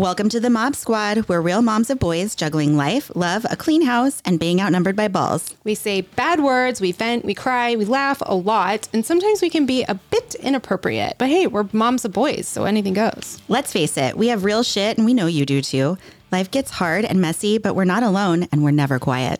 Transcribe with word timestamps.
Welcome 0.00 0.30
to 0.30 0.40
the 0.40 0.48
Mob 0.48 0.76
Squad. 0.76 1.28
We're 1.28 1.42
real 1.42 1.60
moms 1.60 1.90
of 1.90 1.98
boys 1.98 2.34
juggling 2.34 2.74
life, 2.74 3.14
love, 3.14 3.44
a 3.50 3.54
clean 3.54 3.82
house, 3.82 4.22
and 4.24 4.40
being 4.40 4.58
outnumbered 4.58 4.96
by 4.96 5.08
balls. 5.08 5.54
We 5.62 5.74
say 5.74 6.00
bad 6.00 6.40
words, 6.40 6.80
we 6.80 6.90
vent, 6.90 7.22
we 7.22 7.34
cry, 7.34 7.76
we 7.76 7.84
laugh 7.84 8.22
a 8.24 8.34
lot, 8.34 8.88
and 8.94 9.04
sometimes 9.04 9.42
we 9.42 9.50
can 9.50 9.66
be 9.66 9.82
a 9.82 9.96
bit 9.96 10.36
inappropriate. 10.36 11.16
But 11.18 11.28
hey, 11.28 11.46
we're 11.46 11.68
moms 11.74 12.06
of 12.06 12.14
boys, 12.14 12.48
so 12.48 12.64
anything 12.64 12.94
goes. 12.94 13.42
Let's 13.48 13.74
face 13.74 13.98
it, 13.98 14.16
we 14.16 14.28
have 14.28 14.42
real 14.42 14.62
shit, 14.62 14.96
and 14.96 15.04
we 15.04 15.12
know 15.12 15.26
you 15.26 15.44
do 15.44 15.60
too. 15.60 15.98
Life 16.32 16.50
gets 16.50 16.70
hard 16.70 17.04
and 17.04 17.20
messy, 17.20 17.58
but 17.58 17.74
we're 17.74 17.84
not 17.84 18.02
alone, 18.02 18.48
and 18.52 18.64
we're 18.64 18.70
never 18.70 18.98
quiet. 18.98 19.38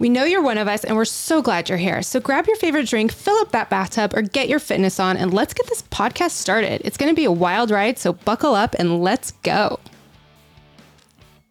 We 0.00 0.08
know 0.08 0.24
you're 0.24 0.40
one 0.42 0.56
of 0.56 0.66
us, 0.66 0.82
and 0.82 0.96
we're 0.96 1.04
so 1.04 1.42
glad 1.42 1.68
you're 1.68 1.76
here. 1.76 2.00
So 2.00 2.20
grab 2.20 2.46
your 2.46 2.56
favorite 2.56 2.88
drink, 2.88 3.12
fill 3.12 3.36
up 3.36 3.52
that 3.52 3.68
bathtub, 3.68 4.14
or 4.16 4.22
get 4.22 4.48
your 4.48 4.58
fitness 4.58 4.98
on, 4.98 5.18
and 5.18 5.34
let's 5.34 5.52
get 5.52 5.66
this 5.66 5.82
podcast 5.82 6.30
started. 6.30 6.80
It's 6.86 6.96
going 6.96 7.12
to 7.12 7.14
be 7.14 7.26
a 7.26 7.30
wild 7.30 7.70
ride, 7.70 7.98
so 7.98 8.14
buckle 8.14 8.54
up 8.54 8.74
and 8.78 9.02
let's 9.02 9.32
go. 9.42 9.78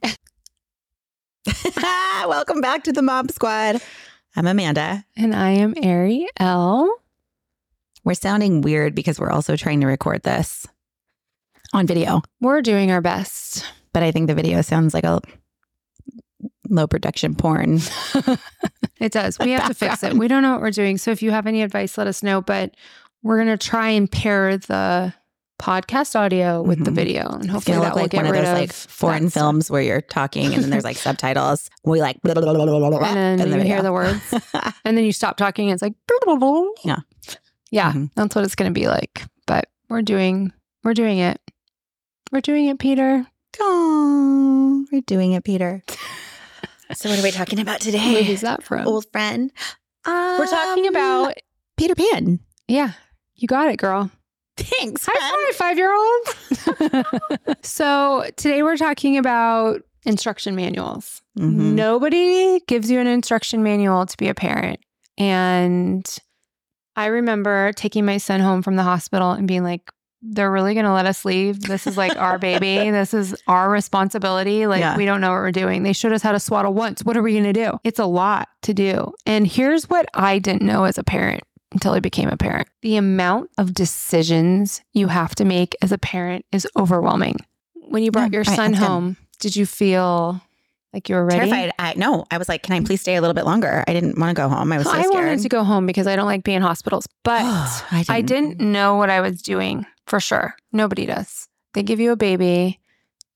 Welcome 2.26 2.59
back 2.59 2.84
to 2.85 2.91
the 2.91 3.04
Mob 3.04 3.30
Squad. 3.31 3.81
I'm 4.35 4.48
Amanda. 4.48 5.05
And 5.16 5.35
I 5.35 5.52
am 5.52 5.76
Ari 5.84 6.27
L. 6.38 6.91
We're 8.04 8.16
sounding 8.16 8.62
weird 8.62 8.95
because 8.95 9.20
we're 9.20 9.29
also 9.29 9.55
trying 9.57 9.81
to 9.81 9.88
record 9.88 10.23
this 10.23 10.66
on 11.71 11.85
video, 11.85 12.23
We're 12.41 12.63
doing 12.63 12.90
our 12.90 13.02
best. 13.02 13.63
but 13.93 14.02
I 14.02 14.09
think 14.09 14.26
the 14.26 14.34
video 14.34 14.63
sounds 14.63 14.95
like 14.95 15.04
a 15.04 15.21
low 16.69 16.87
production 16.87 17.35
porn. 17.35 17.79
It 18.99 19.13
does. 19.13 19.39
We 19.39 19.51
have 19.51 19.67
to 19.69 19.73
fix 19.73 20.03
it. 20.03 20.13
We 20.15 20.27
don't 20.27 20.43
know 20.43 20.51
what 20.51 20.59
we're 20.59 20.71
doing. 20.71 20.97
So 20.97 21.09
if 21.11 21.21
you 21.21 21.31
have 21.31 21.47
any 21.47 21.61
advice, 21.61 21.97
let 21.97 22.07
us 22.07 22.21
know. 22.21 22.41
But 22.41 22.75
we're 23.23 23.37
going 23.37 23.47
to 23.47 23.57
try 23.57 23.87
and 23.91 24.11
pair 24.11 24.57
the 24.57 25.13
podcast 25.57 26.17
audio 26.19 26.61
with 26.61 26.83
the 26.83 26.91
Mhm. 26.91 26.95
video. 26.95 27.29
And 27.29 27.49
hopefully 27.49 27.77
that 27.79 27.93
will 27.95 28.01
like 28.01 28.11
get 28.11 28.17
one 28.17 28.26
of 28.26 28.31
rid 28.34 28.41
those 28.43 28.49
of 28.51 28.57
like 28.59 28.73
foreign 28.73 29.23
that 29.26 29.31
films 29.31 29.71
where 29.71 29.81
you're 29.81 30.01
talking 30.01 30.53
and 30.53 30.61
then 30.61 30.70
there's 30.70 30.84
like 30.84 30.98
subtitles. 31.07 31.70
We 31.85 32.01
like 32.01 32.21
blah, 32.23 32.34
blah, 32.34 32.41
blah, 32.43 32.53
blah, 32.53 32.65
blah, 32.65 32.89
blah, 32.89 33.07
And 33.07 33.39
then 33.39 33.51
the 33.51 33.57
you 33.59 33.63
hear 33.63 33.81
the 33.81 33.93
words. 33.93 34.20
and 34.83 34.98
then 34.98 35.05
you 35.05 35.13
stop 35.13 35.37
talking. 35.37 35.70
And 35.70 35.76
it's 35.76 35.81
like, 35.81 35.95
Yeah. 36.83 36.98
Yeah. 37.71 37.93
Mhm. 37.93 38.11
That's 38.15 38.35
what 38.35 38.43
it's 38.43 38.55
going 38.55 38.73
to 38.73 38.77
be 38.77 38.89
like. 38.89 39.23
But 39.48 39.70
we're 39.87 40.01
doing, 40.01 40.51
we're 40.83 40.93
doing 40.93 41.20
it. 41.20 41.39
We're 42.33 42.41
doing 42.41 42.65
it, 42.65 42.79
Peter. 42.79 43.26
Oh, 43.61 44.85
we're 44.91 45.01
doing 45.07 45.31
it, 45.31 45.45
Peter. 45.45 45.83
So 46.93 47.09
what 47.09 47.20
are 47.20 47.23
we 47.23 47.32
talking 47.32 47.59
about 47.59 47.79
today? 47.82 48.13
movie 48.13 48.32
is 48.32 48.41
that 48.41 48.63
from? 48.63 48.87
Old 48.87 49.05
friend. 49.12 49.51
we're 50.05 50.48
talking 50.48 50.87
Um, 50.87 50.95
about, 50.95 51.34
Peter 51.77 51.95
Pan. 51.95 52.40
yeah, 52.68 52.93
you 53.35 53.48
got 53.48 53.68
it, 53.71 53.77
girl. 53.77 54.09
Thanks. 54.57 55.07
High 55.10 55.51
five, 55.54 55.77
year 55.77 55.93
old. 55.95 57.05
so 57.63 58.26
today 58.35 58.62
we're 58.63 58.76
talking 58.77 59.17
about 59.17 59.82
instruction 60.05 60.55
manuals. 60.55 61.21
Mhm. 61.37 61.73
Nobody 61.76 62.60
gives 62.67 62.90
you 62.91 62.99
an 62.99 63.07
instruction 63.07 63.63
manual 63.63 64.06
to 64.06 64.17
be 64.17 64.28
a 64.28 64.34
parent. 64.34 64.79
And 65.17 66.06
I 66.95 67.06
remember 67.07 67.72
taking 67.73 68.06
my 68.06 68.17
son 68.17 68.40
home 68.41 68.62
from 68.62 68.75
the 68.75 68.84
hospital 68.84 69.31
and 69.31 69.47
being 69.47 69.63
like, 69.63 69.90
they're 70.22 70.51
really 70.51 70.73
going 70.73 70.85
to 70.85 70.91
let 70.94 71.06
us 71.06 71.23
leave. 71.23 71.62
This 71.62 71.88
is 71.88 71.95
like 71.97 72.16
our 72.17 72.38
baby. 72.38 72.91
This 72.91 73.13
is 73.13 73.35
our 73.47 73.69
responsibility. 73.69 74.67
Like, 74.67 74.81
Yeah. 74.81 74.97
we 74.97 75.06
don't 75.06 75.22
know 75.22 75.29
what 75.29 75.38
we're 75.38 75.51
doing. 75.51 75.84
They 75.84 75.94
showed 75.94 76.11
us 76.11 76.22
how 76.22 76.31
to 76.34 76.39
swaddle 76.39 76.73
once. 76.73 77.03
What 77.03 77.16
are 77.16 77.22
we 77.22 77.31
going 77.34 77.45
to 77.45 77.53
do? 77.53 77.79
It's 77.84 78.00
a 78.00 78.06
lot 78.06 78.50
to 78.63 78.73
do. 78.73 79.13
And 79.25 79.47
here's 79.47 79.89
what 79.89 80.07
I 80.13 80.39
didn't 80.39 80.63
know 80.63 80.84
as 80.84 80.97
a 80.97 81.03
parent 81.03 81.44
until 81.72 81.94
I 81.94 82.00
became 82.00 82.29
a 82.29 82.35
parent 82.38 82.67
the 82.81 82.95
amount 82.97 83.51
of 83.59 83.73
decisions 83.75 84.81
you 84.94 85.07
have 85.07 85.35
to 85.35 85.45
make 85.45 85.75
as 85.81 85.91
a 85.91 85.97
parent 85.97 86.44
is 86.51 86.67
overwhelming. 86.75 87.38
When 87.75 88.01
you 88.03 88.11
brought 88.11 88.31
Yeah, 88.31 88.38
your 88.38 88.44
son 88.44 88.73
home, 88.73 89.17
did 89.39 89.56
you 89.56 89.66
feel 89.66 90.41
like 90.94 91.07
you 91.09 91.16
were 91.16 91.25
ready? 91.25 91.50
Terrified. 91.50 91.72
I 91.78 91.94
no. 91.95 92.25
I 92.31 92.38
was 92.39 92.49
like, 92.49 92.63
can 92.63 92.73
I 92.73 92.83
please 92.83 93.01
stay 93.01 93.15
a 93.15 93.21
little 93.21 93.35
bit 93.35 93.45
longer? 93.45 93.83
I 93.88 93.94
didn't 93.94 94.17
want 94.17 94.35
to 94.35 94.41
go 94.41 94.49
home. 94.49 94.71
I 94.71 94.77
was 94.77 94.88
so 94.88 94.94
I 94.94 95.01
scared. 95.03 95.13
wanted 95.13 95.39
to 95.41 95.49
go 95.49 95.63
home 95.63 95.85
because 95.85 96.07
I 96.07 96.15
don't 96.15 96.25
like 96.25 96.44
being 96.44 96.57
in 96.57 96.61
hospitals, 96.63 97.07
but 97.23 97.41
I 97.91 98.03
I 98.09 98.21
didn't 98.21 98.59
know 98.59 98.95
what 98.95 99.09
I 99.11 99.21
was 99.21 99.41
doing 99.41 99.85
for 100.09 100.19
sure. 100.19 100.55
Nobody 100.71 101.05
does. 101.05 101.47
They 101.73 101.83
give 101.83 101.99
you 101.99 102.11
a 102.11 102.15
baby 102.17 102.79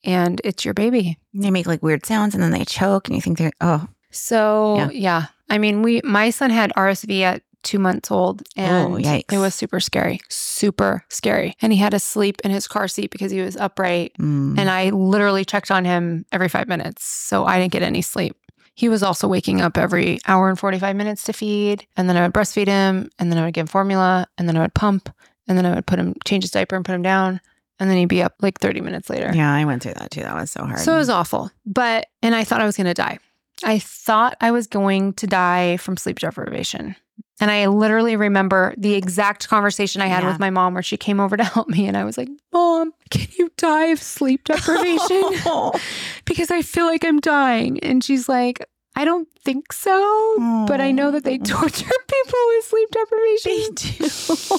and 0.03 0.41
it's 0.43 0.65
your 0.65 0.73
baby. 0.73 1.17
They 1.33 1.51
make 1.51 1.67
like 1.67 1.83
weird 1.83 2.05
sounds 2.05 2.33
and 2.33 2.43
then 2.43 2.51
they 2.51 2.65
choke 2.65 3.07
and 3.07 3.15
you 3.15 3.21
think 3.21 3.37
they're 3.37 3.51
oh 3.61 3.87
So, 4.11 4.75
Yeah. 4.77 4.89
yeah. 4.91 5.25
I 5.49 5.57
mean, 5.57 5.81
we 5.81 6.01
my 6.03 6.29
son 6.31 6.49
had 6.49 6.73
RSV 6.75 7.21
at 7.21 7.41
2 7.63 7.79
months 7.79 8.11
old 8.11 8.43
and 8.57 8.93
Oh, 8.93 8.97
it 8.97 9.37
was 9.37 9.55
super 9.55 9.79
scary. 9.79 10.19
Super 10.29 11.05
scary. 11.09 11.55
And 11.61 11.71
he 11.71 11.79
had 11.79 11.91
to 11.91 11.99
sleep 11.99 12.41
in 12.43 12.51
his 12.51 12.67
car 12.67 12.87
seat 12.87 13.11
because 13.11 13.31
he 13.31 13.41
was 13.41 13.55
upright 13.55 14.13
mm. 14.19 14.57
and 14.57 14.69
I 14.69 14.89
literally 14.89 15.45
checked 15.45 15.71
on 15.71 15.85
him 15.85 16.25
every 16.31 16.49
5 16.49 16.67
minutes. 16.67 17.05
So 17.05 17.45
I 17.45 17.59
didn't 17.59 17.71
get 17.71 17.83
any 17.83 18.01
sleep. 18.01 18.35
He 18.75 18.89
was 18.89 19.03
also 19.03 19.27
waking 19.27 19.61
up 19.61 19.77
every 19.77 20.19
hour 20.27 20.49
and 20.49 20.57
45 20.57 20.95
minutes 20.95 21.23
to 21.25 21.33
feed. 21.33 21.85
And 21.95 22.09
then 22.09 22.17
I 22.17 22.21
would 22.23 22.33
breastfeed 22.33 22.65
him. 22.67 23.07
And 23.19 23.31
then 23.31 23.37
I 23.37 23.45
would 23.45 23.53
give 23.53 23.69
formula. 23.69 24.25
And 24.37 24.47
then 24.49 24.57
I 24.57 24.61
would 24.61 24.73
pump. 24.73 25.09
And 25.47 25.57
then 25.57 25.65
I 25.65 25.75
would 25.75 25.85
put 25.85 25.99
him, 25.99 26.15
change 26.25 26.43
his 26.43 26.51
diaper 26.51 26.75
and 26.75 26.85
put 26.85 26.95
him 26.95 27.01
down. 27.01 27.41
And 27.79 27.89
then 27.89 27.97
he'd 27.97 28.05
be 28.05 28.21
up 28.23 28.35
like 28.41 28.59
30 28.59 28.81
minutes 28.81 29.09
later. 29.09 29.31
yeah, 29.33 29.53
I 29.53 29.65
went 29.65 29.83
through 29.83 29.95
that 29.95 30.11
too. 30.11 30.21
That 30.21 30.35
was 30.35 30.51
so 30.51 30.63
hard. 30.63 30.79
So 30.79 30.93
it 30.93 30.97
was 30.99 31.09
awful. 31.09 31.51
But, 31.65 32.07
and 32.21 32.33
I 32.35 32.43
thought 32.43 32.61
I 32.61 32.65
was 32.65 32.77
going 32.77 32.87
to 32.87 32.93
die. 32.93 33.19
I 33.63 33.79
thought 33.79 34.37
I 34.41 34.51
was 34.51 34.67
going 34.67 35.13
to 35.13 35.27
die 35.27 35.77
from 35.77 35.97
sleep 35.97 36.19
deprivation. 36.19 36.95
And 37.41 37.49
I 37.51 37.65
literally 37.67 38.15
remember 38.15 38.73
the 38.77 38.93
exact 38.93 39.49
conversation 39.49 40.01
I 40.01 40.07
had 40.07 40.23
Yeah. 40.23 40.29
with 40.29 40.39
my 40.39 40.49
mom 40.49 40.73
where 40.75 40.83
she 40.83 40.97
came 40.97 41.19
over 41.19 41.35
to 41.35 41.43
help 41.43 41.67
me. 41.67 41.87
And 41.87 41.97
I 41.97 42.03
was 42.05 42.17
like, 42.17 42.29
Mom, 42.53 42.93
can 43.09 43.27
you 43.37 43.51
die 43.57 43.85
of 43.87 43.99
sleep 44.01 44.43
deprivation? 44.45 45.23
because 46.25 46.51
I 46.51 46.61
feel 46.61 46.85
like 46.85 47.03
I'm 47.03 47.19
dying. 47.19 47.79
And 47.83 48.03
she's 48.03 48.29
like, 48.29 48.65
I 48.95 49.03
don't 49.03 49.27
think 49.43 49.73
so, 49.73 50.65
but 50.67 50.79
I 50.79 50.91
know 50.91 51.09
that 51.11 51.23
they 51.23 51.39
torture 51.39 51.85
people 52.07 52.39
with 52.49 52.65
sleep 52.65 52.89
deprivation. 52.91 53.51
They 53.99 54.05
do. 54.07 54.57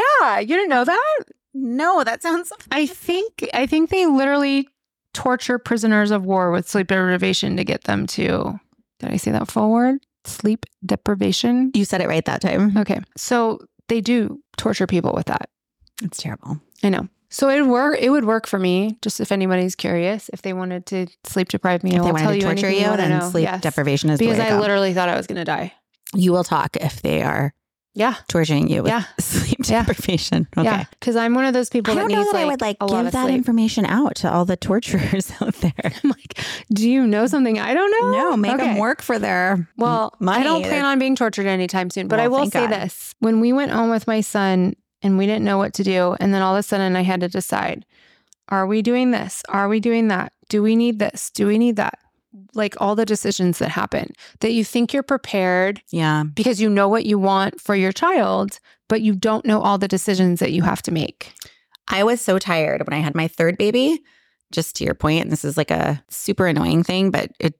Yeah, 0.00 0.38
you 0.40 0.48
didn't 0.56 0.68
know 0.70 0.84
that? 0.84 1.14
no, 1.56 2.02
that 2.04 2.20
sounds 2.22 2.52
I 2.72 2.86
think 2.86 3.48
I 3.54 3.66
think 3.66 3.90
they 3.90 4.06
literally 4.06 4.68
torture 5.12 5.58
prisoners 5.58 6.10
of 6.10 6.24
war 6.24 6.50
with 6.50 6.68
sleep 6.68 6.88
deprivation 6.88 7.56
to 7.56 7.64
get 7.64 7.84
them 7.84 8.06
to 8.08 8.58
Did 8.98 9.10
I 9.10 9.16
say 9.16 9.30
that 9.30 9.50
full 9.50 9.70
word? 9.70 10.00
Sleep 10.24 10.66
deprivation. 10.84 11.70
you 11.74 11.84
said 11.84 12.00
it 12.00 12.08
right 12.08 12.24
that 12.24 12.40
time. 12.40 12.76
Okay. 12.78 13.00
So 13.16 13.60
they 13.88 14.00
do 14.00 14.40
torture 14.56 14.86
people 14.86 15.12
with 15.14 15.26
that. 15.26 15.48
It's 16.02 16.18
terrible. 16.18 16.58
I 16.82 16.88
know. 16.88 17.08
So 17.30 17.48
it 17.50 17.60
would 17.60 17.70
work. 17.70 17.98
It 18.00 18.10
would 18.10 18.24
work 18.24 18.46
for 18.46 18.58
me. 18.58 18.96
Just 19.02 19.20
if 19.20 19.30
anybody's 19.32 19.74
curious, 19.76 20.30
if 20.32 20.42
they 20.42 20.52
wanted 20.52 20.86
to 20.86 21.06
sleep 21.24 21.48
deprive 21.48 21.82
me, 21.84 21.90
If 21.92 21.98
I'll 21.98 22.04
they 22.04 22.12
tell 22.12 22.24
wanted 22.24 22.34
you 22.36 22.40
to 22.42 22.46
torture 22.46 22.70
you, 22.70 22.96
then 22.96 23.20
sleep 23.30 23.44
Yes. 23.44 23.60
deprivation 23.60 24.10
is 24.10 24.18
because 24.18 24.38
I 24.40 24.58
literally 24.58 24.94
thought 24.94 25.08
I 25.08 25.16
was 25.16 25.26
going 25.26 25.36
to 25.38 25.44
die. 25.44 25.72
You 26.14 26.32
will 26.32 26.44
talk 26.44 26.76
if 26.76 27.02
they 27.02 27.22
are 27.22 27.52
Yeah. 27.94 28.14
torturing 28.28 28.68
you 28.70 28.82
with 28.82 28.90
Yeah. 28.92 29.04
sleep 29.56 29.68
Yeah. 29.70 29.84
deprivation. 29.84 30.46
Okay. 30.56 30.64
Yeah. 30.64 30.84
Because 30.90 31.16
I'm 31.16 31.34
one 31.34 31.44
of 31.44 31.54
those 31.54 31.70
people 31.70 31.92
I 31.92 31.96
don't 31.96 32.10
know 32.10 32.18
needs 32.18 32.32
that 32.32 32.38
like, 32.38 32.42
I 32.44 32.46
would 32.46 32.60
like 32.60 32.78
give 33.04 33.12
that 33.12 33.24
sleep. 33.26 33.34
information 33.36 33.84
out 33.86 34.16
to 34.16 34.32
all 34.32 34.44
the 34.44 34.56
torturers 34.56 35.30
out 35.40 35.54
there. 35.56 35.72
I'm 35.84 36.10
like, 36.10 36.38
do 36.72 36.88
you 36.88 37.06
know 37.06 37.26
something 37.26 37.58
I 37.58 37.74
don't 37.74 37.90
know? 37.90 38.10
No, 38.30 38.36
make 38.36 38.56
them 38.56 38.78
work 38.78 39.02
for 39.02 39.18
their 39.18 39.68
Well, 39.76 40.14
money. 40.20 40.40
I 40.40 40.44
don't 40.44 40.62
plan 40.62 40.84
on 40.84 40.98
being 40.98 41.16
tortured 41.16 41.46
anytime 41.46 41.90
soon, 41.90 42.08
but 42.08 42.20
I 42.20 42.28
will 42.28 42.50
say 42.50 42.66
God. 42.66 42.70
this. 42.72 43.14
When 43.20 43.40
we 43.40 43.52
went 43.52 43.70
home 43.72 43.90
with 43.90 44.06
my 44.06 44.20
son 44.20 44.74
and 45.02 45.18
we 45.18 45.26
didn't 45.26 45.44
know 45.44 45.58
what 45.58 45.74
to 45.74 45.84
do, 45.84 46.16
and 46.20 46.32
then 46.32 46.42
all 46.42 46.54
of 46.54 46.58
a 46.60 46.62
sudden 46.62 46.96
I 46.96 47.02
had 47.02 47.20
to 47.20 47.28
decide 47.28 47.84
are 48.50 48.66
we 48.66 48.82
doing 48.82 49.10
this? 49.10 49.42
Are 49.48 49.68
we 49.68 49.80
doing 49.80 50.08
that? 50.08 50.32
Do 50.50 50.62
we 50.62 50.76
need 50.76 50.98
this? 50.98 51.30
Do 51.30 51.46
we 51.46 51.56
need 51.58 51.76
that? 51.76 51.98
Like 52.54 52.74
all 52.80 52.94
the 52.96 53.04
decisions 53.06 53.58
that 53.58 53.68
happen 53.70 54.10
that 54.40 54.52
you 54.52 54.64
think 54.64 54.92
you're 54.92 55.02
prepared 55.02 55.82
Yeah. 55.90 56.24
because 56.34 56.60
you 56.60 56.68
know 56.68 56.88
what 56.88 57.06
you 57.06 57.18
want 57.18 57.60
for 57.60 57.74
your 57.76 57.92
child, 57.92 58.58
but 58.88 59.00
you 59.02 59.14
don't 59.14 59.44
know 59.46 59.60
all 59.62 59.78
the 59.78 59.88
decisions 59.88 60.40
that 60.40 60.52
you 60.52 60.62
have 60.62 60.82
to 60.82 60.90
make. 60.92 61.32
I 61.88 62.02
was 62.04 62.20
so 62.20 62.38
tired 62.38 62.86
when 62.86 62.98
I 62.98 63.02
had 63.02 63.14
my 63.14 63.28
third 63.28 63.56
baby. 63.58 64.00
Just 64.52 64.76
to 64.76 64.84
your 64.84 64.94
point, 64.94 65.22
and 65.22 65.32
this 65.32 65.44
is 65.44 65.56
like 65.56 65.72
a 65.72 66.02
super 66.10 66.46
annoying 66.46 66.84
thing, 66.84 67.10
but 67.10 67.32
it 67.40 67.54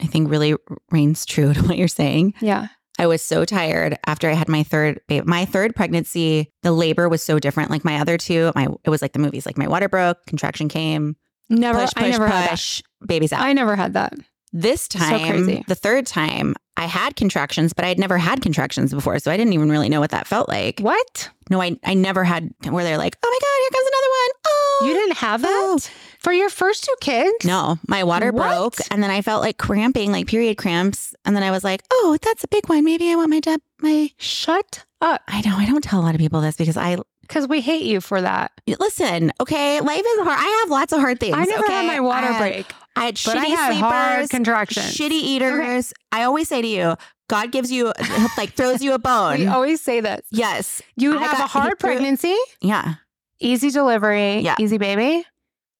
I 0.00 0.06
think 0.06 0.28
really 0.28 0.56
reigns 0.90 1.24
true 1.24 1.52
to 1.54 1.62
what 1.62 1.76
you're 1.78 1.86
saying. 1.88 2.34
Yeah. 2.40 2.66
I 2.98 3.06
was 3.06 3.22
so 3.22 3.44
tired 3.44 3.96
after 4.06 4.28
I 4.28 4.32
had 4.34 4.48
my 4.48 4.62
third 4.64 5.00
baby. 5.08 5.24
My 5.26 5.44
third 5.44 5.74
pregnancy, 5.76 6.50
the 6.62 6.72
labor 6.72 7.08
was 7.08 7.22
so 7.22 7.38
different. 7.38 7.70
Like 7.70 7.84
my 7.84 7.98
other 8.00 8.18
two, 8.18 8.50
my 8.56 8.68
it 8.84 8.90
was 8.90 9.02
like 9.02 9.12
the 9.12 9.18
movies. 9.20 9.46
Like 9.46 9.56
my 9.58 9.68
water 9.68 9.88
broke, 9.88 10.18
contraction 10.26 10.68
came, 10.68 11.16
Never, 11.48 11.80
push, 11.80 11.90
push, 11.94 12.02
I 12.04 12.10
never 12.10 12.28
had 12.28 12.50
push, 12.50 12.82
baby's 13.06 13.32
out. 13.32 13.42
I 13.42 13.52
never 13.52 13.76
had 13.76 13.94
that. 13.94 14.14
This 14.54 14.86
time, 14.86 15.30
crazy. 15.46 15.64
the 15.66 15.74
third 15.74 16.06
time, 16.06 16.54
I 16.76 16.84
had 16.84 17.16
contractions, 17.16 17.72
but 17.72 17.86
I'd 17.86 17.98
never 17.98 18.18
had 18.18 18.42
contractions 18.42 18.92
before. 18.92 19.18
So 19.18 19.30
I 19.30 19.36
didn't 19.38 19.54
even 19.54 19.70
really 19.70 19.88
know 19.88 19.98
what 20.00 20.10
that 20.10 20.26
felt 20.26 20.46
like. 20.48 20.78
What? 20.80 21.30
No, 21.50 21.60
I, 21.62 21.76
I 21.84 21.94
never 21.94 22.22
had 22.22 22.50
where 22.68 22.84
they're 22.84 22.98
like, 22.98 23.16
oh 23.22 23.28
my 23.30 23.38
God, 23.40 23.60
here 23.60 23.70
comes 23.70 23.88
another 23.88 24.08
one. 24.10 24.30
Oh, 24.46 24.84
You 24.88 24.92
didn't 24.94 25.16
have 25.16 25.42
that 25.42 25.48
Oh. 25.48 25.78
for 26.18 26.32
your 26.34 26.50
first 26.50 26.84
two 26.84 26.94
kids? 27.00 27.46
No, 27.46 27.78
my 27.88 28.04
water 28.04 28.30
What? 28.30 28.42
broke. 28.48 28.74
And 28.90 29.02
then 29.02 29.10
I 29.10 29.22
felt 29.22 29.40
like 29.42 29.56
cramping, 29.56 30.12
like 30.12 30.26
period 30.26 30.58
cramps. 30.58 31.14
And 31.24 31.34
then 31.34 31.42
I 31.42 31.50
was 31.50 31.64
like, 31.64 31.82
oh, 31.90 32.18
that's 32.20 32.44
a 32.44 32.48
big 32.48 32.68
one. 32.68 32.84
Maybe 32.84 33.10
I 33.10 33.16
want 33.16 33.30
my, 33.30 33.40
dep- 33.40 33.62
my, 33.80 34.10
Shut 34.18 34.84
up. 35.00 35.22
I 35.28 35.40
know 35.42 35.56
I 35.56 35.64
don't 35.66 35.82
tell 35.82 36.00
a 36.00 36.02
lot 36.04 36.14
of 36.14 36.20
people 36.20 36.42
this 36.42 36.56
because 36.56 36.76
I 36.76 36.98
because 37.32 37.48
we 37.48 37.62
hate 37.62 37.84
you 37.84 38.02
for 38.02 38.20
that. 38.20 38.52
Listen, 38.78 39.32
okay, 39.40 39.80
life 39.80 40.02
is 40.06 40.18
hard. 40.18 40.38
I 40.38 40.60
have 40.60 40.70
lots 40.70 40.92
of 40.92 41.00
hard 41.00 41.18
things. 41.18 41.34
I 41.34 41.44
never 41.44 41.64
okay? 41.64 41.72
had 41.72 41.86
my 41.86 42.00
water 42.00 42.26
I 42.26 42.32
had, 42.32 42.38
break, 42.38 42.72
I 42.94 43.04
had 43.06 43.14
shitty 43.14 43.36
I 43.36 43.46
had 43.46 43.74
hard 43.76 44.28
contractions. 44.28 44.94
shitty 44.94 45.12
eaters. 45.12 45.94
I 46.12 46.24
always 46.24 46.48
say 46.48 46.60
to 46.60 46.68
you, 46.68 46.94
God 47.30 47.50
gives 47.50 47.72
you 47.72 47.90
like 48.36 48.52
throws 48.52 48.82
you 48.82 48.92
a 48.92 48.98
bone. 48.98 49.38
we 49.38 49.46
always 49.46 49.80
say 49.80 50.02
this. 50.02 50.20
yes. 50.30 50.82
You 50.96 51.18
I 51.18 51.22
have 51.22 51.40
a 51.40 51.46
hard 51.46 51.78
pregnancy, 51.78 52.36
Yeah. 52.60 52.96
easy 53.40 53.70
delivery, 53.70 54.40
Yeah. 54.40 54.56
easy 54.58 54.76
baby, 54.76 55.24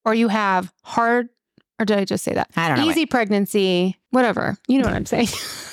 or 0.05 0.15
you 0.15 0.29
have 0.29 0.73
hard, 0.83 1.29
or 1.79 1.85
did 1.85 1.99
I 1.99 2.05
just 2.05 2.23
say 2.23 2.33
that? 2.33 2.49
I 2.55 2.69
don't 2.69 2.79
know. 2.79 2.89
Easy 2.89 3.05
pregnancy, 3.05 3.95
whatever. 4.09 4.57
You 4.67 4.79
know 4.79 4.85
what 4.87 4.95
I'm 4.95 5.05
saying. 5.05 5.27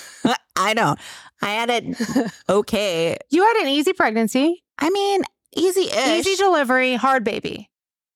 I 0.57 0.75
know. 0.75 0.97
I 1.41 1.49
had 1.53 1.71
it 1.71 1.97
okay. 2.51 3.17
you 3.31 3.43
had 3.43 3.63
an 3.63 3.69
easy 3.69 3.95
pregnancy, 3.95 4.63
I 4.79 4.91
mean, 4.91 5.23
easy 5.57 5.89
easy 5.97 6.37
delivery, 6.37 6.95
hard 6.95 7.25
baby. 7.25 7.69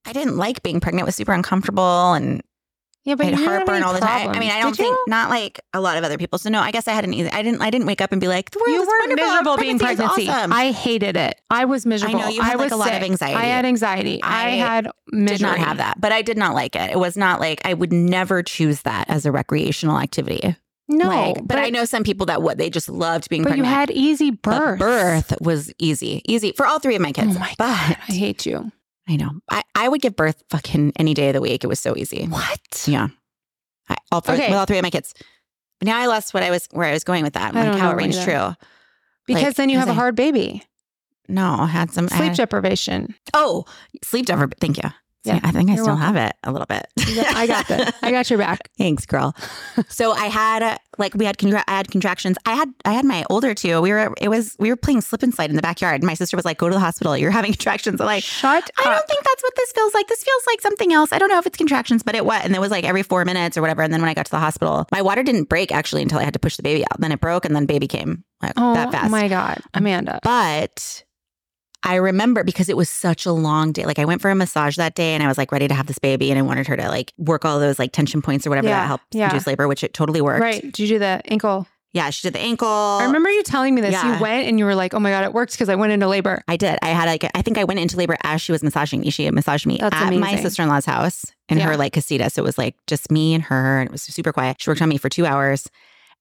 I 0.06 0.12
didn't 0.12 0.36
like 0.36 0.62
being 0.62 0.80
pregnant. 0.80 1.02
It 1.04 1.06
was 1.06 1.16
super 1.16 1.32
uncomfortable 1.32 2.12
and 2.12 2.42
Yeah, 3.04 3.14
but 3.14 3.26
I 3.26 3.30
had 3.30 3.38
you 3.38 3.46
heartburn 3.46 3.82
all 3.82 3.94
the 3.94 4.00
time. 4.00 4.30
I 4.30 4.38
mean, 4.38 4.50
I 4.50 4.60
don't 4.60 4.72
Did 4.76 4.82
think 4.82 4.94
you? 4.94 5.04
not 5.08 5.30
like 5.30 5.60
a 5.72 5.80
lot 5.80 5.96
of 5.96 6.04
other 6.04 6.18
people. 6.18 6.38
So 6.38 6.50
no, 6.50 6.60
I 6.60 6.70
guess 6.72 6.86
I 6.88 6.92
had 6.92 7.04
an 7.04 7.14
easy. 7.14 7.30
I 7.30 7.42
didn't. 7.42 7.62
I 7.62 7.70
didn't 7.70 7.86
wake 7.86 8.00
up 8.02 8.12
and 8.12 8.20
be 8.20 8.28
like, 8.28 8.50
the 8.50 8.58
world 8.58 8.68
You 8.70 8.82
is 8.82 8.86
weren't 8.88 9.08
wonderful. 9.08 9.26
miserable 9.30 9.56
being 9.56 9.78
Pregnancy 9.78 10.22
is 10.24 10.28
awesome. 10.28 10.52
I 10.52 10.72
hated 10.72 11.16
it. 11.16 11.40
I 11.50 11.64
was 11.64 11.86
miserable. 11.86 12.18
know, 12.18 12.28
you 12.28 12.42
had, 12.42 12.52
I 12.52 12.54
like, 12.56 12.64
was 12.64 12.72
a 12.72 12.76
lot 12.76 12.88
of 12.88 12.94
sick. 12.94 13.02
anxiety. 13.04 13.34
I 13.34 13.44
had 13.44 13.64
anxiety. 13.64 14.22
I, 14.22 14.46
I 14.46 14.50
had 14.50 14.88
misery. 15.10 15.38
did 15.38 15.42
not 15.42 15.58
have 15.58 15.76
that, 15.78 16.00
but 16.00 16.12
I 16.12 16.20
did 16.22 16.36
not 16.36 16.54
like 16.54 16.76
it. 16.76 16.90
It 16.90 16.98
was 16.98 17.16
not 17.16 17.40
like 17.40 17.60
I 17.64 17.72
would 17.74 17.92
never 17.92 18.42
choose 18.42 18.82
that 18.82 19.08
as 19.08 19.24
a 19.26 19.32
recreational 19.32 19.98
activity. 19.98 20.56
No, 20.86 21.08
like, 21.08 21.46
but, 21.46 21.58
I 21.58 21.70
know 21.70 21.84
some 21.86 22.04
people 22.04 22.26
that 22.26 22.42
would. 22.42 22.58
They 22.58 22.68
just 22.68 22.88
loved 22.90 23.30
being 23.30 23.42
But 23.42 23.56
you 23.56 23.64
had 23.64 23.90
easy 23.90 24.30
But 24.32 24.58
birth. 24.58 24.78
birth 24.78 25.34
was 25.40 25.72
easy, 25.78 26.20
easy 26.26 26.52
for 26.52 26.66
all 26.66 26.78
three 26.78 26.94
of 26.94 27.00
my 27.00 27.08
oh 27.08 27.12
kids. 27.12 27.36
Oh 27.36 27.38
my 27.38 27.54
but 27.56 27.66
god, 27.66 27.96
I 28.08 28.12
hate 28.12 28.44
you. 28.44 28.70
I 29.08 29.16
know 29.16 29.30
I, 29.50 29.62
I 29.74 29.88
would 29.88 30.00
give 30.02 30.14
birth 30.16 30.42
fucking 30.50 30.92
any 30.96 31.14
day 31.14 31.28
of 31.28 31.34
the 31.34 31.40
week. 31.40 31.64
It 31.64 31.68
was 31.68 31.80
so 31.80 31.96
easy. 31.96 32.26
What? 32.26 32.84
Yeah. 32.86 33.08
I, 33.88 33.96
all 34.12 34.20
three, 34.20 34.34
Okay. 34.34 34.48
with 34.48 34.56
all 34.58 34.66
three 34.66 34.78
of 34.78 34.82
my 34.82 34.90
kids. 34.90 35.14
But 35.80 35.86
now 35.86 35.98
I 35.98 36.06
lost 36.06 36.32
what 36.34 36.42
I 36.42 36.50
was 36.50 36.68
where 36.70 36.86
I 36.88 36.92
was 36.92 37.04
going 37.04 37.24
with 37.24 37.32
that. 37.34 37.54
I 37.56 37.70
Like 37.70 37.78
how 37.80 37.90
it 37.90 37.96
rings 37.96 38.22
true. 38.22 38.54
Because 39.26 39.42
Like, 39.44 39.56
then 39.56 39.68
you 39.70 39.78
have 39.78 39.88
a 39.88 39.94
hard 39.94 40.14
baby. 40.16 40.62
No, 41.28 41.56
I 41.60 41.66
had 41.66 41.90
some 41.90 42.08
Sleep 42.08 42.20
had- 42.24 42.36
deprivation. 42.36 43.14
Oh, 43.32 43.64
sleep 44.02 44.26
deprivation. 44.26 44.58
Thank 44.60 44.82
you. 44.82 44.90
Yeah, 45.24 45.40
I 45.42 45.52
think 45.52 45.70
I 45.70 45.74
still 45.74 45.86
welcome. 45.86 46.02
have 46.02 46.16
it 46.16 46.36
a 46.44 46.52
little 46.52 46.66
bit. 46.66 46.86
I 46.98 47.46
got 47.46 47.66
that. 47.68 47.94
I 48.02 48.10
got 48.10 48.28
your 48.28 48.38
back. 48.38 48.70
Thanks, 48.78 49.06
girl. 49.06 49.34
so 49.88 50.12
I 50.12 50.26
had 50.26 50.78
like 50.98 51.14
we 51.14 51.24
had 51.24 51.38
contra- 51.38 51.64
I 51.66 51.76
had 51.78 51.90
contractions. 51.90 52.36
I 52.44 52.54
had 52.54 52.68
I 52.84 52.92
had 52.92 53.04
my 53.06 53.24
older 53.30 53.54
two. 53.54 53.80
We 53.80 53.90
were 53.90 54.12
it 54.20 54.28
was 54.28 54.54
we 54.58 54.68
were 54.68 54.76
playing 54.76 55.00
slip 55.00 55.22
and 55.22 55.34
slide 55.34 55.48
in 55.50 55.56
the 55.56 55.62
backyard. 55.62 56.02
My 56.02 56.14
sister 56.14 56.36
was 56.36 56.44
like, 56.44 56.58
"Go 56.58 56.68
to 56.68 56.74
the 56.74 56.80
hospital. 56.80 57.16
You're 57.16 57.30
having 57.30 57.52
contractions." 57.56 58.00
I'm 58.00 58.06
like, 58.06 58.22
Shut 58.22 58.64
up. 58.64 58.70
I 58.78 58.90
up. 58.90 58.96
don't 58.98 59.08
think 59.08 59.24
that's 59.24 59.42
what 59.42 59.56
this 59.56 59.72
feels 59.72 59.94
like. 59.94 60.06
This 60.08 60.22
feels 60.22 60.42
like 60.46 60.60
something 60.60 60.92
else. 60.92 61.10
I 61.12 61.18
don't 61.18 61.30
know 61.30 61.38
if 61.38 61.46
it's 61.46 61.56
contractions, 61.56 62.02
but 62.02 62.14
it 62.14 62.24
what? 62.26 62.44
And 62.44 62.54
it 62.54 62.60
was 62.60 62.70
like 62.70 62.84
every 62.84 63.02
four 63.02 63.24
minutes 63.24 63.56
or 63.56 63.60
whatever. 63.62 63.82
And 63.82 63.92
then 63.92 64.00
when 64.02 64.10
I 64.10 64.14
got 64.14 64.26
to 64.26 64.30
the 64.30 64.38
hospital, 64.38 64.86
my 64.92 65.00
water 65.02 65.22
didn't 65.22 65.48
break 65.48 65.72
actually 65.72 66.02
until 66.02 66.18
I 66.18 66.24
had 66.24 66.34
to 66.34 66.38
push 66.38 66.56
the 66.56 66.62
baby 66.62 66.82
out. 66.84 67.00
Then 67.00 67.12
it 67.12 67.20
broke, 67.20 67.44
and 67.46 67.56
then 67.56 67.64
baby 67.66 67.86
came 67.88 68.24
like 68.42 68.52
oh 68.56 68.74
that 68.74 68.92
fast. 68.92 69.06
Oh 69.06 69.08
my 69.08 69.28
god, 69.28 69.62
Amanda. 69.72 70.20
But 70.22 71.02
I 71.84 71.96
remember 71.96 72.42
because 72.44 72.68
it 72.68 72.76
was 72.76 72.88
such 72.88 73.26
a 73.26 73.32
long 73.32 73.70
day. 73.72 73.84
Like 73.84 73.98
I 73.98 74.04
went 74.06 74.22
for 74.22 74.30
a 74.30 74.34
massage 74.34 74.76
that 74.76 74.94
day 74.94 75.12
and 75.14 75.22
I 75.22 75.28
was 75.28 75.36
like 75.38 75.52
ready 75.52 75.68
to 75.68 75.74
have 75.74 75.86
this 75.86 75.98
baby 75.98 76.30
and 76.30 76.38
I 76.38 76.42
wanted 76.42 76.66
her 76.66 76.76
to 76.76 76.88
like 76.88 77.12
work 77.18 77.44
all 77.44 77.60
those 77.60 77.78
like 77.78 77.92
tension 77.92 78.22
points 78.22 78.46
or 78.46 78.50
whatever 78.50 78.68
Yeah, 78.68 78.80
that 78.80 78.86
helped 78.86 79.04
yeah. 79.14 79.26
induce 79.28 79.46
labor, 79.46 79.68
which 79.68 79.84
it 79.84 79.92
totally 79.92 80.20
worked. 80.22 80.40
Right? 80.40 80.62
Did 80.62 80.78
you 80.78 80.88
do 80.88 80.98
the 80.98 81.20
ankle? 81.26 81.66
Yeah, 81.92 82.10
she 82.10 82.26
did 82.26 82.34
the 82.34 82.40
ankle. 82.40 82.66
I 82.66 83.04
remember 83.04 83.30
you 83.30 83.44
telling 83.44 83.72
me 83.72 83.80
this. 83.80 83.92
Yeah. 83.92 84.16
You 84.16 84.20
went 84.20 84.48
and 84.48 84.58
you 84.58 84.64
were 84.64 84.74
like, 84.74 84.94
"Oh 84.94 84.98
my 84.98 85.10
god, 85.10 85.22
it 85.22 85.32
works 85.32 85.54
because 85.54 85.68
I 85.68 85.76
went 85.76 85.92
into 85.92 86.08
labor." 86.08 86.42
I 86.48 86.56
did. 86.56 86.76
I 86.82 86.88
had 86.88 87.04
like 87.06 87.30
I 87.36 87.42
think 87.42 87.56
I 87.56 87.62
went 87.62 87.78
into 87.78 87.96
labor 87.96 88.16
as 88.24 88.40
she 88.42 88.50
was 88.50 88.64
massaging 88.64 89.02
me. 89.02 89.10
She 89.10 89.30
massaged 89.30 89.64
me 89.64 89.78
That's 89.80 89.94
at 89.94 90.12
my 90.12 90.34
sister 90.34 90.62
in 90.64 90.68
law's 90.68 90.86
house 90.86 91.24
in 91.48 91.58
Yeah. 91.58 91.66
her 91.66 91.76
like 91.76 91.92
casita. 91.92 92.30
So 92.30 92.42
it 92.42 92.46
was 92.46 92.58
like 92.58 92.74
just 92.88 93.12
me 93.12 93.32
and 93.34 93.44
her, 93.44 93.78
and 93.78 93.88
it 93.90 93.92
was 93.92 94.02
super 94.02 94.32
quiet. 94.32 94.56
She 94.60 94.68
worked 94.70 94.82
on 94.82 94.88
me 94.88 94.98
for 94.98 95.08
two 95.08 95.24
hours, 95.24 95.68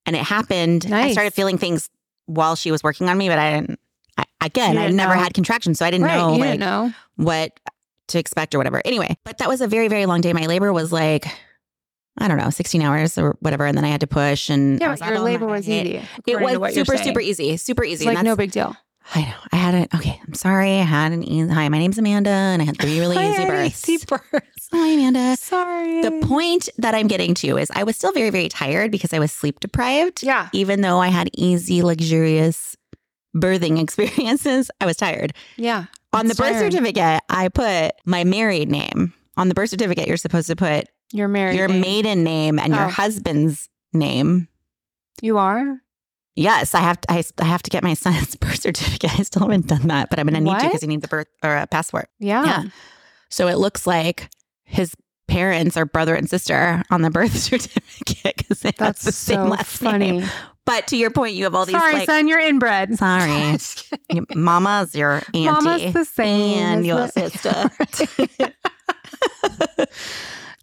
and 0.06 0.14
it 0.14 0.22
happened. 0.22 0.86
I 0.92 1.10
started 1.10 1.34
feeling 1.34 1.58
things 1.58 1.90
while 2.26 2.54
she 2.54 2.70
was 2.70 2.84
working 2.84 3.08
on 3.08 3.18
me, 3.18 3.28
but 3.28 3.40
I 3.40 3.58
didn't. 3.58 3.80
I, 4.18 4.24
again, 4.42 4.76
I 4.78 4.88
never 4.88 5.14
know. 5.14 5.22
had 5.22 5.34
contractions, 5.34 5.78
so 5.78 5.86
I 5.86 5.90
didn't 5.90 6.06
right? 6.06 6.16
know 6.16 6.32
like 6.32 6.42
didn't 6.42 6.60
know. 6.60 6.92
what 7.16 7.58
to 8.08 8.18
expect 8.18 8.54
or 8.54 8.58
whatever. 8.58 8.82
Anyway, 8.84 9.16
but 9.24 9.38
that 9.38 9.48
was 9.48 9.60
a 9.60 9.66
very, 9.66 9.88
very 9.88 10.06
long 10.06 10.20
day. 10.20 10.32
My 10.32 10.46
labor 10.46 10.72
was 10.72 10.92
like, 10.92 11.26
I 12.18 12.28
don't 12.28 12.36
know, 12.38 12.50
16 12.50 12.82
hours 12.82 13.18
or 13.18 13.36
whatever. 13.40 13.66
And 13.66 13.76
then 13.76 13.84
I 13.84 13.88
had 13.88 14.00
to 14.02 14.06
push 14.06 14.50
and 14.50 14.80
Yeah, 14.80 14.94
your 15.08 15.20
labor 15.20 15.46
was 15.46 15.68
easy. 15.68 15.96
It 15.96 16.04
according 16.28 16.48
to 16.54 16.58
what 16.60 16.60
was 16.60 16.74
super, 16.74 16.96
super 16.96 17.20
easy, 17.20 17.56
super 17.56 17.84
easy. 17.84 18.06
It's 18.06 18.14
like 18.14 18.24
no 18.24 18.36
big 18.36 18.52
deal. 18.52 18.76
I 19.14 19.20
know. 19.22 19.34
I 19.52 19.56
had 19.56 19.74
it. 19.74 19.94
Okay. 19.94 20.18
I'm 20.26 20.32
sorry. 20.34 20.72
I 20.78 20.82
had 20.84 21.12
an 21.12 21.22
easy, 21.24 21.48
hi, 21.52 21.68
my 21.68 21.78
name's 21.78 21.98
Amanda 21.98 22.30
and 22.30 22.62
I 22.62 22.64
had 22.64 22.78
three 22.78 23.00
really 23.00 23.16
I 23.18 23.32
easy 23.32 23.44
births. 23.44 23.88
easy 23.88 24.06
births. 24.06 24.68
Hi, 24.72 24.88
Amanda. 24.88 25.36
Sorry. 25.36 26.00
The 26.02 26.26
point 26.26 26.68
that 26.78 26.94
I'm 26.94 27.06
getting 27.06 27.34
to 27.34 27.58
is 27.58 27.70
I 27.74 27.82
was 27.84 27.96
still 27.96 28.12
very, 28.12 28.30
very 28.30 28.48
tired 28.48 28.90
because 28.90 29.12
I 29.12 29.18
was 29.18 29.30
sleep 29.30 29.60
deprived. 29.60 30.22
yeah. 30.22 30.48
Even 30.52 30.80
though 30.80 31.00
I 31.00 31.08
had 31.08 31.28
easy, 31.34 31.82
luxurious 31.82 32.73
birthing 33.34 33.80
experiences, 33.82 34.70
I 34.80 34.86
was 34.86 34.96
tired. 34.96 35.32
Yeah. 35.56 35.86
On 36.12 36.26
the 36.28 36.34
birth 36.34 36.52
tiring. 36.52 36.70
certificate, 36.70 37.22
I 37.28 37.48
put 37.48 37.92
my 38.04 38.24
married 38.24 38.70
name. 38.70 39.12
On 39.36 39.48
the 39.48 39.54
birth 39.54 39.70
certificate, 39.70 40.06
you're 40.06 40.16
supposed 40.16 40.46
to 40.46 40.56
put 40.56 40.86
You're 41.12 41.26
married. 41.28 41.56
your 41.56 41.68
babe. 41.68 41.80
maiden 41.80 42.22
name 42.24 42.58
and 42.58 42.72
your 42.74 42.84
Oh. 42.86 42.88
husband's 42.88 43.68
name. 43.92 44.48
You 45.22 45.38
are? 45.38 45.78
Yes, 46.36 46.74
I 46.74 46.80
have 46.80 47.00
to. 47.02 47.12
I, 47.12 47.22
I 47.38 47.44
have 47.44 47.62
to 47.64 47.70
get 47.70 47.82
my 47.84 47.94
son's 48.04 48.36
birth 48.36 48.60
certificate. 48.60 49.18
I 49.18 49.22
still 49.22 49.42
haven't 49.42 49.66
done 49.68 49.88
that, 49.88 50.10
but 50.10 50.18
I'm 50.18 50.26
going 50.26 50.34
to 50.34 50.40
need 50.52 50.58
to 50.60 50.66
because 50.66 50.80
he 50.80 50.86
needs 50.86 51.04
a 51.04 51.08
birth 51.08 51.28
or 51.42 51.56
a 51.56 51.66
passport. 51.66 52.08
Yeah. 52.18 52.44
Yeah. 52.44 52.62
So 53.30 53.48
it 53.48 53.58
looks 53.58 53.86
like 53.86 54.30
his 54.64 54.94
parents 55.26 55.76
are 55.76 55.84
brother 55.86 56.14
and 56.14 56.28
sister 56.30 56.82
on 56.90 57.02
the 57.02 57.10
birth 57.10 57.36
certificate 57.38 58.36
because 58.36 58.60
they 58.60 58.68
have 58.68 58.76
That's 58.78 59.02
the 59.04 59.12
same 59.12 59.36
so 59.36 59.44
last 59.46 59.78
funny. 59.78 60.12
name. 60.20 60.30
But 60.66 60.86
to 60.88 60.96
your 60.96 61.10
point, 61.10 61.34
you 61.34 61.44
have 61.44 61.54
all 61.54 61.66
these 61.66 61.76
Sorry, 61.76 61.92
like. 61.94 62.06
son, 62.06 62.26
you're 62.26 62.40
inbred. 62.40 62.96
Sorry, 62.96 63.30
Just 63.52 63.90
kidding. 63.90 64.26
your 64.30 64.38
mama's 64.42 64.94
your 64.94 65.16
auntie. 65.34 65.44
Mama's 65.44 65.92
the 65.92 66.04
same 66.06 66.58
and 66.58 66.86
your 66.86 67.06
the- 67.06 67.30
sister. 67.30 68.50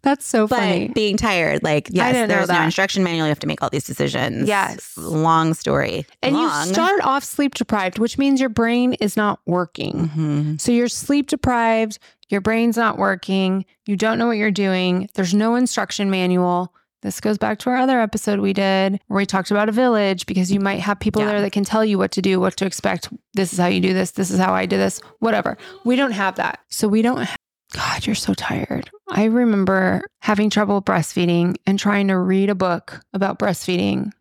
That's 0.02 0.26
so 0.26 0.48
But 0.48 0.58
funny. 0.58 0.88
being 0.88 1.16
tired, 1.16 1.62
like 1.62 1.86
yes, 1.92 2.26
there's 2.28 2.48
no 2.48 2.60
instruction 2.62 3.04
manual. 3.04 3.26
You 3.26 3.30
have 3.30 3.38
to 3.38 3.46
make 3.46 3.62
all 3.62 3.70
these 3.70 3.84
decisions. 3.86 4.48
Yes. 4.48 4.96
long 4.96 5.54
story. 5.54 6.06
And 6.24 6.34
Long. 6.34 6.66
you 6.66 6.72
start 6.74 7.00
off 7.04 7.22
sleep 7.22 7.54
deprived, 7.54 8.00
which 8.00 8.18
means 8.18 8.40
your 8.40 8.48
brain 8.48 8.94
is 8.94 9.16
not 9.16 9.38
working. 9.46 10.08
Mhm. 10.08 10.60
So 10.60 10.72
you're 10.72 10.88
sleep 10.88 11.28
deprived, 11.28 12.00
your 12.30 12.40
brain's 12.40 12.76
not 12.76 12.98
working, 12.98 13.64
you 13.86 13.94
don't 13.96 14.18
know 14.18 14.26
what 14.26 14.38
you're 14.38 14.50
doing, 14.50 15.08
there's 15.14 15.34
no 15.34 15.54
instruction 15.54 16.10
manual. 16.10 16.74
This 17.02 17.20
goes 17.20 17.36
back 17.36 17.58
to 17.60 17.70
our 17.70 17.76
other 17.76 18.00
episode 18.00 18.38
we 18.40 18.52
did 18.52 19.00
where 19.08 19.18
we 19.18 19.26
talked 19.26 19.50
about 19.50 19.68
a 19.68 19.72
village 19.72 20.24
because 20.26 20.52
you 20.52 20.60
might 20.60 20.80
have 20.80 21.00
people 21.00 21.22
Yeah. 21.22 21.28
there 21.32 21.40
that 21.40 21.50
can 21.52 21.64
tell 21.64 21.84
you 21.84 21.98
what 21.98 22.12
to 22.12 22.22
do, 22.22 22.38
what 22.40 22.56
to 22.58 22.66
expect. 22.66 23.08
This 23.34 23.52
is 23.52 23.58
how 23.58 23.66
you 23.66 23.80
do 23.80 23.92
this. 23.92 24.12
This 24.12 24.30
is 24.30 24.38
how 24.38 24.54
I 24.54 24.66
do 24.66 24.76
this, 24.76 25.00
whatever. 25.18 25.58
We 25.84 25.96
don't 25.96 26.12
have 26.12 26.36
that. 26.36 26.60
So 26.68 26.86
we 26.88 27.02
don't 27.02 27.22
ha- 27.24 27.36
God, 27.74 28.06
you're 28.06 28.14
so 28.14 28.34
tired. 28.34 28.90
I 29.10 29.24
remember 29.24 30.02
having 30.20 30.48
trouble 30.50 30.80
breastfeeding 30.82 31.56
and 31.66 31.78
trying 31.78 32.08
to 32.08 32.18
read 32.18 32.50
a 32.50 32.54
book 32.54 33.00
about 33.14 33.38
breastfeeding 33.38 34.12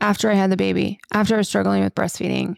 after 0.00 0.30
I 0.30 0.34
had 0.34 0.50
the 0.50 0.56
baby, 0.56 1.00
after 1.12 1.34
I 1.34 1.38
was 1.38 1.48
struggling 1.48 1.82
with 1.82 1.94
breastfeeding, 1.94 2.56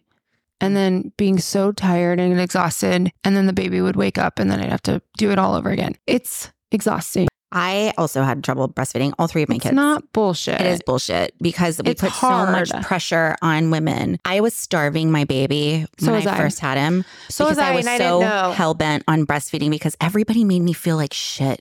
and 0.60 0.76
then 0.76 1.12
being 1.16 1.38
so 1.38 1.72
tired 1.72 2.20
and 2.20 2.38
exhausted. 2.40 3.10
And 3.24 3.36
then 3.36 3.46
the 3.46 3.52
baby 3.52 3.80
would 3.80 3.96
wake 3.96 4.18
up 4.18 4.38
and 4.38 4.50
then 4.50 4.60
I'd 4.60 4.68
have 4.70 4.82
to 4.82 5.00
do 5.16 5.30
it 5.30 5.38
all 5.38 5.54
over 5.54 5.70
again. 5.70 5.94
It's 6.06 6.50
exhausting. 6.72 7.28
I 7.52 7.92
also 7.99 8.23
had 8.23 8.42
trouble 8.42 8.68
breastfeeding 8.68 9.12
all 9.18 9.26
three 9.26 9.42
of 9.42 9.49
my 9.49 9.56
It's 9.56 9.64
kids. 9.64 9.75
not 9.75 10.11
bullshit. 10.12 10.61
It 10.61 10.66
is 10.66 10.80
bullshit 10.85 11.35
because 11.40 11.80
we 11.85 11.90
It's 11.92 12.00
put 12.00 12.12
so 12.12 12.47
much 12.47 12.71
pressure 12.82 13.37
on 13.42 13.71
women. 13.71 14.18
I 14.25 14.40
was 14.40 14.54
starving 14.54 15.11
my 15.11 15.25
baby 15.25 15.87
So 15.99 16.06
when 16.06 16.16
was 16.16 16.26
I 16.26 16.35
I. 16.35 16.38
first 16.38 16.61
had 16.61 16.78
him 16.78 17.04
So 17.28 17.44
because 17.44 17.59
was 17.59 17.64
I, 17.64 17.75
was 17.75 17.87
I 17.87 17.99
so 17.99 18.21
didn't 18.21 18.52
hell 18.54 18.75
bent 18.75 19.04
on 19.06 19.26
breastfeeding 19.26 19.71
because 19.71 19.97
everybody 20.00 20.44
made 20.44 20.61
me 20.62 20.73
feel 20.73 20.97
like 20.97 21.12
shit. 21.12 21.61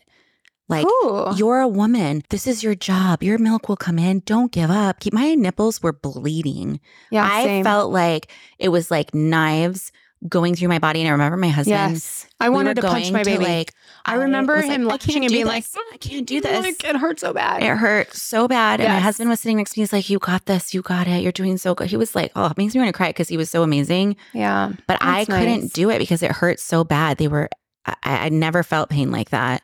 Like 0.70 0.86
Ooh. 0.88 1.34
you're 1.36 1.60
a 1.60 1.68
woman. 1.68 2.24
This 2.30 2.48
is 2.48 2.64
your 2.64 2.76
job. 2.76 3.22
Your 3.24 3.38
milk 3.38 3.68
will 3.68 3.76
come 3.76 4.00
in. 4.00 4.22
Don't 4.26 4.54
give 4.54 4.72
up. 4.72 5.02
Keep 5.02 5.12
my 5.14 5.36
nipples 5.36 5.84
were 5.84 5.92
bleeding. 5.92 6.80
yeah, 7.12 7.28
I 7.30 7.44
same. 7.44 7.64
felt 7.66 7.92
like 7.92 8.32
it 8.58 8.70
was 8.70 8.90
like 8.90 9.14
knives 9.14 9.92
going 10.30 10.56
through 10.56 10.70
my 10.70 10.80
body. 10.80 11.02
And 11.02 11.10
I 11.10 11.12
remember 11.12 11.36
my 11.36 11.50
husband. 11.50 11.92
yes. 11.94 12.26
I 12.40 12.50
wanted 12.50 12.76
to 12.76 12.84
punch 12.84 13.12
my 13.12 13.24
to, 13.24 13.30
baby. 13.30 13.44
like, 13.44 13.74
I 14.06 14.16
remember 14.16 14.56
was 14.58 14.66
him 14.66 14.84
I 14.84 14.86
watching 14.86 15.14
can't 15.14 15.26
and 15.26 15.32
being 15.32 15.46
this. 15.46 15.76
like, 15.76 15.86
I 15.94 15.98
can't 15.98 16.26
do 16.28 16.42
this. 16.42 16.64
Like, 16.64 16.84
it 16.84 16.96
hurt 16.96 17.20
so 17.20 17.34
bad. 17.34 17.62
It 17.64 17.78
hurt 17.78 18.14
so 18.14 18.48
bad. 18.48 18.80
And 18.80 18.90
my 18.92 19.00
husband 19.00 19.30
was 19.30 19.40
sitting 19.40 19.58
next 19.58 19.74
to 19.74 19.80
me. 19.80 19.84
He's 19.84 19.94
like, 19.94 20.10
You 20.10 20.20
got 20.20 20.46
this. 20.46 20.74
You 20.74 20.82
got 20.82 21.08
it. 21.08 21.22
You're 21.24 21.32
doing 21.32 21.58
so 21.58 21.76
good. 21.76 21.88
He 21.88 21.98
was 21.98 22.16
like, 22.16 22.32
Oh, 22.36 22.48
it 22.48 22.58
makes 22.58 22.74
me 22.74 22.80
want 22.82 22.90
to 22.90 22.98
cry 22.98 23.10
because 23.10 23.28
he 23.30 23.38
was 23.38 23.50
so 23.50 23.64
amazing. 23.64 24.16
yeah. 24.34 24.72
But 24.88 24.98
I 25.02 25.26
couldn't 25.26 25.74
do 25.74 25.90
it 25.90 26.00
because 26.00 26.24
it 26.24 26.32
hurt 26.32 26.60
so 26.60 26.84
bad. 26.84 27.18
They 27.18 27.28
were, 27.28 27.50
I, 27.86 27.96
I 28.04 28.30
never 28.30 28.64
felt 28.64 28.90
pain 28.90 29.12
like 29.12 29.30
that. 29.32 29.62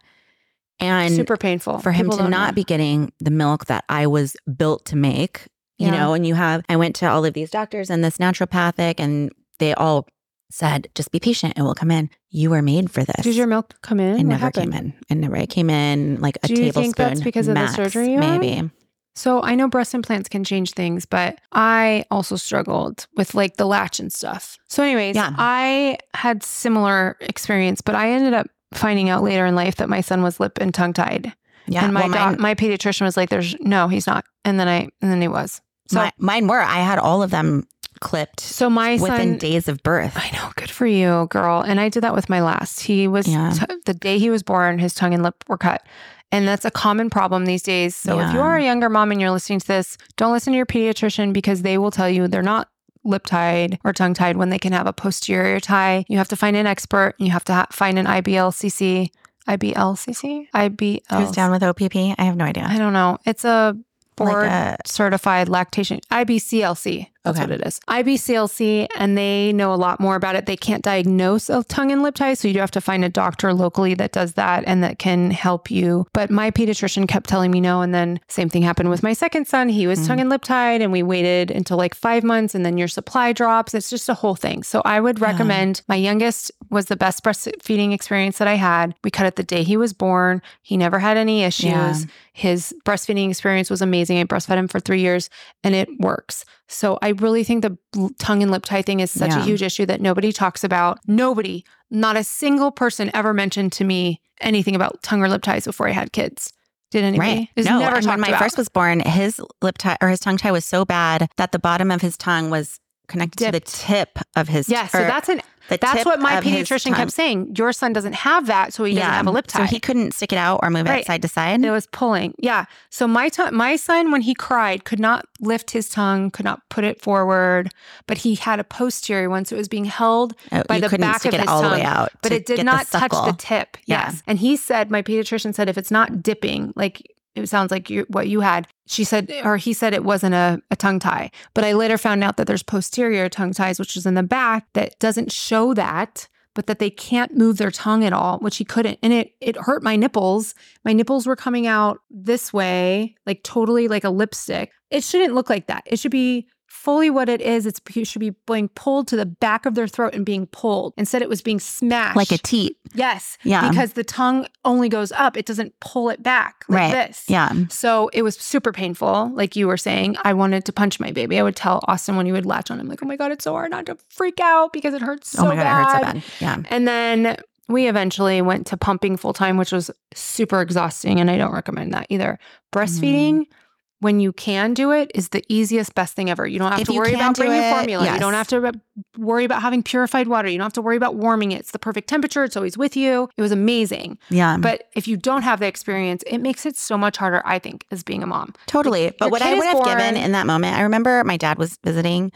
And 0.80 1.14
Super 1.16 1.38
painful. 1.38 1.80
for 1.80 1.92
him 1.92 2.06
People 2.06 2.18
to 2.18 2.24
don't 2.24 2.32
not 2.32 2.52
know. 2.52 2.56
be 2.56 2.64
getting 2.64 3.12
the 3.20 3.32
milk 3.32 3.66
that 3.66 3.84
I 3.90 4.06
was 4.08 4.36
built 4.56 4.86
to 4.86 4.96
make, 4.96 5.48
you 5.80 5.88
Yeah. 5.88 5.98
know, 5.98 6.14
and 6.14 6.26
you 6.28 6.36
have, 6.36 6.64
I 6.70 6.76
went 6.76 6.96
to 6.98 7.08
all 7.08 7.26
of 7.26 7.34
these 7.34 7.50
doctors 7.50 7.90
and 7.90 8.04
this 8.04 8.18
naturopathic, 8.18 8.96
and 9.00 9.32
they 9.58 9.74
all 9.74 10.08
said, 10.50 10.88
just 10.96 11.12
be 11.12 11.20
patient, 11.20 11.54
it 11.58 11.62
will 11.62 11.76
come 11.76 11.92
in. 11.92 12.10
You 12.30 12.50
were 12.50 12.62
made 12.62 12.90
for 12.92 13.04
this. 13.04 13.24
Did 13.24 13.36
your 13.36 13.48
milk 13.48 13.76
come 13.82 14.00
in? 14.00 14.14
it 14.14 14.18
What 14.18 14.26
never 14.26 14.40
happened? 14.46 14.72
came 14.74 14.86
in. 14.86 14.94
It 15.10 15.16
never 15.16 15.36
it 15.36 15.50
came 15.50 15.70
in 15.70 16.20
like 16.22 16.38
a 16.44 16.48
tablespoon. 16.48 16.56
Do 16.56 16.62
you 16.62 16.72
tablespoon. 16.72 16.84
think 16.84 16.96
that's 16.96 17.22
because 17.22 17.48
of 17.48 17.56
the 17.56 17.68
surgery 17.68 18.12
you 18.14 18.20
had? 18.22 18.40
Maybe. 18.40 18.70
So 19.16 19.42
I 19.42 19.56
know 19.56 19.68
breast 19.68 19.96
implants 19.96 20.30
can 20.30 20.44
change 20.44 20.74
things, 20.74 21.06
but 21.06 21.40
I 21.52 22.06
also 22.12 22.36
struggled 22.36 23.08
with 23.16 23.34
like 23.34 23.58
the 23.58 23.66
latch 23.66 24.00
and 24.00 24.14
stuff. 24.14 24.58
So, 24.68 24.84
anyways, 24.84 25.16
Yeah. 25.16 25.34
I 25.38 25.98
had 26.14 26.44
similar 26.44 27.18
experience, 27.22 27.82
but 27.82 27.96
I 27.96 28.12
ended 28.12 28.34
up 28.36 28.46
finding 28.76 29.10
out 29.10 29.24
later 29.24 29.46
in 29.48 29.56
life 29.56 29.78
that 29.78 29.90
my 29.90 30.02
son 30.02 30.22
was 30.22 30.40
lip 30.40 30.60
and 30.62 30.72
tongue 30.74 30.94
tied. 30.94 31.34
Yeah. 31.66 31.84
and 31.86 31.94
my 31.96 32.02
well, 32.02 32.10
mine, 32.10 32.38
my 32.40 32.54
pediatrician 32.56 33.02
was 33.02 33.18
like, 33.18 33.30
"There's 33.30 33.56
no, 33.60 33.88
he's 33.88 34.06
not." 34.08 34.24
And 34.46 34.60
then 34.60 34.68
I 34.68 34.82
and 35.02 35.12
then 35.12 35.20
he 35.22 35.28
was. 35.28 35.62
So 35.90 36.04
mi- 36.04 36.12
mine 36.20 36.48
were. 36.48 36.62
I 36.62 36.78
had 36.80 37.00
all 37.00 37.24
of 37.24 37.32
them 37.32 37.68
clipped 38.00 38.40
so 38.40 38.70
my 38.70 38.94
within 38.94 39.32
son. 39.34 39.38
days 39.38 39.68
of 39.68 39.82
birth. 39.84 40.14
I 40.16 40.30
know, 40.36 40.50
good 40.56 40.70
for 40.72 40.86
you, 40.86 41.28
girl. 41.30 41.62
And 41.62 41.80
I 41.80 41.90
did 41.90 42.02
that 42.04 42.14
with 42.16 42.30
my 42.30 42.42
last. 42.42 42.82
He 42.82 43.08
was 43.08 43.28
Yeah. 43.28 43.52
t- 43.52 43.66
the 43.86 43.94
day 43.94 44.20
he 44.20 44.30
was 44.30 44.44
born, 44.44 44.80
his 44.80 44.94
tongue 44.94 45.14
and 45.14 45.24
lip 45.24 45.44
were 45.48 45.58
cut. 45.58 45.84
And 46.32 46.46
that's 46.48 46.66
a 46.66 46.72
common 46.72 47.10
problem 47.10 47.46
these 47.46 47.64
days. 47.64 47.96
So 47.96 48.20
if 48.20 48.34
you 48.34 48.42
are 48.42 48.58
a 48.58 48.64
younger 48.64 48.90
mom 48.90 49.12
and 49.12 49.22
you're 49.22 49.32
listening 49.32 49.60
to 49.60 49.68
this, 49.68 49.98
don't 50.18 50.34
listen 50.34 50.52
to 50.54 50.58
your 50.58 50.66
pediatrician 50.66 51.32
because 51.32 51.62
they 51.62 51.78
will 51.78 51.92
tell 51.92 52.10
you 52.10 52.28
they're 52.28 52.42
not 52.44 52.68
lip 53.06 53.26
tied 53.26 53.80
or 53.86 53.94
tongue 53.94 54.14
tied 54.14 54.36
when 54.36 54.50
they 54.50 54.60
can 54.60 54.74
have 54.74 54.88
a 54.88 54.92
posterior 54.92 55.62
tie. 55.62 56.04
You 56.10 56.18
have 56.18 56.28
to 56.28 56.36
find 56.36 56.58
an 56.58 56.68
expert. 56.68 57.16
You 57.18 57.32
have 57.32 57.46
to 57.46 57.54
ha- 57.54 57.68
find 57.72 57.98
an 57.98 58.06
IBLCC. 58.08 59.10
IBLCC? 59.48 60.50
IBL. 60.54 61.00
Who's 61.12 61.32
down 61.32 61.52
with 61.52 61.64
OPP? 61.64 61.96
I 62.18 62.24
have 62.26 62.36
no 62.36 62.44
idea. 62.44 62.66
I 62.70 62.78
don't 62.78 62.92
know. 62.94 63.18
It's 63.26 63.46
a 63.46 63.78
Like 64.20 64.30
board 64.34 64.46
a- 64.46 64.78
certified 64.86 65.48
lactation 65.48 66.02
IBCLC. 66.12 67.08
That's 67.28 67.40
Okay. 67.40 67.52
what 67.52 67.62
it 67.62 67.68
is. 67.68 67.80
IBCLC, 67.88 68.88
and 68.98 69.18
they 69.18 69.54
know 69.54 69.74
a 69.74 69.76
lot 69.76 70.00
more 70.00 70.16
about 70.16 70.36
it. 70.36 70.46
They 70.46 70.58
can't 70.58 70.84
diagnose 70.84 71.50
a 71.50 71.64
tongue 71.64 71.92
and 71.92 72.02
lip 72.04 72.16
tie, 72.16 72.34
so 72.34 72.48
you 72.48 72.54
do 72.54 72.60
have 72.60 72.72
to 72.72 72.82
find 72.82 73.04
a 73.06 73.10
doctor 73.10 73.54
locally 73.54 73.94
that 73.96 74.12
does 74.12 74.34
that 74.34 74.64
and 74.68 74.84
that 74.84 75.00
can 75.00 75.32
help 75.32 75.70
you. 75.72 76.06
But 76.14 76.30
my 76.30 76.52
pediatrician 76.52 77.08
kept 77.08 77.28
telling 77.30 77.52
me 77.52 77.62
no, 77.62 77.82
and 77.82 77.94
then 77.94 78.20
same 78.28 78.50
thing 78.50 78.64
happened 78.64 78.90
with 78.90 79.04
my 79.04 79.14
second 79.14 79.48
son. 79.48 79.70
He 79.70 79.88
was 79.88 80.00
Mm. 80.00 80.08
tongue 80.08 80.20
and 80.22 80.30
lip 80.30 80.44
tied, 80.44 80.82
and 80.82 80.92
we 80.92 81.04
waited 81.04 81.52
until 81.52 81.78
like 81.78 81.94
five 81.96 82.24
months, 82.24 82.56
and 82.56 82.66
then 82.66 82.78
your 82.78 82.88
supply 82.88 83.34
drops. 83.34 83.74
It's 83.74 83.90
just 83.90 84.10
a 84.10 84.14
whole 84.14 84.36
thing. 84.36 84.64
So 84.64 84.82
I 84.86 85.00
would 85.00 85.20
Yeah. 85.20 85.26
recommend. 85.26 85.82
My 85.88 85.96
youngest 85.96 86.52
was 86.70 86.86
the 86.88 86.96
best 86.96 87.24
breastfeeding 87.24 87.94
experience 87.94 88.38
that 88.40 88.48
I 88.48 88.56
had. 88.56 88.96
We 89.04 89.12
cut 89.12 89.26
it 89.26 89.36
the 89.36 89.44
day 89.44 89.64
he 89.64 89.78
was 89.78 89.94
born. 89.94 90.42
He 90.62 90.78
never 90.78 91.00
had 91.00 91.18
any 91.18 91.44
issues. 91.44 91.68
Yeah. 91.68 91.96
His 92.34 92.74
breastfeeding 92.86 93.30
experience 93.30 93.70
was 93.70 93.82
amazing. 93.82 94.20
I 94.20 94.24
breastfed 94.26 94.58
him 94.58 94.68
for 94.68 94.80
three 94.80 95.02
years 95.02 95.30
and 95.64 95.74
it 95.74 95.90
works. 96.00 96.46
So 96.68 97.00
I 97.02 97.10
really 97.10 97.44
think 97.44 97.64
the 97.64 97.78
tongue 98.20 98.42
and 98.42 98.52
lip 98.52 98.66
tie 98.66 98.82
thing 98.82 99.00
is 99.00 99.10
such 99.12 99.32
a 99.32 99.42
huge 99.42 99.62
issue 99.62 99.86
that 99.86 100.02
nobody 100.02 100.34
talks 100.34 100.64
about. 100.64 101.00
Nobody, 101.08 101.64
not 101.90 102.18
a 102.18 102.24
single 102.24 102.72
person 102.72 103.10
ever 103.14 103.34
mentioned 103.34 103.72
to 103.74 103.84
me 103.84 104.22
anything 104.42 104.76
about 104.76 105.02
tongue 105.02 105.22
or 105.22 105.30
lip 105.30 105.42
ties 105.42 105.66
before 105.66 105.88
I 105.88 105.92
had 105.92 106.12
kids. 106.12 106.52
Did 106.92 107.04
anybody? 107.04 107.30
Right. 107.30 107.50
It's 107.56 107.68
no, 107.68 107.80
never 107.80 108.06
when 108.08 108.20
my 108.20 108.30
about. 108.30 108.40
first 108.40 108.58
was 108.58 108.70
born, 108.70 109.02
his 109.02 109.42
lip 109.62 109.78
tie 109.78 109.98
or 110.02 110.10
his 110.10 110.20
tongue 110.20 110.38
tie 110.38 110.52
was 110.52 110.66
so 110.66 110.86
bad 110.86 111.30
that 111.38 111.52
the 111.52 111.60
bottom 111.60 111.92
of 111.92 112.02
his 112.02 112.18
tongue 112.18 112.50
was 112.50 112.80
connected 113.08 113.46
to 113.46 113.52
the 113.52 113.60
tip 113.60 114.20
of 114.36 114.48
his. 114.48 114.70
yeah, 114.70 114.88
so 114.88 115.00
that's 115.00 115.30
an 115.30 115.42
that's 115.70 116.06
what 116.06 116.22
my 116.22 116.40
pediatrician 116.40 116.96
kept 116.96 117.12
saying. 117.12 117.54
Your 117.58 117.74
son 117.74 117.92
doesn't 117.92 118.14
have 118.16 118.48
that, 118.48 118.74
so 118.74 118.86
he 118.86 118.94
doesn't 118.96 119.12
have 119.12 119.28
a 119.28 119.32
lip 119.32 119.48
tie. 119.48 119.66
So 119.66 119.66
he 119.66 119.82
couldn't 119.82 120.14
stick 120.14 120.32
it 120.32 120.38
out 120.38 120.62
or 120.64 120.70
move 120.70 120.86
Right. 120.88 121.02
it 121.02 121.08
side 121.08 121.22
to 121.24 121.28
side. 121.28 121.62
It 121.66 121.72
was 121.72 121.88
pulling. 121.88 122.34
Yeah. 122.40 122.66
So 122.90 123.06
my 123.06 123.28
tongue, 123.28 123.54
my 123.54 123.76
son, 123.76 124.10
when 124.12 124.22
he 124.22 124.34
cried, 124.34 124.86
could 124.86 125.02
not 125.02 125.26
lift 125.42 125.72
his 125.72 125.90
tongue, 125.90 126.32
could 126.32 126.46
not 126.46 126.62
put 126.70 126.86
it 126.86 127.02
forward, 127.02 127.74
but 128.08 128.20
he 128.20 128.36
had 128.36 128.62
a 128.62 128.64
posterior 128.64 129.30
one, 129.30 129.44
so 129.44 129.58
it 129.58 129.60
was 129.60 129.68
being 129.68 129.84
held 129.84 130.36
Oh, 130.54 130.64
by 130.70 130.80
the 130.80 130.88
back 130.98 131.20
stick 131.20 131.34
of 131.34 131.40
it 131.40 131.42
his 131.42 131.50
all 131.50 131.62
the 131.62 131.68
tongue, 131.68 131.80
way 131.80 131.84
out. 131.86 132.12
but 132.22 132.32
it 132.32 132.46
did 132.46 132.64
not 132.64 132.88
touch 132.88 133.12
the 133.12 133.36
tip. 133.38 133.76
Yeah. 133.88 134.06
Yes. 134.12 134.24
And 134.26 134.40
he 134.40 134.56
said, 134.56 134.90
my 134.90 135.02
pediatrician 135.02 135.54
said, 135.54 135.68
if 135.68 135.78
it's 135.78 135.92
not 135.92 136.24
dipping, 136.24 136.72
like 136.78 137.12
it 137.44 137.50
sounds 137.50 137.72
like 137.72 137.90
you, 137.90 138.06
what 138.10 138.28
you 138.28 138.42
had, 138.42 138.68
she 138.88 139.04
said, 139.04 139.32
or 139.44 139.58
he 139.58 139.74
said 139.74 139.94
it 139.94 140.04
wasn't 140.04 140.36
a, 140.36 140.62
a 140.72 140.76
tongue 140.76 141.00
tie. 141.00 141.32
But 141.54 141.64
I 141.64 141.74
later 141.74 141.98
found 141.98 142.24
out 142.24 142.38
that 142.38 142.48
there's 142.48 142.64
posterior 142.64 143.30
tongue 143.30 143.54
ties, 143.54 143.80
which 143.80 143.96
is 143.96 144.06
in 144.06 144.14
the 144.16 144.24
back, 144.24 144.68
that 144.74 144.98
doesn't 145.00 145.32
show 145.32 145.74
that. 145.74 146.28
But 146.54 146.66
that 146.66 146.80
they 146.80 146.90
can't 146.90 147.38
move 147.38 147.58
their 147.58 147.70
tongue 147.70 148.04
at 148.04 148.14
all, 148.14 148.40
which 148.40 148.58
he 148.58 148.66
couldn't, 148.66 148.98
and 149.04 149.14
it 149.14 149.36
it 149.40 149.56
hurt 149.56 149.84
my 149.84 149.96
nipples. 149.96 150.56
My 150.84 150.92
nipples 150.92 151.28
were 151.28 151.36
coming 151.36 151.68
out 151.68 152.00
this 152.10 152.52
way, 152.52 153.14
like 153.28 153.44
totally 153.44 153.88
like 153.88 154.04
a 154.04 154.10
lipstick. 154.10 154.72
It 154.90 155.04
shouldn't 155.04 155.36
look 155.36 155.52
like 155.52 155.68
that. 155.68 155.84
It 155.86 156.00
should 156.00 156.10
be 156.10 156.48
fully 156.78 157.10
what 157.10 157.28
it 157.28 157.42
is. 157.42 157.66
It's 157.66 157.82
it 157.96 158.06
should 158.08 158.20
be 158.20 158.30
being 158.46 158.70
pulled 158.70 159.08
to 159.10 159.16
the 159.16 159.26
back 159.26 159.66
of 159.66 159.76
their 159.76 159.88
throat 159.88 160.14
and 160.14 160.26
being 160.26 160.46
pulled. 160.48 160.94
Instead, 160.96 161.22
it 161.22 161.30
was 161.30 161.42
being 161.42 161.60
smashed 161.60 162.16
like 162.16 162.32
a 162.32 162.38
teat. 162.38 162.78
Yes. 162.94 163.38
Yeah. 163.44 163.68
Because 163.70 163.94
the 163.94 164.04
tongue 164.04 164.48
only 164.64 164.88
goes 164.88 165.12
up, 165.12 165.36
it 165.36 165.46
doesn't 165.46 165.78
pull 165.80 166.10
it 166.10 166.22
back 166.24 166.64
like 166.70 166.94
Right. 166.94 167.08
this. 167.08 167.26
Yeah. 167.28 167.52
So 167.70 168.10
it 168.14 168.22
was 168.22 168.36
super 168.38 168.72
painful. 168.72 169.32
Like 169.34 169.56
you 169.56 169.68
were 169.68 169.78
saying, 169.78 170.16
I 170.24 170.34
wanted 170.34 170.66
to 170.66 170.74
punch 170.74 171.00
my 171.00 171.12
baby. 171.12 171.40
I 171.40 171.44
would 171.44 171.56
tell 171.56 171.84
Austin 171.88 172.16
when 172.16 172.26
he 172.26 172.32
would 172.32 172.46
latch 172.46 172.70
on 172.72 172.80
him, 172.80 172.88
like, 172.88 173.02
oh 173.04 173.08
my 173.08 173.16
God, 173.18 173.32
it's 173.32 173.44
so 173.44 173.54
hard 173.54 173.72
not 173.72 173.86
to 173.88 173.98
freak 174.10 174.40
out 174.40 174.72
because 174.72 174.94
it 174.94 175.02
hurts 175.02 175.30
so 175.32 175.44
bad. 175.44 175.46
oh 175.46 175.56
my 175.56 175.56
god, 175.56 175.64
bad. 175.64 176.16
it 176.16 176.20
hurts 176.20 176.26
so 176.40 176.46
bad. 176.46 176.64
Yeah. 176.64 176.70
And 176.76 176.88
then 176.88 177.38
we 177.68 177.88
eventually 177.88 178.42
went 178.42 178.66
to 178.68 178.78
pumping 178.78 179.18
full 179.18 179.34
time, 179.34 179.58
which 179.58 179.72
was 179.74 179.92
super 180.14 180.62
exhausting. 180.62 181.20
And 181.20 181.30
I 181.30 181.38
don't 181.38 181.52
recommend 181.54 181.94
that 181.94 182.08
either. 182.10 182.40
Breastfeeding, 182.72 183.34
mm-hmm. 183.34 183.52
When 184.00 184.20
you 184.20 184.32
can 184.32 184.74
do 184.74 184.92
it, 184.92 185.12
is 185.16 185.30
the 185.30 185.44
easiest, 185.50 185.96
best 185.96 186.14
thing 186.14 186.30
ever. 186.30 186.46
You 186.46 186.60
don't 186.60 186.72
have 186.72 186.82
If 186.82 186.88
to 186.88 186.94
worry 186.94 187.14
about 187.14 187.36
bringing 187.36 187.62
it, 187.62 187.72
formula. 187.72 188.14
You 188.14 188.20
don't 188.20 188.34
have 188.34 188.48
to 188.50 188.74
worry 189.18 189.44
about 189.44 189.62
having 189.62 189.82
purified 189.82 190.28
water. 190.28 190.48
You 190.48 190.58
don't 190.58 190.66
have 190.66 190.74
to 190.74 190.82
worry 190.82 190.98
about 190.98 191.16
warming 191.16 191.52
it. 191.52 191.62
It's 191.62 191.72
the 191.72 191.80
perfect 191.80 192.08
temperature. 192.08 192.44
It's 192.44 192.56
always 192.56 192.78
with 192.78 192.96
you. 192.96 193.30
It 193.38 193.42
was 193.42 193.52
amazing. 193.52 194.20
Yeah. 194.30 194.58
But 194.58 194.84
if 194.96 195.08
you 195.08 195.18
don't 195.18 195.42
have 195.42 195.60
the 195.60 195.68
experience, 195.68 196.24
it 196.28 196.38
makes 196.40 196.66
it 196.66 196.76
so 196.78 196.98
much 196.98 197.18
harder, 197.18 197.42
I 197.44 197.58
think, 197.58 197.86
as 197.90 198.04
being 198.04 198.22
a 198.22 198.28
mom. 198.28 198.54
Totally. 198.68 199.04
your 199.04 199.14
But 199.18 199.32
what 199.32 199.42
I 199.42 199.56
would 199.56 199.66
have 199.66 199.84
given 199.84 200.16
in 200.16 200.32
that 200.34 200.46
moment, 200.46 200.78
I 200.78 200.82
remember 200.82 201.24
my 201.24 201.38
dad 201.38 201.58
was 201.58 201.80
visiting 201.84 202.32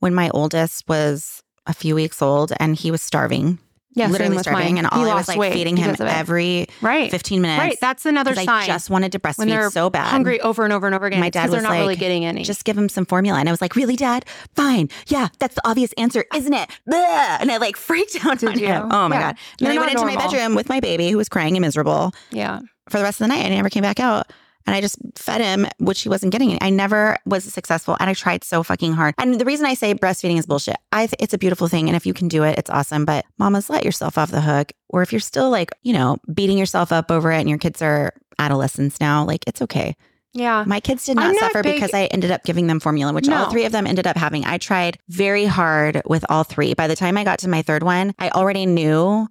when 0.00 0.14
my 0.14 0.28
oldest 0.30 0.86
was 0.86 1.42
a 1.66 1.72
few 1.72 1.94
weeks 1.94 2.20
old 2.20 2.52
and 2.58 2.76
he 2.76 2.90
was 2.90 3.00
starving, 3.00 3.58
Yeah, 3.94 4.06
literally 4.06 4.38
starving. 4.38 4.76
mine. 4.76 4.78
And 4.78 4.86
all 4.86 5.04
He 5.04 5.10
I 5.10 5.14
was 5.14 5.26
like 5.26 5.52
feeding 5.52 5.76
him 5.76 5.86
because 5.90 6.00
of 6.00 6.06
it. 6.06 6.16
every 6.16 6.66
right. 6.80 7.10
15 7.10 7.42
minutes. 7.42 7.58
Right. 7.58 7.76
That's 7.80 8.06
another 8.06 8.34
sign. 8.36 8.48
I 8.48 8.66
just 8.66 8.88
wanted 8.88 9.12
to 9.12 9.20
when 9.36 9.48
they're 9.48 9.68
breastfeed 9.68 9.72
so 9.72 9.90
bad. 9.90 10.06
hungry 10.08 10.40
over 10.40 10.62
and 10.64 10.72
over 10.72 10.86
and 10.86 10.94
over 10.94 11.06
again. 11.06 11.18
My 11.20 11.30
dad 11.30 11.50
was 11.50 11.62
not 11.62 11.72
really 11.72 11.86
like, 11.86 11.98
getting 11.98 12.24
any. 12.24 12.44
Just 12.44 12.64
give 12.64 12.78
him 12.78 12.88
some 12.88 13.04
formula. 13.04 13.38
And 13.40 13.48
I 13.48 13.52
was 13.52 13.60
like, 13.60 13.74
really, 13.74 13.96
dad? 13.96 14.24
Fine. 14.54 14.90
Yeah, 15.08 15.28
that's 15.40 15.56
the 15.56 15.68
obvious 15.68 15.92
answer, 15.94 16.24
isn't 16.34 16.54
it? 16.54 16.70
Blah! 16.86 17.38
And 17.40 17.50
I 17.50 17.56
like 17.56 17.76
freaked 17.76 18.24
out 18.24 18.38
Did 18.38 18.48
on 18.50 18.58
you? 18.58 18.66
him. 18.66 18.88
Oh 18.92 19.08
my 19.08 19.16
Yeah. 19.16 19.22
God. 19.22 19.28
And 19.28 19.38
You're 19.60 19.68
then 19.70 19.78
I 19.78 19.80
went 19.80 19.92
into 19.92 20.06
my 20.06 20.16
bedroom 20.16 20.54
with 20.54 20.68
my 20.68 20.78
baby 20.80 21.10
who 21.10 21.16
was 21.16 21.28
crying 21.28 21.56
and 21.56 21.62
miserable 21.62 22.12
yeah. 22.30 22.60
for 22.88 22.98
the 22.98 23.04
rest 23.04 23.20
of 23.20 23.24
the 23.24 23.28
night. 23.28 23.44
and 23.44 23.52
I 23.52 23.56
never 23.56 23.70
came 23.70 23.82
back 23.82 23.98
out. 23.98 24.30
And 24.66 24.76
I 24.76 24.80
just 24.80 24.96
fed 25.16 25.40
him, 25.40 25.66
which 25.78 26.02
he 26.02 26.08
wasn't 26.08 26.32
getting. 26.32 26.56
I 26.60 26.70
never 26.70 27.16
was 27.24 27.44
successful. 27.44 27.96
And 27.98 28.08
I 28.10 28.14
tried 28.14 28.44
so 28.44 28.62
fucking 28.62 28.92
hard. 28.92 29.14
And 29.18 29.40
the 29.40 29.44
reason 29.44 29.66
I 29.66 29.74
say 29.74 29.94
breastfeeding 29.94 30.38
is 30.38 30.46
bullshit, 30.46 30.76
I 30.92 31.06
th- 31.06 31.16
it's 31.18 31.34
a 31.34 31.38
beautiful 31.38 31.66
thing. 31.66 31.88
And 31.88 31.96
if 31.96 32.06
you 32.06 32.14
can 32.14 32.28
do 32.28 32.44
it, 32.44 32.58
it's 32.58 32.70
awesome. 32.70 33.04
But 33.04 33.24
mamas, 33.38 33.70
let 33.70 33.84
yourself 33.84 34.18
off 34.18 34.30
the 34.30 34.40
hook. 34.42 34.72
Or 34.88 35.02
if 35.02 35.12
you're 35.12 35.20
still 35.20 35.50
like, 35.50 35.70
you 35.82 35.92
know, 35.92 36.18
beating 36.32 36.58
yourself 36.58 36.92
up 36.92 37.10
over 37.10 37.32
it 37.32 37.40
and 37.40 37.48
your 37.48 37.58
kids 37.58 37.80
are 37.82 38.12
adolescents 38.38 39.00
now, 39.00 39.24
like 39.24 39.44
it's 39.46 39.62
okay. 39.62 39.96
Yeah. 40.32 40.62
My 40.64 40.78
kids 40.78 41.06
did 41.06 41.16
not 41.16 41.32
not 41.32 41.40
suffer 41.40 41.62
big- 41.62 41.74
because 41.74 41.92
I 41.92 42.04
ended 42.04 42.30
up 42.30 42.44
giving 42.44 42.66
them 42.68 42.78
formula, 42.78 43.12
which 43.12 43.28
all 43.28 43.50
three 43.50 43.64
of 43.64 43.72
them 43.72 43.86
ended 43.86 44.06
up 44.06 44.16
having. 44.16 44.44
I 44.44 44.58
tried 44.58 44.98
very 45.08 45.44
hard 45.44 46.02
with 46.06 46.24
all 46.28 46.44
three. 46.44 46.74
By 46.74 46.86
the 46.86 46.94
time 46.94 47.16
I 47.16 47.24
got 47.24 47.40
to 47.40 47.48
my 47.48 47.62
third 47.62 47.82
one, 47.82 48.14
I 48.18 48.28
already 48.30 48.64
knew 48.66 49.26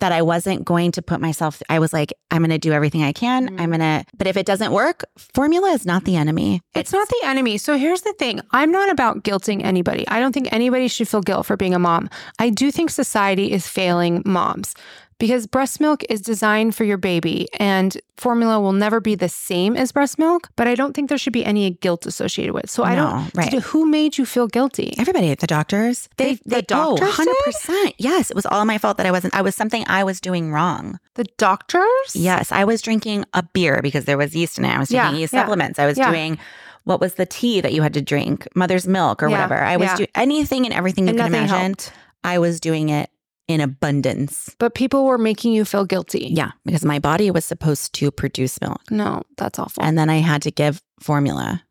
that 0.00 0.12
I 0.12 0.22
wasn't 0.22 0.64
going 0.64 0.92
to 0.92 1.02
put 1.02 1.20
myself, 1.20 1.62
I 1.70 1.78
was 1.78 1.92
like, 1.92 2.12
I'm 2.30 2.38
going 2.42 2.50
to 2.50 2.58
do 2.58 2.72
everything 2.72 3.02
I 3.02 3.12
can. 3.12 3.48
Mhm. 3.50 3.60
I'm 3.60 3.70
going 3.70 3.80
to, 3.80 4.04
but 4.16 4.26
if 4.26 4.36
it 4.36 4.46
doesn't 4.46 4.72
work, 4.72 5.04
formula 5.16 5.70
is 5.70 5.86
not 5.86 6.04
the 6.04 6.16
enemy. 6.16 6.60
It's 6.74 6.92
not 6.92 7.08
the 7.08 7.20
enemy. 7.24 7.58
So 7.58 7.76
here's 7.78 8.02
the 8.02 8.12
thing 8.14 8.40
I'm 8.50 8.70
not 8.72 8.90
about 8.90 9.22
guilting 9.22 9.64
anybody. 9.64 10.06
I 10.08 10.20
don't 10.20 10.32
think 10.32 10.52
anybody 10.52 10.88
should 10.88 11.08
feel 11.08 11.20
guilt 11.22 11.46
for 11.46 11.56
being 11.56 11.74
a 11.74 11.78
mom. 11.78 12.10
I 12.38 12.50
do 12.50 12.70
think 12.70 12.90
society 12.90 13.52
is 13.52 13.66
failing 13.68 14.22
moms 14.26 14.74
because 15.20 15.46
breast 15.46 15.80
milk 15.80 16.02
is 16.10 16.20
designed 16.20 16.74
for 16.74 16.82
your 16.82 16.96
baby 16.98 17.46
and 17.60 17.96
formula 18.16 18.58
will 18.60 18.72
never 18.72 18.98
be 19.00 19.14
the 19.14 19.28
same 19.28 19.76
as 19.76 19.92
breast 19.92 20.18
milk, 20.18 20.48
but 20.56 20.66
I 20.66 20.74
don't 20.74 20.92
think 20.94 21.08
there 21.08 21.16
should 21.18 21.32
be 21.32 21.44
any 21.44 21.70
guilt 21.70 22.06
associated 22.06 22.52
with. 22.54 22.64
it. 22.64 22.70
So 22.70 22.82
I 22.82 22.96
don't, 22.96 23.30
right. 23.34 23.52
who 23.62 23.86
made 23.86 24.18
you 24.18 24.26
feel 24.26 24.48
guilty? 24.48 24.94
Everybody, 24.98 25.30
at 25.30 25.38
the 25.38 25.46
doctors, 25.46 26.08
they, 26.16 26.34
They- 26.46 26.62
the 26.62 26.74
oh, 26.74 26.96
doctors 26.96 27.24
did? 27.24 27.36
100%. 27.54 27.94
Yes, 27.98 28.30
it 28.30 28.34
was 28.34 28.46
all 28.46 28.64
my 28.64 28.78
fault 28.78 28.96
that 28.96 29.06
I 29.06 29.12
wasn't, 29.12 29.34
I 29.36 29.42
was 29.42 29.54
something 29.54 29.84
I 29.86 30.02
was 30.02 30.20
doing 30.20 30.50
wrong. 30.52 30.98
The 31.14 31.24
doctors? 31.38 32.14
Yes, 32.14 32.50
I 32.50 32.64
was 32.64 32.82
drinking 32.82 33.24
a 33.34 33.42
beer 33.42 33.80
because 33.82 34.06
there 34.06 34.18
was 34.18 34.34
yeast 34.34 34.58
in 34.58 34.64
it. 34.64 34.74
I 34.74 34.78
was 34.78 34.88
taking 34.88 34.96
Yeah, 35.04 35.12
yeast 35.12 35.32
yeah, 35.32 35.40
supplements. 35.42 35.78
I 35.78 35.86
was 35.86 35.96
yeah. 35.96 36.10
doing 36.10 36.38
what 36.84 36.98
was 37.00 37.14
the 37.14 37.26
tea 37.26 37.60
that 37.60 37.72
you 37.74 37.82
had 37.82 37.94
to 37.94 38.00
drink, 38.02 38.48
mother's 38.56 38.88
milk 38.88 39.22
or 39.22 39.28
whatever. 39.28 39.54
I 39.62 39.76
was 39.76 39.92
doing 39.94 40.08
anything 40.14 40.64
and 40.64 40.74
everything 40.74 41.04
you 41.04 41.10
And 41.10 41.18
can 41.18 41.26
imagine. 41.28 41.48
helped. 41.56 41.92
I 42.24 42.38
was 42.38 42.58
doing 42.58 42.88
it 42.88 43.10
in 43.50 43.60
abundance. 43.60 44.54
But 44.58 44.74
people 44.74 45.04
were 45.04 45.18
making 45.18 45.52
you 45.52 45.64
feel 45.64 45.84
guilty. 45.84 46.28
Yeah, 46.30 46.52
because 46.64 46.84
my 46.84 46.98
body 46.98 47.30
was 47.30 47.44
supposed 47.44 47.92
to 47.94 48.10
produce 48.10 48.60
milk. 48.60 48.80
No, 48.90 49.22
that's 49.36 49.58
awful. 49.58 49.82
And 49.82 49.98
then 49.98 50.08
I 50.10 50.18
had 50.18 50.42
to 50.42 50.50
give 50.50 50.82
formula. 51.00 51.62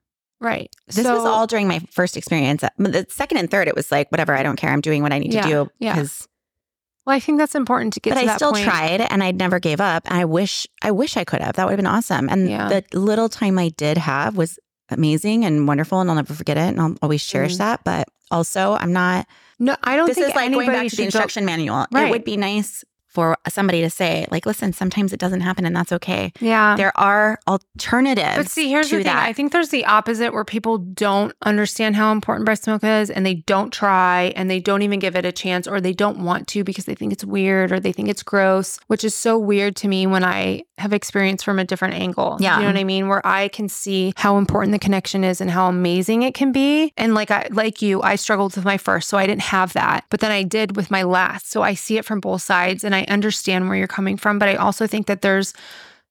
Right. 0.42 0.70
This 0.88 1.04
so, 1.06 1.16
was 1.16 1.26
all 1.26 1.48
during 1.48 1.68
my 1.68 1.80
first 1.92 2.16
experience. 2.16 2.64
The 2.78 3.06
second 3.10 3.38
and 3.40 3.52
third, 3.52 3.68
it 3.68 3.76
was 3.76 3.92
like, 3.92 4.10
whatever, 4.12 4.34
I 4.34 4.44
don't 4.44 4.56
care. 4.56 4.72
I'm 4.72 4.80
doing 4.82 5.04
what 5.04 5.12
I 5.12 5.20
need 5.20 5.34
Yeah, 5.34 5.42
to 5.42 5.50
do. 5.50 5.70
yeah. 5.80 5.96
Because, 5.96 6.28
Well, 7.06 7.16
I 7.16 7.20
think 7.20 7.40
that's 7.40 7.56
important 7.56 7.94
to 7.96 8.00
get 8.00 8.14
but 8.16 8.22
to 8.24 8.32
I 8.32 8.36
still 8.38 8.52
point. 8.54 8.64
tried 8.64 9.02
and 9.02 9.22
I 9.22 9.32
never 9.32 9.60
gave 9.60 9.82
up. 9.82 10.04
And 10.10 10.18
I 10.18 10.26
wish, 10.26 10.66
I 10.82 10.92
wish 10.92 11.18
I 11.18 11.24
could 11.26 11.42
have. 11.42 11.56
That 11.56 11.66
would 11.66 11.72
have 11.72 11.78
been 11.78 11.86
awesome. 11.88 12.30
And 12.30 12.50
Yeah. 12.50 12.70
the 12.70 13.00
little 13.00 13.28
time 13.30 13.60
I 13.60 13.70
did 13.70 13.98
have 13.98 14.38
was 14.38 14.58
amazing 14.90 15.44
and 15.46 15.68
wonderful. 15.68 16.00
And 16.00 16.10
I'll 16.10 16.16
never 16.16 16.34
forget 16.34 16.58
it. 16.58 16.70
And 16.70 16.80
I'll 16.82 16.96
always 17.02 17.26
cherish 17.26 17.56
Mhm. 17.56 17.60
that. 17.60 17.84
But 17.84 18.08
also, 18.32 18.78
I'm 18.80 18.94
not, 18.94 19.28
No, 19.60 19.76
I 19.84 19.96
don't 19.98 20.08
this 20.08 20.16
think 20.16 20.30
is 20.30 20.36
like 20.36 20.52
going 20.54 20.68
back 20.68 20.78
to 20.78 20.84
the 20.84 20.90
should 20.90 20.98
go- 20.98 21.04
instruction 21.06 21.46
manual. 21.46 21.86
It 21.94 22.10
would 22.12 22.24
be 22.24 22.38
nice 22.38 22.84
for 23.10 23.38
somebody 23.48 23.82
to 23.82 23.90
say, 23.90 24.26
like, 24.32 24.46
listen, 24.46 24.72
sometimes 24.72 25.12
it 25.14 25.20
doesn't 25.20 25.42
happen 25.42 25.66
and 25.66 25.76
that's 25.76 25.92
okay. 25.92 26.32
Yeah. 26.40 26.76
There 26.76 26.98
are 26.98 27.40
alternatives. 27.48 28.38
But 28.38 28.50
see, 28.50 28.70
here's 28.70 28.90
the 28.90 28.98
thing. 28.98 29.06
that. 29.06 29.28
I 29.28 29.34
think 29.34 29.52
there's 29.52 29.70
the 29.70 29.86
opposite 29.86 30.32
where 30.32 30.46
people 30.46 30.78
don't 30.78 31.34
understand 31.44 31.96
how 31.96 32.12
important 32.12 32.46
breast 32.46 32.68
milk 32.68 32.84
is 32.84 33.10
and 33.10 33.26
they 33.26 33.36
don't 33.36 33.74
try 33.74 34.32
and 34.36 34.50
they 34.50 34.60
don't 34.60 34.84
even 34.84 35.00
give 35.00 35.16
it 35.16 35.26
a 35.26 35.32
chance 35.32 35.68
or 35.68 35.82
they 35.82 35.94
don't 35.94 36.20
want 36.24 36.48
to 36.50 36.64
because 36.64 36.86
they 36.86 36.96
think 36.96 37.12
it's 37.12 37.26
weird 37.26 37.72
or 37.72 37.80
they 37.80 37.92
think 37.92 38.10
it's 38.10 38.24
gross, 38.24 38.80
which 38.88 39.04
is 39.04 39.16
so 39.16 39.38
weird 39.38 39.76
to 39.78 39.88
me 39.88 40.06
when 40.06 40.24
I 40.24 40.64
have 40.78 40.94
experienced 40.94 41.44
from 41.44 41.60
a 41.60 41.66
different 41.66 41.96
angle. 41.96 42.38
Yeah. 42.40 42.58
You 42.58 42.62
know 42.62 42.68
what 42.70 42.78
I 42.78 42.84
mean? 42.84 43.08
Where 43.08 43.26
I 43.26 43.48
can 43.48 43.68
see 43.68 44.14
how 44.16 44.38
important 44.38 44.72
the 44.72 44.80
connection 44.80 45.24
is 45.24 45.42
and 45.42 45.50
how 45.50 45.68
amazing 45.68 46.22
it 46.22 46.34
can 46.34 46.52
be. 46.52 46.94
And 46.96 47.14
like 47.16 47.32
I 47.32 47.48
like 47.52 47.82
you, 47.82 48.02
I 48.02 48.16
struggled 48.16 48.56
with 48.56 48.66
my 48.66 48.78
first, 48.78 49.10
so 49.10 49.18
I 49.18 49.26
didn't 49.26 49.42
have 49.42 49.74
that. 49.74 50.06
But 50.10 50.20
then 50.20 50.32
I 50.32 50.44
did 50.44 50.76
with 50.76 50.92
my 50.92 51.04
last. 51.04 51.50
So 51.50 51.64
I 51.64 51.74
see 51.74 51.98
it 51.98 52.06
from 52.06 52.20
both 52.20 52.42
sides 52.42 52.84
and 52.84 52.96
I 52.96 52.99
understand 53.06 53.68
where 53.68 53.78
you're 53.78 53.88
coming 53.88 54.18
from. 54.18 54.40
But 54.40 54.50
I 54.50 54.56
also 54.56 54.88
think 54.88 55.08
that 55.08 55.22
there's 55.22 55.54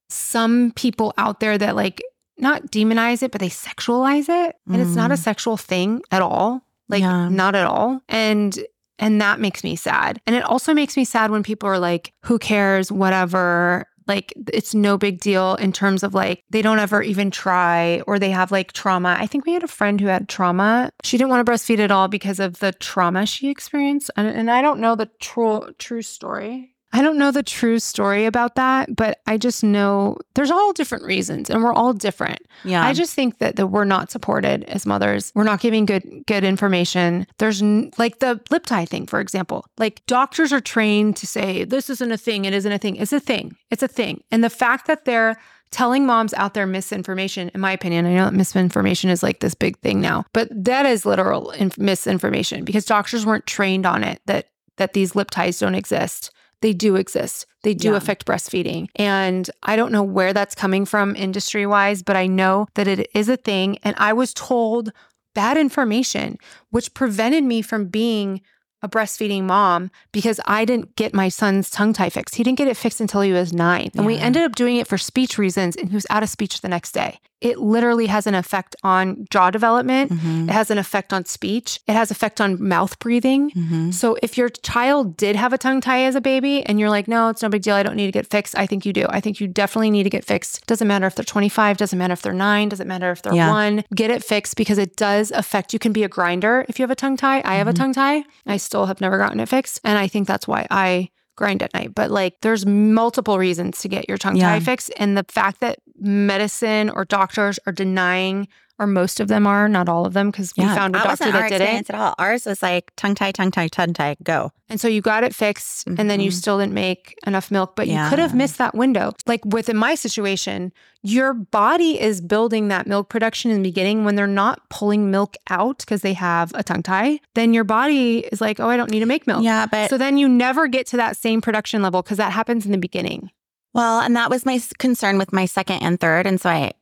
some 0.08 0.72
people 0.74 1.12
out 1.18 1.40
there 1.40 1.58
that 1.58 1.76
like 1.76 2.02
not 2.38 2.62
demonize 2.70 3.22
it, 3.22 3.30
but 3.32 3.40
they 3.40 3.48
sexualize 3.48 4.28
it. 4.28 4.56
And 4.70 4.80
it's 4.80 4.94
not 4.94 5.10
a 5.10 5.14
Mm. 5.14 5.18
sexual 5.18 5.56
thing 5.56 6.02
at 6.10 6.22
all. 6.22 6.62
Like 6.88 7.02
Yeah. 7.02 7.28
not 7.28 7.54
at 7.54 7.66
all. 7.66 8.00
And 8.08 8.58
and 9.00 9.20
that 9.20 9.38
makes 9.38 9.62
me 9.62 9.76
sad. 9.76 10.20
And 10.26 10.34
it 10.34 10.42
also 10.42 10.74
makes 10.74 10.96
me 10.96 11.04
sad 11.04 11.30
when 11.30 11.44
people 11.44 11.68
are 11.68 11.78
like, 11.78 12.12
who 12.24 12.36
cares, 12.38 12.90
whatever. 12.90 13.86
Like 14.08 14.32
it's 14.52 14.74
no 14.74 14.96
big 14.98 15.20
deal 15.20 15.54
in 15.56 15.70
terms 15.72 16.02
of 16.02 16.14
like 16.14 16.42
they 16.50 16.62
don't 16.62 16.78
ever 16.80 17.02
even 17.02 17.30
try 17.30 18.00
or 18.08 18.18
they 18.18 18.30
have 18.30 18.50
like 18.50 18.72
trauma. 18.72 19.16
I 19.20 19.26
think 19.26 19.44
we 19.46 19.52
had 19.52 19.62
a 19.62 19.68
friend 19.68 20.00
who 20.00 20.06
had 20.08 20.28
trauma. 20.28 20.90
She 21.04 21.16
didn't 21.18 21.30
want 21.30 21.44
to 21.46 21.52
breastfeed 21.52 21.78
at 21.78 21.90
all 21.92 22.08
because 22.08 22.40
of 22.40 22.58
the 22.60 22.72
trauma 22.72 23.26
she 23.26 23.50
experienced. 23.50 24.10
And, 24.16 24.26
and 24.26 24.50
I 24.50 24.62
don't 24.62 24.80
know 24.80 24.94
the 24.96 25.10
true 25.20 25.74
true 25.78 26.02
story. 26.02 26.74
I 26.92 27.02
don't 27.02 27.18
know 27.18 27.30
the 27.30 27.42
true 27.42 27.78
story 27.78 28.24
about 28.24 28.54
that, 28.54 28.96
but 28.96 29.20
I 29.26 29.36
just 29.36 29.62
know 29.62 30.16
there's 30.34 30.50
all 30.50 30.72
different 30.72 31.04
reasons 31.04 31.50
and 31.50 31.62
we're 31.62 31.72
all 31.72 31.92
different. 31.92 32.40
yeah. 32.64 32.82
I 32.82 32.94
just 32.94 33.14
think 33.14 33.38
that, 33.38 33.56
that 33.56 33.66
we're 33.66 33.84
not 33.84 34.10
supported 34.10 34.64
as 34.64 34.86
mothers. 34.86 35.30
We're 35.34 35.44
not 35.44 35.60
giving 35.60 35.84
good 35.84 36.24
good 36.26 36.44
information. 36.44 37.26
There's 37.38 37.60
n- 37.60 37.90
like 37.98 38.20
the 38.20 38.40
lip 38.50 38.64
tie 38.64 38.86
thing, 38.86 39.06
for 39.06 39.20
example. 39.20 39.66
Like 39.76 40.04
doctors 40.06 40.52
are 40.52 40.60
trained 40.60 41.16
to 41.18 41.26
say 41.26 41.64
this 41.64 41.90
isn't 41.90 42.10
a 42.10 42.16
thing, 42.16 42.46
it 42.46 42.54
isn't 42.54 42.72
a 42.72 42.78
thing. 42.78 42.96
It's 42.96 43.12
a 43.12 43.20
thing. 43.20 43.54
It's 43.70 43.82
a 43.82 43.88
thing. 43.88 44.22
And 44.30 44.42
the 44.42 44.50
fact 44.50 44.86
that 44.86 45.04
they're 45.04 45.38
telling 45.70 46.06
moms 46.06 46.32
out 46.34 46.54
there 46.54 46.66
misinformation, 46.66 47.50
in 47.54 47.60
my 47.60 47.72
opinion, 47.72 48.06
I 48.06 48.14
know 48.14 48.24
that 48.24 48.32
misinformation 48.32 49.10
is 49.10 49.22
like 49.22 49.40
this 49.40 49.54
big 49.54 49.78
thing 49.80 50.00
now, 50.00 50.24
but 50.32 50.48
that 50.50 50.86
is 50.86 51.04
literal 51.04 51.50
in- 51.50 51.72
misinformation 51.76 52.64
because 52.64 52.86
doctors 52.86 53.26
weren't 53.26 53.46
trained 53.46 53.84
on 53.84 54.02
it 54.02 54.22
that 54.24 54.48
that 54.78 54.94
these 54.94 55.14
lip 55.14 55.30
ties 55.30 55.58
don't 55.58 55.74
exist. 55.74 56.30
They 56.60 56.72
do 56.72 56.96
exist. 56.96 57.46
They 57.62 57.74
do 57.74 57.90
Yeah. 57.90 57.96
affect 57.96 58.26
breastfeeding. 58.26 58.88
And 58.96 59.48
I 59.62 59.76
don't 59.76 59.92
know 59.92 60.02
where 60.02 60.32
that's 60.32 60.54
coming 60.54 60.84
from 60.84 61.14
industry 61.16 61.66
wise, 61.66 62.02
but 62.02 62.16
I 62.16 62.26
know 62.26 62.66
that 62.74 62.88
it 62.88 63.08
is 63.14 63.28
a 63.28 63.36
thing. 63.36 63.78
And 63.84 63.94
I 63.98 64.12
was 64.12 64.34
told 64.34 64.90
bad 65.34 65.56
information, 65.56 66.36
which 66.70 66.94
prevented 66.94 67.44
me 67.44 67.62
from 67.62 67.86
being 67.86 68.40
a 68.82 68.88
breastfeeding 68.88 69.42
mom 69.42 69.90
because 70.12 70.40
I 70.46 70.64
didn't 70.64 70.94
get 70.96 71.12
my 71.14 71.28
son's 71.28 71.68
tongue 71.70 71.92
tie 71.92 72.10
fixed. 72.10 72.36
He 72.36 72.44
didn't 72.44 72.58
get 72.58 72.68
it 72.68 72.76
fixed 72.76 73.00
until 73.00 73.20
he 73.22 73.32
was 73.32 73.52
nine. 73.52 73.90
And 73.96 74.06
we 74.06 74.16
ended 74.18 74.42
up 74.42 74.54
doing 74.54 74.76
it 74.76 74.86
for 74.86 74.96
speech 74.98 75.36
reasons, 75.36 75.74
and 75.76 75.88
he 75.88 75.94
was 75.94 76.06
out 76.10 76.22
of 76.22 76.28
speech 76.28 76.60
the 76.60 76.68
next 76.68 76.92
day. 76.92 77.18
It 77.40 77.58
literally 77.58 78.06
has 78.06 78.26
an 78.26 78.34
effect 78.34 78.74
on 78.82 79.26
jaw 79.30 79.50
development. 79.50 80.10
Mhm. 80.12 80.48
It 80.48 80.52
has 80.52 80.70
an 80.70 80.78
effect 80.78 81.12
on 81.12 81.24
speech. 81.24 81.78
It 81.86 81.92
has 81.92 82.10
effect 82.10 82.40
on 82.40 82.60
mouth 82.66 82.98
breathing. 82.98 83.50
Mhm. 83.52 83.94
So 83.94 84.16
if 84.22 84.36
your 84.36 84.48
child 84.48 85.16
did 85.16 85.36
have 85.36 85.52
a 85.52 85.58
tongue 85.58 85.80
tie 85.80 86.02
as 86.04 86.14
a 86.16 86.20
baby 86.20 86.64
and 86.66 86.80
you're 86.80 86.90
like, 86.90 87.06
no, 87.06 87.28
it's 87.28 87.42
no 87.42 87.48
big 87.48 87.62
deal. 87.62 87.76
I 87.76 87.82
don't 87.84 87.94
need 87.96 88.06
to 88.06 88.12
get 88.12 88.26
fixed. 88.28 88.58
I 88.58 88.66
think 88.66 88.84
you 88.84 88.92
do. 88.92 89.06
I 89.08 89.20
think 89.20 89.38
you 89.40 89.46
definitely 89.46 89.90
need 89.90 90.02
to 90.04 90.10
get 90.10 90.24
fixed. 90.24 90.66
Doesn't 90.66 90.88
matter 90.88 91.06
if 91.06 91.14
they're 91.14 91.24
25, 91.24 91.76
doesn't 91.76 91.98
matter 91.98 92.12
if 92.12 92.22
they're 92.22 92.32
nine, 92.32 92.68
doesn't 92.68 92.88
matter 92.88 93.10
if 93.12 93.22
they're 93.22 93.34
Yeah. 93.34 93.50
one. 93.50 93.84
Get 93.94 94.10
it 94.10 94.24
fixed 94.24 94.56
because 94.56 94.78
it 94.78 94.96
does 94.96 95.30
affect. 95.30 95.72
You 95.72 95.78
can 95.78 95.92
be 95.92 96.02
a 96.04 96.08
grinder 96.08 96.64
if 96.68 96.78
you 96.78 96.82
have 96.82 96.90
a 96.90 96.96
tongue 96.96 97.16
tie. 97.16 97.42
I 97.44 97.54
have 97.56 97.68
a 97.68 97.72
Mhm. 97.72 97.76
tongue 97.76 97.92
tie. 97.94 98.24
I 98.46 98.56
still 98.56 98.86
have 98.86 99.00
never 99.00 99.16
gotten 99.18 99.38
it 99.38 99.48
fixed. 99.48 99.80
And 99.84 99.96
I 99.98 100.08
think 100.08 100.26
that's 100.26 100.48
why 100.48 100.66
I 100.70 101.10
grind 101.36 101.62
at 101.62 101.72
night. 101.72 101.94
But 101.94 102.10
like 102.10 102.34
there's 102.42 102.66
multiple 102.66 103.38
reasons 103.38 103.80
to 103.82 103.88
get 103.88 104.08
your 104.08 104.18
tongue 104.18 104.38
tie 104.40 104.58
fixed. 104.58 104.90
And 104.96 105.16
the 105.16 105.24
fact 105.28 105.60
that 105.60 105.78
medicine 106.00 106.90
or 106.90 107.04
doctors 107.04 107.58
are 107.66 107.72
denying 107.72 108.48
or 108.80 108.86
most 108.86 109.18
of 109.18 109.26
them 109.26 109.44
are, 109.44 109.68
not 109.68 109.88
all 109.88 110.06
of 110.06 110.12
them, 110.12 110.30
because 110.30 110.52
we 110.56 110.62
found 110.62 110.94
a 110.94 111.00
doctor 111.02 111.32
that 111.32 111.48
did 111.50 111.60
it. 111.60 111.90
at 111.90 111.96
all. 111.96 112.14
Ours 112.16 112.46
was 112.46 112.62
like 112.62 112.92
tongue 112.94 113.16
tie, 113.16 113.32
tongue 113.32 113.50
tie, 113.50 113.66
tongue 113.66 113.92
tie, 113.92 114.14
go. 114.22 114.52
And 114.68 114.80
so 114.80 114.86
you 114.86 115.00
got 115.00 115.24
it 115.24 115.34
fixed 115.34 115.84
and 115.88 116.08
then 116.08 116.20
you 116.20 116.30
Mhm. 116.30 116.34
still 116.34 116.58
didn't 116.60 116.74
make 116.74 117.18
enough 117.26 117.50
milk, 117.50 117.74
but 117.74 117.88
you 117.88 117.98
could 118.08 118.20
have 118.20 118.36
missed 118.36 118.56
that 118.58 118.76
window. 118.76 119.14
Like 119.26 119.44
within 119.44 119.76
my 119.76 119.96
situation, 119.96 120.72
your 121.02 121.34
body 121.34 122.00
is 122.00 122.20
building 122.20 122.68
that 122.68 122.86
milk 122.86 123.08
production 123.08 123.50
in 123.50 123.56
the 123.64 123.68
beginning 123.68 124.04
when 124.04 124.14
they're 124.14 124.28
not 124.28 124.60
pulling 124.70 125.10
milk 125.10 125.34
out 125.50 125.78
because 125.78 126.02
they 126.02 126.12
have 126.12 126.52
a 126.54 126.62
tongue 126.62 126.84
tie. 126.84 127.18
Then 127.34 127.52
your 127.52 127.64
body 127.64 128.18
is 128.30 128.40
like, 128.40 128.60
oh, 128.60 128.68
I 128.68 128.76
don't 128.76 128.92
need 128.92 129.00
to 129.00 129.06
make 129.06 129.26
milk. 129.26 129.42
Yeah, 129.42 129.66
but 129.66 129.90
So 129.90 129.98
then 129.98 130.18
you 130.18 130.28
never 130.28 130.68
get 130.68 130.86
to 130.88 130.96
that 130.98 131.16
same 131.16 131.40
production 131.40 131.82
level 131.82 132.02
because 132.02 132.18
that 132.18 132.30
happens 132.30 132.64
in 132.64 132.70
the 132.70 132.78
beginning. 132.78 133.30
Well, 133.74 134.00
and 134.00 134.16
that 134.16 134.30
was 134.30 134.44
my 134.46 134.60
concern 134.78 135.18
with 135.18 135.32
my 135.32 135.46
second 135.46 135.78
and 135.82 136.00
third, 136.00 136.26
and 136.26 136.40
so 136.40 136.48
I 136.50 136.72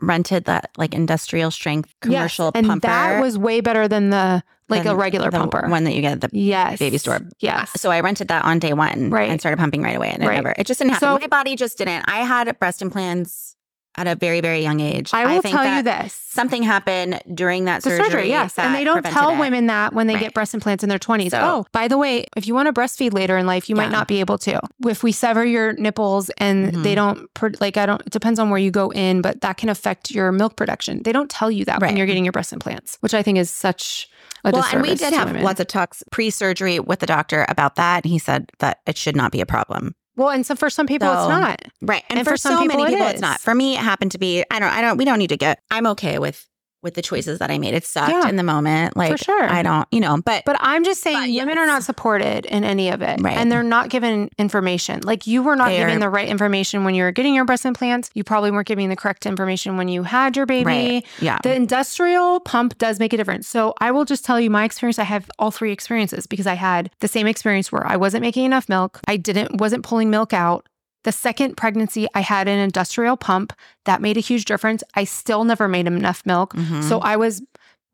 rented 0.00 0.44
that 0.44 0.70
like 0.76 0.94
industrial 0.94 1.50
strength 1.50 1.94
commercial 2.02 2.46
yes. 2.46 2.52
And 2.54 2.66
pumper. 2.66 2.86
that 2.86 3.20
was 3.22 3.38
way 3.38 3.62
better 3.62 3.88
than 3.88 4.10
the 4.10 4.42
like 4.68 4.84
a 4.84 4.94
regular 4.94 5.30
the 5.30 5.38
pumper. 5.38 5.66
one 5.68 5.84
that 5.84 5.94
you 5.94 6.02
get 6.02 6.12
at 6.12 6.20
the 6.20 6.28
yes. 6.38 6.78
baby 6.78 6.98
store. 6.98 7.20
Yes. 7.40 7.70
So 7.80 7.90
I 7.90 8.00
rented 8.00 8.28
that 8.28 8.44
on 8.44 8.58
day 8.58 8.72
one, 8.74 9.10
Right. 9.10 9.30
and 9.30 9.40
started 9.40 9.56
pumping 9.58 9.82
right 9.82 9.96
away, 9.96 10.10
and 10.10 10.22
it 10.22 10.26
Right. 10.26 10.34
never, 10.34 10.54
it 10.58 10.66
just 10.66 10.78
didn't 10.80 10.92
happen. 10.92 11.08
So- 11.08 11.18
my 11.18 11.28
body 11.28 11.56
just 11.56 11.78
didn't. 11.78 12.04
I 12.08 12.18
had 12.18 12.58
breast 12.58 12.82
implants 12.82 13.55
at 13.96 14.06
a 14.06 14.14
very, 14.14 14.40
very 14.40 14.62
young 14.62 14.80
age. 14.80 15.10
I 15.14 15.24
will 15.26 15.40
think 15.42 15.54
tell 15.56 15.76
you 15.76 15.82
this. 15.82 16.12
Something 16.12 16.62
happened 16.62 17.20
during 17.34 17.64
that 17.64 17.82
surgery. 17.82 18.04
surgery, 18.04 18.28
yes. 18.28 18.58
And 18.58 18.74
they 18.74 18.84
don't 18.84 19.02
tell 19.04 19.30
it. 19.30 19.38
women 19.38 19.66
that 19.68 19.94
when 19.94 20.06
they 20.06 20.14
Right. 20.14 20.20
get 20.24 20.34
breast 20.34 20.52
implants 20.52 20.82
in 20.84 20.90
their 20.90 20.98
20s. 20.98 21.30
So- 21.30 21.40
oh, 21.40 21.66
by 21.72 21.88
the 21.88 21.96
way, 21.96 22.26
if 22.36 22.46
you 22.46 22.54
want 22.54 22.66
to 22.66 22.72
breastfeed 22.78 23.14
later 23.14 23.38
in 23.38 23.46
life, 23.46 23.70
you 23.70 23.76
might 23.76 23.90
not 23.90 24.06
be 24.06 24.20
able 24.20 24.36
to. 24.38 24.60
If 24.86 25.02
we 25.02 25.12
sever 25.12 25.44
your 25.46 25.72
nipples 25.74 26.30
and 26.38 26.72
Mhm. 26.72 26.82
they 26.82 26.94
don't, 26.94 27.28
like, 27.60 27.76
I 27.78 27.86
don't, 27.86 28.02
it 28.02 28.10
depends 28.10 28.38
on 28.38 28.50
where 28.50 28.58
you 28.58 28.70
go 28.70 28.90
in, 28.90 29.22
but 29.22 29.40
that 29.40 29.56
can 29.56 29.68
affect 29.70 30.10
your 30.10 30.30
milk 30.32 30.56
production. 30.56 31.02
They 31.02 31.12
don't 31.12 31.30
tell 31.30 31.50
you 31.50 31.64
that 31.64 31.80
when 31.80 31.96
you're 31.96 32.06
getting 32.06 32.24
your 32.24 32.32
breast 32.32 32.52
implants, 32.52 32.98
which 33.00 33.14
I 33.14 33.22
think 33.22 33.38
is 33.38 33.50
such 33.50 34.08
a 34.44 34.50
Well, 34.50 34.64
and 34.72 34.82
we 34.82 34.94
did 34.94 35.12
have 35.14 35.28
women. 35.28 35.42
lots 35.42 35.58
of 35.60 35.66
talks 35.68 36.02
pre-surgery 36.12 36.78
with 36.80 37.00
the 37.00 37.06
doctor 37.06 37.46
about 37.48 37.76
that. 37.76 38.04
and 38.04 38.10
He 38.12 38.18
said 38.18 38.50
that 38.58 38.80
it 38.86 38.96
should 38.98 39.16
not 39.16 39.32
be 39.32 39.40
a 39.40 39.46
problem. 39.46 39.94
Well, 40.16 40.30
and 40.30 40.46
so 40.46 40.54
for 40.56 40.70
some 40.70 40.86
people, 40.86 41.08
it's 41.08 41.28
not. 41.28 41.60
Right. 41.82 42.02
And, 42.08 42.18
And 42.18 42.26
for, 42.26 42.32
for 42.32 42.36
some 42.38 42.54
so 42.54 42.62
people 42.62 42.78
many 42.78 42.90
people, 42.92 43.06
is. 43.06 43.12
it's 43.14 43.20
not. 43.20 43.40
For 43.40 43.54
me, 43.54 43.74
it 43.74 43.80
happened 43.80 44.12
to 44.12 44.18
be, 44.18 44.44
I 44.50 44.58
don't, 44.58 44.70
I 44.70 44.80
don't, 44.80 44.96
we 44.96 45.04
don't 45.04 45.18
need 45.18 45.28
to 45.28 45.36
get, 45.36 45.60
I'm 45.70 45.86
okay 45.88 46.18
with, 46.18 46.46
with 46.86 46.94
the 46.94 47.02
choices 47.02 47.40
that 47.40 47.50
I 47.50 47.58
made. 47.58 47.74
It 47.74 47.84
sucked 47.84 48.10
Yeah. 48.12 48.28
in 48.28 48.36
the 48.36 48.44
moment. 48.44 48.96
Like, 48.96 49.10
for 49.10 49.18
sure. 49.18 49.42
I 49.44 49.62
don't, 49.62 49.88
you 49.90 49.98
know, 49.98 50.18
but, 50.24 50.44
But 50.46 50.56
I'm 50.60 50.84
just 50.84 51.02
saying, 51.02 51.34
But 51.34 51.40
women 51.40 51.58
are 51.58 51.66
not 51.66 51.82
supported 51.82 52.46
in 52.46 52.62
any 52.62 52.90
of 52.90 53.02
it. 53.02 53.20
Right. 53.20 53.36
And 53.36 53.50
they're 53.50 53.64
not 53.64 53.88
given 53.90 54.30
information. 54.38 55.00
Like 55.02 55.26
you 55.26 55.42
were 55.42 55.56
not 55.56 55.70
They're- 55.70 55.86
given 55.88 55.98
the 55.98 56.08
right 56.08 56.28
information 56.28 56.84
when 56.84 56.94
you 56.94 57.02
were 57.02 57.10
getting 57.10 57.34
your 57.34 57.44
breast 57.44 57.64
implants. 57.66 58.08
You 58.14 58.22
probably 58.22 58.52
weren't 58.52 58.68
giving 58.68 58.88
the 58.88 58.94
correct 58.96 59.26
information 59.26 59.76
when 59.76 59.88
you 59.88 60.04
had 60.04 60.36
your 60.36 60.46
baby. 60.46 60.64
right. 60.64 61.06
Yeah. 61.20 61.38
The 61.42 61.52
industrial 61.54 62.38
pump 62.40 62.78
does 62.78 63.00
make 63.00 63.12
a 63.12 63.16
difference. 63.16 63.48
So 63.48 63.74
I 63.80 63.90
will 63.90 64.04
just 64.04 64.24
tell 64.24 64.38
you 64.40 64.48
my 64.48 64.62
experience. 64.64 65.00
I 65.00 65.04
have 65.04 65.28
all 65.40 65.50
three 65.50 65.72
experiences 65.72 66.26
because 66.28 66.46
I 66.46 66.54
had 66.54 66.90
the 67.00 67.08
same 67.08 67.26
experience 67.26 67.72
where 67.72 67.84
I 67.86 67.96
wasn't 67.96 68.22
making 68.22 68.44
enough 68.44 68.68
milk. 68.68 69.00
I 69.08 69.16
didn't 69.16 69.56
wasn't 69.60 69.82
pulling 69.84 70.08
milk 70.08 70.32
out. 70.32 70.66
The 71.06 71.12
second 71.12 71.56
pregnancy, 71.56 72.08
I 72.14 72.20
had 72.20 72.48
an 72.48 72.58
industrial 72.58 73.16
pump 73.16 73.52
that 73.84 74.02
made 74.02 74.16
a 74.16 74.20
huge 74.20 74.44
difference. 74.44 74.82
I 74.94 75.04
still 75.04 75.44
never 75.44 75.68
made 75.68 75.86
enough 75.86 76.22
milk. 76.26 76.52
Mhm. 76.54 76.82
So 76.88 76.98
I 76.98 77.16
was 77.16 77.42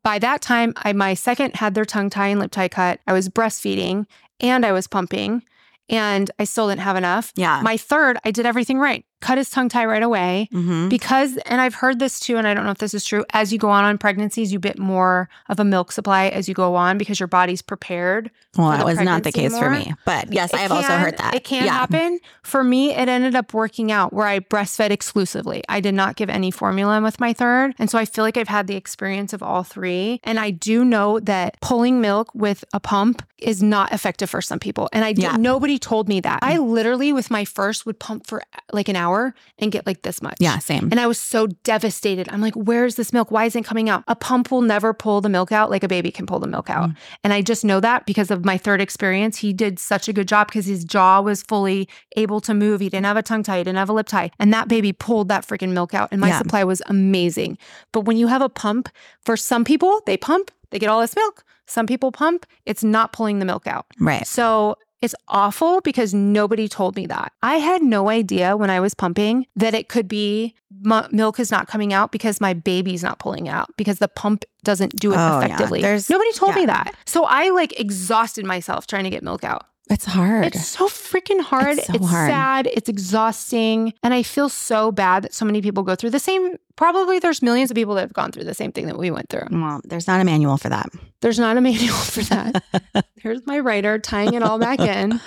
by 0.03 0.17
that 0.19 0.41
time, 0.41 0.73
I 0.77 0.91
my 0.93 1.13
second 1.13 1.55
had 1.55 1.75
their 1.75 1.85
tongue 1.85 2.09
tie 2.09 2.27
and 2.29 2.39
lip 2.39 2.51
tie 2.51 2.67
cut. 2.67 2.99
I 3.07 3.13
was 3.13 3.29
breastfeeding 3.29 4.05
and 4.41 4.65
I 4.65 4.71
was 4.71 4.87
pumping, 4.87 5.43
and 5.89 6.29
I 6.39 6.43
still 6.45 6.67
didn't 6.69 6.81
have 6.81 6.95
enough. 6.97 7.31
yeah. 7.35 7.61
My 7.61 7.77
third, 7.77 8.17
I 8.25 8.31
did 8.31 8.45
everything 8.47 8.79
right. 8.79 9.05
Cut 9.23 9.37
his 9.37 9.49
tongue 9.49 9.69
tie 9.69 9.85
right 9.93 10.03
away 10.03 10.47
hmm 10.51 10.89
because 10.89 11.37
and 11.51 11.59
I've 11.63 11.75
heard 11.83 11.97
this 11.99 12.19
too 12.19 12.35
and 12.37 12.45
I 12.49 12.53
don't 12.53 12.65
know 12.65 12.71
if 12.77 12.81
this 12.85 12.93
is 12.93 13.03
true 13.05 13.23
as 13.33 13.51
you 13.53 13.57
go 13.57 13.69
on 13.77 13.83
on 13.89 13.97
pregnancies 13.97 14.51
you 14.53 14.59
get 14.59 14.77
more 14.77 15.29
of 15.49 15.59
a 15.59 15.63
milk 15.75 15.91
supply 15.91 16.27
as 16.27 16.47
you 16.49 16.53
go 16.53 16.75
on 16.75 16.97
because 16.97 17.19
your 17.19 17.31
body's 17.39 17.61
prepared 17.61 18.29
Well, 18.57 18.69
that 18.71 18.85
was 18.85 18.99
not 18.99 19.23
the 19.23 19.31
case 19.31 19.57
for 19.57 19.69
me. 19.69 19.93
But 20.05 20.31
yes, 20.33 20.53
I 20.53 20.57
It 20.57 20.61
have 20.61 20.71
also 20.77 20.95
heard 21.03 21.17
that. 21.17 21.33
It 21.33 21.43
can 21.43 21.65
yeah. 21.65 21.71
happen. 21.81 22.19
For 22.43 22.63
me, 22.63 22.91
it 23.01 23.07
ended 23.09 23.33
up 23.35 23.53
working 23.53 23.91
out 23.91 24.13
where 24.13 24.27
I 24.27 24.37
breastfed 24.53 24.91
exclusively. 24.91 25.63
I 25.69 25.79
did 25.79 25.95
not 25.95 26.15
give 26.19 26.29
any 26.29 26.51
formula 26.51 27.01
with 27.01 27.19
my 27.19 27.33
third. 27.33 27.73
And 27.79 27.89
so 27.89 27.97
I 27.97 28.05
feel 28.05 28.23
like 28.27 28.37
I've 28.37 28.53
had 28.57 28.67
the 28.67 28.75
experience 28.83 29.31
of 29.33 29.41
all 29.41 29.63
three. 29.63 30.19
And 30.23 30.37
I 30.39 30.51
do 30.51 30.85
know 30.85 31.19
that 31.21 31.49
pulling 31.61 31.95
milk 32.01 32.29
with 32.35 32.63
a 32.73 32.79
pump 32.79 33.23
is 33.39 33.61
not 33.75 33.91
effective 33.91 34.29
for 34.29 34.41
some 34.41 34.59
people. 34.59 34.87
And 34.93 35.03
I 35.03 35.13
did, 35.13 35.23
Yeah. 35.23 35.35
nobody 35.51 35.77
told 35.79 36.07
me 36.07 36.21
that. 36.21 36.39
I 36.43 36.57
literally, 36.57 37.11
with 37.11 37.29
my 37.31 37.45
first, 37.45 37.85
would 37.85 37.99
pump 37.99 38.27
for 38.27 38.41
like 38.71 38.87
an 38.93 38.95
hour 38.95 39.12
and 39.59 39.71
get 39.71 39.85
like 39.85 40.01
this 40.01 40.21
much. 40.21 40.37
Yeah, 40.39 40.59
same. 40.59 40.89
And 40.91 40.99
I 40.99 41.07
was 41.07 41.19
so 41.19 41.47
devastated. 41.63 42.27
I'm 42.31 42.41
like, 42.41 42.53
where's 42.55 42.95
this 42.95 43.11
milk? 43.13 43.31
Why 43.31 43.45
isn't 43.45 43.59
it 43.61 43.67
coming 43.67 43.89
out? 43.89 44.03
A 44.07 44.15
pump 44.15 44.51
will 44.51 44.61
never 44.61 44.93
pull 44.93 45.21
the 45.21 45.29
milk 45.29 45.51
out 45.51 45.69
like 45.69 45.83
a 45.83 45.87
baby 45.87 46.11
can 46.11 46.25
pull 46.25 46.39
the 46.39 46.47
milk 46.47 46.69
out. 46.69 46.89
Mm. 46.89 46.97
And 47.23 47.33
I 47.33 47.41
just 47.41 47.63
know 47.65 47.79
that 47.79 48.05
because 48.05 48.31
of 48.31 48.43
my 48.45 48.57
third 48.57 48.81
experience. 48.81 49.37
He 49.37 49.53
did 49.53 49.79
such 49.79 50.07
a 50.07 50.13
good 50.13 50.27
job 50.27 50.47
because 50.47 50.65
his 50.65 50.83
jaw 50.83 51.21
was 51.21 51.43
fully 51.43 51.87
able 52.17 52.41
to 52.41 52.53
move. 52.53 52.81
He 52.81 52.89
didn't 52.89 53.05
have 53.05 53.17
a 53.17 53.23
tongue 53.23 53.43
tie, 53.43 53.57
he 53.57 53.63
didn't 53.63 53.77
have 53.77 53.89
a 53.89 53.93
lip 53.93 54.07
tie. 54.07 54.31
And 54.39 54.53
that 54.53 54.67
baby 54.67 54.93
pulled 54.93 55.27
that 55.29 55.45
freaking 55.47 55.71
milk 55.73 55.93
out. 55.93 56.09
And 56.11 56.19
my 56.21 56.29
Yeah. 56.29 56.37
supply 56.39 56.63
was 56.63 56.81
amazing. 56.87 57.57
But 57.91 58.01
when 58.01 58.17
you 58.17 58.27
have 58.27 58.41
a 58.41 58.49
pump, 58.49 58.89
for 59.25 59.37
some 59.37 59.63
people, 59.63 60.01
they 60.05 60.17
pump, 60.17 60.51
they 60.71 60.79
get 60.79 60.89
all 60.89 61.01
this 61.01 61.15
milk. 61.15 61.43
Some 61.65 61.87
people 61.87 62.11
pump, 62.11 62.45
it's 62.65 62.83
not 62.83 63.13
pulling 63.13 63.39
the 63.39 63.45
milk 63.45 63.67
out. 63.67 63.85
right. 63.99 64.27
So 64.27 64.75
it's 65.03 65.15
awful 65.27 65.81
because 65.81 66.13
nobody 66.13 66.67
told 66.67 66.95
me 66.95 67.05
that. 67.07 67.31
I 67.41 67.57
had 67.57 67.81
no 67.83 68.09
idea 68.09 68.55
when 68.57 68.69
I 68.69 68.79
was 68.79 68.93
pumping 68.93 69.45
that 69.55 69.73
it 69.73 69.89
could 69.89 70.07
be 70.07 70.55
m- 70.89 71.07
milk 71.11 71.39
is 71.39 71.51
not 71.51 71.67
coming 71.67 71.91
out 71.93 72.11
because 72.11 72.39
my 72.41 72.53
baby's 72.53 73.03
not 73.03 73.19
pulling 73.19 73.49
out 73.49 73.67
because 73.77 73.99
the 73.99 74.07
pump 74.07 74.45
doesn't 74.63 74.95
do 74.95 75.11
it 75.11 75.15
Oh, 75.17 75.17
yeah. 75.39 75.45
effectively. 75.45 75.81
There's- 75.81 76.09
nobody 76.09 76.31
told 76.33 76.55
me 76.55 76.65
that. 76.67 76.95
So 77.05 77.25
I 77.25 77.49
like 77.49 77.79
exhausted 77.79 78.45
myself 78.45 78.87
trying 78.87 79.03
to 79.03 79.09
get 79.09 79.23
milk 79.23 79.43
out. 79.43 79.65
It's 79.89 80.05
hard. 80.05 80.45
It's 80.47 80.65
so 80.65 80.87
freaking 80.87 81.41
hard. 81.41 81.77
It's 81.77 81.89
It's, 81.89 81.99
so 81.99 82.05
hard. 82.05 82.29
sad. 82.29 82.67
It's 82.67 82.87
exhausting. 82.89 83.93
And 84.01 84.13
I 84.13 84.23
feel 84.23 84.47
so 84.49 84.91
bad 84.91 85.23
that 85.23 85.33
so 85.33 85.45
many 85.45 85.61
people 85.61 85.83
go 85.83 85.93
through 85.95 86.11
the 86.11 86.19
same. 86.19 86.55
Probably 86.75 87.19
there's 87.19 87.41
millions 87.41 87.69
of 87.69 87.75
people 87.75 87.93
that 87.95 88.01
have 88.01 88.13
gone 88.13 88.31
through 88.31 88.45
the 88.45 88.53
same 88.53 88.71
thing 88.71 88.87
that 88.87 88.97
we 88.97 89.11
went 89.11 89.29
through. 89.29 89.47
well, 89.51 89.81
there's 89.83 90.07
not 90.07 90.21
a 90.21 90.23
manual 90.23 90.57
for 90.57 90.69
that. 90.69 90.87
There's 91.21 91.37
not 91.37 91.57
a 91.57 91.61
manual 91.61 91.95
for 91.95 92.21
that. 92.23 92.63
Here's 93.17 93.45
my 93.45 93.59
writer 93.59 93.99
tying 93.99 94.33
it 94.33 94.41
all 94.43 94.57
back 94.57 94.79
in. 94.79 95.19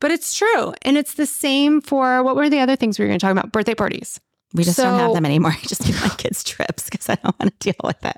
But 0.00 0.10
it's 0.10 0.34
true. 0.34 0.74
And 0.82 0.96
it's 0.98 1.14
the 1.14 1.26
same 1.26 1.80
for 1.80 2.22
what 2.22 2.34
were 2.36 2.50
the 2.50 2.60
other 2.60 2.74
things 2.76 2.98
we 2.98 3.04
were 3.04 3.08
going 3.10 3.18
to 3.20 3.24
talk 3.26 3.32
about? 3.32 3.52
Birthday 3.52 3.74
parties. 3.74 4.18
We 4.54 4.64
just 4.64 4.76
don't 4.78 4.98
have 4.98 5.14
them 5.14 5.24
anymore. 5.24 5.52
I 5.56 5.60
just 5.66 5.84
give 5.84 6.00
my 6.00 6.08
kids 6.08 6.42
trips 6.42 6.90
because 6.90 7.08
I 7.08 7.14
don't 7.16 7.38
want 7.38 7.52
to 7.52 7.72
deal 7.72 7.80
with 7.84 8.04
it. 8.04 8.16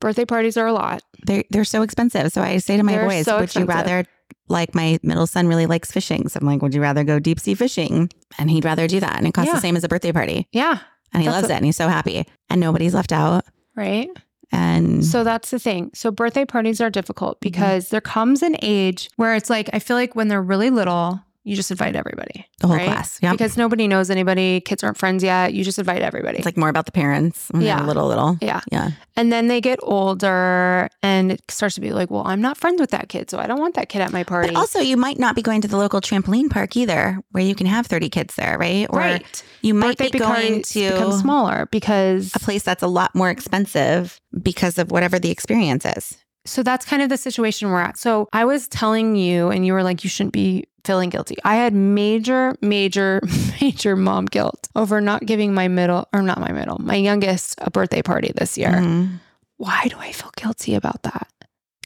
Birthday 0.00 0.24
parties 0.24 0.56
are 0.56 0.66
a 0.66 0.72
lot. 0.72 1.02
They're 1.24 1.44
they're 1.50 1.64
so 1.64 1.82
expensive. 1.82 2.32
So 2.32 2.42
I 2.42 2.56
say 2.58 2.76
to 2.76 2.82
my 2.82 2.92
They're 2.96 3.08
boys, 3.08 3.24
so 3.26 3.36
"Would 3.36 3.44
expensive. 3.44 3.68
you 3.68 3.74
rather?" 3.74 4.04
Like 4.48 4.74
my 4.74 4.98
middle 5.02 5.26
son 5.26 5.46
really 5.48 5.66
likes 5.66 5.90
fishing, 5.90 6.28
so 6.28 6.38
I'm 6.40 6.46
like, 6.46 6.62
"Would 6.62 6.74
you 6.74 6.82
rather 6.82 7.04
go 7.04 7.18
deep 7.18 7.40
sea 7.40 7.54
fishing?" 7.54 8.10
And 8.38 8.50
he'd 8.50 8.64
rather 8.64 8.86
do 8.86 9.00
that, 9.00 9.16
and 9.18 9.26
it 9.26 9.32
costs 9.34 9.48
Yeah. 9.48 9.54
the 9.54 9.60
same 9.60 9.76
as 9.76 9.84
a 9.84 9.88
birthday 9.88 10.12
party, 10.12 10.46
Yeah. 10.52 10.78
and 11.12 11.22
he 11.22 11.28
loves 11.28 11.48
a- 11.48 11.52
it, 11.52 11.56
and 11.56 11.64
he's 11.64 11.76
so 11.76 11.88
happy, 11.88 12.26
and 12.50 12.60
nobody's 12.60 12.94
left 12.94 13.12
out, 13.12 13.44
Right. 13.76 14.08
and 14.50 15.04
So 15.04 15.24
that's 15.24 15.50
the 15.50 15.58
thing. 15.58 15.90
So 15.94 16.10
birthday 16.10 16.44
parties 16.44 16.80
are 16.80 16.90
difficult 16.90 17.36
Mm-hmm. 17.40 17.50
because 17.50 17.88
there 17.88 18.00
comes 18.00 18.42
an 18.42 18.56
age 18.62 19.10
where 19.16 19.34
it's 19.34 19.50
like, 19.50 19.70
I 19.72 19.78
feel 19.78 19.96
like 19.96 20.14
when 20.14 20.28
they're 20.28 20.42
really 20.42 20.70
little, 20.70 21.20
you 21.44 21.56
just 21.56 21.70
invite 21.70 21.96
everybody. 21.96 22.46
the 22.60 22.68
whole 22.68 22.76
right? 22.76 22.86
class, 22.86 23.18
yeah. 23.22 23.32
Because 23.32 23.56
nobody 23.56 23.88
knows 23.88 24.10
anybody, 24.10 24.60
kids 24.60 24.84
aren't 24.84 24.96
friends 24.96 25.24
yet. 25.24 25.52
You 25.54 25.64
just 25.64 25.78
invite 25.78 26.02
everybody. 26.02 26.38
It's 26.38 26.44
like 26.44 26.56
more 26.56 26.68
about 26.68 26.86
the 26.86 26.92
parents 26.92 27.50
Yeah. 27.54 27.84
little, 27.84 28.06
little. 28.06 28.38
yeah. 28.40 28.60
Yeah. 28.70 28.90
And 29.16 29.32
then 29.32 29.48
they 29.48 29.60
get 29.60 29.78
older 29.82 30.88
and 31.02 31.32
it 31.32 31.42
starts 31.50 31.74
to 31.74 31.80
be 31.80 31.92
like, 31.92 32.10
well, 32.10 32.22
I'm 32.24 32.40
not 32.40 32.56
friends 32.56 32.80
with 32.80 32.90
that 32.90 33.08
kid. 33.08 33.28
So 33.28 33.38
I 33.38 33.46
don't 33.46 33.58
want 33.60 33.74
that 33.74 33.88
kid 33.88 34.00
at 34.02 34.12
my 34.12 34.22
party. 34.22 34.48
But 34.54 34.58
also, 34.58 34.78
you 34.78 34.96
might 34.96 35.18
not 35.18 35.34
be 35.34 35.42
going 35.42 35.60
to 35.62 35.68
the 35.68 35.76
local 35.76 36.00
trampoline 36.00 36.48
park 36.48 36.76
either, 36.76 37.18
where 37.32 37.42
you 37.42 37.54
can 37.54 37.66
have 37.66 37.86
30 37.86 38.08
kids 38.08 38.36
there, 38.36 38.56
right? 38.56 38.86
Or 38.90 39.00
right. 39.00 39.42
you 39.62 39.74
might 39.74 39.98
Birthday 39.98 40.10
be 40.12 40.18
going 40.20 40.62
to 40.62 40.90
become 40.92 41.12
smaller 41.12 41.66
because 41.70 42.34
a 42.34 42.38
place 42.38 42.62
that's 42.62 42.82
a 42.82 42.86
lot 42.86 43.14
more 43.14 43.30
expensive 43.30 44.20
because 44.42 44.78
of 44.78 44.90
whatever 44.90 45.18
the 45.18 45.30
experience 45.30 45.84
is. 45.84 46.16
So 46.44 46.62
that's 46.62 46.84
kind 46.84 47.02
of 47.02 47.08
the 47.08 47.16
situation 47.16 47.70
we're 47.70 47.80
at. 47.80 47.96
So 47.96 48.28
I 48.32 48.44
was 48.44 48.66
telling 48.68 49.14
you, 49.16 49.50
and 49.50 49.64
you 49.66 49.72
were 49.72 49.82
like, 49.82 50.02
you 50.04 50.10
shouldn't 50.10 50.32
be 50.32 50.64
feeling 50.84 51.08
guilty. 51.10 51.36
I 51.44 51.54
had 51.56 51.72
major, 51.72 52.56
major, 52.60 53.20
major 53.60 53.94
mom 53.94 54.26
guilt 54.26 54.68
over 54.74 55.00
not 55.00 55.24
giving 55.24 55.54
my 55.54 55.68
middle, 55.68 56.08
or 56.12 56.22
not 56.22 56.40
my 56.40 56.50
middle, 56.52 56.78
my 56.80 56.96
youngest 56.96 57.54
a 57.58 57.70
birthday 57.70 58.02
party 58.02 58.32
this 58.34 58.58
year. 58.58 58.70
Mhm. 58.72 59.20
Why 59.58 59.86
do 59.88 59.96
I 59.98 60.10
feel 60.10 60.32
guilty 60.36 60.74
about 60.74 61.04
that? 61.04 61.28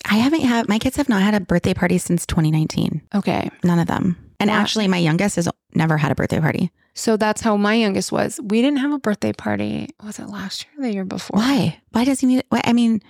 I 0.08 0.14
haven't 0.14 0.40
had 0.42 0.68
my 0.68 0.78
kids 0.78 0.96
have 0.96 1.08
not 1.10 1.20
had 1.22 1.34
a 1.34 1.40
birthday 1.40 1.74
party 1.74 1.98
since 1.98 2.24
2019. 2.24 3.02
Okay. 3.14 3.50
None 3.64 3.78
of 3.78 3.86
them. 3.88 4.16
And 4.40 4.48
Wow. 4.50 4.56
actually, 4.60 4.88
my 4.88 4.98
youngest 4.98 5.36
has 5.36 5.48
never 5.74 5.98
had 5.98 6.10
a 6.10 6.14
birthday 6.14 6.40
party. 6.40 6.70
So 6.94 7.18
that's 7.18 7.42
how 7.42 7.56
my 7.58 7.74
youngest 7.74 8.12
was. 8.12 8.40
We 8.42 8.62
didn't 8.62 8.78
have 8.78 8.92
a 8.92 8.98
birthday 8.98 9.32
party. 9.34 9.88
Was 10.02 10.18
it 10.18 10.28
last 10.28 10.64
year 10.64 10.72
or 10.78 10.88
the 10.88 10.94
year 10.94 11.04
before? 11.04 11.38
Why? 11.38 11.78
Why 11.90 12.04
does 12.04 12.20
he 12.20 12.26
need? 12.28 12.44
Why, 12.48 12.62
I 12.64 12.72
mean, 12.72 13.02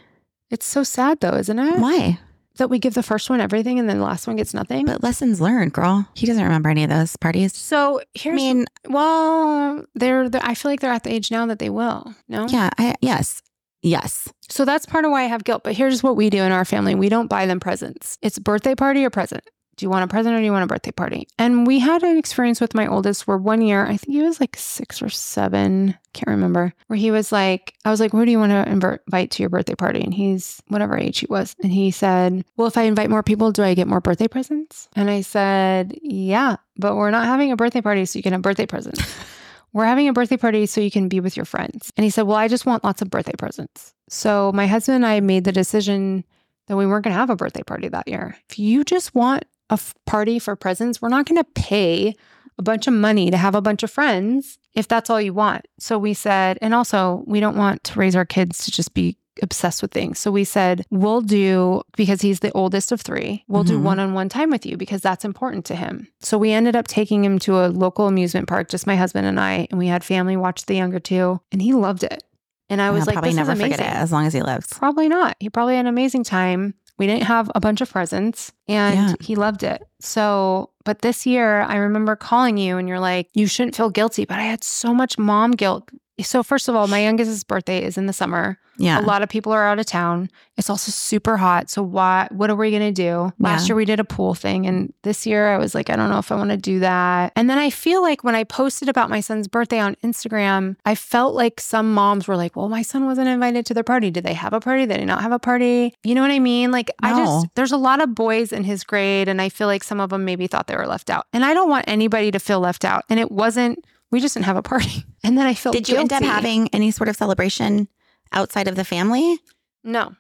It's 0.51 0.67
so 0.67 0.83
sad 0.83 1.21
though, 1.21 1.35
isn't 1.35 1.59
it? 1.59 1.79
why? 1.79 2.19
That 2.57 2.71
we 2.71 2.79
give 2.79 2.95
the 2.95 3.03
first 3.03 3.29
one 3.29 3.41
everything 3.43 3.79
and 3.79 3.87
then 3.87 3.99
the 3.99 4.05
last 4.05 4.27
one 4.27 4.37
gets 4.37 4.55
nothing. 4.55 4.87
But 4.87 5.03
lessons 5.03 5.43
learned, 5.43 5.75
girl. 5.75 6.09
He 6.15 6.27
doesn't 6.27 6.43
remember 6.43 6.71
any 6.71 6.85
of 6.85 6.91
those 6.91 7.15
parties. 7.17 7.55
so 7.55 8.01
here's. 8.15 8.33
I 8.33 8.37
mean, 8.37 8.67
well, 8.89 9.85
they're, 9.95 10.31
they're 10.31 10.41
I 10.43 10.55
feel 10.55 10.71
like 10.71 10.81
they're 10.81 10.91
at 10.93 11.05
the 11.05 11.13
age 11.13 11.31
now 11.31 11.45
that 11.47 11.59
they 11.59 11.69
will. 11.69 12.15
No? 12.29 12.47
yeah, 12.49 12.71
I, 12.79 12.95
yes, 13.03 13.43
yes. 13.83 14.33
So 14.49 14.65
that's 14.65 14.87
part 14.87 15.05
of 15.05 15.11
why 15.11 15.25
I 15.25 15.27
have 15.27 15.45
guilt. 15.45 15.65
But 15.65 15.75
here's 15.75 16.03
what 16.03 16.17
we 16.17 16.31
do 16.31 16.43
in 16.43 16.51
our 16.53 16.65
family 16.65 16.95
we 16.95 17.11
don't 17.11 17.29
buy 17.29 17.45
them 17.45 17.61
presents. 17.61 18.17
It's 18.23 18.39
birthday 18.39 18.75
party 18.75 19.05
or 19.05 19.11
present. 19.11 19.45
Do 19.77 19.85
you 19.85 19.91
want 19.91 20.05
a 20.05 20.09
present 20.09 20.35
or 20.35 20.39
do 20.39 20.45
you 20.45 20.53
want 20.53 20.65
a 20.65 20.67
birthday 20.67 20.91
party? 20.91 21.29
And 21.39 21.67
we 21.67 21.79
had 21.79 22.03
an 22.03 22.17
experience 22.17 22.61
with 22.61 22.75
my 22.75 22.87
oldest 22.87 23.27
where 23.27 23.37
one 23.37 23.61
year, 23.61 23.85
I 23.85 23.97
think 23.97 24.17
he 24.17 24.23
was 24.23 24.41
like 24.41 24.57
six 24.57 25.03
or 25.03 25.11
seven, 25.11 25.97
can't 26.15 26.29
remember, 26.29 26.73
where 26.87 26.99
he 26.99 27.11
was 27.11 27.31
like, 27.31 27.75
I 27.85 27.91
was 27.91 28.01
like, 28.01 28.13
who 28.13 28.25
do 28.25 28.31
you 28.31 28.39
want 28.39 28.53
to 28.53 28.71
invite 28.71 29.31
to 29.33 29.43
your 29.43 29.51
birthday 29.51 29.75
party? 29.75 30.01
And 30.01 30.15
he's 30.15 30.63
whatever 30.69 30.97
age 30.97 31.19
he 31.19 31.27
was. 31.29 31.55
And 31.63 31.71
he 31.71 31.91
said, 31.91 32.45
Well, 32.57 32.69
if 32.69 32.79
I 32.79 32.83
invite 32.83 33.11
more 33.11 33.23
people, 33.23 33.53
do 33.53 33.63
I 33.63 33.75
get 33.75 33.87
more 33.87 34.01
birthday 34.01 34.29
presents? 34.29 34.89
And 34.97 35.11
I 35.11 35.21
said, 35.21 35.99
Yeah, 36.03 36.57
but 36.77 36.97
we're 36.97 37.11
not 37.11 37.27
having 37.27 37.53
a 37.53 37.57
birthday 37.57 37.83
party 37.83 38.07
so 38.07 38.19
you 38.19 38.23
can 38.23 38.33
have 38.33 38.43
birthday 38.43 38.67
presents. 38.67 39.03
We're 39.73 39.85
having 39.85 40.09
a 40.09 40.15
birthday 40.15 40.39
party 40.39 40.65
so 40.65 40.81
you 40.81 40.91
can 40.91 41.09
be 41.09 41.21
with 41.21 41.37
your 41.37 41.45
friends. 41.45 41.93
And 41.99 42.05
he 42.05 42.09
said, 42.09 42.23
Well, 42.23 42.39
I 42.39 42.49
just 42.49 42.65
want 42.65 42.83
lots 42.83 43.03
of 43.03 43.11
birthday 43.11 43.35
presents. 43.37 43.93
So 44.09 44.51
my 44.55 44.67
husband 44.67 44.97
and 44.97 45.07
I 45.07 45.21
made 45.21 45.45
the 45.45 45.53
decision 45.53 46.25
that 46.69 46.77
we 46.77 46.87
weren't 46.87 47.05
going 47.05 47.13
to 47.13 47.19
have 47.19 47.29
a 47.29 47.37
birthday 47.37 47.63
party 47.63 47.89
that 47.89 48.09
year. 48.09 48.39
If 48.49 48.59
you 48.59 48.85
just 48.85 49.15
want 49.15 49.45
a 49.71 49.75
f- 49.75 49.95
party 50.07 50.39
for 50.39 50.57
presents, 50.57 51.01
we're 51.03 51.09
not 51.09 51.27
going 51.27 51.37
to 51.43 51.49
pay 51.55 52.15
a 52.59 52.63
bunch 52.63 52.87
of 52.87 52.95
money 52.95 53.31
to 53.31 53.37
have 53.37 53.55
a 53.55 53.61
bunch 53.61 53.83
of 53.83 53.91
friends 53.91 54.59
if 54.75 54.87
that's 54.89 55.09
all 55.11 55.21
you 55.21 55.33
want. 55.35 55.67
So 55.79 55.99
we 55.99 56.15
said, 56.15 56.59
and 56.61 56.75
also 56.75 57.23
we 57.27 57.41
don't 57.41 57.57
want 57.57 57.83
to 57.85 57.99
raise 57.99 58.15
our 58.17 58.25
kids 58.27 58.65
to 58.65 58.71
just 58.71 58.93
be 58.95 59.17
obsessed 59.43 59.83
with 59.83 59.91
things. 59.91 60.19
So 60.19 60.31
we 60.31 60.45
said, 60.45 60.85
we'll 60.91 61.21
do, 61.21 61.83
because 61.97 62.23
he's 62.23 62.41
the 62.41 62.53
oldest 62.53 62.93
of 62.93 63.01
three, 63.03 63.45
we'll 63.49 63.65
do 63.65 63.79
Mhm. 63.79 63.83
one 63.83 63.99
on 64.01 64.15
one 64.15 64.31
time 64.31 64.51
with 64.51 64.65
you 64.65 64.79
because 64.79 65.03
that's 65.03 65.25
important 65.27 65.67
to 65.67 65.75
him. 65.77 66.09
So 66.21 66.39
we 66.39 66.53
ended 66.53 66.75
up 66.77 66.89
taking 66.89 67.23
him 67.25 67.39
to 67.41 67.59
a 67.59 67.69
local 67.69 68.07
amusement 68.07 68.49
park, 68.49 68.71
just 68.71 68.87
my 68.87 68.97
husband 68.97 69.27
and 69.27 69.39
I, 69.39 69.67
and 69.71 69.79
we 69.79 69.89
had 69.89 70.03
family 70.05 70.37
watch 70.39 70.65
the 70.65 70.75
younger 70.75 70.99
two, 71.01 71.41
and 71.53 71.61
he 71.61 71.75
loved 71.75 72.03
it. 72.03 72.23
And 72.71 72.81
I 72.81 72.91
was 72.91 73.01
I'll 73.03 73.07
like, 73.07 73.15
probably 73.15 73.31
this 73.31 73.37
never 73.37 73.55
forget 73.55 73.79
it 73.79 73.87
as 73.87 74.11
long 74.11 74.27
as 74.27 74.33
he 74.33 74.41
lives. 74.43 74.69
Probably 74.73 75.09
not. 75.09 75.37
He 75.39 75.51
probably 75.51 75.75
had 75.77 75.81
an 75.83 75.87
amazing 75.89 76.25
time. 76.25 76.75
We 76.99 77.07
didn't 77.07 77.25
have 77.25 77.51
a 77.55 77.61
bunch 77.61 77.81
of 77.81 77.91
presents 77.91 78.53
and 78.69 78.95
Yeah. 79.11 79.15
he 79.21 79.35
loved 79.37 79.63
it. 79.63 79.83
So, 80.01 80.71
but 80.85 81.01
this 81.03 81.27
year 81.27 81.61
I 81.63 81.77
remember 81.77 82.17
calling 82.17 82.57
you 82.57 82.79
and 82.79 82.89
you're 82.89 83.01
like, 83.01 83.29
you 83.35 83.47
shouldn't 83.47 83.77
feel 83.77 83.91
guilty, 83.91 84.25
but 84.25 84.39
I 84.39 84.43
had 84.45 84.65
so 84.65 84.95
much 84.95 85.19
mom 85.19 85.51
guilt. 85.53 85.91
So, 86.21 86.43
first 86.43 86.69
of 86.69 86.75
all, 86.75 86.87
my 86.87 87.03
youngest's 87.03 87.45
birthday 87.45 87.83
is 87.85 87.99
in 87.99 88.07
the 88.07 88.13
summer. 88.13 88.59
Yeah. 88.79 89.01
A 89.01 89.03
lot 89.03 89.23
of 89.23 89.29
people 89.29 89.53
are 89.53 89.65
out 89.67 89.79
of 89.79 89.87
town. 89.87 90.31
It's 90.57 90.69
also 90.71 90.91
super 90.91 91.37
hot. 91.37 91.69
So, 91.71 91.83
why, 91.83 92.29
what 92.31 92.49
are 92.51 92.57
we 92.57 92.71
going 92.71 92.83
to 92.83 92.93
do? 92.93 93.33
Last 93.39 93.63
Yeah. 93.63 93.69
year 93.69 93.77
we 93.77 93.85
did 93.85 94.01
a 94.01 94.05
pool 94.05 94.35
thing. 94.35 94.67
And 94.67 94.93
this 95.03 95.27
year 95.27 95.49
I 95.49 95.59
was 95.59 95.75
like, 95.75 95.91
I 95.91 95.97
don't 95.97 96.09
know 96.11 96.19
if 96.19 96.33
I 96.33 96.37
want 96.37 96.51
to 96.51 96.57
do 96.57 96.81
that. 96.81 97.33
And 97.37 97.49
then 97.51 97.59
I 97.59 97.69
feel 97.71 98.01
like 98.03 98.25
when 98.25 98.35
I 98.35 98.45
posted 98.45 98.89
about 98.89 99.11
my 99.11 99.21
son's 99.21 99.47
birthday 99.49 99.79
on 99.79 99.95
Instagram, 100.05 100.77
I 100.87 100.95
felt 100.95 101.35
like 101.35 101.61
some 101.61 101.93
moms 101.93 102.29
were 102.29 102.37
like, 102.37 102.57
well, 102.57 102.69
my 102.69 102.83
son 102.83 103.05
wasn't 103.07 103.29
invited 103.29 103.67
to 103.67 103.75
their 103.75 103.85
party. 103.85 104.11
Did 104.11 104.25
they 104.25 104.35
have 104.35 104.53
a 104.53 104.61
party? 104.61 104.85
They 104.87 104.95
Did 104.95 105.03
they 105.03 105.07
not 105.07 105.23
have 105.23 105.33
a 105.33 105.39
party? 105.39 105.95
You 106.03 106.15
know 106.15 106.23
what 106.23 106.31
I 106.31 106.39
mean? 106.39 106.71
Like, 106.71 106.91
I 107.03 107.11
just, 107.11 107.49
there's 107.57 107.73
a 107.73 107.77
lot 107.79 108.01
of 108.03 108.15
boys 108.15 108.53
in 108.53 108.65
his 108.65 108.85
grade. 108.85 109.29
And 109.29 109.41
I 109.43 109.49
feel 109.51 109.67
like 109.67 109.85
some 109.85 110.01
of 110.01 110.11
them 110.11 110.25
maybe 110.25 110.47
thought 110.47 110.67
they 110.67 110.77
were 110.77 110.87
left 110.87 111.11
out. 111.11 111.27
And 111.33 111.45
I 111.45 111.53
don't 111.55 111.69
want 111.69 111.85
anybody 111.89 112.31
to 112.31 112.39
feel 112.39 112.61
left 112.61 112.85
out. 112.87 113.05
And 113.11 113.21
it 113.21 113.31
wasn't, 113.31 113.85
we 114.11 114.21
just 114.21 114.35
didn't 114.35 114.47
have 114.47 114.57
a 114.57 114.63
party. 114.63 115.05
And 115.25 115.37
then 115.37 115.47
I 115.47 115.55
felt 115.55 115.75
Did 115.75 115.89
you 115.89 115.97
end 115.97 116.13
up 116.13 116.23
having 116.23 116.69
any 116.69 116.93
sort 116.93 117.09
of 117.09 117.17
celebration 117.17 117.89
outside 118.33 118.69
of 118.69 118.77
the 118.77 118.85
family? 118.85 119.41
No. 119.83 120.15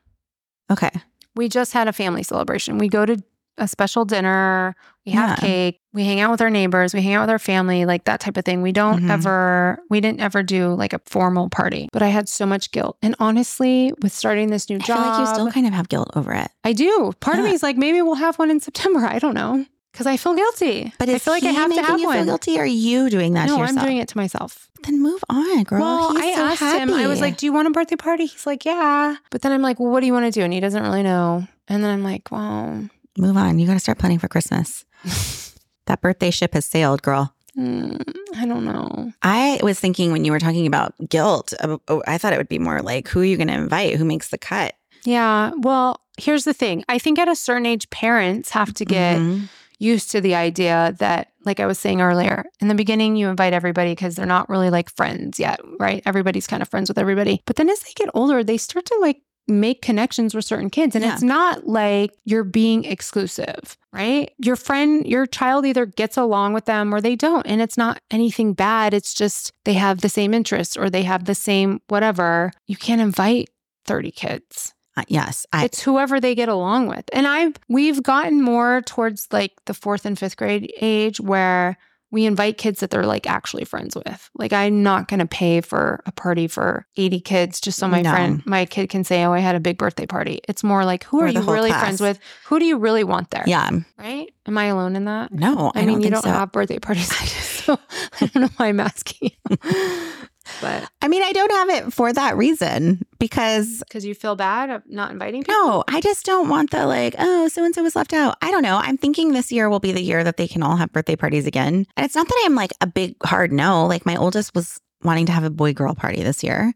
Okay. 0.68 0.90
We 1.36 1.48
just 1.48 1.72
had 1.74 1.86
a 1.86 1.92
family 1.92 2.24
celebration. 2.24 2.78
We 2.78 2.88
go 2.88 3.06
to 3.06 3.16
a 3.56 3.68
special 3.68 4.04
dinner. 4.04 4.74
We 5.06 5.12
have 5.12 5.30
Yeah. 5.30 5.36
cake. 5.36 5.80
We 5.92 6.04
hang 6.04 6.18
out 6.20 6.32
with 6.32 6.40
our 6.40 6.50
neighbors. 6.50 6.92
We 6.92 7.02
hang 7.02 7.14
out 7.14 7.20
with 7.22 7.30
our 7.30 7.38
family, 7.38 7.84
like 7.86 8.04
that 8.04 8.18
type 8.18 8.36
of 8.36 8.44
thing. 8.44 8.62
We 8.62 8.72
don't 8.72 9.04
Mhm. 9.04 9.10
ever, 9.10 9.78
we 9.88 10.00
didn't 10.00 10.20
ever 10.20 10.42
do 10.42 10.74
like 10.74 10.92
a 10.92 11.00
formal 11.06 11.48
party. 11.50 11.88
But 11.92 12.02
I 12.02 12.08
had 12.08 12.28
so 12.28 12.46
much 12.46 12.72
guilt. 12.72 12.98
And 13.02 13.14
honestly, 13.20 13.92
with 14.02 14.12
starting 14.12 14.48
this 14.50 14.68
new 14.68 14.76
I 14.76 14.80
job, 14.80 14.98
feel 14.98 15.06
like 15.06 15.20
you 15.20 15.26
still 15.34 15.52
kind 15.52 15.66
of 15.68 15.72
have 15.72 15.88
guilt 15.88 16.10
over 16.16 16.32
it. 16.32 16.50
I 16.64 16.72
do. 16.72 17.12
Part 17.20 17.38
of 17.38 17.44
me 17.44 17.52
is 17.52 17.62
like, 17.62 17.76
maybe 17.76 18.02
we'll 18.02 18.16
have 18.16 18.38
one 18.40 18.50
in 18.50 18.58
September. 18.58 19.06
I 19.06 19.20
don't 19.20 19.34
know. 19.34 19.64
Because 19.96 20.06
I 20.06 20.18
feel 20.18 20.34
guilty. 20.34 20.92
But 20.98 21.08
I 21.08 21.18
feel 21.18 21.32
like 21.32 21.42
I 21.42 21.52
have 21.52 21.72
to 21.72 21.82
have 21.82 21.98
you 21.98 22.04
one. 22.06 22.16
feel 22.18 22.24
guilty? 22.26 22.58
Or 22.58 22.64
are 22.64 22.66
you 22.66 23.08
doing 23.08 23.32
that 23.32 23.46
no, 23.46 23.62
I'm 23.62 23.76
doing 23.76 23.96
it 23.96 24.08
to 24.08 24.16
myself. 24.18 24.68
Then 24.82 25.00
move 25.00 25.24
on, 25.30 25.62
girl. 25.64 25.80
Well, 25.80 26.12
He's 26.12 26.22
I 26.22 26.34
so 26.34 26.44
asked 26.66 26.78
him, 26.78 26.92
I 26.92 27.06
was 27.06 27.22
like, 27.22 27.38
Do 27.38 27.46
you 27.46 27.52
want 27.54 27.66
a 27.66 27.70
birthday 27.70 27.96
party? 27.96 28.26
He's 28.26 28.44
like, 28.44 28.66
Yeah. 28.66 29.16
But 29.30 29.40
then 29.40 29.52
I'm 29.52 29.62
like, 29.62 29.80
Well, 29.80 29.90
what 29.90 30.00
do 30.00 30.06
you 30.06 30.12
want 30.12 30.26
to 30.26 30.30
do? 30.30 30.44
And 30.44 30.52
he 30.52 30.60
doesn't 30.60 30.82
really 30.82 31.02
know. 31.02 31.48
And 31.66 31.82
then 31.82 31.90
I'm 31.90 32.04
like, 32.04 32.30
Well, 32.30 32.90
move 33.16 33.38
on. 33.38 33.58
You 33.58 33.66
got 33.66 33.72
to 33.72 33.80
start 33.80 33.96
planning 33.98 34.18
for 34.18 34.28
Christmas. 34.28 34.84
that 35.86 36.02
birthday 36.02 36.30
ship 36.30 36.52
has 36.52 36.66
sailed, 36.66 37.00
girl. 37.00 37.34
mm, 37.56 37.98
I 38.36 38.44
don't 38.44 38.66
know. 38.66 39.14
I 39.22 39.58
was 39.62 39.80
thinking 39.80 40.12
when 40.12 40.26
you 40.26 40.30
were 40.32 40.38
talking 40.40 40.66
about 40.66 40.92
guilt, 41.08 41.54
oh, 41.62 42.02
I 42.06 42.18
thought 42.18 42.34
it 42.34 42.36
would 42.38 42.50
be 42.50 42.58
more 42.58 42.82
like 42.82 43.08
who 43.08 43.20
are 43.20 43.24
you 43.24 43.38
going 43.38 43.48
to 43.48 43.54
invite? 43.54 43.96
Who 43.96 44.04
makes 44.04 44.28
the 44.28 44.36
cut? 44.36 44.74
Yeah. 45.04 45.52
Well, 45.56 46.02
here's 46.18 46.44
the 46.44 46.52
thing 46.54 46.84
I 46.88 46.98
think 46.98 47.18
at 47.18 47.28
a 47.28 47.34
certain 47.36 47.64
age, 47.64 47.88
parents 47.90 48.50
have 48.50 48.74
to 48.74 48.84
get 48.84 49.18
Mhm. 49.18 49.48
Used 49.78 50.10
to 50.12 50.20
the 50.20 50.34
idea 50.34 50.94
that, 50.98 51.28
like 51.44 51.60
I 51.60 51.66
was 51.66 51.78
saying 51.78 52.00
earlier, 52.00 52.44
in 52.60 52.68
the 52.68 52.74
beginning, 52.74 53.16
you 53.16 53.28
invite 53.28 53.52
everybody 53.52 53.92
because 53.92 54.16
they're 54.16 54.26
not 54.26 54.48
really 54.48 54.70
like 54.70 54.90
friends 54.94 55.38
yet, 55.38 55.60
right? 55.78 56.02
Everybody's 56.06 56.46
kind 56.46 56.62
of 56.62 56.68
friends 56.68 56.88
with 56.88 56.98
everybody. 56.98 57.42
But 57.46 57.56
then 57.56 57.68
as 57.70 57.80
they 57.80 57.92
get 57.94 58.08
older, 58.14 58.42
they 58.42 58.56
start 58.56 58.86
to 58.86 58.98
like 59.00 59.22
make 59.48 59.80
connections 59.80 60.34
with 60.34 60.44
certain 60.44 60.70
kids. 60.70 60.96
And 60.96 61.04
Yeah. 61.04 61.12
it's 61.12 61.22
not 61.22 61.68
like 61.68 62.10
you're 62.24 62.42
being 62.42 62.84
exclusive, 62.84 63.76
right? 63.92 64.32
Your 64.38 64.56
friend, 64.56 65.06
your 65.06 65.24
child 65.24 65.64
either 65.66 65.86
gets 65.86 66.16
along 66.16 66.52
with 66.52 66.64
them 66.64 66.92
or 66.92 67.00
they 67.00 67.14
don't. 67.14 67.46
And 67.46 67.60
it's 67.62 67.76
not 67.78 68.00
anything 68.10 68.54
bad. 68.54 68.92
It's 68.92 69.14
just 69.14 69.52
they 69.64 69.74
have 69.74 70.00
the 70.00 70.08
same 70.08 70.34
interests 70.34 70.76
or 70.76 70.90
they 70.90 71.02
have 71.04 71.26
the 71.26 71.34
same 71.36 71.80
whatever. 71.88 72.50
You 72.66 72.76
can't 72.76 73.00
invite 73.00 73.48
30 73.84 74.10
kids 74.10 74.74
Uh, 74.96 75.02
yes, 75.08 75.44
I, 75.52 75.64
it's 75.66 75.82
whoever 75.82 76.20
they 76.20 76.34
get 76.34 76.48
along 76.48 76.86
with. 76.88 77.04
And 77.12 77.26
I've 77.26 77.54
we've 77.68 78.02
gotten 78.02 78.40
more 78.42 78.80
towards 78.82 79.28
like 79.30 79.52
the 79.66 79.74
fourth 79.74 80.06
and 80.06 80.18
fifth 80.18 80.36
grade 80.36 80.72
age 80.80 81.20
where 81.20 81.76
we 82.12 82.24
invite 82.24 82.56
kids 82.56 82.80
that 82.80 82.90
they're 82.90 83.04
like 83.04 83.28
actually 83.28 83.64
friends 83.64 83.94
with. 83.96 84.30
Like 84.36 84.52
I'm 84.52 84.82
not 84.82 85.08
gonna 85.08 85.26
pay 85.26 85.60
for 85.60 86.00
a 86.06 86.12
party 86.12 86.46
for 86.46 86.86
80 86.96 87.20
kids 87.20 87.60
just 87.60 87.78
so 87.78 87.88
my 87.88 88.00
No. 88.00 88.10
friend 88.10 88.42
my 88.46 88.64
kid 88.64 88.88
can 88.88 89.04
say, 89.04 89.24
Oh, 89.24 89.32
I 89.32 89.40
had 89.40 89.54
a 89.56 89.60
big 89.60 89.76
birthday 89.76 90.06
party. 90.06 90.40
It's 90.48 90.62
more 90.64 90.84
like 90.84 91.04
who 91.04 91.20
Or 91.20 91.24
are 91.26 91.28
you 91.28 91.40
really 91.42 91.68
class. 91.70 91.82
friends 91.82 92.00
with? 92.00 92.18
Who 92.46 92.58
do 92.58 92.64
you 92.64 92.78
really 92.78 93.04
want 93.04 93.30
there? 93.32 93.44
yeah. 93.46 93.68
Right? 93.98 94.32
Am 94.46 94.56
I 94.56 94.66
alone 94.66 94.96
in 94.96 95.04
that? 95.06 95.32
No, 95.32 95.72
I, 95.74 95.80
I, 95.82 95.84
mean, 95.84 95.96
don't 95.96 96.04
you 96.04 96.10
don't 96.10 96.22
so. 96.22 96.30
have 96.30 96.52
birthday 96.52 96.78
parties, 96.78 97.10
i 97.12 97.24
so 97.26 97.78
I 98.20 98.26
don't 98.26 98.36
know 98.42 98.48
why 98.56 98.68
I'm 98.68 98.80
asking 98.80 99.32
you. 99.50 99.58
but 100.60 100.88
I 101.02 101.08
mean, 101.08 101.22
I 101.22 101.32
don't 101.32 101.52
have 101.52 101.68
it 101.70 101.92
for 101.92 102.12
that 102.12 102.36
reason 102.36 103.04
because 103.18 103.80
because 103.80 104.04
you 104.04 104.14
feel 104.14 104.36
bad 104.36 104.70
of 104.70 104.82
not 104.86 105.10
inviting 105.10 105.42
people. 105.42 105.54
no, 105.54 105.84
I 105.88 106.00
just 106.00 106.24
don't 106.24 106.48
want 106.48 106.70
the 106.70 106.86
like, 106.86 107.14
oh, 107.18 107.48
so 107.48 107.64
and 107.64 107.74
so 107.74 107.82
was 107.82 107.96
left 107.96 108.12
out. 108.12 108.36
I 108.42 108.50
don't 108.50 108.62
know. 108.62 108.76
I'm 108.76 108.96
thinking 108.96 109.32
this 109.32 109.52
year 109.52 109.68
will 109.68 109.80
be 109.80 109.92
the 109.92 110.02
year 110.02 110.24
that 110.24 110.36
they 110.36 110.48
can 110.48 110.62
all 110.62 110.76
have 110.76 110.92
birthday 110.92 111.16
parties 111.16 111.46
again. 111.46 111.86
And 111.96 112.04
it's 112.04 112.14
not 112.14 112.28
that 112.28 112.42
I'm 112.44 112.54
like 112.54 112.72
a 112.80 112.86
big 112.86 113.16
hard 113.22 113.52
no. 113.52 113.86
Like 113.86 114.06
my 114.06 114.16
oldest 114.16 114.54
was 114.54 114.80
wanting 115.02 115.26
to 115.26 115.32
have 115.32 115.44
a 115.44 115.50
boy 115.50 115.72
girl 115.72 115.94
party 115.94 116.22
this 116.22 116.42
year, 116.42 116.72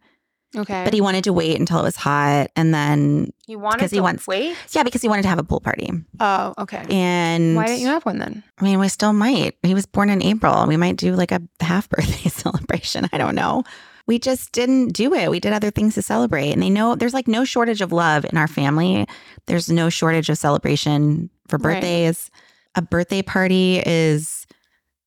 Okay. 0.56 0.82
but 0.84 0.92
he 0.92 1.00
wanted 1.00 1.24
to 1.24 1.32
wait 1.32 1.58
until 1.60 1.78
it 1.78 1.82
was 1.84 1.96
hot. 1.96 2.48
And 2.56 2.74
then, 2.74 3.32
he 3.46 3.54
wanted 3.56 3.80
'cause 3.80 3.90
he 3.90 3.98
to 3.98 4.02
wants- 4.02 4.26
wait. 4.26 4.56
yeah, 4.72 4.82
because 4.82 5.00
he 5.02 5.08
wanted 5.08 5.22
to 5.22 5.28
have 5.28 5.38
a 5.38 5.44
pool 5.44 5.60
party. 5.60 5.90
Oh, 6.18 6.54
okay. 6.58 6.84
And 6.90 7.54
Why 7.56 7.66
didn't 7.66 7.80
you 7.82 7.86
have 7.88 8.04
one 8.04 8.18
then? 8.18 8.42
I 8.58 8.64
mean, 8.64 8.78
we 8.80 8.88
still 8.88 9.12
might. 9.12 9.56
He 9.62 9.74
was 9.74 9.86
born 9.86 10.10
in 10.10 10.22
April. 10.22 10.66
We 10.66 10.76
might 10.76 10.96
do 10.96 11.14
like 11.14 11.30
a 11.32 11.40
half 11.60 11.88
birthday 11.88 12.28
celebration. 12.30 13.08
I 13.12 13.18
don't 13.18 13.34
know. 13.34 13.62
We 14.06 14.18
just 14.18 14.50
didn't 14.50 14.88
do 14.88 15.14
it. 15.14 15.30
We 15.30 15.38
did 15.38 15.52
other 15.52 15.70
things 15.70 15.94
to 15.94 16.02
celebrate. 16.02 16.50
And 16.50 16.60
they 16.60 16.70
know 16.70 16.96
there's 16.96 17.14
like 17.14 17.28
no 17.28 17.44
shortage 17.44 17.80
of 17.80 17.92
love 17.92 18.24
in 18.24 18.36
our 18.36 18.48
family. 18.48 19.06
There's 19.46 19.70
no 19.70 19.88
shortage 19.88 20.28
of 20.30 20.36
celebration 20.38 21.30
for 21.46 21.58
Right. 21.58 21.74
birthdays. 21.74 22.28
A 22.74 22.82
birthday 22.82 23.22
party 23.22 23.82
is, 23.86 24.39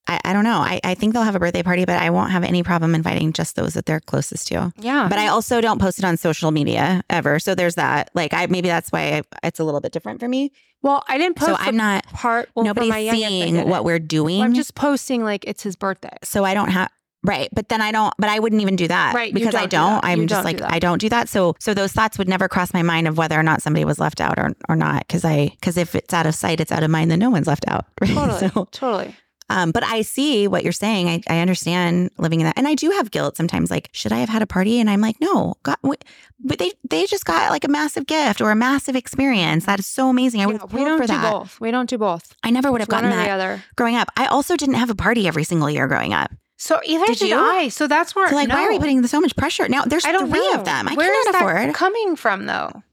I, 0.07 0.19
I 0.25 0.33
don't 0.33 0.43
know. 0.43 0.57
I, 0.57 0.79
I 0.83 0.95
think 0.95 1.13
they'll 1.13 1.23
have 1.23 1.35
a 1.35 1.39
birthday 1.39 1.63
party, 1.63 1.85
but 1.85 2.01
I 2.01 2.09
won't 2.09 2.31
have 2.31 2.43
any 2.43 2.61
problem 2.63 2.93
inviting 2.93 3.31
just 3.31 3.55
those 3.55 3.73
that 3.75 3.85
they're 3.85 4.01
closest 4.01 4.47
to. 4.49 4.73
Yeah. 4.77 5.07
But 5.09 5.17
I 5.17 5.27
also 5.27 5.61
don't 5.61 5.79
post 5.79 5.97
it 5.99 6.05
on 6.05 6.17
social 6.17 6.51
media 6.51 7.03
ever. 7.09 7.39
So 7.39 7.55
there's 7.55 7.75
that. 7.75 8.09
Like, 8.13 8.33
I 8.33 8.47
maybe 8.47 8.67
that's 8.67 8.91
why 8.91 9.23
I, 9.41 9.47
it's 9.47 9.59
a 9.59 9.63
little 9.63 9.79
bit 9.79 9.91
different 9.93 10.19
for 10.19 10.27
me. 10.27 10.51
well, 10.81 11.03
I 11.07 11.17
didn't 11.17 11.37
post 11.37 11.51
so 11.51 11.55
I'm 11.57 11.77
not, 11.77 12.05
part. 12.07 12.49
Well, 12.55 12.65
nobody's 12.65 12.93
seeing 12.93 13.69
what 13.69 13.85
we're 13.85 13.99
doing. 13.99 14.39
Well, 14.39 14.45
I'm 14.45 14.53
just 14.53 14.75
posting 14.75 15.23
like 15.23 15.45
it's 15.47 15.63
his 15.63 15.75
birthday. 15.77 16.17
so 16.23 16.43
I 16.43 16.53
don't 16.53 16.69
have 16.69 16.89
right, 17.25 17.47
but 17.53 17.69
then 17.69 17.79
I 17.81 17.93
don't. 17.93 18.13
But 18.17 18.29
I 18.29 18.39
wouldn't 18.39 18.61
even 18.61 18.75
do 18.75 18.89
that, 18.89 19.13
Right, 19.15 19.33
Because 19.33 19.55
I 19.55 19.61
don't 19.65 19.69
do 19.69 19.77
don't. 19.77 19.93
that. 19.93 20.05
I'm 20.05 20.19
You 20.21 20.27
just 20.27 20.43
don't 20.45 20.59
like. 20.61 20.73
I 20.73 20.79
don't 20.79 20.97
do 20.99 21.07
that. 21.07 21.29
So 21.29 21.55
so 21.59 21.73
those 21.73 21.93
thoughts 21.93 22.17
would 22.17 22.27
never 22.27 22.49
cross 22.49 22.73
my 22.73 22.81
mind 22.81 23.07
of 23.07 23.17
whether 23.17 23.39
or 23.39 23.43
not 23.43 23.61
somebody 23.61 23.85
was 23.85 23.99
left 23.99 24.19
out 24.19 24.37
or 24.37 24.51
or 24.67 24.75
not. 24.75 25.07
Because 25.07 25.23
I 25.23 25.47
because 25.59 25.77
if 25.77 25.95
it's 25.95 26.13
out 26.13 26.25
of 26.25 26.35
sight, 26.35 26.59
it's 26.59 26.73
out 26.73 26.83
of 26.83 26.91
mind. 26.91 27.09
Then 27.09 27.19
no 27.19 27.29
one's 27.29 27.47
left 27.47 27.63
out. 27.69 27.85
right? 28.01 28.11
Totally. 28.13 28.49
So, 28.49 28.67
totally. 28.71 29.15
Um, 29.49 29.71
but 29.71 29.84
I 29.84 30.01
see 30.01 30.47
what 30.47 30.63
you're 30.63 30.71
saying. 30.71 31.08
I, 31.10 31.21
I 31.29 31.39
understand 31.39 32.12
living 32.17 32.39
in 32.41 32.45
that, 32.45 32.58
and 32.58 32.67
I 32.67 32.75
do 32.75 32.89
have 32.91 33.12
guilt 33.12 33.38
sometimes. 33.38 33.69
Like, 33.69 33.89
should 33.91 34.12
I 34.12 34.17
have 34.19 34.29
had 34.29 34.41
a 34.41 34.47
party? 34.47 34.79
And 34.79 34.89
I'm 34.89 35.01
like, 35.01 35.19
no, 35.21 35.56
God, 35.63 35.77
but 35.84 36.60
they 36.60 36.71
they 36.89 37.06
just 37.06 37.25
got 37.25 37.49
like 37.51 37.63
a 37.63 37.67
massive 37.67 38.06
gift 38.08 38.41
or 38.41 38.51
a 38.51 38.56
massive 38.56 38.95
experience. 38.95 39.65
That 39.65 39.79
is 39.79 39.88
so 39.88 40.10
amazing. 40.10 40.41
I 40.41 40.45
would 40.45 40.56
Yeah, 40.56 40.62
have 40.62 40.73
we 40.73 40.84
don't 40.84 40.97
for 40.97 41.03
do 41.08 41.13
that. 41.13 41.32
both. 41.32 41.60
We 41.60 41.71
don't 41.71 41.89
do 41.89 41.97
both. 41.97 42.36
I 42.43 42.49
never 42.49 42.71
would 42.71 42.82
have 42.82 42.89
gotten 42.89 43.10
that 43.12 43.29
other. 43.29 43.63
growing 43.75 43.95
up. 43.95 44.10
I 44.17 44.25
also 44.27 44.56
didn't 44.56 44.75
have 44.75 44.89
a 44.89 44.95
party 44.95 45.27
every 45.27 45.43
single 45.43 45.69
year 45.69 45.88
growing 45.88 46.13
up. 46.13 46.32
So 46.58 46.79
either 46.86 47.06
Did 47.08 47.19
did, 47.19 47.29
you? 47.29 47.38
I. 47.38 47.67
So 47.69 47.88
that's 47.88 48.15
where 48.15 48.29
So 48.29 48.36
like, 48.36 48.47
why 48.49 48.63
are 48.65 48.69
we 48.69 48.75
no. 48.75 48.79
putting 48.79 49.06
so 49.08 49.19
much 49.19 49.36
pressure? 49.36 49.67
Now 49.67 49.84
there's 49.84 50.06
three 50.06 50.17
know. 50.17 50.53
of 50.56 50.63
them. 50.65 50.88
I 50.88 50.95
can't 50.95 50.97
afford. 50.97 50.97
Where 50.97 51.19
is 51.19 51.25
cannot 51.25 51.39
that 51.39 51.60
afford 51.65 51.75
coming 51.75 52.15
from 52.15 52.45
though. 52.45 52.84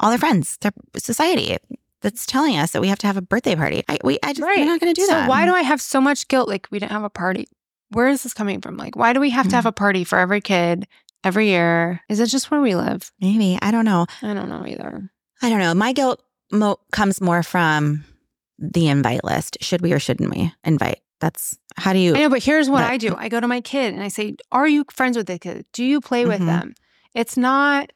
all 0.00 0.08
their 0.08 0.18
friends. 0.18 0.56
Their 0.62 0.72
society 0.96 1.58
that's 2.02 2.26
telling 2.26 2.56
us 2.56 2.72
that 2.72 2.80
we 2.82 2.88
have 2.88 2.98
to 3.00 3.06
have 3.06 3.16
a 3.16 3.22
birthday 3.22 3.54
party. 3.56 3.82
I 3.88 3.98
we 4.04 4.18
I 4.22 4.32
just 4.32 4.40
we're 4.42 4.64
not 4.64 4.80
going 4.80 4.94
to 4.94 5.00
do 5.00 5.06
so 5.06 5.12
that. 5.12 5.28
why 5.28 5.46
do 5.46 5.54
I 5.54 5.62
have 5.62 5.80
so 5.80 6.00
much 6.00 6.28
guilt? 6.28 6.48
Like 6.48 6.68
we 6.70 6.78
didn't 6.78 6.92
have 6.92 7.04
a 7.04 7.10
party. 7.10 7.46
Where 7.90 8.08
is 8.08 8.22
this 8.22 8.34
coming 8.34 8.60
from? 8.60 8.76
Like 8.76 8.96
why 8.96 9.12
do 9.12 9.20
we 9.20 9.30
have 9.30 9.48
to 9.48 9.56
have 9.56 9.66
a 9.66 9.72
party 9.72 10.04
for 10.04 10.18
every 10.18 10.40
kid 10.40 10.86
every 11.24 11.48
year? 11.48 12.00
Is 12.08 12.20
it 12.20 12.26
just 12.26 12.50
where 12.50 12.60
we 12.60 12.74
live? 12.74 13.10
Maybe 13.20 13.58
I 13.62 13.70
don't 13.70 13.84
know. 13.84 14.06
I 14.22 14.34
don't 14.34 14.48
know 14.48 14.66
either. 14.66 15.10
I 15.40 15.48
don't 15.48 15.58
know. 15.58 15.74
My 15.74 15.92
guilt 15.92 16.22
mo- 16.52 16.80
comes 16.92 17.20
more 17.20 17.42
from 17.42 18.04
the 18.58 18.88
invite 18.88 19.24
list. 19.24 19.58
Should 19.60 19.80
we 19.82 19.92
or 19.92 19.98
shouldn't 19.98 20.30
we 20.34 20.52
invite? 20.64 21.00
That's 21.20 21.56
how 21.76 21.92
do 21.92 21.98
you? 21.98 22.14
I 22.16 22.20
know, 22.20 22.28
but 22.30 22.42
here's 22.42 22.68
what 22.68 22.82
But- 22.82 22.90
I 22.90 22.96
do. 22.96 23.14
I 23.16 23.28
go 23.28 23.40
to 23.40 23.46
my 23.48 23.60
kid 23.60 23.94
and 23.94 24.02
I 24.02 24.08
say, 24.08 24.36
"Are 24.50 24.66
you 24.68 24.84
friends 24.90 25.16
with 25.16 25.26
the 25.26 25.38
kid? 25.38 25.66
Do 25.72 25.84
you 25.84 26.00
play 26.00 26.26
with 26.26 26.40
Mhm. 26.40 26.46
them?" 26.46 26.74
It's 27.14 27.36
not 27.36 27.90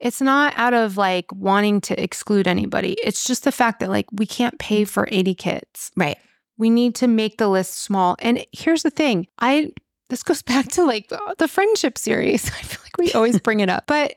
it's 0.00 0.20
not 0.20 0.54
out 0.56 0.74
of 0.74 0.96
like 0.96 1.26
wanting 1.32 1.80
to 1.82 2.02
exclude 2.02 2.46
anybody. 2.46 2.92
It's 3.02 3.24
just 3.24 3.44
the 3.44 3.52
fact 3.52 3.80
that 3.80 3.90
like 3.90 4.06
we 4.12 4.26
can't 4.26 4.58
pay 4.58 4.84
for 4.84 5.08
80 5.10 5.34
kids. 5.34 5.90
Right. 5.96 6.18
We 6.56 6.70
need 6.70 6.94
to 6.96 7.06
make 7.08 7.38
the 7.38 7.48
list 7.48 7.74
small. 7.74 8.16
And 8.20 8.44
here's 8.52 8.82
the 8.82 8.90
thing. 8.90 9.26
I 9.38 9.72
this 10.08 10.22
goes 10.22 10.42
back 10.52 10.68
to 10.68 10.84
like 10.84 11.10
the 11.38 11.48
friendship 11.48 11.98
series. 11.98 12.46
I 12.48 12.62
feel 12.62 12.80
like 12.82 12.98
we 12.98 13.12
always 13.12 13.40
bring 13.46 13.60
it 13.60 13.68
up. 13.68 13.84
But 13.86 14.14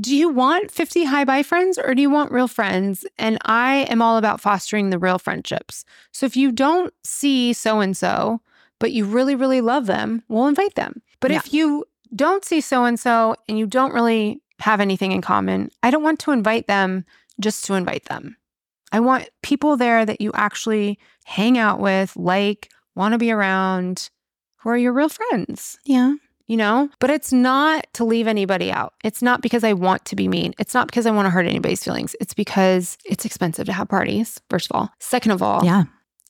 do 0.00 0.16
you 0.16 0.28
want 0.30 0.70
50 0.70 1.04
hi 1.04 1.24
bye 1.24 1.42
friends 1.42 1.78
or 1.78 1.94
do 1.94 2.02
you 2.02 2.10
want 2.10 2.32
real 2.32 2.48
friends? 2.48 3.04
And 3.18 3.38
I 3.44 3.86
am 3.90 4.00
all 4.02 4.16
about 4.16 4.40
fostering 4.40 4.90
the 4.90 4.98
real 4.98 5.18
friendships. 5.18 5.84
So 6.12 6.26
if 6.26 6.36
you 6.36 6.50
don't 6.50 6.92
see 7.04 7.52
so 7.52 7.80
and 7.80 7.96
so, 7.96 8.40
but 8.80 8.90
you 8.92 9.04
really, 9.04 9.34
really 9.34 9.60
love 9.60 9.86
them, 9.86 10.22
we'll 10.28 10.48
invite 10.48 10.74
them. 10.74 11.02
But 11.20 11.30
Yeah. 11.30 11.36
if 11.38 11.52
you 11.54 11.84
don't 12.14 12.44
see 12.44 12.60
so 12.60 12.84
and 12.84 12.98
so 12.98 13.36
and 13.48 13.58
you 13.58 13.66
don't 13.66 13.92
really 13.94 14.41
have 14.62 14.80
anything 14.80 15.12
in 15.12 15.20
common, 15.20 15.70
I 15.82 15.90
don't 15.90 16.02
want 16.02 16.18
to 16.20 16.32
invite 16.32 16.66
them 16.66 17.04
just 17.40 17.64
to 17.66 17.74
invite 17.74 18.06
them. 18.06 18.36
I 18.92 19.00
want 19.00 19.28
people 19.42 19.76
there 19.76 20.04
that 20.04 20.20
you 20.20 20.30
actually 20.34 20.98
hang 21.24 21.56
out 21.58 21.80
with, 21.80 22.14
like, 22.16 22.68
want 22.94 23.12
to 23.12 23.18
be 23.18 23.30
around, 23.32 24.10
who 24.58 24.68
are 24.70 24.76
your 24.76 24.92
real 24.92 25.08
friends 25.08 25.78
Yeah. 25.84 26.14
you 26.46 26.56
know? 26.58 26.90
But 26.98 27.08
it's 27.10 27.32
not 27.32 27.86
to 27.94 28.04
leave 28.04 28.26
anybody 28.26 28.70
out. 28.70 28.92
It's 29.02 29.22
not 29.22 29.40
because 29.40 29.64
I 29.64 29.72
want 29.72 30.04
to 30.06 30.16
be 30.16 30.28
mean. 30.28 30.52
It's 30.58 30.74
not 30.74 30.88
because 30.88 31.06
I 31.06 31.10
want 31.10 31.26
to 31.26 31.30
hurt 31.30 31.46
anybody's 31.46 31.82
feelings. 31.82 32.14
It's 32.20 32.34
because 32.34 32.98
it's 33.06 33.24
expensive 33.24 33.64
to 33.66 33.72
have 33.72 33.88
parties, 33.88 34.40
first 34.50 34.66
of 34.70 34.76
all. 34.76 34.90
Second 34.98 35.30
of 35.32 35.42
all, 35.42 35.64
Yeah. 35.64 35.84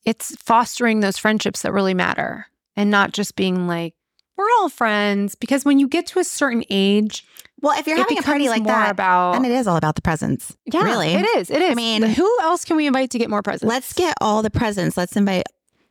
it's 0.05 0.37
fostering 0.37 1.01
those 1.01 1.18
friendships 1.18 1.62
that 1.62 1.73
really 1.73 1.95
matter 1.95 2.47
and 2.77 2.90
not 2.90 3.12
just 3.12 3.35
being 3.37 3.66
like, 3.66 3.95
we're 4.37 4.49
all 4.61 4.68
friends. 4.68 5.35
Because 5.35 5.64
when 5.64 5.79
you 5.81 5.88
get 5.88 6.07
to 6.09 6.21
a 6.21 6.25
certain 6.25 6.64
age, 6.71 7.27
Well, 7.62 7.79
if 7.79 7.87
you're 7.87 7.96
having 7.96 8.18
a 8.18 8.22
party 8.22 8.48
like 8.48 8.64
that, 8.64 8.90
about 8.90 9.33
then 9.35 9.44
it 9.44 9.53
is 9.53 9.66
all 9.66 9.77
about 9.77 9.94
the 9.94 10.03
presents. 10.03 10.57
yeah, 10.66 10.83
really. 10.83 11.14
it 11.14 11.25
is. 11.37 11.48
It 11.48 11.62
is. 11.62 11.70
I 11.70 11.75
mean- 11.75 12.03
who 12.03 12.38
else 12.42 12.64
can 12.64 12.77
we 12.77 12.87
invite 12.87 13.11
to 13.11 13.18
get 13.18 13.31
more 13.31 13.40
presents? 13.42 13.70
Let's 13.70 13.92
get 13.92 14.14
all 14.20 14.42
the 14.42 14.51
presents. 14.51 14.96
Let's 14.96 15.16
invite 15.16 15.44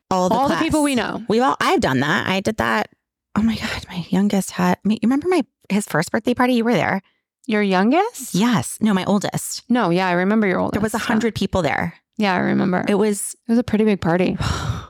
all 0.09 0.27
the 0.29 0.35
all 0.35 0.49
the 0.49 0.57
people 0.57 0.83
we 0.83 0.95
know. 0.95 1.23
We've 1.29 1.41
all. 1.41 1.55
I've 1.61 1.79
done 1.79 2.01
that. 2.01 2.27
I 2.27 2.41
did 2.41 2.57
that. 2.57 2.89
Oh 3.37 3.41
my 3.41 3.55
god, 3.55 3.85
my 3.87 4.05
youngest 4.09 4.51
had. 4.51 4.77
You 4.83 4.97
remember 5.03 5.29
my 5.29 5.43
his 5.69 5.85
first 5.87 6.11
birthday 6.11 6.33
party? 6.33 6.53
You 6.55 6.65
were 6.65 6.73
there. 6.73 7.01
Your 7.47 7.63
youngest? 7.63 8.35
Yes. 8.35 8.77
No, 8.81 8.93
my 8.93 9.05
oldest. 9.05 9.63
No, 9.69 9.89
yeah, 9.89 10.07
I 10.07 10.11
remember 10.11 10.47
your 10.47 10.59
oldest. 10.59 10.73
There 10.73 10.81
was 10.81 10.93
a 10.93 10.97
Yeah. 10.97 11.05
hundred 11.05 11.33
people 11.35 11.61
there. 11.61 11.93
Yeah, 12.17 12.33
I 12.35 12.39
remember. 12.39 12.83
It, 12.87 12.95
was. 12.95 13.35
It 13.47 13.51
was 13.53 13.57
a 13.57 13.63
pretty 13.63 13.85
big 13.85 14.01
party. 14.01 14.37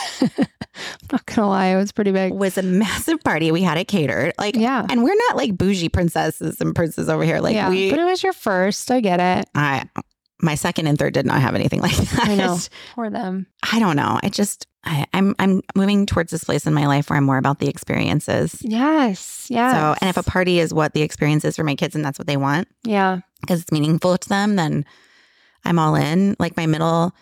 I'm 0.22 0.46
not 1.10 1.26
gonna 1.26 1.48
lie, 1.48 1.66
it 1.66 1.76
was 1.76 1.92
pretty 1.92 2.12
big. 2.12 2.32
It 2.32 2.36
was 2.36 2.58
a 2.58 2.62
massive 2.62 3.22
party. 3.22 3.50
We 3.52 3.62
had 3.62 3.78
it 3.78 3.88
catered. 3.88 4.32
Like 4.38 4.56
Yeah. 4.56 4.86
and 4.88 5.02
we're 5.04 5.14
not 5.28 5.36
like 5.36 5.56
bougie 5.56 5.88
princesses 5.88 6.60
and 6.60 6.74
princes 6.74 7.08
over 7.08 7.24
here. 7.24 7.40
Like 7.40 7.54
yeah. 7.54 7.68
we 7.70 7.90
but 7.90 7.98
it 7.98 8.04
was 8.04 8.22
your 8.22 8.32
first. 8.32 8.90
I 8.90 9.00
get 9.00 9.20
it. 9.20 9.48
I 9.54 9.88
my 10.40 10.56
second 10.56 10.88
and 10.88 10.98
third 10.98 11.14
did 11.14 11.24
not 11.26 11.40
have 11.40 11.54
anything 11.54 11.80
like 11.82 11.96
that. 11.96 12.28
I 12.28 12.34
know. 12.34 12.58
For 12.94 13.10
them. 13.10 13.46
I 13.70 13.78
don't 13.78 13.96
know. 13.96 14.18
I 14.22 14.28
just 14.28 14.66
I, 14.84 15.06
I'm 15.14 15.34
I'm 15.38 15.62
moving 15.76 16.06
towards 16.06 16.32
this 16.32 16.42
place 16.42 16.66
in 16.66 16.74
my 16.74 16.86
life 16.86 17.08
where 17.08 17.16
I'm 17.16 17.24
more 17.24 17.38
about 17.38 17.60
the 17.60 17.68
experiences. 17.68 18.56
Yes. 18.62 19.46
Yeah. 19.48 19.72
So, 19.72 19.98
and 20.00 20.10
if 20.10 20.16
a 20.16 20.28
party 20.28 20.58
is 20.58 20.74
what 20.74 20.92
the 20.92 21.02
experience 21.02 21.44
is 21.44 21.56
for 21.56 21.64
my 21.64 21.76
kids 21.76 21.94
and 21.94 22.04
that's 22.04 22.18
what 22.18 22.26
they 22.26 22.36
want 22.36 22.66
yeah. 22.82 23.20
because 23.40 23.60
it's 23.62 23.70
meaningful 23.72 24.18
to 24.18 24.28
them, 24.28 24.56
then 24.56 24.84
I'm 25.64 25.78
all 25.78 25.94
in. 25.94 26.34
Like 26.40 26.56
my 26.56 26.66
middle 26.66 27.14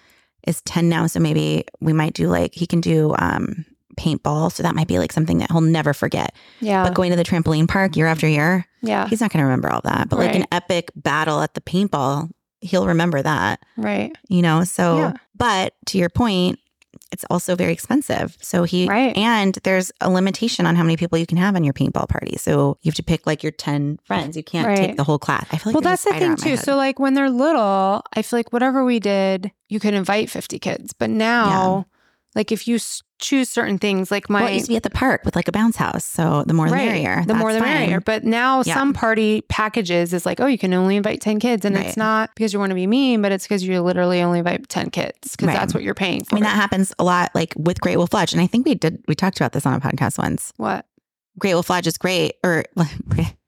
is 0.46 0.62
10 0.62 0.88
now, 0.88 1.06
so 1.06 1.20
maybe 1.20 1.64
we 1.80 1.92
might 1.92 2.14
do 2.14 2.28
like 2.28 2.54
he 2.54 2.66
can 2.66 2.80
do 2.80 3.14
um 3.18 3.64
paintball, 3.98 4.50
so 4.50 4.62
that 4.62 4.74
might 4.74 4.88
be 4.88 4.98
like 4.98 5.12
something 5.12 5.38
that 5.38 5.50
he'll 5.50 5.60
never 5.60 5.92
forget. 5.92 6.34
Yeah. 6.60 6.84
But 6.84 6.94
going 6.94 7.10
to 7.10 7.16
the 7.16 7.24
trampoline 7.24 7.68
park 7.68 7.96
year 7.96 8.06
after 8.06 8.26
year, 8.26 8.66
yeah. 8.80 9.06
he's 9.08 9.20
not 9.20 9.30
going 9.30 9.40
to 9.40 9.44
remember 9.44 9.70
all 9.70 9.82
that. 9.84 10.08
But 10.08 10.18
like 10.18 10.34
an 10.34 10.46
epic 10.52 10.90
battle 10.96 11.40
at 11.42 11.52
the 11.54 11.60
paintball, 11.60 12.30
he'll 12.62 12.86
remember 12.86 13.20
that, 13.20 13.60
Right. 13.76 14.16
you 14.28 14.40
know? 14.40 14.64
So, 14.64 14.98
Yeah. 14.98 15.12
but 15.36 15.74
to 15.86 15.98
your 15.98 16.08
point, 16.08 16.58
it's 17.12 17.24
also 17.30 17.56
very 17.56 17.72
expensive. 17.72 18.36
So 18.40 18.64
he, 18.64 18.86
Right. 18.88 19.16
and 19.16 19.56
there's 19.64 19.92
a 20.00 20.10
limitation 20.10 20.66
on 20.66 20.76
how 20.76 20.82
many 20.82 20.96
people 20.96 21.18
you 21.18 21.26
can 21.26 21.38
have 21.38 21.54
on 21.56 21.64
your 21.64 21.72
paintball 21.74 22.08
party. 22.08 22.36
So 22.36 22.78
you 22.82 22.88
have 22.90 22.94
to 22.96 23.02
pick 23.02 23.26
like 23.26 23.42
your 23.42 23.52
10 23.52 23.98
friends. 24.04 24.36
You 24.36 24.42
can't 24.42 24.66
Right. 24.66 24.76
take 24.76 24.96
the 24.96 25.04
whole 25.04 25.18
class. 25.18 25.46
I 25.52 25.56
feel 25.58 25.72
like 25.72 25.74
well, 25.74 25.90
that's 25.90 26.04
the 26.04 26.12
thing 26.12 26.36
too. 26.36 26.50
head. 26.50 26.60
So, 26.60 26.76
like 26.76 26.98
when 26.98 27.14
they're 27.14 27.30
little, 27.30 28.02
I 28.14 28.22
feel 28.22 28.38
like 28.38 28.52
whatever 28.52 28.84
we 28.84 28.98
did, 29.00 29.52
you 29.68 29.78
could 29.80 29.94
invite 29.94 30.30
50 30.30 30.58
kids. 30.58 30.92
But 30.92 31.10
now, 31.10 31.86
like 32.34 32.52
if 32.52 32.68
you 32.68 32.76
s- 32.76 33.02
choose 33.18 33.50
certain 33.50 33.76
things, 33.78 34.10
like 34.10 34.30
my 34.30 34.42
well, 34.42 34.50
it 34.50 34.54
used 34.54 34.66
to 34.66 34.70
be 34.70 34.76
at 34.76 34.82
the 34.82 34.90
park 34.90 35.22
with 35.24 35.36
like 35.36 35.48
a 35.48 35.52
bounce 35.52 35.76
house. 35.76 36.04
So 36.04 36.42
the 36.46 36.54
more 36.54 36.68
the 36.68 36.72
Right. 36.74 36.86
merrier. 36.88 37.22
The 37.26 37.34
more 37.34 37.52
the 37.52 37.58
fine. 37.58 37.68
merrier. 37.80 38.00
But 38.00 38.24
now 38.24 38.62
Yeah. 38.64 38.74
some 38.74 38.92
party 38.94 39.42
packages 39.48 40.14
is 40.14 40.24
like, 40.24 40.40
oh, 40.40 40.46
you 40.46 40.56
can 40.56 40.72
only 40.72 40.96
invite 40.96 41.20
10 41.20 41.38
kids. 41.40 41.64
And 41.64 41.76
Right. 41.76 41.86
it's 41.86 41.96
not 41.96 42.30
because 42.34 42.52
you 42.52 42.58
want 42.58 42.70
to 42.70 42.74
be 42.76 42.86
mean, 42.86 43.20
but 43.20 43.30
it's 43.32 43.44
because 43.44 43.62
you 43.62 43.80
literally 43.82 44.22
only 44.22 44.38
invite 44.38 44.68
10 44.68 44.90
kids 44.90 45.32
because 45.32 45.48
Right. 45.48 45.56
that's 45.56 45.74
what 45.74 45.82
you're 45.82 45.92
paying 45.94 46.24
for. 46.24 46.34
I 46.34 46.36
mean, 46.36 46.44
that 46.44 46.56
happens 46.56 46.94
a 46.98 47.04
lot 47.04 47.30
like 47.34 47.52
with 47.58 47.80
Great 47.80 47.96
Wolf 47.98 48.14
Lodge. 48.14 48.32
And 48.32 48.40
I 48.40 48.46
think 48.46 48.64
we 48.64 48.74
did, 48.74 49.02
we 49.08 49.14
talked 49.14 49.38
about 49.38 49.52
this 49.52 49.66
on 49.66 49.74
a 49.74 49.80
podcast 49.80 50.16
once. 50.16 50.52
what? 50.56 50.86
Great 51.38 51.54
Wolf 51.54 51.68
Lodge 51.70 51.86
is 51.86 51.98
great, 51.98 52.34
or 52.44 52.64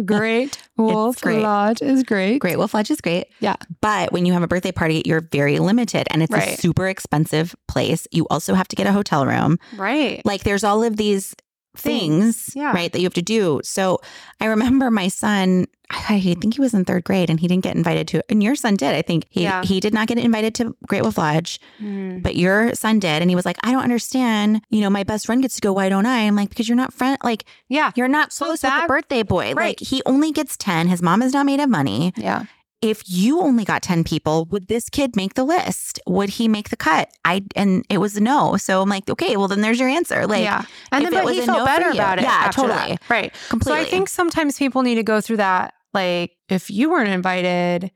Great 0.00 0.62
Wolf 0.76 1.20
great. 1.20 1.42
Lodge 1.42 1.82
is 1.82 2.02
great. 2.02 2.38
Great 2.38 2.56
Wolf 2.56 2.74
Lodge 2.74 2.90
is 2.90 3.00
great. 3.00 3.26
Yeah. 3.40 3.56
But 3.80 4.12
when 4.12 4.26
you 4.26 4.32
have 4.32 4.42
a 4.42 4.48
birthday 4.48 4.72
party, 4.72 5.02
you're 5.04 5.20
very 5.20 5.58
limited 5.58 6.06
and 6.10 6.22
it's 6.22 6.34
a 6.34 6.56
super 6.56 6.88
expensive 6.88 7.54
place. 7.68 8.06
You 8.10 8.26
also 8.30 8.54
have 8.54 8.68
to 8.68 8.76
get 8.76 8.86
a 8.86 8.92
hotel 8.92 9.26
room. 9.26 9.58
Right. 9.76 10.22
Like 10.24 10.44
there's 10.44 10.64
all 10.64 10.82
of 10.82 10.96
these 10.96 11.34
things, 11.76 12.50
yeah. 12.54 12.72
right, 12.72 12.92
that 12.92 12.98
you 13.00 13.04
have 13.06 13.14
to 13.14 13.22
do. 13.22 13.60
So 13.64 14.00
I 14.40 14.46
remember 14.46 14.90
my 14.90 15.08
son, 15.08 15.66
I 15.90 16.20
think 16.20 16.54
he 16.54 16.60
was 16.60 16.72
in 16.74 16.84
third 16.84 17.04
grade 17.04 17.30
and 17.30 17.40
he 17.40 17.48
didn't 17.48 17.64
get 17.64 17.74
invited 17.76 18.06
to, 18.08 18.22
and 18.30 18.42
your 18.42 18.54
son 18.54 18.76
did. 18.76 18.94
I 18.94 19.02
think 19.02 19.26
he, 19.30 19.42
Yeah. 19.42 19.62
he 19.64 19.80
did 19.80 19.92
not 19.94 20.06
get 20.08 20.18
invited 20.18 20.54
to 20.56 20.76
Great 20.86 21.02
Wolf 21.02 21.18
Lodge, 21.18 21.58
Mm. 21.82 22.22
but 22.22 22.36
your 22.36 22.74
son 22.74 22.98
did. 23.00 23.22
And 23.22 23.30
he 23.30 23.34
was 23.36 23.44
like, 23.46 23.56
I 23.64 23.72
don't 23.72 23.82
understand. 23.82 24.62
You 24.70 24.80
know, 24.82 24.90
my 24.90 25.02
best 25.04 25.26
friend 25.26 25.42
gets 25.42 25.56
to 25.56 25.60
go. 25.60 25.72
Why 25.72 25.88
don't 25.88 26.06
I? 26.06 26.20
I'm 26.26 26.36
like, 26.36 26.48
because 26.50 26.68
you're 26.68 26.76
not 26.76 26.92
friend, 26.92 27.18
like, 27.24 27.44
Yeah. 27.68 27.90
you're 27.96 28.08
not 28.08 28.32
So 28.32 28.46
close 28.46 28.62
with 28.62 28.72
the 28.72 28.84
birthday 28.86 29.22
boy. 29.22 29.54
Right. 29.54 29.80
Like 29.80 29.80
he 29.80 30.02
only 30.06 30.30
gets 30.32 30.56
10. 30.56 30.88
His 30.88 31.02
mom 31.02 31.22
is 31.22 31.32
not 31.32 31.46
made 31.46 31.60
of 31.60 31.68
money 31.70 32.12
Yeah. 32.16 32.44
If 32.82 33.02
you 33.06 33.40
only 33.40 33.64
got 33.64 33.82
10 33.82 34.04
people, 34.04 34.46
would 34.46 34.68
this 34.68 34.88
kid 34.88 35.14
make 35.14 35.34
the 35.34 35.44
list? 35.44 36.00
Would 36.06 36.30
he 36.30 36.48
make 36.48 36.70
the 36.70 36.76
cut? 36.76 37.10
I 37.24 37.44
and 37.54 37.84
it 37.90 37.98
was 37.98 38.16
a 38.16 38.20
no. 38.20 38.56
So 38.56 38.80
I'm 38.80 38.88
like, 38.88 39.08
okay, 39.08 39.36
well 39.36 39.48
then 39.48 39.60
there's 39.60 39.78
your 39.78 39.88
answer. 39.88 40.26
Like 40.26 40.44
yeah. 40.44 40.64
And 40.90 41.04
then 41.04 41.12
but 41.12 41.34
he 41.34 41.42
felt 41.42 41.58
no 41.58 41.64
better 41.64 41.90
about 41.90 42.18
it. 42.18 42.22
Yeah, 42.22 42.50
totally. 42.52 42.74
that. 42.74 43.10
Right. 43.10 43.34
completely. 43.48 43.82
So 43.82 43.86
I 43.86 43.90
think 43.90 44.08
sometimes 44.08 44.58
people 44.58 44.82
need 44.82 44.94
to 44.94 45.02
go 45.02 45.20
through 45.20 45.38
that. 45.38 45.74
Like 45.92 46.32
if 46.48 46.70
you 46.70 46.90
weren't 46.90 47.10
invited, 47.10 47.90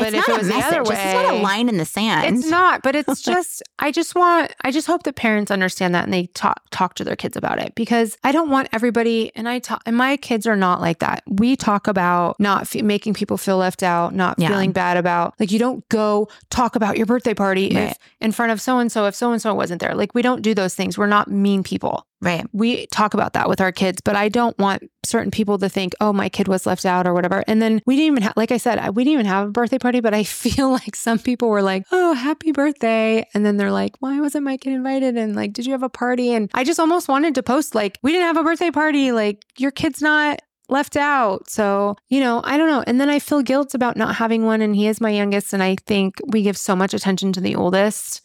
but 0.00 0.08
it's 0.14 0.16
if 0.18 0.28
not 0.28 0.34
it 0.34 0.38
was 0.38 0.48
a 0.48 0.52
the 0.52 0.58
other 0.66 0.82
way, 0.84 0.94
It's 0.96 1.14
not 1.14 1.34
a 1.34 1.38
line 1.42 1.68
in 1.68 1.76
the 1.78 1.84
sand. 1.84 2.36
It's 2.38 2.48
not, 2.48 2.82
but 2.82 2.94
it's 2.96 3.20
just 3.32 3.62
I 3.78 3.90
just 3.92 4.14
want 4.14 4.52
I 4.62 4.70
just 4.70 4.86
hope 4.86 5.04
that 5.04 5.14
parents 5.16 5.50
understand 5.50 5.94
that 5.94 6.04
and 6.04 6.12
they 6.12 6.26
talk 6.28 6.62
talk 6.70 6.94
to 6.94 7.04
their 7.04 7.16
kids 7.16 7.36
about 7.36 7.58
it 7.60 7.74
because 7.74 8.16
I 8.24 8.32
don't 8.32 8.50
want 8.50 8.68
everybody 8.72 9.30
and 9.34 9.48
I 9.48 9.58
talk 9.58 9.82
and 9.86 9.96
my 9.96 10.16
kids 10.16 10.46
are 10.46 10.56
not 10.56 10.80
like 10.80 10.98
that. 11.00 11.22
We 11.28 11.56
talk 11.56 11.86
about 11.86 12.38
not 12.40 12.66
fe- 12.68 12.82
making 12.82 13.14
people 13.14 13.36
feel 13.36 13.56
left 13.58 13.82
out, 13.82 14.14
not 14.14 14.38
Yeah. 14.38 14.48
feeling 14.48 14.72
bad 14.72 14.96
about 14.96 15.34
like 15.38 15.50
you 15.50 15.58
don't 15.58 15.88
go 15.88 16.28
talk 16.50 16.76
about 16.76 16.96
your 16.96 17.06
birthday 17.06 17.34
party 17.34 17.70
Right. 17.74 17.90
if 17.90 17.98
in 18.20 18.32
front 18.32 18.52
of 18.52 18.60
so 18.60 18.78
and 18.78 18.90
so 18.90 19.06
if 19.06 19.14
so 19.14 19.32
and 19.32 19.40
so 19.40 19.54
wasn't 19.54 19.80
there. 19.80 19.94
Like 19.94 20.14
we 20.14 20.22
don't 20.22 20.42
do 20.42 20.54
those 20.54 20.74
things. 20.74 20.96
We're 20.98 21.06
not 21.06 21.30
mean 21.30 21.62
people 21.62 22.06
right. 22.20 22.46
we 22.52 22.86
talk 22.86 23.14
about 23.14 23.32
that 23.34 23.48
with 23.48 23.60
our 23.60 23.72
kids, 23.72 24.00
but 24.00 24.16
I 24.16 24.28
don't 24.28 24.56
want 24.58 24.90
certain 25.04 25.30
people 25.30 25.58
to 25.58 25.68
think, 25.68 25.94
oh, 26.00 26.12
my 26.12 26.28
kid 26.28 26.48
was 26.48 26.66
left 26.66 26.84
out 26.84 27.06
or 27.06 27.14
whatever. 27.14 27.42
And 27.46 27.60
then 27.60 27.80
we 27.86 27.96
didn't 27.96 28.12
even 28.12 28.22
have, 28.24 28.34
like 28.36 28.52
I 28.52 28.58
said, 28.58 28.94
we 28.94 29.04
didn't 29.04 29.14
even 29.14 29.26
have 29.26 29.48
a 29.48 29.50
birthday 29.50 29.78
party, 29.78 30.00
but 30.00 30.14
I 30.14 30.24
feel 30.24 30.70
like 30.70 30.96
some 30.96 31.18
people 31.18 31.48
were 31.48 31.62
like, 31.62 31.84
oh, 31.92 32.14
happy 32.14 32.52
birthday. 32.52 33.26
And 33.34 33.44
then 33.44 33.56
they're 33.56 33.72
like, 33.72 33.96
why 34.00 34.20
wasn't 34.20 34.44
my 34.44 34.56
kid 34.56 34.72
invited? 34.72 35.16
And 35.16 35.34
like, 35.34 35.52
did 35.52 35.66
you 35.66 35.72
have 35.72 35.82
a 35.82 35.88
party? 35.88 36.32
And 36.32 36.50
I 36.54 36.64
just 36.64 36.80
almost 36.80 37.08
wanted 37.08 37.34
to 37.36 37.42
post, 37.42 37.74
like, 37.74 37.98
we 38.02 38.12
didn't 38.12 38.26
have 38.26 38.36
a 38.36 38.44
birthday 38.44 38.70
party. 38.70 39.12
Like, 39.12 39.44
your 39.58 39.70
kid's 39.70 40.02
not 40.02 40.40
left 40.68 40.96
out. 40.96 41.50
So, 41.50 41.96
you 42.08 42.20
know, 42.20 42.40
I 42.44 42.56
don't 42.56 42.68
know. 42.68 42.84
And 42.86 43.00
then 43.00 43.10
I 43.10 43.18
feel 43.18 43.42
guilt 43.42 43.74
about 43.74 43.96
not 43.96 44.16
having 44.16 44.44
one. 44.44 44.62
And 44.62 44.74
he 44.74 44.86
is 44.86 45.00
my 45.00 45.10
youngest. 45.10 45.52
And 45.52 45.62
I 45.62 45.76
think 45.86 46.20
we 46.26 46.42
give 46.42 46.56
so 46.56 46.76
much 46.76 46.94
attention 46.94 47.32
to 47.32 47.40
the 47.40 47.56
oldest 47.56 48.22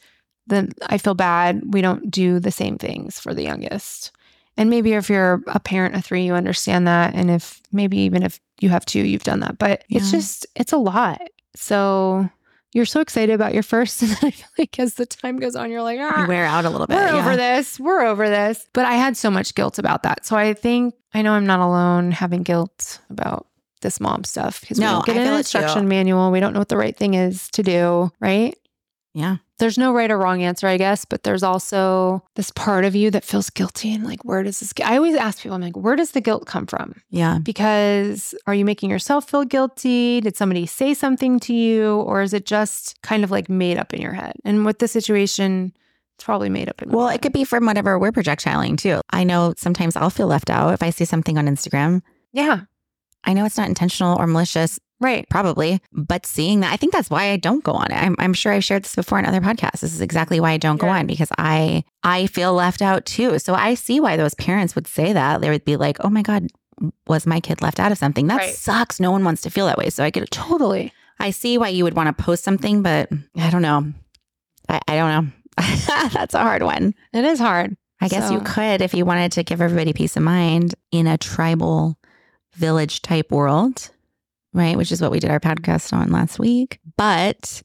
then 0.47 0.71
I 0.87 0.97
feel 0.97 1.13
bad 1.15 1.73
we 1.73 1.81
don't 1.81 2.09
do 2.11 2.39
the 2.39 2.51
same 2.51 2.77
things 2.77 3.19
for 3.19 3.33
the 3.33 3.43
youngest. 3.43 4.11
And 4.57 4.69
maybe 4.69 4.93
if 4.93 5.09
you're 5.09 5.41
a 5.47 5.59
parent 5.59 5.95
of 5.95 6.05
three, 6.05 6.23
you 6.25 6.33
understand 6.33 6.87
that. 6.87 7.13
And 7.13 7.29
if 7.29 7.61
maybe 7.71 7.97
even 7.99 8.23
if 8.23 8.39
you 8.61 8.69
have 8.69 8.85
two, 8.85 9.01
you've 9.01 9.23
done 9.23 9.41
that. 9.41 9.57
But 9.57 9.83
it's 9.89 10.11
just, 10.11 10.45
it's 10.55 10.71
a 10.71 10.77
lot. 10.77 11.21
So 11.55 12.29
you're 12.73 12.85
so 12.85 13.01
excited 13.01 13.33
about 13.33 13.53
your 13.53 13.63
first. 13.63 14.01
And 14.03 14.11
then 14.11 14.19
I 14.23 14.31
feel 14.31 14.47
like 14.57 14.79
as 14.79 14.93
the 14.93 15.05
time 15.05 15.39
goes 15.39 15.55
on, 15.57 15.71
you're 15.71 15.81
like, 15.81 15.99
ah, 16.01 16.21
You 16.21 16.27
wear 16.27 16.45
out 16.45 16.63
a 16.63 16.69
little 16.69 16.87
bit. 16.87 16.95
we're 16.95 17.05
yeah. 17.07 17.17
over 17.25 17.35
this. 17.35 17.79
We're 17.79 18.01
over 18.05 18.29
this. 18.29 18.65
But 18.73 18.85
I 18.85 18.93
had 18.93 19.17
so 19.17 19.29
much 19.29 19.55
guilt 19.55 19.77
about 19.79 20.03
that. 20.03 20.25
So 20.25 20.37
I 20.37 20.53
think, 20.53 20.93
I 21.13 21.21
know 21.21 21.33
I'm 21.33 21.45
not 21.45 21.59
alone 21.59 22.11
having 22.11 22.43
guilt 22.43 22.99
about 23.09 23.47
this 23.81 23.99
mom 23.99 24.23
stuff 24.23 24.61
because 24.61 24.77
we 24.79 24.85
No, 24.85 24.91
don't 24.93 25.05
get 25.05 25.17
I 25.17 25.21
an 25.21 25.33
instruction 25.33 25.87
manual. 25.89 26.31
We 26.31 26.39
don't 26.39 26.53
know 26.53 26.59
what 26.59 26.69
the 26.69 26.77
right 26.77 26.95
thing 26.95 27.13
is 27.13 27.49
to 27.51 27.63
do, 27.63 28.11
right? 28.21 28.57
Yeah. 29.17 29.37
there's 29.59 29.77
no 29.77 29.93
right 29.93 30.11
or 30.11 30.17
wrong 30.17 30.43
answer, 30.43 30.67
I 30.67 30.75
guess, 30.75 31.05
but 31.05 31.23
there's 31.23 31.41
also 31.41 32.21
this 32.35 32.51
part 32.51 32.83
of 32.83 32.93
you 32.95 33.09
that 33.11 33.23
feels 33.23 33.49
guilty 33.49 33.93
and 33.93 34.03
like, 34.03 34.25
where 34.25 34.43
does 34.43 34.59
this? 34.59 34.73
I 34.83 34.97
always 34.97 35.15
ask 35.15 35.41
people, 35.41 35.55
I'm 35.55 35.61
like, 35.61 35.77
where 35.77 35.95
does 35.95 36.11
the 36.11 36.19
guilt 36.19 36.45
come 36.45 36.67
from? 36.67 37.01
Yeah. 37.09 37.39
Because 37.41 38.35
are 38.45 38.53
you 38.53 38.65
making 38.65 38.89
yourself 38.89 39.29
feel 39.29 39.45
guilty? 39.45 40.19
Did 40.19 40.35
somebody 40.35 40.65
say 40.65 40.93
something 40.93 41.39
to 41.39 41.53
you, 41.53 42.01
or 42.01 42.21
is 42.21 42.33
it 42.33 42.45
just 42.45 43.01
kind 43.03 43.23
of 43.23 43.31
like 43.31 43.47
made 43.49 43.77
up 43.77 43.93
in 43.93 44.01
your 44.01 44.11
head? 44.11 44.33
And 44.43 44.65
with 44.65 44.79
the 44.79 44.87
situation, 44.89 45.73
it's 46.15 46.25
probably 46.25 46.49
made 46.49 46.67
up 46.67 46.81
in. 46.81 46.89
Well, 46.89 47.07
head. 47.07 47.15
it 47.15 47.21
could 47.21 47.33
be 47.33 47.45
from 47.45 47.65
whatever 47.65 47.97
we're 47.97 48.11
projectiling 48.11 48.75
too. 48.75 48.99
I 49.11 49.23
know 49.23 49.53
sometimes 49.55 49.95
I'll 49.95 50.09
feel 50.09 50.27
left 50.27 50.49
out 50.49 50.73
if 50.73 50.83
I 50.83 50.89
see 50.89 51.05
something 51.05 51.37
on 51.37 51.47
Instagram. 51.47 52.01
yeah, 52.33 52.61
I 53.23 53.33
know 53.33 53.45
it's 53.45 53.57
not 53.57 53.69
intentional 53.69 54.19
or 54.19 54.27
malicious, 54.27 54.77
right, 55.05 55.25
probably, 55.29 55.79
but 55.93 56.25
seeing 56.25 56.59
that, 56.59 56.73
I 56.73 56.77
think 56.77 56.91
that's 56.91 57.09
why 57.09 57.29
I 57.31 57.37
don't 57.37 57.63
go 57.63 57.71
on 57.71 57.91
it. 57.91 57.95
I'm, 57.95 58.15
I'm 58.19 58.33
sure 58.33 58.51
I've 58.51 58.63
shared 58.63 58.83
this 58.83 58.95
before 58.95 59.19
in 59.19 59.25
other 59.25 59.39
podcasts. 59.39 59.79
This 59.81 59.93
is 59.93 60.01
exactly 60.01 60.39
why 60.39 60.51
I 60.51 60.57
don't 60.57 60.75
go 60.81 60.87
on 60.89 61.07
because 61.07 61.29
I 61.37 61.83
I 62.03 62.27
feel 62.27 62.53
left 62.53 62.81
out 62.81 63.05
too. 63.05 63.39
So 63.39 63.53
I 63.53 63.75
see 63.75 63.99
why 63.99 64.17
those 64.17 64.33
parents 64.33 64.75
would 64.75 64.87
say 64.87 65.13
that. 65.13 65.39
They 65.41 65.49
would 65.49 65.63
be 65.63 65.77
like, 65.77 65.97
"Oh 66.01 66.09
my 66.09 66.21
god, 66.23 66.47
was 67.07 67.25
my 67.25 67.39
kid 67.39 67.61
left 67.61 67.79
out 67.79 67.91
of 67.93 67.97
something?" 67.97 68.27
That 68.27 68.37
Right. 68.37 68.53
sucks. 68.55 68.99
No 68.99 69.11
one 69.11 69.23
wants 69.23 69.41
to 69.43 69.49
feel 69.49 69.67
that 69.67 69.77
way. 69.77 69.89
So 69.89 70.03
I 70.03 70.11
could 70.11 70.29
totally. 70.31 70.91
I 71.19 71.29
see 71.31 71.57
why 71.57 71.69
you 71.69 71.85
would 71.85 71.95
want 71.95 72.15
to 72.15 72.23
post 72.23 72.43
something, 72.43 72.81
but 72.81 73.09
I 73.37 73.49
don't 73.49 73.61
know. 73.61 73.93
I, 74.67 74.81
I 74.87 74.95
don't 74.97 75.11
know. 75.25 75.31
that's 76.13 76.33
a 76.33 76.39
hard 76.39 76.63
one. 76.63 76.93
It 77.13 77.23
is 77.23 77.39
hard. 77.39 77.77
I 78.01 78.09
guess 78.09 78.29
you 78.29 78.41
could 78.41 78.81
if 78.81 78.93
you 78.93 79.05
wanted 79.05 79.31
to 79.33 79.43
give 79.43 79.61
everybody 79.61 79.93
peace 79.93 80.17
of 80.17 80.23
mind 80.23 80.75
in 80.91 81.07
a 81.07 81.17
tribal 81.17 81.97
village 82.53 83.01
type 83.01 83.31
world, 83.31 83.89
right? 84.55 84.75
Which 84.77 84.91
is 84.91 85.01
what 85.01 85.11
we 85.11 85.19
did 85.19 85.29
our 85.29 85.39
podcast 85.39 85.93
on 85.93 86.11
last 86.11 86.39
week. 86.39 86.79
But 86.97 87.61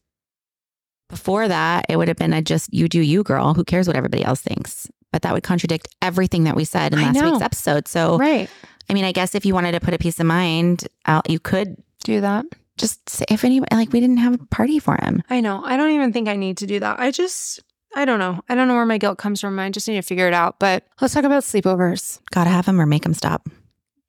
before 1.08 1.48
that, 1.48 1.86
it 1.88 1.96
would 1.96 2.08
have 2.08 2.16
been 2.16 2.32
a 2.32 2.42
just 2.42 2.72
you 2.72 2.88
do 2.88 3.00
you, 3.00 3.22
girl. 3.22 3.54
Who 3.54 3.64
cares 3.64 3.86
what 3.86 3.96
everybody 3.96 4.24
else 4.24 4.40
thinks? 4.40 4.86
But 5.12 5.22
that 5.22 5.32
would 5.32 5.42
contradict 5.42 5.88
everything 6.02 6.44
that 6.44 6.54
we 6.54 6.64
said 6.64 6.92
in 6.92 7.00
last 7.00 7.20
week's 7.22 7.42
episode. 7.42 7.88
So, 7.88 8.16
Right. 8.18 8.48
I 8.88 8.94
mean, 8.94 9.04
I 9.04 9.12
guess 9.12 9.34
if 9.34 9.44
you 9.44 9.54
wanted 9.54 9.72
to 9.72 9.80
put 9.80 9.94
a 9.94 9.98
peace 9.98 10.20
of 10.20 10.26
mind, 10.26 10.86
out, 11.06 11.28
you 11.30 11.38
could 11.40 11.76
Do 12.04 12.20
that. 12.20 12.44
just 12.76 13.08
say 13.08 13.24
if 13.28 13.44
any 13.44 13.60
like 13.72 13.92
we 13.92 14.00
didn't 14.00 14.18
have 14.18 14.34
a 14.34 14.46
party 14.46 14.78
for 14.78 14.96
him. 15.02 15.22
I 15.30 15.40
know. 15.40 15.62
I 15.64 15.76
don't 15.76 15.90
even 15.90 16.12
think 16.12 16.28
I 16.28 16.36
need 16.36 16.58
to 16.58 16.66
do 16.66 16.78
that. 16.80 17.00
I 17.00 17.10
just, 17.10 17.60
I 17.96 18.04
don't 18.04 18.18
know. 18.20 18.40
I 18.48 18.54
don't 18.54 18.68
know 18.68 18.74
where 18.74 18.86
my 18.86 18.98
guilt 18.98 19.18
comes 19.18 19.40
from. 19.40 19.58
I 19.58 19.68
just 19.70 19.88
need 19.88 19.96
to 19.96 20.02
figure 20.02 20.28
it 20.28 20.34
out. 20.34 20.60
But 20.60 20.84
let's 21.00 21.12
talk 21.14 21.24
about 21.24 21.42
sleepovers. 21.42 22.20
Gotta 22.30 22.50
have 22.50 22.66
him 22.66 22.80
or 22.80 22.86
make 22.86 23.04
him 23.04 23.14
stop. 23.14 23.48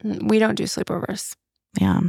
Mm, 0.03 0.29
we 0.29 0.37
don't 0.39 0.55
do 0.55 0.63
sleepovers. 0.65 1.35
Yeah. 1.79 2.01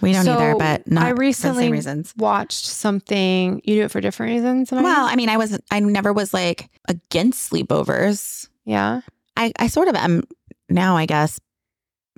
We 0.00 0.12
don't 0.12 0.24
So, 0.24 0.34
either, 0.34 0.54
but 0.56 0.90
not 0.90 1.04
I 1.04 1.08
for 1.10 1.14
the 1.14 1.20
recently 1.20 1.64
same 1.64 1.72
reasons. 1.72 2.14
watched 2.16 2.66
something. 2.66 3.60
You 3.64 3.76
do 3.76 3.82
it 3.84 3.90
for 3.90 4.00
different 4.00 4.32
reasons. 4.32 4.70
than 4.70 4.80
I? 4.80 4.82
Well, 4.82 5.06
I 5.06 5.16
mean, 5.16 5.28
I 5.28 5.36
was 5.36 5.58
I 5.70 5.80
never 5.80 6.12
was 6.12 6.32
like 6.34 6.68
against 6.88 7.50
sleepovers. 7.52 8.48
yeah. 8.64 9.00
I 9.36 9.52
I 9.58 9.66
sort 9.66 9.88
of 9.88 9.96
am 9.96 10.22
now, 10.68 10.96
I 10.96 11.06
guess, 11.06 11.40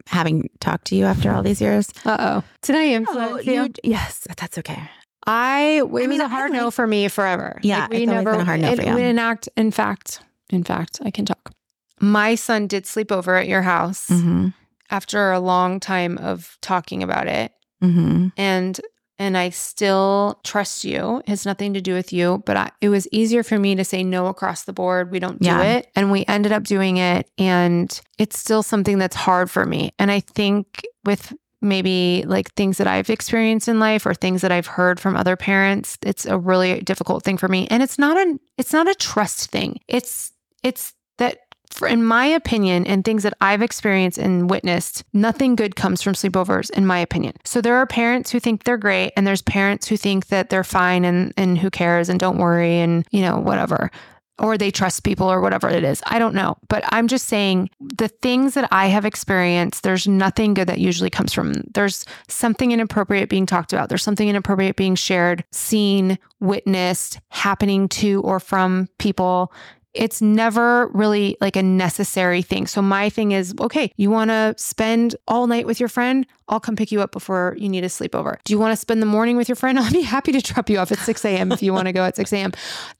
having 0.06 0.48
talked 0.60 0.86
to 0.88 0.96
you 0.96 1.04
after 1.06 1.32
all 1.32 1.42
these 1.42 1.60
years. 1.60 1.90
Uh 2.04 2.16
oh. 2.18 2.42
Did 2.62 2.76
I 2.76 2.86
influence 2.88 3.46
you? 3.46 3.72
yes, 3.84 4.26
that's 4.36 4.58
okay. 4.58 4.82
I 5.26 5.78
it 5.78 5.90
was 5.90 6.06
mean, 6.06 6.20
a 6.20 6.28
hard 6.28 6.52
I 6.52 6.56
no 6.56 6.70
for 6.70 6.86
me 6.86 7.08
forever. 7.08 7.58
Yeah, 7.62 7.88
we 7.90 8.02
it's 8.02 8.10
always 8.10 8.24
never 8.24 8.32
been 8.32 8.40
a 8.42 8.44
hard 8.44 8.60
no 8.60 8.72
it, 8.72 8.76
for 8.76 8.82
you. 8.84 8.94
we 8.94 9.02
enact. 9.02 9.48
In 9.56 9.70
fact, 9.72 10.20
in 10.50 10.62
fact, 10.62 11.00
I 11.04 11.10
can 11.10 11.24
talk. 11.24 11.52
My 12.00 12.34
son 12.36 12.66
did 12.66 12.86
sleep 12.86 13.10
over 13.10 13.34
at 13.34 13.48
your 13.48 13.62
house 13.62 14.08
Mm-hmm. 14.08 14.48
after 14.90 15.32
a 15.32 15.40
long 15.40 15.80
time 15.80 16.18
of 16.18 16.58
talking 16.60 17.02
about 17.02 17.26
it, 17.26 17.50
Mm-hmm. 17.86 18.28
and 18.36 18.80
and 19.18 19.38
I 19.38 19.48
still 19.48 20.40
trust 20.44 20.84
you. 20.84 21.20
It 21.20 21.28
has 21.30 21.46
nothing 21.46 21.72
to 21.72 21.80
do 21.80 21.94
with 21.94 22.12
you, 22.12 22.42
but 22.44 22.56
I, 22.58 22.70
it 22.82 22.90
was 22.90 23.08
easier 23.12 23.42
for 23.42 23.58
me 23.58 23.74
to 23.74 23.82
say 23.82 24.04
no 24.04 24.26
across 24.26 24.64
the 24.64 24.74
board. 24.74 25.10
We 25.10 25.20
don't 25.20 25.40
do 25.40 25.46
Yeah. 25.46 25.62
it, 25.62 25.86
and 25.96 26.10
we 26.12 26.26
ended 26.28 26.52
up 26.52 26.64
doing 26.64 26.98
it, 26.98 27.26
and 27.38 27.98
it's 28.18 28.38
still 28.38 28.62
something 28.62 28.98
that's 28.98 29.16
hard 29.16 29.50
for 29.50 29.64
me. 29.64 29.92
And 29.98 30.10
I 30.10 30.20
think 30.20 30.82
with 31.06 31.32
maybe 31.62 32.24
like 32.26 32.52
things 32.52 32.76
that 32.76 32.86
I've 32.86 33.08
experienced 33.08 33.68
in 33.68 33.80
life 33.80 34.04
or 34.04 34.12
things 34.12 34.42
that 34.42 34.52
I've 34.52 34.66
heard 34.66 35.00
from 35.00 35.16
other 35.16 35.34
parents, 35.36 35.96
it's 36.02 36.26
a 36.26 36.36
really 36.38 36.82
difficult 36.82 37.24
thing 37.24 37.38
for 37.38 37.48
me. 37.48 37.66
And 37.70 37.82
it's 37.82 37.98
not 37.98 38.18
a 38.18 38.38
it's 38.58 38.74
not 38.74 38.86
a 38.86 38.94
trust 38.94 39.50
thing. 39.50 39.80
It's 39.88 40.30
it's 40.62 40.92
that 41.16 41.38
for, 41.76 41.86
in 41.86 42.02
my 42.02 42.26
opinion 42.26 42.86
and 42.86 43.04
things 43.04 43.22
that 43.22 43.34
I've 43.40 43.62
experienced 43.62 44.18
and 44.18 44.48
witnessed, 44.50 45.04
nothing 45.12 45.56
good 45.56 45.76
comes 45.76 46.02
from 46.02 46.14
sleepovers 46.14 46.70
in 46.70 46.86
my 46.86 46.98
opinion. 46.98 47.34
So 47.44 47.60
there 47.60 47.76
are 47.76 47.86
parents 47.86 48.30
who 48.30 48.40
think 48.40 48.64
they're 48.64 48.76
great 48.78 49.12
and 49.16 49.26
there's 49.26 49.42
parents 49.42 49.86
who 49.86 49.96
think 49.96 50.28
that 50.28 50.50
they're 50.50 50.64
fine 50.64 51.04
and 51.04 51.32
and 51.36 51.58
who 51.58 51.70
cares 51.70 52.08
and 52.08 52.18
don't 52.18 52.38
worry 52.38 52.78
and 52.80 53.06
you 53.10 53.20
know 53.20 53.38
whatever 53.38 53.90
or 54.38 54.58
they 54.58 54.70
trust 54.70 55.02
people 55.02 55.30
or 55.30 55.40
whatever 55.40 55.68
it 55.68 55.82
is. 55.82 56.02
I 56.06 56.18
don't 56.18 56.34
know. 56.34 56.56
But 56.68 56.84
I'm 56.90 57.08
just 57.08 57.26
saying 57.26 57.70
the 57.80 58.08
things 58.08 58.54
that 58.54 58.68
I 58.70 58.86
have 58.86 59.04
experienced, 59.04 59.82
there's 59.82 60.06
nothing 60.06 60.54
good 60.54 60.68
that 60.68 60.78
usually 60.78 61.10
comes 61.10 61.32
from. 61.32 61.54
There's 61.72 62.04
something 62.28 62.70
inappropriate 62.72 63.28
being 63.30 63.46
talked 63.46 63.72
about. 63.72 63.88
There's 63.88 64.02
something 64.02 64.28
inappropriate 64.28 64.76
being 64.76 64.94
shared, 64.94 65.44
seen, 65.52 66.18
witnessed, 66.40 67.18
happening 67.30 67.88
to 67.88 68.20
or 68.22 68.38
from 68.38 68.88
people. 68.98 69.52
It's 69.96 70.20
never 70.20 70.88
really 70.88 71.36
like 71.40 71.56
a 71.56 71.62
necessary 71.62 72.42
thing. 72.42 72.66
So 72.66 72.82
my 72.82 73.08
thing 73.10 73.32
is, 73.32 73.54
okay, 73.60 73.92
you 73.96 74.10
want 74.10 74.30
to 74.30 74.54
spend 74.56 75.16
all 75.26 75.46
night 75.46 75.66
with 75.66 75.80
your 75.80 75.88
friend? 75.88 76.26
I'll 76.48 76.60
come 76.60 76.76
pick 76.76 76.92
you 76.92 77.00
up 77.00 77.10
before 77.10 77.56
you 77.58 77.68
need 77.68 77.82
a 77.82 77.88
sleepover. 77.88 78.38
Do 78.44 78.52
you 78.52 78.58
want 78.58 78.72
to 78.72 78.76
spend 78.76 79.02
the 79.02 79.06
morning 79.06 79.36
with 79.36 79.48
your 79.48 79.56
friend? 79.56 79.78
I'll 79.80 79.92
be 79.92 80.02
happy 80.02 80.32
to 80.32 80.40
drop 80.40 80.70
you 80.70 80.78
off 80.78 80.92
at 80.92 80.98
6 80.98 81.24
a.m. 81.24 81.50
if 81.50 81.62
you 81.62 81.72
want 81.72 81.86
to 81.86 81.92
go 81.92 82.04
at 82.04 82.16
6 82.16 82.32
a.m. 82.32 82.52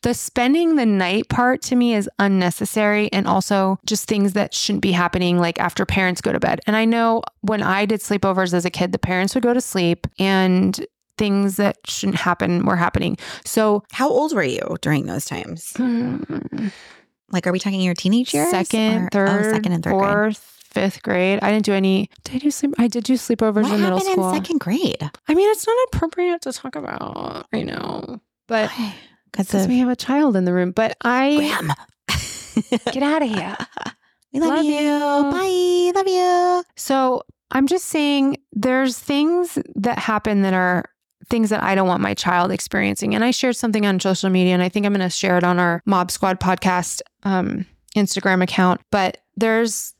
The 0.02 0.14
spending 0.14 0.76
the 0.76 0.86
night 0.86 1.28
part 1.28 1.62
to 1.62 1.76
me 1.76 1.94
is 1.94 2.10
unnecessary 2.18 3.12
and 3.12 3.26
also 3.26 3.78
just 3.84 4.08
things 4.08 4.32
that 4.32 4.54
shouldn't 4.54 4.82
be 4.82 4.92
happening 4.92 5.38
like 5.38 5.60
after 5.60 5.86
parents 5.86 6.20
go 6.20 6.32
to 6.32 6.40
bed. 6.40 6.60
And 6.66 6.76
I 6.76 6.84
know 6.84 7.22
when 7.42 7.62
I 7.62 7.86
did 7.86 8.00
sleepovers 8.00 8.52
as 8.52 8.64
a 8.64 8.70
kid, 8.70 8.92
the 8.92 8.98
parents 8.98 9.34
would 9.34 9.44
go 9.44 9.54
to 9.54 9.60
sleep 9.60 10.06
and 10.18 10.84
things 11.18 11.56
that 11.56 11.78
shouldn't 11.86 12.18
happen 12.18 12.64
were 12.66 12.76
happening. 12.76 13.16
So, 13.44 13.82
How 13.92 14.08
old 14.08 14.34
were 14.34 14.42
you 14.44 14.76
during 14.82 15.06
those 15.06 15.24
times? 15.24 15.72
Hmm. 15.76 16.18
Like, 17.32 17.46
are 17.46 17.52
we 17.52 17.58
talking 17.58 17.80
your 17.80 17.94
teenage 17.94 18.32
years? 18.34 18.50
second, 18.50 18.94
or- 19.02 19.06
oh, 19.06 19.08
third, 19.12 19.46
oh, 19.46 19.52
second 19.52 19.72
and 19.72 19.82
third 19.82 19.94
grade. 19.98 20.10
fourth, 20.12 20.38
fifth 20.70 21.02
grade. 21.02 21.40
I 21.42 21.50
didn't 21.50 21.64
do 21.64 21.72
any. 21.72 22.08
Did 22.24 22.36
I 22.36 22.38
do 22.38 22.50
sleep? 22.50 22.74
I 22.78 22.86
did 22.88 23.04
do 23.04 23.14
sleepovers 23.14 23.64
What 23.64 23.72
in 23.72 23.80
middle 23.82 24.00
school. 24.00 24.28
in 24.30 24.34
second 24.36 24.60
grade? 24.60 25.10
I 25.28 25.34
mean, 25.34 25.50
it's 25.50 25.66
not 25.66 25.76
appropriate 25.92 26.42
to 26.42 26.52
talk 26.52 26.76
about 26.76 27.46
right 27.52 27.66
now, 27.66 28.20
but 28.46 28.70
Because 29.32 29.66
we 29.66 29.78
have 29.78 29.88
a 29.88 29.96
child 29.96 30.36
in 30.36 30.44
the 30.44 30.52
room. 30.52 30.70
But 30.70 30.96
I 31.02 31.74
get 32.92 33.02
out 33.02 33.22
of 33.22 33.28
here. 33.28 33.56
we 34.32 34.40
love, 34.40 34.56
Love 34.56 34.64
you. 34.64 34.72
you. 34.74 35.92
Bye. 35.92 35.92
Love 35.98 36.08
you. 36.08 36.64
So 36.76 37.22
I'm 37.50 37.66
just 37.66 37.86
saying 37.86 38.36
there's 38.52 38.98
things 38.98 39.58
that 39.74 39.98
happen 39.98 40.42
that 40.42 40.54
are 40.54 40.84
things 41.28 41.50
that 41.50 41.62
I 41.62 41.74
don't 41.74 41.88
want 41.88 42.00
my 42.02 42.14
child 42.14 42.50
experiencing. 42.52 43.14
And 43.14 43.24
I 43.24 43.30
shared 43.30 43.56
something 43.56 43.84
on 43.86 43.98
social 44.00 44.30
media, 44.30 44.54
and 44.54 44.62
I 44.62 44.68
think 44.68 44.86
I'm 44.86 44.92
going 44.92 45.00
to 45.06 45.10
share 45.10 45.36
it 45.38 45.44
on 45.44 45.58
our 45.58 45.82
Mob 45.86 46.10
Squad 46.10 46.40
podcast 46.40 47.02
um, 47.24 47.66
Instagram 47.96 48.42
account. 48.42 48.80
But 48.90 49.18
there's 49.36 49.94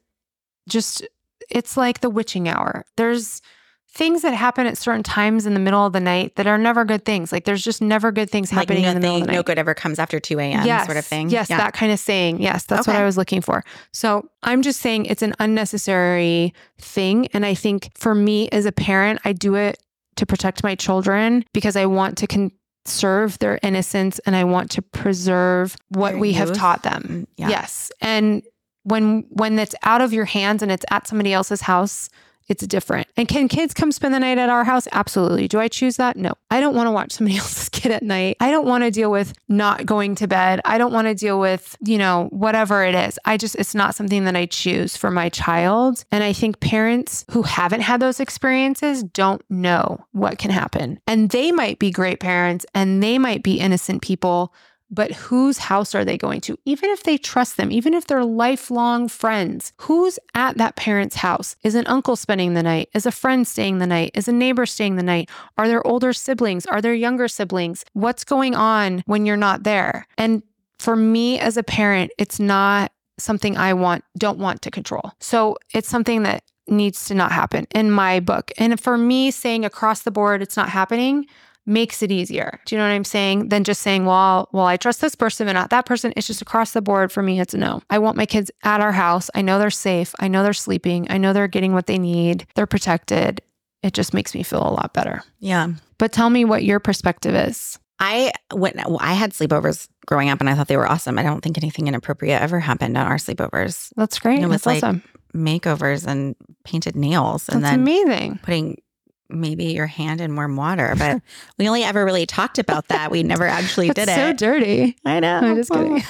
just, 0.68 1.07
it's 1.51 1.77
like 1.77 2.01
the 2.01 2.11
witching 2.11 2.49
hour. 2.49 2.85
There's 2.97 3.43
things 3.89 4.20
that 4.20 4.35
happen 4.35 4.66
at 4.66 4.77
certain 4.77 5.03
times 5.03 5.47
in 5.47 5.55
the 5.55 5.61
middle 5.61 5.87
of 5.87 5.95
the 5.95 6.01
night 6.01 6.37
that 6.37 6.47
are 6.47 6.59
never 6.59 6.85
good 6.85 7.07
things. 7.07 7.33
Like 7.33 7.47
there's 7.47 7.64
just 7.64 7.81
never 7.81 8.12
good 8.12 8.29
things 8.29 8.53
Like 8.53 8.68
happening 8.68 8.85
in 8.85 8.95
the 8.95 9.01
middle 9.01 9.16
of 9.16 9.20
the 9.22 9.27
night. 9.29 9.33
no 9.37 9.43
good 9.43 9.59
ever 9.59 9.72
comes 9.72 9.99
after 9.99 10.20
2 10.20 10.39
a.m. 10.39 10.66
Yes, 10.66 10.85
sort 10.85 10.99
of 10.99 11.07
thing. 11.07 11.31
Yes, 11.31 11.49
Yeah. 11.49 11.57
that 11.57 11.72
kind 11.72 11.91
of 11.91 11.99
saying. 11.99 12.43
Yes, 12.43 12.64
that's 12.64 12.87
what 12.87 12.95
I 12.95 13.07
was 13.07 13.16
looking 13.16 13.41
for. 13.41 13.64
So 13.93 14.29
I'm 14.43 14.61
just 14.61 14.83
saying 14.83 15.07
it's 15.07 15.22
an 15.22 15.35
unnecessary 15.39 16.53
thing. 16.79 17.29
And 17.29 17.47
I 17.47 17.55
think 17.55 17.91
for 17.97 18.14
me 18.14 18.51
as 18.51 18.66
a 18.66 18.72
parent, 18.72 19.20
I 19.24 19.33
do 19.33 19.55
it 19.55 19.79
to 20.16 20.26
protect 20.26 20.62
my 20.62 20.74
children 20.74 21.44
because 21.52 21.76
I 21.76 21.86
want 21.86 22.18
to 22.18 22.26
conserve 22.26 23.38
their 23.38 23.58
innocence 23.62 24.18
and 24.20 24.34
I 24.36 24.44
want 24.44 24.70
to 24.72 24.82
preserve 24.82 25.76
what 25.88 26.12
Their 26.12 26.20
we 26.20 26.32
have 26.32 26.52
taught 26.52 26.82
them. 26.82 27.02
Mm, 27.02 27.26
yeah. 27.36 27.48
Yes. 27.48 27.92
And 28.00 28.42
when 28.84 29.26
when 29.30 29.58
it's 29.58 29.74
out 29.82 30.00
of 30.00 30.12
your 30.12 30.24
hands 30.24 30.62
and 30.62 30.70
it's 30.70 30.84
at 30.90 31.06
somebody 31.06 31.32
else's 31.32 31.62
house, 31.62 32.08
it's 32.49 32.66
different. 32.66 33.09
And 33.16 33.26
can 33.26 33.49
kids 33.49 33.74
come 33.74 33.92
spend 33.92 34.14
the 34.14 34.20
night 34.20 34.38
at 34.38 34.49
our 34.49 34.64
house? 34.64 34.86
Absolutely. 34.92 35.49
Do 35.49 35.59
I 35.59 35.68
choose 35.68 35.97
that? 35.97 36.16
No. 36.16 36.34
I 36.51 36.61
don't 36.61 36.74
want 36.74 36.86
to 36.86 36.92
watch 36.92 37.12
somebody 37.12 37.38
else's 37.38 37.68
kid 37.68 37.92
at 37.92 38.03
night. 38.03 38.36
I 38.40 38.51
don't 38.51 38.66
want 38.66 38.84
to 38.84 38.90
deal 38.90 39.11
with 39.11 39.32
not 39.49 39.86
going 39.86 40.14
to 40.16 40.28
bed. 40.28 40.61
I 40.64 40.78
don't 40.78 40.92
want 40.92 41.09
to 41.09 41.14
deal 41.14 41.40
with, 41.40 41.76
you 41.84 41.99
know, 41.99 42.28
whatever 42.30 42.84
it 42.84 42.94
is. 42.94 43.18
I 43.24 43.36
just, 43.36 43.57
it's 43.57 43.74
not 43.74 43.94
something 43.94 44.24
that 44.24 44.36
I 44.36 44.47
choose 44.47 44.97
for 44.97 45.11
my 45.11 45.28
child. 45.28 46.05
And 46.12 46.22
I 46.22 46.32
think 46.32 46.61
parents 46.61 47.24
who 47.30 47.42
haven't 47.42 47.80
had 47.80 48.01
those 48.01 48.20
experiences 48.20 49.03
don't 49.03 49.42
know 49.51 50.05
what 50.12 50.38
can 50.38 50.51
happen. 50.51 51.01
And 51.07 51.30
they 51.30 51.53
might 51.53 51.78
be 51.78 51.90
great 51.90 52.20
parents 52.20 52.64
and 52.74 53.03
they 53.03 53.18
might 53.18 53.42
be 53.42 53.59
innocent 53.59 54.03
people 54.03 54.53
but 54.91 55.12
whose 55.12 55.59
house 55.59 55.95
are 55.95 56.05
they 56.05 56.16
going 56.16 56.41
to? 56.43 56.59
Even 56.64 56.91
if 56.91 57.03
they 57.03 57.18
trust 57.18 57.57
them, 57.57 57.72
even 57.72 57.95
if 57.95 58.07
they're 58.07 58.24
lifelong 58.24 59.09
friends, 59.09 59.72
who's 59.78 60.18
at 60.34 60.57
that 60.59 60.76
parent's 60.76 61.16
house? 61.16 61.57
Is 61.62 61.74
an 61.74 61.87
uncle 61.87 62.16
spending 62.16 62.55
the 62.55 62.62
night? 62.62 62.89
Is 62.95 63.07
a 63.07 63.12
friend 63.12 63.47
staying 63.47 63.78
the 63.78 63.87
night? 63.87 64.12
Is 64.14 64.28
a 64.28 64.32
neighbor 64.32 64.66
staying 64.66 64.97
the 64.97 65.03
night? 65.03 65.30
Are 65.59 65.68
there 65.68 65.87
older 65.87 66.12
siblings? 66.12 66.66
Are 66.66 66.80
there 66.80 66.95
younger 66.95 67.28
siblings? 67.28 67.84
What's 67.93 68.24
going 68.24 68.55
on 68.55 69.03
when 69.07 69.26
you're 69.26 69.37
not 69.37 69.64
there? 69.64 70.07
And 70.16 70.43
for 70.78 70.97
me 70.97 71.39
as 71.39 71.57
a 71.57 71.62
parent, 71.62 72.12
it's 72.18 72.39
not 72.39 72.93
something 73.18 73.57
I 73.57 73.72
want, 73.72 74.05
don't 74.18 74.39
want 74.39 74.62
to 74.62 74.70
control. 74.70 75.12
So 75.20 75.57
it's 75.72 75.89
something 75.89 76.22
that 76.24 76.45
needs 76.68 77.07
to 77.07 77.14
not 77.14 77.32
happen 77.32 77.66
in 77.74 77.91
my 77.91 78.20
book. 78.20 78.51
And 78.59 78.78
for 78.78 78.99
me, 78.99 79.30
saying 79.30 79.64
across 79.64 80.03
the 80.03 80.11
board, 80.11 80.43
it's 80.43 80.57
not 80.57 80.68
happening 80.68 81.26
makes 81.66 82.02
it 82.02 82.12
easier. 82.12 82.60
Do 82.64 82.74
you 82.74 82.78
know 82.78 82.86
what 82.86 82.94
I'm 82.94 83.04
saying? 83.04 83.48
Than 83.48 83.64
just 83.64 83.82
saying, 83.82 84.06
well, 84.06 84.48
well, 84.52 84.66
I 84.66 84.76
trust 84.76 85.00
this 85.00 85.14
person 85.14 85.46
but 85.46 85.52
not 85.52 85.70
that 85.70 85.84
person. 85.86 86.12
It's 86.16 86.26
just 86.26 86.40
across 86.42 86.72
the 86.72 86.80
board 86.82 87.10
for 87.12 87.22
me. 87.22 87.40
It's 87.40 87.54
a 87.54 87.58
no. 87.58 87.82
I 87.90 87.98
want 87.98 88.16
my 88.16 88.26
kids 88.26 88.50
at 88.62 88.80
our 88.80 88.92
house. 88.92 89.30
I 89.34 89.42
know 89.42 89.58
they're 89.58 89.70
safe. 89.70 90.14
I 90.20 90.28
know 90.28 90.42
they're 90.42 90.52
sleeping. 90.52 91.06
I 91.10 91.18
know 91.18 91.32
they're 91.32 91.48
getting 91.48 91.72
what 91.74 91.86
they 91.86 91.98
need. 91.98 92.46
They're 92.54 92.66
protected. 92.66 93.42
It 93.82 93.92
just 93.92 94.14
makes 94.14 94.34
me 94.34 94.42
feel 94.42 94.62
a 94.62 94.70
lot 94.72 94.94
better. 94.94 95.22
Yeah. 95.38 95.68
But 95.98 96.12
tell 96.12 96.30
me 96.30 96.44
what 96.44 96.64
your 96.64 96.80
perspective 96.80 97.34
is. 97.34 97.78
I 97.98 98.32
went, 98.52 98.76
I 99.00 99.14
had 99.14 99.32
sleepovers 99.32 99.88
growing 100.06 100.28
up 100.28 100.40
and 100.40 100.50
I 100.50 100.54
thought 100.54 100.68
they 100.68 100.76
were 100.76 100.90
awesome. 100.90 101.18
I 101.18 101.22
don't 101.22 101.40
think 101.40 101.56
anything 101.58 101.88
inappropriate 101.88 102.40
ever 102.42 102.60
happened 102.60 102.96
on 102.96 103.06
our 103.06 103.16
sleepovers. 103.16 103.90
That's 103.96 104.18
great. 104.18 104.40
It 104.40 104.46
was 104.46 104.62
That's 104.62 104.82
like 104.82 104.84
awesome. 104.84 105.02
Makeovers 105.34 106.06
and 106.06 106.36
painted 106.64 106.94
nails 106.96 107.48
and 107.48 107.62
That's 107.62 107.72
then 107.72 107.80
amazing. 107.80 108.38
putting 108.42 108.82
maybe 109.29 109.64
your 109.66 109.87
hand 109.87 110.20
in 110.20 110.35
warm 110.37 110.57
water. 110.57 110.95
But 110.99 111.22
we 111.59 111.68
only 111.68 111.85
ever 111.85 112.05
really 112.05 112.27
talked 112.27 112.59
about 112.59 112.89
that. 112.89 113.11
We 113.11 113.22
never 113.22 113.47
actually 113.47 113.89
did 113.95 114.09
so 114.09 114.29
it. 114.29 114.39
dirty. 114.39 114.97
I 115.05 115.20
know. 115.20 115.39
I'm 115.39 115.57
just 115.57 115.70
kidding. 115.70 116.03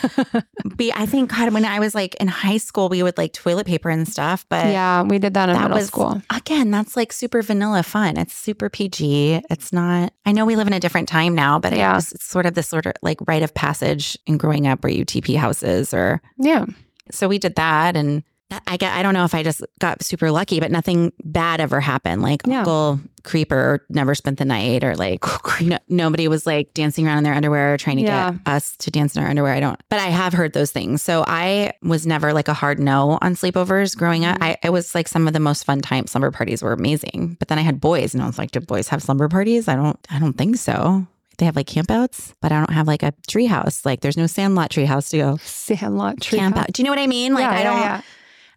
Be, 0.77 0.93
I 0.95 1.07
think, 1.07 1.31
God, 1.31 1.53
when 1.53 1.64
I 1.64 1.79
was 1.81 1.95
like 1.95 2.14
in 2.17 2.29
high 2.29 2.59
school, 2.59 2.89
we 2.89 3.03
would 3.03 3.17
like 3.19 3.33
toilet 3.33 3.67
paper 3.67 3.89
and 3.91 4.07
stuff. 4.09 4.45
But 4.49 4.67
yeah, 4.67 5.03
we 5.03 5.19
did 5.19 5.35
that 5.35 5.49
in 5.49 5.55
that 5.55 5.62
middle 5.62 5.77
was 5.79 5.87
school. 5.87 6.21
again, 6.35 6.71
that's 6.71 6.97
like 6.97 7.12
super 7.12 7.43
vanilla 7.43 7.83
fun. 7.83 8.17
It's 8.17 8.35
super 8.35 8.69
PG. 8.69 9.43
It's 9.51 9.73
not. 9.73 10.12
I 10.25 10.33
know 10.33 10.45
we 10.45 10.57
live 10.57 10.67
in 10.67 10.73
a 10.73 10.81
different 10.81 11.09
time 11.09 11.35
now, 11.35 11.59
but 11.59 11.75
Yeah. 11.75 11.97
it's, 11.97 12.12
it's 12.12 12.25
sort 12.27 12.47
of 12.47 12.55
this 12.55 12.69
sort 12.69 12.87
of 12.87 12.93
like 13.03 13.19
rite 13.27 13.43
of 13.43 13.55
passage 13.55 14.19
in 14.27 14.37
growing 14.39 14.67
up 14.67 14.83
where 14.83 14.93
you 14.93 15.05
TP 15.05 15.37
houses 15.37 15.95
or 15.95 16.21
Yeah. 16.39 16.67
so 17.11 17.29
we 17.29 17.39
did 17.39 17.55
that 17.57 17.97
and 17.97 18.23
I 18.68 18.76
get, 18.76 18.92
I 18.92 19.03
don't 19.03 19.12
know 19.14 19.24
if 19.24 19.34
I 19.34 19.42
just 19.42 19.61
got 19.80 20.05
super 20.05 20.30
lucky, 20.30 20.61
but 20.61 20.70
nothing 20.70 21.12
bad 21.24 21.61
ever 21.61 21.80
happened. 21.80 22.22
Like 22.22 22.42
Yeah. 22.47 22.61
Uncle 22.61 23.01
Creeper 23.24 23.84
never 23.88 24.14
spent 24.14 24.38
the 24.38 24.44
night, 24.44 24.84
or 24.84 24.94
like 24.94 25.24
no, 25.61 25.78
nobody 25.88 26.28
was 26.28 26.47
like 26.47 26.72
dancing 26.72 27.07
around 27.09 27.18
in 27.18 27.24
their 27.24 27.34
underwear 27.34 27.76
trying 27.76 27.97
to 27.97 28.05
Yeah. 28.05 28.30
get 28.32 28.40
us 28.47 28.76
to 28.76 28.90
dance 28.92 29.16
in 29.16 29.22
our 29.24 29.28
underwear. 29.28 29.53
I 29.53 29.59
don't, 29.59 29.80
but 29.88 29.99
I 29.99 30.07
have 30.07 30.32
heard 30.32 30.53
those 30.53 30.70
things. 30.70 31.03
So 31.03 31.24
I 31.26 31.72
was 31.82 32.07
never 32.07 32.32
like 32.32 32.47
a 32.47 32.55
hard 32.55 32.78
no 32.78 33.18
on 33.20 33.34
sleepovers 33.34 33.97
growing 33.97 34.24
up. 34.24 34.38
Mhm. 34.38 34.44
I 34.44 34.57
it 34.62 34.70
was 34.70 34.94
like 34.94 35.09
some 35.09 35.26
of 35.26 35.32
the 35.32 35.40
most 35.40 35.64
fun 35.64 35.80
time 35.80 36.07
slumber 36.07 36.30
parties 36.30 36.62
were 36.62 36.72
amazing. 36.72 37.36
But 37.40 37.49
then 37.49 37.59
I 37.59 37.62
had 37.62 37.80
boys, 37.80 38.14
and 38.14 38.22
I 38.22 38.26
was 38.26 38.38
like, 38.38 38.53
do 38.53 38.61
boys 38.61 38.86
have 38.88 39.03
slumber 39.03 39.28
parties? 39.28 39.66
I 39.66 39.74
don't, 39.74 39.99
I 40.09 40.20
don't 40.20 40.34
think 40.38 40.57
so. 40.57 41.05
They 41.38 41.47
have 41.47 41.57
like 41.57 41.66
campouts, 41.66 42.32
but 42.40 42.53
I 42.53 42.59
don't 42.61 42.72
have 42.72 42.86
like 42.86 43.03
a 43.03 43.12
tree 43.28 43.47
house. 43.47 43.84
Like 43.84 44.03
there's 44.03 44.16
no 44.16 44.26
sandlot 44.28 44.70
tree 44.70 44.84
house 44.86 45.11
to 45.11 45.18
go 45.18 45.36
Sandlot 45.42 46.20
tree. 46.20 46.38
camp 46.38 46.57
out. 46.57 46.72
Do 46.72 46.80
you 46.80 46.84
know 46.84 46.92
what 46.92 47.01
I 47.01 47.09
mean? 47.09 47.34
Like 47.34 47.42
yeah, 47.42 47.51
I 47.51 47.62
don't 47.64 47.80
yeah. 47.80 48.01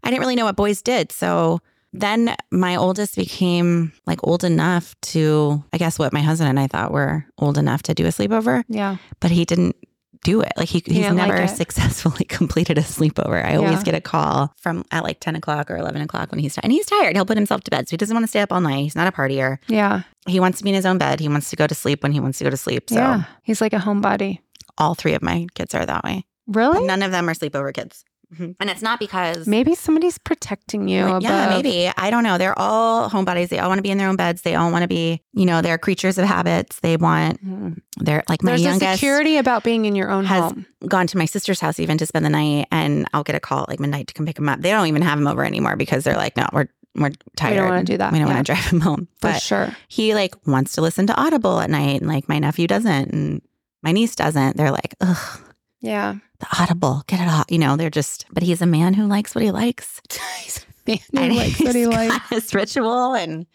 I 0.03 0.09
didn't 0.09 0.21
really 0.21 0.35
know 0.35 0.45
what 0.45 0.55
boys 0.55 0.81
did. 0.81 1.11
So 1.11 1.59
then 1.93 2.35
my 2.51 2.75
oldest 2.75 3.15
became 3.15 3.91
like 4.05 4.19
old 4.23 4.43
enough 4.43 4.95
to 5.01 5.63
I 5.73 5.77
guess 5.77 5.97
what 5.97 6.13
my 6.13 6.21
husband 6.21 6.49
and 6.49 6.59
I 6.59 6.67
thought 6.67 6.91
were 6.91 7.25
old 7.37 7.57
enough 7.57 7.83
to 7.83 7.93
do 7.93 8.05
a 8.05 8.09
sleepover, 8.09 8.63
Yeah. 8.69 8.97
but 9.19 9.31
he 9.31 9.43
didn't 9.45 9.75
do 10.23 10.41
it. 10.41 10.51
Like 10.57 10.67
he, 10.67 10.83
he's 10.85 10.97
didn't 10.97 11.15
like 11.17 11.29
never 11.31 11.47
successfully 11.47 12.25
completed 12.29 12.77
a 12.77 12.81
sleepover. 12.81 13.43
I 13.43 13.55
always 13.55 13.83
get 13.83 13.95
a 13.95 14.01
call 14.01 14.53
from 14.57 14.83
at 14.91 15.03
like 15.03 15.19
10 15.21 15.35
o'clock 15.37 15.71
or 15.71 15.77
11 15.77 16.01
o'clock 16.01 16.29
when 16.31 16.39
he's 16.39 16.53
tired. 16.55 16.65
And 16.65 16.73
he's 16.73 16.85
tired. 16.85 17.15
He'll 17.15 17.25
put 17.25 17.37
himself 17.37 17.61
to 17.63 17.71
bed. 17.71 17.87
So 17.87 17.93
he 17.93 17.97
doesn't 17.97 18.13
want 18.13 18.23
to 18.25 18.27
stay 18.27 18.41
up 18.41 18.51
all 18.51 18.59
night. 18.59 18.83
He's 18.83 18.95
not 18.97 19.07
a 19.07 19.13
partier. 19.13 19.59
Yeah. 19.69 20.01
He 20.27 20.39
wants 20.41 20.57
to 20.57 20.63
be 20.65 20.71
in 20.71 20.75
his 20.75 20.85
own 20.85 20.97
bed. 20.97 21.21
He 21.21 21.29
wants 21.29 21.49
to 21.51 21.55
go 21.55 21.67
to 21.67 21.73
sleep 21.73 22.03
when 22.03 22.11
he 22.11 22.19
wants 22.19 22.37
to 22.39 22.43
go 22.43 22.49
to 22.49 22.57
sleep. 22.57 22.89
So 22.89 22.95
yeah. 22.97 23.23
He's 23.43 23.61
like 23.61 23.71
a 23.73 23.77
homebody. 23.77 24.39
all 24.77 24.93
three 24.93 25.13
of 25.13 25.21
my 25.21 25.47
kids 25.55 25.73
are 25.73 25.85
that 25.85 26.03
way. 26.03 26.25
Really? 26.47 26.85
None 26.85 27.01
of 27.01 27.11
them 27.11 27.29
are 27.29 27.33
sleepover 27.33 27.73
kids. 27.73 28.03
Mhm. 28.37 28.55
And 28.59 28.69
it's 28.69 28.81
not 28.83 28.99
because 28.99 29.47
Maybe 29.47 29.73
somebody's 29.73 30.17
protecting 30.19 30.87
you. 30.87 31.17
Yeah, 31.19 31.49
maybe. 31.49 31.91
I 31.97 32.11
don't 32.11 32.23
know. 32.23 32.37
They're 32.37 32.57
all 32.57 33.09
homebodies. 33.09 33.49
They 33.49 33.57
all 33.59 33.69
want 33.69 33.79
to 33.79 33.81
be 33.83 33.89
in 33.89 33.97
their 33.97 34.07
own 34.07 34.17
beds. 34.17 34.43
They 34.43 34.53
all 34.55 34.71
want 34.71 34.83
to 34.83 34.87
be, 34.87 35.21
you 35.33 35.45
know, 35.47 35.61
they're 35.61 35.77
creatures 35.79 36.17
of 36.19 36.25
habits. 36.25 36.79
They 36.81 36.95
want, 36.95 37.43
Mhm. 37.43 37.79
they're 37.97 38.23
like 38.29 38.43
my 38.43 38.51
There's 38.51 38.61
a 38.61 38.63
youngest 38.65 38.93
security 38.93 39.37
about 39.37 39.63
being 39.63 39.85
in 39.85 39.95
your 39.95 40.11
own 40.11 40.25
has 40.25 40.43
home. 40.43 40.65
gone 40.87 41.07
to 41.07 41.17
my 41.17 41.25
sister's 41.25 41.59
house 41.59 41.79
even 41.79 41.97
to 41.97 42.05
spend 42.05 42.23
the 42.23 42.29
night 42.29 42.67
and 42.71 43.07
I'll 43.13 43.23
get 43.23 43.35
a 43.35 43.39
call 43.39 43.63
at 43.63 43.69
like 43.69 43.79
midnight 43.79 44.07
to 44.09 44.13
come 44.13 44.25
pick 44.27 44.37
him 44.37 44.47
up. 44.47 44.61
They 44.61 44.69
don't 44.69 44.85
even 44.87 45.01
have 45.01 45.17
him 45.17 45.25
over 45.27 45.43
anymore 45.43 45.75
because 45.75 46.03
they're 46.03 46.15
like, 46.17 46.37
no, 46.37 46.47
we're, 46.53 46.67
we're 46.95 47.11
tired. 47.35 47.51
We 47.53 47.57
don't 47.57 47.69
want 47.69 47.87
to 47.87 47.93
do 47.93 47.97
that. 47.97 48.11
We 48.13 48.19
don't 48.19 48.27
yeah, 48.27 48.33
want 48.35 48.45
to 48.45 48.53
drive 48.53 48.65
him 48.65 48.79
home. 48.81 49.07
for 49.21 49.33
sure. 49.33 49.75
he 49.87 50.13
like 50.13 50.35
wants 50.45 50.73
to 50.75 50.81
listen 50.81 51.07
to 51.07 51.19
Audible 51.19 51.59
at 51.61 51.69
night 51.71 52.01
and 52.01 52.07
like 52.07 52.29
my 52.29 52.37
nephew 52.37 52.67
doesn't 52.67 53.11
and 53.11 53.41
my 53.81 53.91
niece 53.91 54.15
doesn't. 54.15 54.55
They're 54.55 54.71
like, 54.71 54.93
ugh, 55.01 55.41
Yeah. 55.81 56.15
The 56.39 56.47
Audible, 56.59 57.03
get 57.07 57.21
it 57.21 57.27
off. 57.27 57.45
You 57.49 57.57
know, 57.59 57.75
they're 57.75 57.89
just, 57.89 58.25
but 58.31 58.43
he's 58.43 58.61
a 58.61 58.65
man 58.65 58.93
who 58.93 59.05
likes 59.07 59.35
what 59.35 59.43
he 59.43 59.51
likes. 59.51 60.01
He 60.85 61.03
And 61.15 61.35
likes 61.35 61.59
what 61.59 61.75
he 61.75 61.85
likes. 61.97 62.29
His 62.29 62.53
ritual 62.55 63.13
and 63.13 63.45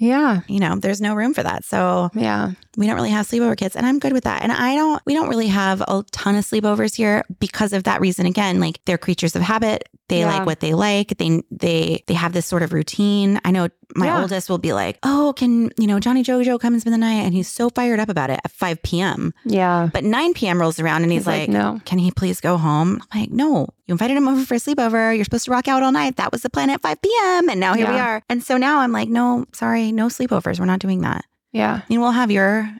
Yeah. 0.00 0.40
you 0.48 0.58
know, 0.60 0.74
there's 0.76 1.00
no 1.00 1.14
room 1.14 1.34
for 1.34 1.42
that. 1.42 1.64
So 1.64 2.10
Yeah. 2.14 2.52
we 2.76 2.86
don't 2.86 2.96
really 2.96 3.10
have 3.10 3.28
sleepover 3.28 3.56
kids. 3.56 3.76
And 3.76 3.84
I'm 3.86 3.98
good 3.98 4.12
with 4.14 4.24
that. 4.24 4.42
And 4.42 4.50
I 4.50 4.74
don't, 4.74 5.00
we 5.06 5.14
don't 5.14 5.28
really 5.28 5.48
have 5.48 5.82
a 5.82 6.02
ton 6.10 6.34
of 6.36 6.44
sleepovers 6.44 6.96
here 6.96 7.22
because 7.38 7.72
of 7.72 7.84
that 7.84 8.00
reason. 8.00 8.24
Again, 8.26 8.58
like 8.60 8.80
they're 8.86 8.98
creatures 8.98 9.36
of 9.36 9.42
habit. 9.42 9.88
They 10.08 10.20
Yeah. 10.20 10.26
like 10.38 10.46
what 10.46 10.60
they 10.60 10.74
like. 10.74 11.16
They, 11.18 11.42
they, 11.52 12.02
they 12.08 12.14
have 12.14 12.32
this 12.32 12.46
sort 12.46 12.62
of 12.62 12.72
routine. 12.72 13.40
I 13.44 13.50
know 13.52 13.68
my 13.94 14.06
Yeah. 14.06 14.22
oldest 14.22 14.48
will 14.48 14.58
be 14.58 14.72
like, 14.72 14.98
oh, 15.02 15.34
can, 15.36 15.70
you 15.78 15.86
know, 15.86 16.00
Johnny 16.00 16.24
Jojo 16.24 16.58
come 16.58 16.72
and 16.72 16.80
spend 16.80 16.94
the 16.94 16.98
night? 16.98 17.22
And 17.24 17.34
he's 17.34 17.48
so 17.48 17.68
fired 17.70 18.00
up 18.00 18.08
about 18.08 18.30
it 18.30 18.40
at 18.44 18.50
5 18.50 18.82
p.m. 18.82 19.34
Yeah. 19.44 19.88
But 19.92 20.02
9 20.04 20.32
p.m. 20.34 20.60
rolls 20.60 20.80
around 20.80 21.02
and 21.02 21.12
he's, 21.12 21.20
He's 21.20 21.26
like, 21.26 21.40
like, 21.42 21.50
no. 21.50 21.80
can 21.84 21.98
he 21.98 22.10
please 22.10 22.40
go 22.40 22.56
home? 22.56 23.02
I'm 23.12 23.20
like, 23.20 23.30
no, 23.30 23.68
you 23.90 23.94
invited 23.94 24.16
him 24.16 24.28
over 24.28 24.44
for 24.46 24.54
a 24.54 24.58
sleepover. 24.58 25.14
You're 25.14 25.24
supposed 25.24 25.46
to 25.46 25.50
rock 25.50 25.66
out 25.66 25.82
all 25.82 25.90
night. 25.90 26.16
That 26.16 26.30
was 26.30 26.42
the 26.42 26.50
plan 26.50 26.70
at 26.70 26.80
5 26.80 27.02
p.m. 27.02 27.48
And 27.50 27.58
now 27.58 27.74
here 27.74 27.88
we 27.90 27.98
are. 27.98 28.22
And 28.28 28.40
so 28.42 28.56
now 28.56 28.78
I'm 28.78 28.92
like, 28.92 29.08
no, 29.08 29.46
sorry, 29.52 29.90
no 29.90 30.06
sleepovers. 30.06 30.60
We're 30.60 30.66
not 30.66 30.78
doing 30.78 31.00
that. 31.00 31.24
Yeah. 31.52 31.82
You 31.88 31.96
know, 31.98 32.02
we'll 32.02 32.12
have 32.12 32.30
your 32.30 32.70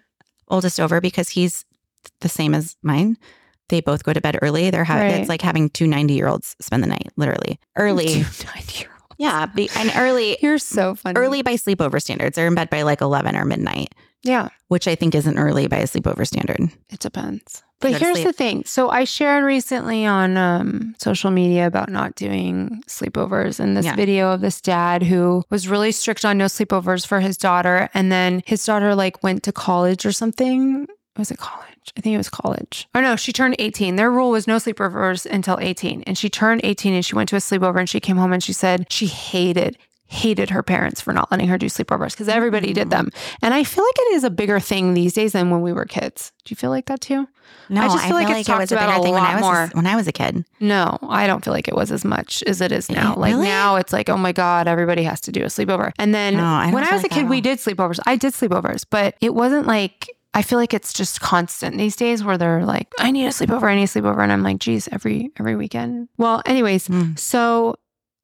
oldest 0.49 0.79
over 0.79 1.01
because 1.01 1.31
he's 1.31 1.65
the 2.21 2.29
same 2.29 2.55
as 2.55 2.77
mine. 2.83 3.17
They 3.71 3.81
both 3.81 4.05
go 4.05 4.13
to 4.13 4.21
bed 4.21 4.39
early. 4.41 4.71
They're 4.71 4.85
having 4.85 5.11
Right. 5.13 5.21
it's 5.21 5.29
like 5.29 5.43
having 5.43 5.69
two 5.71 5.89
90 5.89 6.15
year 6.15 6.29
olds 6.29 6.55
spend 6.61 6.83
the 6.85 6.87
night, 6.89 7.09
literally. 7.17 7.59
Early. 7.77 8.07
Nine-year-old. 8.07 9.15
yeah. 9.19 9.47
Be, 9.47 9.69
and 9.77 9.91
early 9.97 10.39
You're 10.43 10.59
so 10.59 10.95
funny. 10.95 11.19
early 11.19 11.43
by 11.43 11.55
sleepover 11.55 12.01
standards. 12.01 12.37
They're 12.37 12.47
in 12.47 12.55
bed 12.55 12.71
by 12.71 12.83
like 12.83 13.01
11 13.01 13.35
or 13.37 13.45
midnight, 13.45 13.95
Yeah. 14.23 14.49
which 14.69 14.87
I 14.87 14.95
think 14.95 15.17
isn't 15.17 15.39
early 15.39 15.67
by 15.67 15.79
a 15.79 15.85
sleepover 15.89 16.25
standard. 16.25 16.61
It 16.89 17.01
depends. 17.01 17.65
But 17.81 17.95
here's 18.01 18.17
sleep. 18.17 18.27
the 18.27 18.33
thing. 18.33 18.65
So 18.67 18.91
I 18.91 19.05
shared 19.05 19.45
recently 19.45 20.05
on 20.07 20.37
um, 20.37 20.95
social 20.99 21.31
media 21.31 21.67
about 21.67 21.89
not 21.89 22.15
doing 22.15 22.83
sleepovers 22.87 23.59
and 23.59 23.77
this 23.77 23.87
Yeah. 23.87 23.97
video 23.97 24.33
of 24.33 24.41
this 24.43 24.61
dad 24.61 25.03
who 25.03 25.43
was 25.51 25.67
really 25.69 25.91
strict 25.93 26.25
on 26.25 26.37
no 26.39 26.45
sleepovers 26.45 27.07
for 27.07 27.21
his 27.21 27.37
daughter. 27.37 27.89
And 27.95 28.13
then 28.13 28.43
his 28.47 28.65
daughter 28.65 28.95
like 28.95 29.23
went 29.23 29.43
to 29.45 29.53
college 29.53 30.05
or 30.05 30.13
something. 30.13 30.87
Was 31.17 31.31
it 31.31 31.39
college? 31.39 31.67
I 31.97 32.01
think 32.03 32.15
it 32.15 32.19
was 32.19 32.29
college. 32.29 32.87
Or 32.95 33.01
no, 33.03 33.17
she 33.17 33.33
turned 33.33 33.57
18. 33.59 33.97
Their 33.97 34.11
rule 34.11 34.31
was 34.31 34.47
no 34.47 34.57
sleepovers 34.57 35.27
until 35.27 35.59
18. 35.61 36.03
And 36.07 36.17
she 36.17 36.29
turned 36.29 36.61
18 36.63 36.95
and 36.95 37.05
she 37.05 37.15
went 37.15 37.29
to 37.31 37.37
a 37.37 37.41
sleepover 37.41 37.79
and 37.79 37.89
she 37.89 37.99
came 38.01 38.17
home 38.17 38.33
and 38.33 38.43
she 38.43 38.53
said 38.53 38.87
she 38.93 39.07
hated 39.07 39.77
hated 40.13 40.51
her 40.51 40.61
parents 40.63 41.01
for 41.01 41.13
not 41.13 41.31
letting 41.31 41.47
her 41.47 41.57
do 41.57 41.67
sleepovers 41.67 42.11
because 42.11 42.29
everybody 42.29 42.73
did 42.73 42.91
them. 42.91 43.11
And 43.43 43.55
I 43.55 43.63
feel 43.63 43.85
like 43.85 43.95
it 43.97 44.15
is 44.15 44.25
a 44.25 44.31
bigger 44.31 44.59
thing 44.59 44.93
these 44.95 45.13
days 45.13 45.33
than 45.35 45.51
when 45.51 45.63
we 45.63 45.73
were 45.73 45.85
kids. 45.85 46.33
Do 46.45 46.51
you 46.51 46.57
feel 46.57 46.71
like 46.71 46.87
that 46.87 47.01
too? 47.01 47.29
No, 47.69 47.83
I 47.83 47.87
just 47.87 48.05
feel 48.07 48.15
like 48.17 48.29
it's 48.29 48.49
it 48.49 48.59
was 48.59 48.73
a 48.73 48.75
about 48.75 48.89
bigger 48.89 49.01
a 49.01 49.03
thing 49.05 49.15
when 49.15 49.23
I 49.23 49.35
was 49.37 49.43
more. 49.43 49.69
when 49.73 49.87
I 49.87 49.95
was 49.95 50.09
a 50.09 50.13
kid. 50.13 50.45
No, 50.59 50.99
I 51.09 51.29
don't 51.29 51.45
feel 51.45 51.53
like 51.53 51.69
it 51.69 51.77
was 51.77 51.93
as 51.93 52.05
much 52.05 52.43
as 52.49 52.61
it 52.61 52.73
is 52.73 52.91
now. 52.91 53.15
Like 53.15 53.35
Really? 53.35 53.47
now 53.47 53.77
it's 53.77 53.93
like, 53.93 54.09
oh 54.09 54.17
my 54.17 54.33
God, 54.33 54.67
everybody 54.67 55.05
has 55.05 55.21
to 55.23 55.33
do 55.33 55.43
a 55.43 55.47
sleepover. 55.47 55.93
And 55.97 56.13
then 56.13 56.37
No, 56.37 56.43
I 56.45 56.73
when 56.73 56.83
I 56.83 56.87
feel 56.89 56.97
was 56.97 57.05
a 57.05 57.09
kid, 57.09 57.29
we 57.29 57.41
did 57.41 57.59
sleepovers. 57.59 58.01
I 58.05 58.17
did 58.17 58.33
sleepovers, 58.33 58.85
but 58.91 59.15
it 59.21 59.33
wasn't 59.35 59.69
like 59.69 60.09
I 60.35 60.43
feel 60.43 60.59
like 60.59 60.75
it's 60.75 60.93
just 60.93 61.21
constant 61.21 61.77
these 61.79 61.95
days 61.95 62.23
where 62.25 62.37
they're 62.39 62.65
like, 62.65 62.89
I 62.99 63.13
need 63.13 63.27
a 63.27 63.31
sleepover, 63.31 63.65
I 63.65 63.77
need 63.77 63.85
a 63.85 63.87
sleepover. 63.87 64.21
And 64.23 64.33
I'm 64.33 64.43
like, 64.43 64.59
geez, 64.59 64.89
every 64.91 65.31
every 65.39 65.55
weekend. 65.55 66.09
Well, 66.19 66.43
anyways, 66.47 66.89
Mm. 66.89 67.17
so 67.17 67.77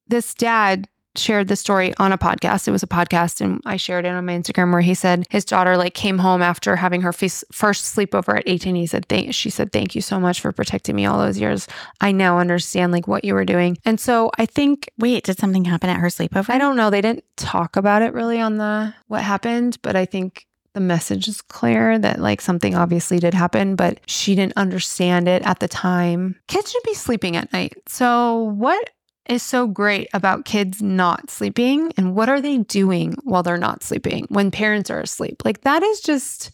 this 0.08 0.34
dad 0.34 0.88
shared 1.18 1.48
the 1.48 1.56
story 1.56 1.94
on 1.98 2.12
a 2.12 2.18
podcast. 2.18 2.68
It 2.68 2.72
was 2.72 2.82
a 2.82 2.88
podcast 2.88 3.40
and 3.40 3.60
I 3.64 3.76
shared 3.76 4.04
it 4.04 4.10
on 4.10 4.24
my 4.26 4.32
Instagram 4.32 4.72
where 4.72 4.80
he 4.80 4.94
said 4.94 5.26
his 5.30 5.44
daughter 5.44 5.76
like 5.76 5.94
came 5.94 6.18
home 6.18 6.42
after 6.42 6.76
having 6.76 7.02
her 7.02 7.12
fis- 7.12 7.44
first 7.52 7.96
sleepover 7.96 8.38
at 8.38 8.44
18. 8.46 8.74
He 8.74 8.86
said, 8.86 9.06
thank, 9.08 9.34
she 9.34 9.50
said, 9.50 9.72
thank 9.72 9.94
you 9.94 10.00
so 10.00 10.20
much 10.20 10.40
for 10.40 10.52
protecting 10.52 10.96
me 10.96 11.06
all 11.06 11.18
those 11.18 11.38
years. 11.38 11.68
I 12.00 12.12
now 12.12 12.38
understand 12.38 12.92
like 12.92 13.08
what 13.08 13.24
you 13.24 13.34
were 13.34 13.44
doing. 13.44 13.78
And 13.84 13.98
so 14.00 14.30
I 14.38 14.46
think, 14.46 14.90
Wait, 14.98 15.24
did 15.24 15.38
something 15.38 15.64
happen 15.64 15.90
at 15.90 16.00
her 16.00 16.08
sleepover? 16.08 16.50
I 16.50 16.58
don't 16.58 16.76
know, 16.76 16.90
they 16.90 17.00
didn't 17.00 17.24
talk 17.36 17.76
about 17.76 18.02
it 18.02 18.14
really 18.14 18.40
on 18.40 18.56
the, 18.56 18.94
what 19.08 19.22
happened, 19.22 19.78
but 19.82 19.96
I 19.96 20.04
think 20.04 20.46
the 20.76 20.80
message 20.80 21.26
is 21.26 21.40
clear 21.40 21.98
that 21.98 22.20
like 22.20 22.42
something 22.42 22.74
obviously 22.74 23.18
did 23.18 23.32
happen, 23.32 23.76
but 23.76 23.98
she 24.06 24.34
didn't 24.34 24.58
understand 24.58 25.26
it 25.26 25.42
at 25.46 25.58
the 25.58 25.68
time. 25.68 26.36
Kids 26.48 26.70
should 26.70 26.82
be 26.82 26.92
sleeping 26.92 27.34
at 27.34 27.50
night. 27.50 27.72
So, 27.88 28.52
what 28.58 28.90
is 29.30 29.42
so 29.42 29.66
great 29.66 30.08
about 30.14 30.44
kids 30.44 30.80
not 30.82 31.30
sleeping 31.30 31.92
and 31.96 32.14
what 32.14 32.28
are 32.28 32.40
they 32.40 32.58
doing 32.58 33.14
while 33.24 33.42
they're 33.42 33.56
not 33.58 33.82
sleeping 33.82 34.26
when 34.28 34.50
parents 34.50 34.90
are 34.90 35.00
asleep? 35.00 35.42
Like, 35.44 35.62
that 35.62 35.82
is 35.82 36.00
just, 36.00 36.50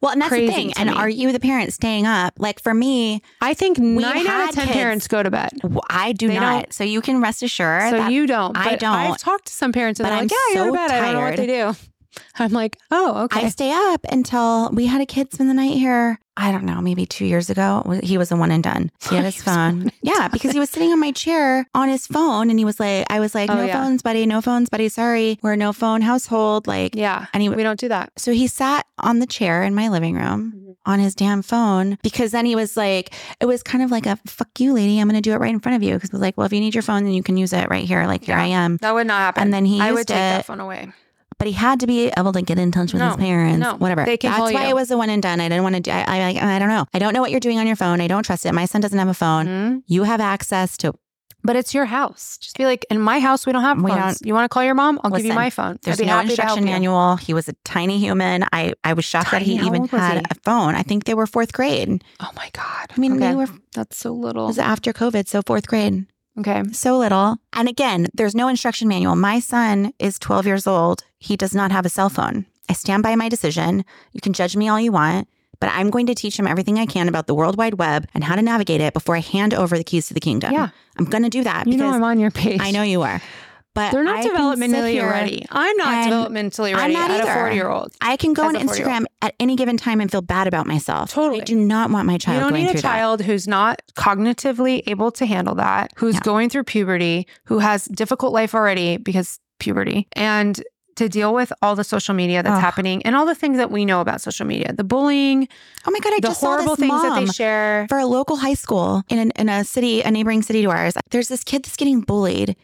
Well, 0.00 0.12
and 0.12 0.20
that's 0.22 0.28
crazy 0.28 0.46
the 0.46 0.52
thing. 0.52 0.72
And 0.76 0.90
me. 0.90 0.96
are 0.96 1.08
you 1.08 1.32
the 1.32 1.40
parent 1.40 1.72
staying 1.72 2.06
up? 2.06 2.34
Like 2.38 2.60
for 2.60 2.74
me, 2.74 3.22
I 3.40 3.54
think 3.54 3.78
nine 3.78 4.26
out 4.26 4.48
of 4.50 4.54
10 4.54 4.64
kids- 4.66 4.76
parents 4.76 5.08
go 5.08 5.22
to 5.22 5.30
bed. 5.30 5.50
I 5.90 6.12
do 6.12 6.28
They 6.28 6.38
not. 6.38 6.52
don't- 6.62 6.72
So 6.72 6.84
you 6.84 7.00
can 7.00 7.20
rest 7.20 7.42
assured. 7.42 7.90
So 7.90 8.08
you 8.08 8.26
don't. 8.26 8.56
I 8.56 8.76
don't. 8.76 8.94
I've 8.94 9.18
talked 9.18 9.46
to 9.46 9.52
some 9.52 9.72
parents 9.72 10.00
and 10.00 10.04
But 10.06 10.10
they're 10.10 10.18
I'm 10.18 10.24
like, 10.24 10.30
yeah, 10.32 10.36
I 10.36 10.54
go 10.54 10.64
to 10.64 10.70
so 10.70 10.74
bed. 10.74 10.90
I 10.90 11.00
don't 11.12 11.14
know 11.14 11.20
what 11.28 11.36
they 11.36 11.46
do. 11.46 11.76
I'm 12.38 12.52
like, 12.52 12.76
oh, 12.90 13.24
okay. 13.24 13.46
I 13.46 13.48
stay 13.48 13.72
up 13.72 14.04
until 14.10 14.70
we 14.70 14.86
had 14.86 15.00
a 15.00 15.06
kid 15.06 15.32
spend 15.32 15.48
the 15.50 15.54
night 15.54 15.74
here. 15.76 16.18
I 16.38 16.52
don't 16.52 16.64
know, 16.64 16.82
maybe 16.82 17.06
two 17.06 17.24
years 17.24 17.48
ago. 17.48 17.98
He 18.02 18.18
was 18.18 18.30
a 18.30 18.36
one 18.36 18.50
and 18.50 18.62
done. 18.62 18.90
He 19.08 19.16
had 19.16 19.24
his 19.32 19.36
He 19.36 19.40
was 19.40 19.46
a 19.46 19.50
one 19.58 19.80
phone. 19.82 19.92
Yeah, 20.02 20.28
because 20.28 20.52
he 20.52 20.58
was 20.58 20.68
sitting 20.68 20.92
on 20.92 21.00
my 21.00 21.10
chair 21.12 21.66
on 21.74 21.88
his 21.88 22.06
phone 22.06 22.50
and 22.50 22.58
he 22.58 22.64
was 22.66 22.78
like, 22.78 23.06
I 23.08 23.20
was 23.20 23.34
like, 23.34 23.48
Oh, 23.50 23.54
no 23.54 23.64
yeah. 23.64 23.82
phones, 23.82 24.02
buddy, 24.02 24.26
no 24.26 24.42
phones, 24.42 24.68
buddy. 24.68 24.90
Sorry. 24.90 25.38
We're 25.42 25.56
no 25.56 25.72
phone 25.72 26.02
household. 26.02 26.66
Like, 26.66 26.94
yeah. 26.94 27.26
and 27.32 27.42
he, 27.42 27.48
We 27.48 27.62
don't 27.62 27.80
do 27.80 27.88
that. 27.88 28.12
so 28.18 28.32
he 28.32 28.48
sat 28.48 28.84
on 28.98 29.18
the 29.20 29.26
chair 29.26 29.62
in 29.62 29.74
my 29.74 29.88
living 29.88 30.14
room 30.14 30.52
Mhm. 30.54 30.74
on 30.84 30.98
his 31.00 31.14
damn 31.14 31.40
phone 31.40 31.96
because 32.02 32.32
then 32.32 32.44
he 32.44 32.54
was 32.54 32.76
like, 32.76 33.14
it 33.40 33.46
was 33.46 33.62
kind 33.62 33.82
of 33.82 33.90
like 33.90 34.04
a 34.04 34.16
fuck 34.26 34.60
you, 34.60 34.74
lady. 34.74 35.00
I'm 35.00 35.08
going 35.08 35.16
to 35.16 35.22
do 35.26 35.32
it 35.32 35.38
right 35.40 35.48
in 35.54 35.60
front 35.60 35.76
of 35.76 35.82
you. 35.82 35.94
Because 35.94 36.10
it 36.10 36.12
was 36.12 36.20
like, 36.22 36.36
well, 36.36 36.44
if 36.44 36.52
you 36.52 36.60
need 36.60 36.74
your 36.74 36.82
phone, 36.82 37.04
then 37.04 37.14
you 37.14 37.22
can 37.22 37.38
use 37.38 37.54
it 37.54 37.70
right 37.70 37.84
here. 37.86 38.04
Like, 38.06 38.24
here 38.24 38.36
I 38.36 38.46
am. 38.48 38.76
That 38.82 38.92
would 38.92 39.06
not 39.06 39.20
happen. 39.20 39.42
And 39.42 39.54
then 39.54 39.64
he 39.64 39.80
I 39.80 39.90
would 39.92 40.06
take 40.06 40.16
that 40.16 40.44
phone 40.44 40.60
away. 40.60 40.92
But 41.38 41.48
he 41.48 41.52
had 41.52 41.80
to 41.80 41.86
be 41.86 42.10
able 42.16 42.32
to 42.32 42.40
get 42.42 42.58
in 42.58 42.72
touch 42.72 42.92
with 42.94 43.00
No, 43.00 43.08
his 43.08 43.16
parents, 43.18 43.58
no, 43.60 43.74
whatever. 43.76 44.04
they 44.06 44.16
can 44.16 44.30
That's 44.32 44.52
why 44.54 44.64
you. 44.64 44.70
it 44.70 44.74
was 44.74 44.90
a 44.90 44.96
one 44.96 45.10
and 45.10 45.22
done. 45.22 45.38
I 45.40 45.48
didn't 45.50 45.64
want 45.64 45.74
to 45.76 45.82
do. 45.82 45.90
I, 45.90 46.04
I, 46.38 46.54
I 46.56 46.58
don't 46.58 46.68
know. 46.68 46.86
I 46.94 46.98
don't 46.98 47.12
know 47.12 47.20
what 47.20 47.30
you're 47.30 47.40
doing 47.40 47.58
on 47.58 47.66
your 47.66 47.76
phone. 47.76 48.00
I 48.00 48.06
don't 48.08 48.22
trust 48.22 48.46
it. 48.46 48.52
My 48.54 48.64
son 48.64 48.80
doesn't 48.80 48.98
have 48.98 49.08
a 49.08 49.14
phone. 49.14 49.46
Mhm. 49.46 49.82
You 49.86 50.04
have 50.04 50.20
access 50.20 50.78
to. 50.78 50.94
But 51.44 51.54
it's 51.54 51.74
your 51.74 51.84
house. 51.84 52.38
Just 52.40 52.56
be 52.56 52.64
like, 52.64 52.84
in 52.90 52.98
my 53.00 53.20
house, 53.20 53.46
we 53.46 53.52
don't 53.52 53.62
have 53.62 53.80
We 53.80 53.90
phones. 53.90 54.20
You 54.24 54.32
want 54.34 54.46
to 54.46 54.48
call 54.48 54.64
your 54.64 54.74
mom? 54.74 54.98
I'll 55.04 55.10
give 55.12 55.26
you 55.26 55.34
my 55.34 55.50
phone. 55.50 55.78
There's 55.82 56.00
no 56.00 56.06
happy 56.06 56.34
to 56.34 56.42
help 56.42 56.56
instruction 56.58 56.64
manual. 56.64 57.16
He 57.16 57.34
was 57.34 57.48
a 57.48 57.52
tiny 57.64 57.98
human. 57.98 58.44
I 58.52 58.72
I 58.82 58.94
was 58.94 59.04
shocked 59.04 59.30
that 59.30 59.42
he 59.42 59.56
even 59.56 59.86
had 59.88 60.18
he? 60.18 60.22
a 60.30 60.34
phone. 60.42 60.74
I 60.74 60.82
think 60.82 61.04
they 61.04 61.14
were 61.14 61.26
fourth 61.26 61.52
grade. 61.52 62.02
Oh 62.18 62.30
my 62.34 62.50
God. 62.52 62.86
I 62.96 62.98
mean, 62.98 63.12
Okay. 63.16 63.28
they 63.28 63.34
were. 63.36 63.46
That's 63.74 63.96
so 63.98 64.12
little. 64.12 64.46
was 64.46 64.58
after 64.58 64.92
COVID, 64.94 65.28
so 65.28 65.42
fourth 65.46 65.68
grade. 65.68 66.06
Okay. 66.38 66.62
So 66.72 66.98
little. 66.98 67.36
And 67.52 67.68
again, 67.68 68.08
there's 68.14 68.34
no 68.34 68.48
instruction 68.48 68.88
manual. 68.88 69.16
My 69.16 69.40
son 69.40 69.92
is 69.98 70.18
12 70.18 70.46
years 70.46 70.66
old. 70.66 71.04
He 71.18 71.36
does 71.36 71.54
not 71.54 71.72
have 71.72 71.86
a 71.86 71.88
cell 71.88 72.08
phone. 72.10 72.46
I 72.68 72.74
stand 72.74 73.02
by 73.02 73.14
my 73.16 73.28
decision. 73.28 73.84
You 74.12 74.20
can 74.20 74.32
judge 74.32 74.56
me 74.56 74.68
all 74.68 74.80
you 74.80 74.92
want, 74.92 75.28
but 75.60 75.70
I'm 75.72 75.88
going 75.90 76.06
to 76.06 76.14
teach 76.14 76.38
him 76.38 76.46
everything 76.46 76.78
I 76.78 76.86
can 76.86 77.08
about 77.08 77.26
the 77.26 77.34
World 77.34 77.56
Wide 77.56 77.74
Web 77.74 78.08
and 78.12 78.24
how 78.24 78.34
to 78.34 78.42
navigate 78.42 78.80
it 78.80 78.92
before 78.92 79.16
I 79.16 79.20
hand 79.20 79.54
over 79.54 79.78
the 79.78 79.84
keys 79.84 80.08
to 80.08 80.14
the 80.14 80.20
kingdom. 80.20 80.52
Yeah. 80.52 80.70
I'm 80.98 81.04
going 81.06 81.22
to 81.22 81.30
do 81.30 81.44
that 81.44 81.66
You 81.66 81.72
because 81.72 81.90
know 81.90 81.96
I'm 81.96 82.04
on 82.04 82.18
your 82.18 82.30
page. 82.30 82.60
I 82.60 82.70
know 82.70 82.82
you 82.82 83.02
are. 83.02 83.22
But 83.76 83.92
They're 83.92 84.02
not 84.02 84.16
I 84.20 84.26
developmentally 84.26 85.00
ready. 85.08 85.44
I'm 85.50 85.76
not 85.76 86.08
developmentally 86.08 86.70
I'm 86.70 86.76
ready 86.78 86.94
not 86.94 87.10
at 87.10 87.20
a 87.20 87.22
either. 87.28 87.40
40 87.40 87.54
year 87.54 87.68
old. 87.68 87.92
I 88.00 88.16
can 88.16 88.32
go 88.32 88.44
on 88.44 88.54
Instagram 88.56 89.04
at 89.20 89.34
any 89.38 89.54
given 89.54 89.76
time 89.76 90.00
and 90.00 90.10
feel 90.10 90.22
bad 90.22 90.46
about 90.46 90.66
myself. 90.66 91.12
Totally. 91.12 91.42
I 91.42 91.44
do 91.44 91.56
not 91.56 91.90
want 91.90 92.06
my 92.06 92.16
child 92.16 92.36
You 92.36 92.40
don't 92.40 92.54
need 92.54 92.74
a 92.74 92.80
child 92.80 93.20
who's 93.20 93.46
not 93.46 93.82
cognitively 93.94 94.82
able 94.86 95.10
to 95.12 95.26
handle 95.26 95.54
that, 95.56 95.92
who's 95.96 96.14
Yeah. 96.14 96.20
going 96.22 96.48
through 96.48 96.64
puberty, 96.64 97.26
who 97.44 97.58
has 97.58 97.84
difficult 97.84 98.32
life 98.32 98.54
already 98.54 98.96
because 98.96 99.38
puberty, 99.58 100.08
and 100.14 100.62
to 100.96 101.10
deal 101.10 101.34
with 101.34 101.52
all 101.60 101.76
the 101.76 101.84
social 101.84 102.14
media 102.14 102.42
that's 102.42 102.58
happening 102.58 103.02
and 103.02 103.14
all 103.14 103.26
the 103.26 103.34
things 103.34 103.58
that 103.58 103.70
we 103.70 103.84
know 103.84 104.00
about 104.00 104.22
social 104.22 104.46
media, 104.46 104.72
the 104.72 104.82
bullying. 104.82 105.46
Oh 105.86 105.90
my 105.90 105.98
God, 105.98 106.14
I 106.14 106.20
the 106.20 106.28
just 106.28 106.40
saw 106.40 106.46
horrible 106.46 106.74
this 106.76 106.88
things 106.88 107.02
that 107.02 107.20
they 107.20 107.26
share. 107.26 107.84
for 107.90 107.98
a 107.98 108.06
local 108.06 108.36
high 108.36 108.54
school 108.54 109.02
in, 109.10 109.18
an, 109.18 109.30
in 109.36 109.50
a 109.50 109.62
city, 109.62 110.00
a 110.00 110.10
neighboring 110.10 110.40
city 110.40 110.62
to 110.62 110.70
ours. 110.70 110.94
There's 111.10 111.28
this 111.28 111.44
kid 111.44 111.64
that's 111.64 111.76
getting 111.76 112.00
bullied 112.00 112.56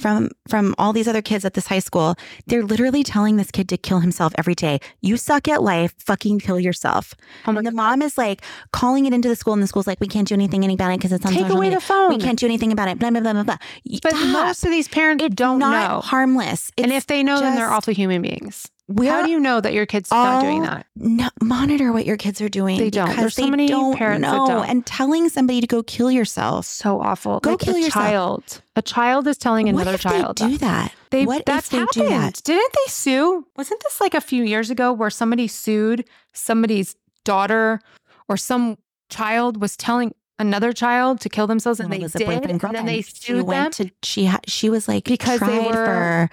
from 0.00 0.30
from 0.48 0.74
all 0.78 0.92
these 0.92 1.06
other 1.06 1.22
kids 1.22 1.44
at 1.44 1.54
this 1.54 1.66
high 1.66 1.78
school. 1.78 2.16
They're 2.46 2.64
literally 2.64 3.02
telling 3.04 3.36
this 3.36 3.50
kid 3.50 3.68
to 3.68 3.76
kill 3.76 4.00
himself 4.00 4.32
every 4.38 4.54
day. 4.54 4.80
You 5.00 5.16
suck 5.16 5.46
at 5.48 5.62
life. 5.62 5.94
Fucking 5.98 6.40
kill 6.40 6.58
yourself. 6.58 7.14
Oh 7.46 7.54
and 7.56 7.66
the 7.66 7.72
mom 7.72 8.02
is 8.02 8.16
like 8.18 8.42
calling 8.72 9.06
it 9.06 9.12
into 9.12 9.28
the 9.28 9.36
school, 9.36 9.52
and 9.54 9.62
the 9.62 9.66
school's 9.66 9.86
like, 9.86 10.00
we 10.00 10.08
can't 10.08 10.26
do 10.26 10.34
anything 10.34 10.64
about 10.72 10.90
it 10.92 10.98
because 10.98 11.12
it's 11.12 11.24
on 11.26 11.32
Take 11.32 11.42
social 11.42 11.56
away 11.56 11.66
media. 11.66 11.78
the 11.78 11.84
phone. 11.84 12.08
We 12.10 12.18
can't 12.18 12.38
do 12.38 12.46
anything 12.46 12.72
about 12.72 12.88
it. 12.88 12.98
Blah 12.98 13.10
blah 13.10 13.20
blah 13.20 13.32
blah 13.34 13.42
blah. 13.44 13.56
But 14.02 14.12
Stop. 14.14 14.28
most 14.32 14.64
of 14.64 14.70
these 14.70 14.88
parents 14.88 15.24
don't 15.34 15.58
not 15.58 15.90
know. 15.90 16.00
harmless. 16.00 16.70
and 16.78 16.92
if 16.92 17.06
they 17.06 17.22
know, 17.22 17.40
then 17.40 17.54
they're 17.54 17.66
just- 17.66 17.72
awful 17.76 17.94
human 17.94 18.22
beings. 18.22 18.68
How 18.98 19.24
do 19.24 19.30
you 19.30 19.38
know 19.40 19.60
that 19.60 19.72
your 19.72 19.86
kid's 19.86 20.10
not 20.10 20.42
doing 20.42 20.62
that? 20.62 20.86
no, 20.96 21.28
monitor 21.42 21.92
what 21.92 22.06
your 22.06 22.16
kids 22.16 22.40
are 22.40 22.48
doing. 22.48 22.78
They 22.78 22.90
don't. 22.90 23.16
There's 23.16 23.34
so 23.34 23.46
many 23.48 23.68
parents 23.68 24.26
that 24.26 24.36
don't. 24.36 24.68
And 24.68 24.84
telling 24.84 25.28
somebody 25.28 25.60
to 25.60 25.66
go 25.66 25.82
kill 25.82 26.10
yourself. 26.10 26.66
So 26.66 27.00
awful. 27.00 27.40
Go 27.40 27.50
like 27.50 27.60
kill 27.60 27.76
a 27.76 27.80
yourself. 27.80 27.92
child. 28.04 28.62
A 28.76 28.82
child 28.82 29.26
is 29.26 29.36
telling 29.38 29.68
another 29.68 29.98
child. 29.98 30.38
they 30.38 30.48
do 30.48 30.58
that? 30.58 30.92
They, 31.10 31.26
what 31.26 31.44
that's 31.46 31.68
they 31.68 31.78
happened. 31.78 32.04
do 32.04 32.08
that? 32.08 32.40
Didn't 32.44 32.72
they 32.72 32.90
sue? 32.90 33.46
Wasn't 33.56 33.80
this 33.82 34.00
like 34.00 34.14
a 34.14 34.20
few 34.20 34.44
years 34.44 34.70
ago 34.70 34.92
where 34.92 35.10
somebody 35.10 35.48
sued 35.48 36.04
somebody's 36.32 36.96
daughter 37.24 37.80
or 38.28 38.36
some 38.36 38.78
child 39.08 39.60
was 39.60 39.76
telling 39.76 40.14
another 40.38 40.72
child 40.72 41.20
to 41.20 41.28
kill 41.28 41.46
themselves 41.46 41.80
and 41.80 41.90
Well, 41.90 41.98
they 41.98 42.02
it 42.02 42.04
was 42.04 42.14
a 42.14 42.18
did, 42.18 42.50
and 42.50 42.60
then 42.60 42.86
they 42.86 43.02
she 43.02 43.10
sued 43.12 43.36
them 43.40 43.46
went 43.46 43.74
to 43.74 43.90
she 44.02 44.30
she 44.46 44.70
was 44.70 44.88
like 44.88 45.04
Because 45.04 45.40
they 45.40 45.58
were 45.58 45.72
for 45.72 46.30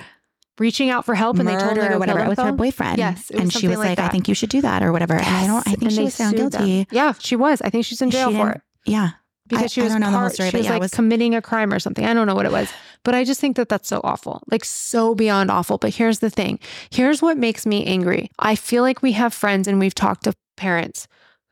reaching 0.60 0.90
out 0.90 1.06
for 1.06 1.16
help 1.16 1.40
and 1.40 1.48
they 1.48 1.56
told 1.56 1.78
her 1.78 1.90
to 1.90 1.98
whatever 2.00 2.28
with 2.28 2.40
her 2.40 2.52
boyfriend. 2.52 2.98
Yes, 2.98 3.30
and 3.32 3.52
she 3.52 3.68
was 3.68 3.78
like 3.78 3.98
like, 3.98 4.00
I 4.00 4.10
think 4.10 4.28
you 4.28 4.34
should 4.36 4.50
do 4.50 4.62
that 4.62 4.84
or 4.84 4.92
whatever. 4.92 5.14
And 5.16 5.26
I 5.26 5.48
don't. 5.48 5.60
I 5.68 5.72
think 5.72 5.84
and 5.84 5.92
she 5.94 6.04
was 6.04 6.16
found 6.18 6.38
sued 6.38 6.52
them. 6.52 6.66
guilty. 6.66 6.88
Yeah, 6.92 7.14
she 7.20 7.36
was. 7.36 7.62
I 7.62 7.70
think 7.70 7.86
she's 7.86 8.02
in 8.02 8.12
jail 8.12 8.32
for 8.32 8.52
it. 8.52 8.62
Yeah, 8.86 9.12
because 9.48 9.66
I- 9.66 9.68
she 9.68 9.82
I 9.82 9.84
was 9.86 9.94
don't 9.94 10.02
know 10.02 10.12
the 10.12 10.18
whole 10.18 10.30
story, 10.30 10.50
she 10.50 10.58
was 10.58 10.66
yeah, 10.66 10.74
like 10.74 10.82
was- 10.82 10.92
committing 10.92 11.36
a 11.36 11.42
crime 11.42 11.72
or 11.74 11.80
something. 11.80 12.06
I 12.06 12.14
don't 12.14 12.28
know 12.28 12.36
what 12.36 12.46
it 12.46 12.52
was, 12.52 12.70
but 13.04 13.16
I 13.16 13.24
just 13.24 13.40
think 13.42 13.56
that 13.58 13.70
that's 13.70 13.88
so 13.88 14.02
awful, 14.04 14.44
like 14.52 14.66
so 14.66 15.14
beyond 15.16 15.52
awful. 15.52 15.78
But 15.78 15.94
here's 15.96 16.20
the 16.20 16.30
thing: 16.30 16.60
here's 16.90 17.22
what 17.22 17.38
makes 17.38 17.66
me 17.66 17.86
angry. 17.86 18.30
I 18.40 18.56
feel 18.56 18.84
like 18.84 19.02
we 19.02 19.12
have 19.14 19.34
friends 19.34 19.68
and 19.68 19.80
we've 19.80 19.96
talked 19.96 20.24
to 20.26 20.34
parents 20.56 21.08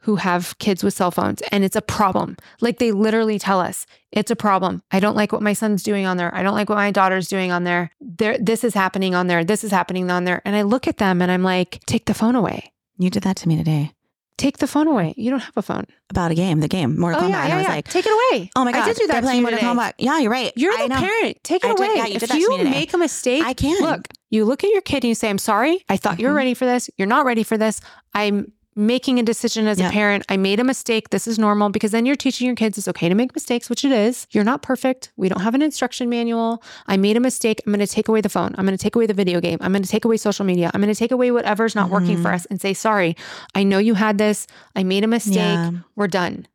who 0.06 0.16
have 0.18 0.58
kids 0.60 0.84
with 0.84 0.94
cell 0.94 1.12
phones, 1.12 1.42
and 1.52 1.64
it's 1.64 1.76
a 1.76 1.82
problem. 1.82 2.38
Like 2.62 2.80
they 2.80 2.92
literally 2.92 3.38
tell 3.40 3.60
us 3.60 3.86
it's 4.12 4.32
a 4.32 4.36
problem. 4.36 4.82
I 4.92 5.00
don't 5.00 5.16
like 5.16 5.32
what 5.32 5.42
my 5.42 5.54
son's 5.54 5.84
doing 5.84 6.06
on 6.06 6.18
there. 6.18 6.34
I 6.34 6.42
don't 6.44 6.54
like 6.56 6.70
what 6.70 6.76
my 6.78 6.92
daughter's 6.92 7.28
doing 7.28 7.52
on 7.52 7.64
there. 7.64 7.90
There, 8.00 8.38
this 8.40 8.64
is 8.64 8.74
happening 8.74 9.14
on 9.16 9.28
there. 9.28 9.44
This 9.44 9.64
is 9.64 9.72
happening 9.72 10.10
on 10.10 10.24
there. 10.24 10.42
And 10.46 10.56
I 10.56 10.62
look 10.62 10.88
at 10.88 10.98
them 10.98 11.22
and 11.22 11.32
I'm 11.32 11.44
like, 11.44 11.80
take 11.86 12.06
the 12.06 12.14
phone 12.14 12.36
away. 12.36 12.72
you 12.98 13.10
did 13.10 13.24
that 13.24 13.36
to 13.38 13.48
me 13.50 13.58
today 13.58 13.92
Take 14.38 14.58
the 14.58 14.68
phone 14.68 14.88
away. 14.88 15.14
You 15.16 15.32
don't 15.32 15.40
have 15.40 15.56
a 15.56 15.62
phone. 15.62 15.86
about 16.10 16.30
a 16.30 16.36
game, 16.36 16.60
the 16.60 16.68
game 16.68 17.00
Mortal 17.00 17.22
Oh 17.22 17.24
Kombat. 17.24 17.30
yeah, 17.30 17.40
and 17.44 17.50
yeah, 17.50 17.56
I 17.56 17.58
was 17.58 17.68
yeah. 17.68 17.76
like, 17.76 17.88
take 17.88 18.06
it 18.06 18.12
away. 18.12 18.52
oh 18.58 18.66
my 18.66 18.74
god, 18.74 18.84
I 18.84 18.86
did 18.88 18.98
do 18.98 19.08
that 19.08 19.14
They're 19.14 19.22
playing 19.22 19.42
Mortal 19.44 19.60
today. 19.60 19.72
Kombat. 19.72 19.94
Yeah, 19.98 20.20
you're 20.20 20.30
right. 20.32 20.52
You're 20.58 20.74
I 20.74 20.82
the 20.84 20.88
know. 20.90 21.00
parent. 21.00 21.38
Take 21.44 21.64
it 21.64 21.68
I 21.72 21.74
did- 21.74 21.80
away. 21.80 21.92
yeah, 21.96 22.06
you 22.06 22.14
did 22.20 22.24
if 22.24 22.30
that 22.30 22.40
to 22.42 22.50
me 22.50 22.58
you 22.60 22.64
make 22.66 22.94
a 22.94 22.98
mistake, 22.98 23.44
I 23.46 23.54
can't 23.54 23.80
look. 23.82 24.08
You 24.30 24.44
look 24.44 24.66
at 24.66 24.72
your 24.72 24.82
kid 24.82 25.06
and 25.06 25.10
you 25.10 25.16
say, 25.16 25.30
"I'm 25.30 25.38
sorry. 25.38 25.86
I 25.88 25.96
thought 25.96 26.20
you 26.20 26.28
were 26.28 26.34
Mhm. 26.34 26.38
ready 26.44 26.54
for 26.54 26.66
this. 26.66 26.90
You're 26.98 27.08
not 27.08 27.26
ready 27.26 27.44
for 27.44 27.58
this. 27.58 27.80
I'm." 28.14 28.52
Making 28.78 29.20
a 29.20 29.24
decision 29.24 29.68
as 29.68 29.80
Yeah. 29.80 29.88
a 29.88 29.92
parent, 29.92 30.26
I 30.28 30.36
made 30.36 30.60
a 30.60 30.64
mistake. 30.66 31.10
This 31.10 31.28
is 31.28 31.40
normal 31.40 31.70
because 31.70 31.92
then 31.92 32.06
you're 32.06 32.18
teaching 32.18 32.46
your 32.46 32.58
kids 32.58 32.78
it's 32.78 32.90
okay 32.90 33.08
to 33.08 33.16
make 33.16 33.34
mistakes, 33.34 33.70
which 33.70 33.86
it 33.86 33.92
is. 33.94 34.28
You're 34.32 34.44
not 34.44 34.62
perfect. 34.62 35.14
We 35.16 35.30
don't 35.30 35.40
have 35.42 35.56
an 35.56 35.62
instruction 35.62 36.10
manual. 36.10 36.62
I 36.86 36.98
made 36.98 37.16
a 37.16 37.22
mistake. 37.22 37.62
I'm 37.66 37.72
going 37.72 37.80
to 37.86 37.88
take 37.88 38.10
away 38.10 38.20
the 38.20 38.28
phone. 38.28 38.54
I'm 38.58 38.66
going 38.66 38.78
to 38.78 38.82
take 38.84 38.98
away 38.98 39.06
the 39.06 39.14
video 39.14 39.40
game. 39.40 39.60
I'm 39.62 39.72
going 39.72 39.84
to 39.84 39.90
take 39.90 40.04
away 40.04 40.18
social 40.18 40.44
media. 40.46 40.72
I'm 40.74 40.82
going 40.82 40.94
to 40.94 41.00
take 41.00 41.14
away 41.14 41.32
whatever's 41.32 41.74
not 41.74 41.90
working 41.90 42.22
for 42.22 42.30
Mhm. 42.30 42.36
us 42.36 42.46
and 42.48 42.60
say, 42.60 42.74
sorry, 42.74 43.16
I 43.54 43.64
know 43.64 43.78
you 43.78 43.94
had 43.94 44.18
this. 44.18 44.46
I 44.76 44.84
made 44.84 45.06
a 45.06 45.08
mistake. 45.08 45.36
Yeah. 45.38 45.72
We're 45.96 46.08
done. 46.08 46.46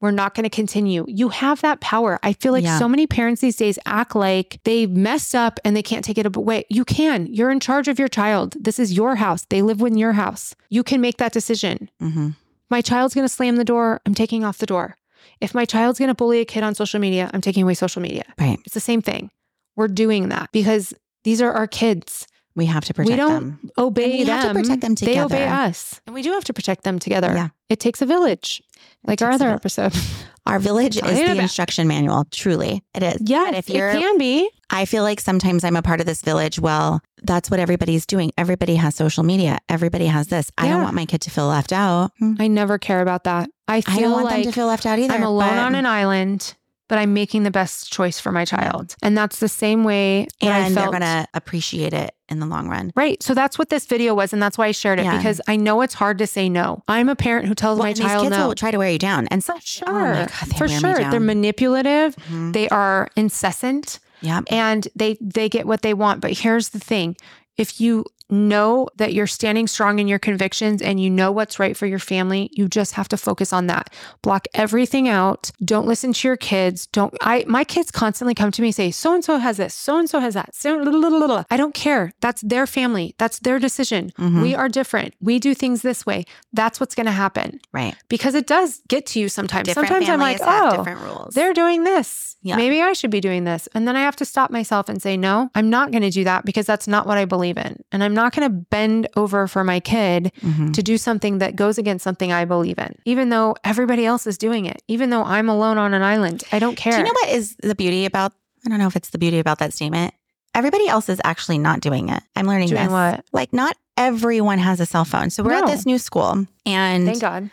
We're 0.00 0.12
not 0.12 0.34
going 0.34 0.44
to 0.44 0.50
continue. 0.50 1.04
You 1.08 1.28
have 1.30 1.60
that 1.62 1.80
power. 1.80 2.20
I 2.22 2.32
feel 2.32 2.52
like 2.52 2.62
Yeah. 2.64 2.78
so 2.78 2.88
many 2.88 3.06
parents 3.06 3.40
these 3.40 3.56
days 3.56 3.78
act 3.84 4.14
like 4.14 4.60
they 4.64 4.86
messed 4.86 5.34
up 5.34 5.58
and 5.64 5.76
they 5.76 5.82
can't 5.82 6.04
take 6.04 6.18
it 6.18 6.26
away. 6.36 6.64
You 6.70 6.84
can. 6.84 7.26
You're 7.26 7.50
in 7.50 7.58
charge 7.58 7.88
of 7.88 7.98
your 7.98 8.06
child. 8.08 8.54
This 8.60 8.78
is 8.78 8.92
your 8.92 9.16
house. 9.16 9.44
They 9.50 9.60
live 9.62 9.80
in 9.80 9.98
your 9.98 10.12
house. 10.12 10.54
You 10.70 10.84
can 10.84 11.00
make 11.00 11.16
that 11.18 11.32
decision. 11.32 11.90
Mhm. 12.00 12.36
My 12.70 12.80
child's 12.80 13.14
going 13.14 13.24
to 13.26 13.32
slam 13.32 13.56
the 13.56 13.64
door. 13.64 14.00
I'm 14.06 14.14
taking 14.14 14.44
off 14.44 14.58
the 14.58 14.66
door. 14.66 14.96
If 15.40 15.54
my 15.54 15.64
child's 15.64 15.98
going 15.98 16.08
to 16.10 16.14
bully 16.14 16.40
a 16.40 16.44
kid 16.44 16.62
on 16.62 16.74
social 16.74 17.00
media, 17.00 17.30
I'm 17.34 17.40
taking 17.40 17.62
away 17.64 17.74
social 17.74 18.02
media. 18.02 18.24
Right. 18.38 18.58
It's 18.64 18.74
the 18.74 18.80
same 18.80 19.02
thing. 19.02 19.30
We're 19.74 19.88
doing 19.88 20.28
that 20.28 20.50
because 20.52 20.94
these 21.24 21.40
are 21.42 21.52
our 21.52 21.66
kids. 21.66 22.26
We 22.58 22.66
have 22.66 22.84
to 22.86 22.92
protect 22.94 23.10
we 23.10 23.16
don't 23.16 23.32
them. 23.32 23.70
obey 23.78 24.18
we 24.18 24.24
them. 24.24 24.36
have 24.38 24.52
to 24.54 24.60
protect 24.62 24.80
them 24.82 24.94
They 24.96 25.18
obey 25.20 25.38
together. 25.38 25.52
us. 25.68 26.00
And 26.06 26.12
we 26.14 26.20
do 26.22 26.32
have 26.32 26.44
to 26.44 26.52
protect 26.52 26.84
them 26.84 26.98
together. 26.98 27.32
Yeah. 27.34 27.48
It 27.70 27.80
takes 27.80 28.02
a 28.02 28.06
village, 28.06 28.62
like 29.04 29.22
our 29.22 29.30
other 29.30 29.48
episode. 29.48 29.94
Our 30.46 30.58
village 30.58 30.96
is 30.96 31.02
the 31.02 31.24
about- 31.24 31.36
instruction 31.36 31.86
manual. 31.88 32.24
Truly, 32.30 32.82
it 32.94 33.02
is. 33.02 33.18
Yeah, 33.20 33.50
if 33.54 33.68
you're 33.68 33.90
it 33.90 33.98
can 33.98 34.16
be. 34.16 34.48
I 34.70 34.86
feel 34.86 35.02
like 35.02 35.20
sometimes 35.20 35.62
I'm 35.62 35.76
a 35.76 35.82
part 35.82 36.00
of 36.00 36.06
this 36.06 36.22
village. 36.22 36.58
Well, 36.58 37.02
that's 37.22 37.50
what 37.50 37.60
everybody's 37.60 38.06
doing. 38.06 38.32
Everybody 38.38 38.76
has 38.76 38.94
social 38.94 39.24
media. 39.24 39.58
Everybody 39.68 40.06
has 40.06 40.28
this. 40.28 40.50
I 40.56 40.68
don't 40.68 40.82
want 40.82 40.94
my 40.94 41.04
kid 41.04 41.20
to 41.22 41.30
feel 41.30 41.48
left 41.48 41.70
out. 41.70 42.12
Hmm. 42.18 42.36
I 42.38 42.48
never 42.48 42.78
care 42.78 43.02
about 43.02 43.24
that. 43.24 43.50
I 43.68 43.82
feel 43.82 43.94
I 43.94 44.00
don't 44.00 44.12
want 44.12 44.24
like 44.24 44.34
them 44.36 44.42
to 44.44 44.52
feel 44.52 44.68
left 44.68 44.86
out 44.86 44.98
either. 44.98 45.12
I'm 45.12 45.22
alone 45.22 45.58
on 45.58 45.74
an 45.74 45.84
island, 45.84 46.54
but 46.88 46.98
I'm 46.98 47.12
making 47.14 47.42
the 47.44 47.50
best 47.50 47.92
choice 47.92 48.18
for 48.18 48.32
my 48.32 48.44
child. 48.44 48.96
And 49.02 49.16
that's 49.16 49.38
the 49.40 49.48
same 49.48 49.84
way 49.84 50.26
I 50.42 50.46
and 50.46 50.74
felt. 50.74 50.90
they're 50.92 51.00
gonna 51.00 51.26
appreciate 51.34 51.92
it 51.92 52.14
in 52.28 52.40
the 52.40 52.46
long 52.46 52.68
run. 52.68 52.92
Right. 52.96 53.22
So 53.22 53.32
that's 53.34 53.58
what 53.58 53.70
this 53.70 53.86
video 53.86 54.14
was. 54.14 54.32
And 54.32 54.42
that's 54.42 54.58
why 54.58 54.66
I 54.66 54.72
shared 54.72 54.98
it 54.98 55.04
Yeah. 55.04 55.16
because 55.16 55.40
I 55.48 55.56
know 55.56 55.80
it's 55.82 55.94
hard 55.94 56.18
to 56.18 56.26
say 56.26 56.48
no. 56.48 56.82
I'm 56.88 57.08
a 57.08 57.16
parent 57.16 57.46
who 57.48 57.54
tells 57.54 57.78
Well, 57.78 57.84
my 57.84 57.88
and 57.90 57.96
these 57.98 58.04
child 58.06 58.22
kids 58.24 58.36
no. 58.36 58.48
will 58.48 58.54
try 58.54 58.70
to 58.70 58.78
wear 58.78 58.90
you 58.90 58.98
down, 58.98 59.28
and 59.28 59.42
so 59.44 59.54
For 59.54 59.60
sure. 59.60 59.86
Oh 59.88 60.26
God, 60.26 60.56
for 60.58 60.68
sure. 60.68 60.94
They're 61.10 61.20
manipulative. 61.20 62.16
Mhm. 62.30 62.52
They 62.52 62.68
are 62.68 63.08
incessant. 63.16 64.00
Yeah. 64.20 64.40
and 64.50 64.88
they 64.96 65.16
they 65.20 65.48
get 65.48 65.64
what 65.64 65.82
they 65.82 65.94
want 65.94 66.20
but 66.20 66.32
here's 66.32 66.70
the 66.70 66.80
thing 66.80 67.16
if 67.56 67.80
you 67.80 68.04
know 68.30 68.88
that 68.96 69.12
you're 69.14 69.26
standing 69.26 69.66
strong 69.66 69.98
in 69.98 70.08
your 70.08 70.18
convictions 70.18 70.82
and 70.82 71.00
you 71.00 71.08
know 71.10 71.32
what's 71.32 71.58
right 71.58 71.76
for 71.76 71.86
your 71.86 71.98
family 71.98 72.50
you 72.52 72.68
just 72.68 72.92
have 72.94 73.08
to 73.08 73.16
focus 73.16 73.52
on 73.52 73.66
that 73.66 73.92
block 74.22 74.46
everything 74.54 75.08
out 75.08 75.50
don't 75.64 75.86
listen 75.86 76.12
to 76.12 76.28
your 76.28 76.36
kids 76.36 76.86
don't 76.88 77.14
i 77.22 77.44
my 77.48 77.64
kids 77.64 77.90
constantly 77.90 78.34
come 78.34 78.50
to 78.50 78.60
me 78.62 78.68
and 78.68 78.74
say 78.74 78.90
so 78.90 79.14
and 79.14 79.24
so 79.24 79.38
has 79.38 79.56
this 79.56 79.74
so 79.74 79.98
and 79.98 80.10
so 80.10 80.20
has 80.20 80.34
that 80.34 80.54
so 80.54 80.76
little, 80.76 81.00
little, 81.00 81.18
little. 81.18 81.44
i 81.50 81.56
don't 81.56 81.74
care 81.74 82.12
that's 82.20 82.42
their 82.42 82.66
family 82.66 83.14
that's 83.18 83.38
their 83.40 83.58
decision 83.58 84.10
Mhm. 84.18 84.42
we 84.42 84.54
are 84.54 84.68
different 84.68 85.14
we 85.20 85.38
do 85.38 85.54
things 85.54 85.82
this 85.82 86.04
way 86.04 86.24
that's 86.52 86.80
what's 86.80 86.94
going 86.94 87.06
to 87.06 87.12
happen 87.12 87.60
Right. 87.72 87.94
because 88.08 88.34
it 88.34 88.46
does 88.46 88.80
get 88.88 89.06
to 89.06 89.20
you 89.20 89.28
sometimes 89.28 89.66
Different 89.68 89.88
sometimes 89.88 90.08
i'm 90.10 90.20
like 90.20 90.38
oh 90.42 90.76
different 90.76 91.00
rules. 91.00 91.34
they're 91.34 91.54
doing 91.54 91.84
this. 91.84 92.36
Yeah. 92.40 92.54
Maybe 92.56 92.80
I 92.80 92.92
should 92.92 93.10
be 93.10 93.20
doing 93.20 93.42
this. 93.42 93.68
And 93.74 93.86
then 93.88 93.96
I 93.96 94.00
have 94.02 94.14
to 94.16 94.24
stop 94.24 94.52
myself 94.52 94.88
and 94.88 95.02
say, 95.02 95.16
no, 95.16 95.50
I'm 95.56 95.68
not 95.70 95.90
going 95.90 96.04
to 96.04 96.10
do 96.10 96.22
that 96.22 96.44
because 96.44 96.66
that's 96.66 96.86
not 96.86 97.04
what 97.04 97.18
I 97.18 97.24
believe 97.24 97.58
in. 97.58 97.82
And 97.90 98.02
I'm 98.04 98.14
not 98.22 98.34
going 98.34 98.46
to 98.48 98.54
bend 98.70 99.06
over 99.16 99.46
for 99.46 99.62
my 99.64 99.80
kid 99.80 100.32
Mhm. 100.42 100.72
to 100.74 100.82
do 100.82 100.98
something 100.98 101.38
that 101.38 101.56
goes 101.56 101.78
against 101.78 102.02
something 102.04 102.32
I 102.32 102.44
believe 102.44 102.78
in, 102.78 102.94
even 103.04 103.28
though 103.30 103.54
everybody 103.64 104.04
else 104.04 104.26
is 104.26 104.36
doing 104.38 104.66
it, 104.66 104.82
even 104.88 105.10
though 105.10 105.24
I'm 105.24 105.48
alone 105.48 105.78
on 105.78 105.94
an 105.94 106.02
island. 106.02 106.42
I 106.52 106.58
don't 106.58 106.76
care. 106.76 106.92
Do 106.92 106.98
you 106.98 107.04
know 107.04 107.12
what 107.22 107.28
is 107.30 107.56
the 107.62 107.74
beauty 107.74 108.04
about? 108.04 108.32
I 108.66 108.68
don't 108.70 108.78
know 108.78 108.86
if 108.88 108.96
it's 108.96 109.10
the 109.10 109.18
beauty 109.18 109.38
about 109.38 109.58
that 109.60 109.72
statement. 109.72 110.12
Everybody 110.54 110.88
else 110.88 111.08
is 111.08 111.20
actually 111.24 111.58
not 111.58 111.80
doing 111.80 112.08
it. 112.08 112.22
I'm 112.34 112.46
learning 112.46 112.68
Doing 112.68 112.82
this. 112.84 112.90
what? 112.92 113.24
Like, 113.32 113.52
not 113.52 113.76
everyone 113.96 114.58
has 114.58 114.80
a 114.80 114.86
cell 114.86 115.04
phone. 115.04 115.30
So 115.30 115.42
we're 115.42 115.52
at 115.52 115.66
this 115.66 115.86
new 115.86 115.98
school, 115.98 116.46
and 116.66 117.06
Thank 117.06 117.20
God. 117.20 117.50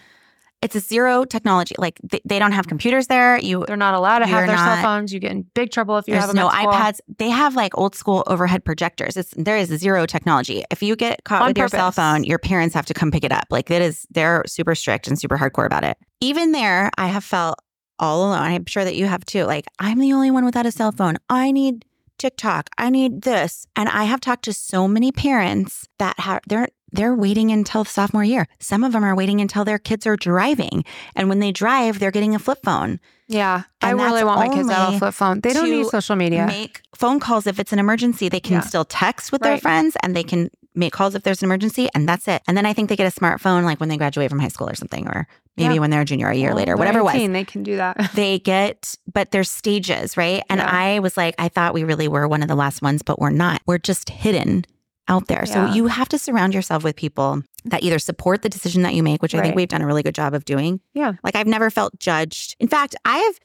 It's 0.65 0.75
a 0.75 0.79
zero 0.79 1.23
technology. 1.23 1.75
Like 1.77 1.99
they, 2.03 2.19
they 2.25 2.39
don't 2.39 2.51
have 2.51 2.67
computers 2.67 3.07
there. 3.07 3.37
You 3.37 3.63
They're 3.67 3.77
not 3.77 3.93
allowed 3.93 4.19
to 4.19 4.27
have 4.27 4.47
their 4.47 4.55
not- 4.55 4.75
cell 4.75 4.83
phones. 4.83 5.13
You 5.13 5.19
get 5.19 5.31
in 5.31 5.43
big 5.53 5.71
trouble 5.71 5.97
if 5.97 6.07
you 6.07 6.15
have 6.15 6.27
them 6.27 6.35
no 6.35 6.49
iPads. 6.49 6.99
They 7.17 7.29
have 7.29 7.55
like 7.55 7.77
old 7.77 7.95
school 7.95 8.23
overhead 8.27 8.65
projectors. 8.65 9.15
It's 9.15 9.33
there 9.37 9.57
is 9.57 9.69
zero 9.69 10.05
technology. 10.05 10.63
If 10.71 10.81
you 10.83 10.95
get 10.95 11.23
caught 11.23 11.43
On 11.43 11.49
with 11.49 11.57
your 11.57 11.67
cell 11.67 11.91
phone, 11.91 12.23
your 12.23 12.39
parents 12.39 12.73
have 12.75 12.85
to 12.87 12.93
come 12.93 13.11
pick 13.11 13.23
it 13.23 13.31
up. 13.31 13.45
Like 13.49 13.67
that 13.67 13.81
is 13.81 14.05
they're 14.09 14.43
super 14.47 14.75
strict 14.75 15.07
and 15.07 15.19
super 15.19 15.37
hardcore 15.37 15.65
about 15.65 15.83
it. 15.83 15.97
Even 16.19 16.51
there, 16.51 16.89
I 16.97 17.07
have 17.07 17.23
felt 17.23 17.59
all 17.99 18.27
alone. 18.27 18.41
I'm 18.41 18.65
sure 18.65 18.83
that 18.83 18.95
you 18.95 19.05
have 19.05 19.25
too. 19.25 19.43
Like, 19.45 19.65
I'm 19.79 19.99
the 19.99 20.13
only 20.13 20.31
one 20.31 20.45
without 20.45 20.65
a 20.65 20.71
cell 20.71 20.91
phone. 20.91 21.15
I 21.29 21.51
need 21.51 21.85
TikTok. 22.17 22.69
I 22.77 22.89
need 22.89 23.21
this. 23.21 23.67
And 23.75 23.89
I 23.89 24.05
have 24.05 24.21
talked 24.21 24.45
to 24.45 24.53
so 24.53 24.87
many 24.87 25.11
parents 25.11 25.87
that 25.99 26.19
have 26.19 26.41
they're 26.47 26.67
they're 26.95 27.15
waiting 27.15 27.51
until 27.51 27.85
sophomore 27.85 28.23
year. 28.23 28.47
Some 28.59 28.83
of 28.83 28.91
them 28.93 29.03
are 29.03 29.15
waiting 29.15 29.41
until 29.41 29.65
their 29.65 29.79
kids 29.79 30.05
are 30.07 30.15
driving. 30.15 30.83
And 31.15 31.29
when 31.29 31.39
they 31.39 31.51
drive, 31.51 31.99
they're 31.99 32.11
getting 32.11 32.35
a 32.35 32.39
flip 32.39 32.59
phone. 32.63 32.99
Yeah. 33.27 33.63
I 33.81 33.91
really 33.91 34.23
want 34.23 34.39
my 34.39 34.53
kids 34.55 34.67
to 34.69 34.73
have 34.75 34.93
a 34.95 34.99
flip 34.99 35.13
phone. 35.13 35.41
They 35.41 35.53
don't 35.53 35.69
need 35.69 35.87
social 35.87 36.15
media. 36.15 36.45
Make 36.45 36.81
phone 36.95 37.19
calls 37.19 37.47
if 37.47 37.59
it's 37.59 37.73
an 37.73 37.79
emergency. 37.79 38.29
They 38.29 38.39
can 38.39 38.53
Yeah. 38.53 38.59
still 38.61 38.85
text 38.85 39.31
with 39.31 39.41
their 39.41 39.57
friends 39.57 39.97
and 40.03 40.15
they 40.15 40.23
can 40.23 40.49
make 40.77 40.91
calls 40.91 41.15
if 41.15 41.23
there's 41.23 41.41
an 41.41 41.45
emergency 41.47 41.87
and 41.95 42.07
that's 42.07 42.27
it. 42.27 42.41
And 42.47 42.55
then 42.57 42.65
I 42.65 42.73
think 42.73 42.89
they 42.89 42.95
get 42.97 43.11
a 43.11 43.19
smartphone 43.19 43.63
like 43.63 43.79
when 43.79 43.87
they 43.89 43.97
graduate 43.97 44.29
from 44.29 44.39
high 44.39 44.49
school 44.49 44.69
or 44.69 44.75
something 44.75 45.07
or 45.07 45.25
maybe 45.57 45.75
Yeah. 45.75 45.79
when 45.79 45.89
they're 45.89 46.01
a 46.01 46.05
junior 46.05 46.27
a 46.29 46.35
year 46.35 46.49
Well, 46.49 46.57
later, 46.57 46.75
whatever 46.75 46.99
it 46.99 47.03
was. 47.03 47.13
They 47.13 47.45
can 47.45 47.63
do 47.63 47.77
that. 47.77 48.11
they 48.13 48.39
get 48.39 48.95
but 49.11 49.31
there's 49.31 49.49
stages 49.49 50.17
right 50.17 50.43
and 50.49 50.59
Yeah. 50.59 50.69
i 50.69 50.99
was 50.99 51.15
like 51.15 51.33
i 51.39 51.47
thought 51.47 51.73
we 51.73 51.85
really 51.85 52.09
were 52.09 52.27
one 52.27 52.41
of 52.41 52.49
the 52.49 52.55
last 52.55 52.81
ones 52.81 53.01
but 53.03 53.19
we're 53.19 53.29
not 53.29 53.61
we're 53.65 53.77
just 53.77 54.09
hidden 54.09 54.65
out 55.07 55.27
there 55.27 55.45
so 55.45 55.65
you 55.67 55.87
have 55.87 56.09
to 56.09 56.17
surround 56.17 56.53
yourself 56.53 56.83
with 56.83 56.95
people 56.95 57.41
that 57.65 57.83
either 57.83 57.99
support 57.99 58.41
the 58.41 58.49
decision 58.49 58.81
that 58.81 58.93
you 58.95 59.03
make 59.03 59.21
which 59.21 59.35
i 59.35 59.41
think 59.41 59.55
we've 59.55 59.67
done 59.67 59.81
a 59.81 59.85
really 59.85 60.03
good 60.03 60.15
job 60.15 60.33
of 60.33 60.45
doing 60.45 60.79
Yeah. 60.93 61.13
like 61.23 61.35
i've 61.35 61.47
never 61.47 61.69
felt 61.69 61.97
judged 61.99 62.55
in 62.59 62.67
fact 62.67 62.95
i 63.05 63.17
have 63.17 63.39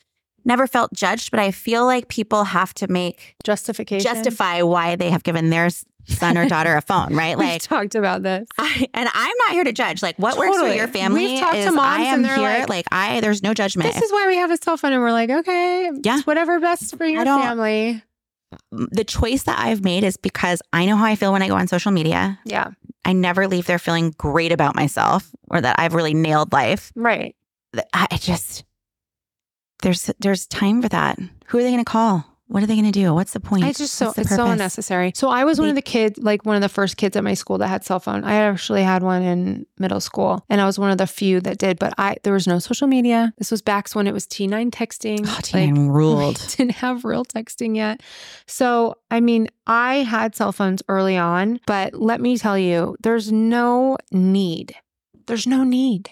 never 0.44 0.66
felt 0.66 0.92
judged 0.94 1.30
but 1.30 1.38
i 1.40 1.50
feel 1.50 1.84
like 1.84 2.08
people 2.08 2.44
have 2.44 2.72
to 2.74 2.88
make 2.88 3.34
Justification. 3.44 4.02
justify 4.10 4.62
why 4.62 4.96
they 4.96 5.10
have 5.10 5.22
given 5.22 5.50
their 5.50 5.68
son 6.06 6.38
or 6.38 6.48
daughter 6.48 6.74
a 6.76 6.80
phone 6.82 7.14
right 7.14 7.36
We've 7.38 7.46
like 7.46 7.62
talked 7.62 7.94
about 7.94 8.22
this. 8.22 8.48
I, 8.58 8.88
and 8.94 9.08
I'm 9.12 9.34
not 9.46 9.50
here 9.52 9.64
to 9.64 9.72
judge. 9.72 10.02
Like 10.02 10.18
what 10.18 10.38
works 10.38 10.56
for 10.58 10.66
your 10.72 10.88
family 10.88 11.26
We've 11.26 11.40
talked 11.40 11.56
to 11.56 11.66
moms 11.72 11.78
I 11.78 12.00
am 12.04 12.14
and 12.16 12.24
they're 12.24 12.36
here. 12.38 12.60
like, 12.60 12.68
Like, 12.70 12.86
I, 12.90 13.20
there's 13.20 13.42
no 13.42 13.52
judgment. 13.54 13.92
This 13.92 14.02
is 14.02 14.10
why 14.10 14.26
we 14.26 14.36
have 14.36 14.50
a 14.50 14.56
cell 14.56 14.76
phone 14.78 14.92
and 14.94 15.02
we're 15.02 15.12
like, 15.12 15.28
okay, 15.30 15.90
Yeah. 16.02 16.22
whatever 16.22 16.58
best 16.58 16.96
for 16.96 17.04
your 17.04 17.22
family. 17.24 18.02
The 18.70 19.04
choice 19.04 19.44
that 19.44 19.58
I've 19.58 19.84
made 19.84 20.04
is 20.04 20.16
because 20.16 20.62
I 20.72 20.86
know 20.86 20.96
how 20.96 21.04
I 21.04 21.16
feel 21.16 21.32
when 21.32 21.42
I 21.42 21.48
go 21.48 21.54
on 21.54 21.68
social 21.68 21.92
media. 21.92 22.38
Yeah. 22.44 22.70
I 23.04 23.12
never 23.12 23.46
leave 23.46 23.66
there 23.66 23.78
feeling 23.78 24.14
great 24.18 24.52
about 24.52 24.74
myself 24.74 25.30
or 25.48 25.60
that 25.60 25.76
I've 25.78 25.94
really 25.94 26.14
nailed 26.14 26.52
life. 26.52 26.92
Right. 26.94 27.34
I 27.92 28.16
just 28.16 28.64
there's 29.82 30.10
there's 30.18 30.46
time 30.46 30.82
for 30.82 30.88
that. 30.88 31.18
Who 31.46 31.58
are 31.58 31.62
they 31.62 31.70
going 31.70 31.84
to 31.84 31.90
call? 31.90 32.24
What 32.50 32.64
are 32.64 32.66
they 32.66 32.74
going 32.74 32.90
to 32.90 32.90
do? 32.90 33.14
What's 33.14 33.32
the 33.32 33.38
point? 33.38 33.64
It's 33.64 33.78
just 33.78 33.94
so 33.94 34.12
it's 34.16 34.34
so 34.34 34.46
unnecessary. 34.46 35.12
So 35.14 35.28
I 35.28 35.44
was 35.44 35.60
one 35.60 35.68
of 35.68 35.76
the 35.76 35.82
kids, 35.82 36.18
like 36.18 36.44
one 36.44 36.56
of 36.56 36.62
the 36.62 36.68
first 36.68 36.96
kids 36.96 37.16
at 37.16 37.22
my 37.22 37.34
school 37.34 37.58
that 37.58 37.68
had 37.68 37.84
cell 37.84 38.00
phone. 38.00 38.24
I 38.24 38.34
actually 38.34 38.82
had 38.82 39.04
one 39.04 39.22
in 39.22 39.66
middle 39.78 40.00
school, 40.00 40.44
and 40.50 40.60
I 40.60 40.66
was 40.66 40.76
one 40.76 40.90
of 40.90 40.98
the 40.98 41.06
few 41.06 41.40
that 41.42 41.58
did. 41.58 41.78
But 41.78 41.94
I 41.96 42.16
there 42.24 42.32
was 42.32 42.48
no 42.48 42.58
social 42.58 42.88
media. 42.88 43.32
This 43.38 43.52
was 43.52 43.62
back 43.62 43.88
when 43.92 44.08
it 44.08 44.12
was 44.12 44.26
T 44.26 44.48
nine 44.48 44.72
texting. 44.72 45.20
Oh, 45.30 45.38
T9 45.42 45.90
ruled. 45.94 46.40
we 46.40 46.46
didn't 46.56 46.76
have 46.76 47.04
real 47.04 47.24
texting 47.24 47.76
yet. 47.76 48.02
So, 48.46 48.96
I 49.12 49.20
mean, 49.20 49.46
I 49.68 49.98
had 49.98 50.34
cell 50.34 50.50
phones 50.50 50.82
early 50.88 51.16
on, 51.16 51.60
but 51.66 51.94
let 51.94 52.20
me 52.20 52.36
tell 52.36 52.58
you, 52.58 52.96
there's 53.00 53.30
no 53.30 53.96
need. 54.10 54.74
There's 55.28 55.46
no 55.46 55.62
need. 55.62 56.10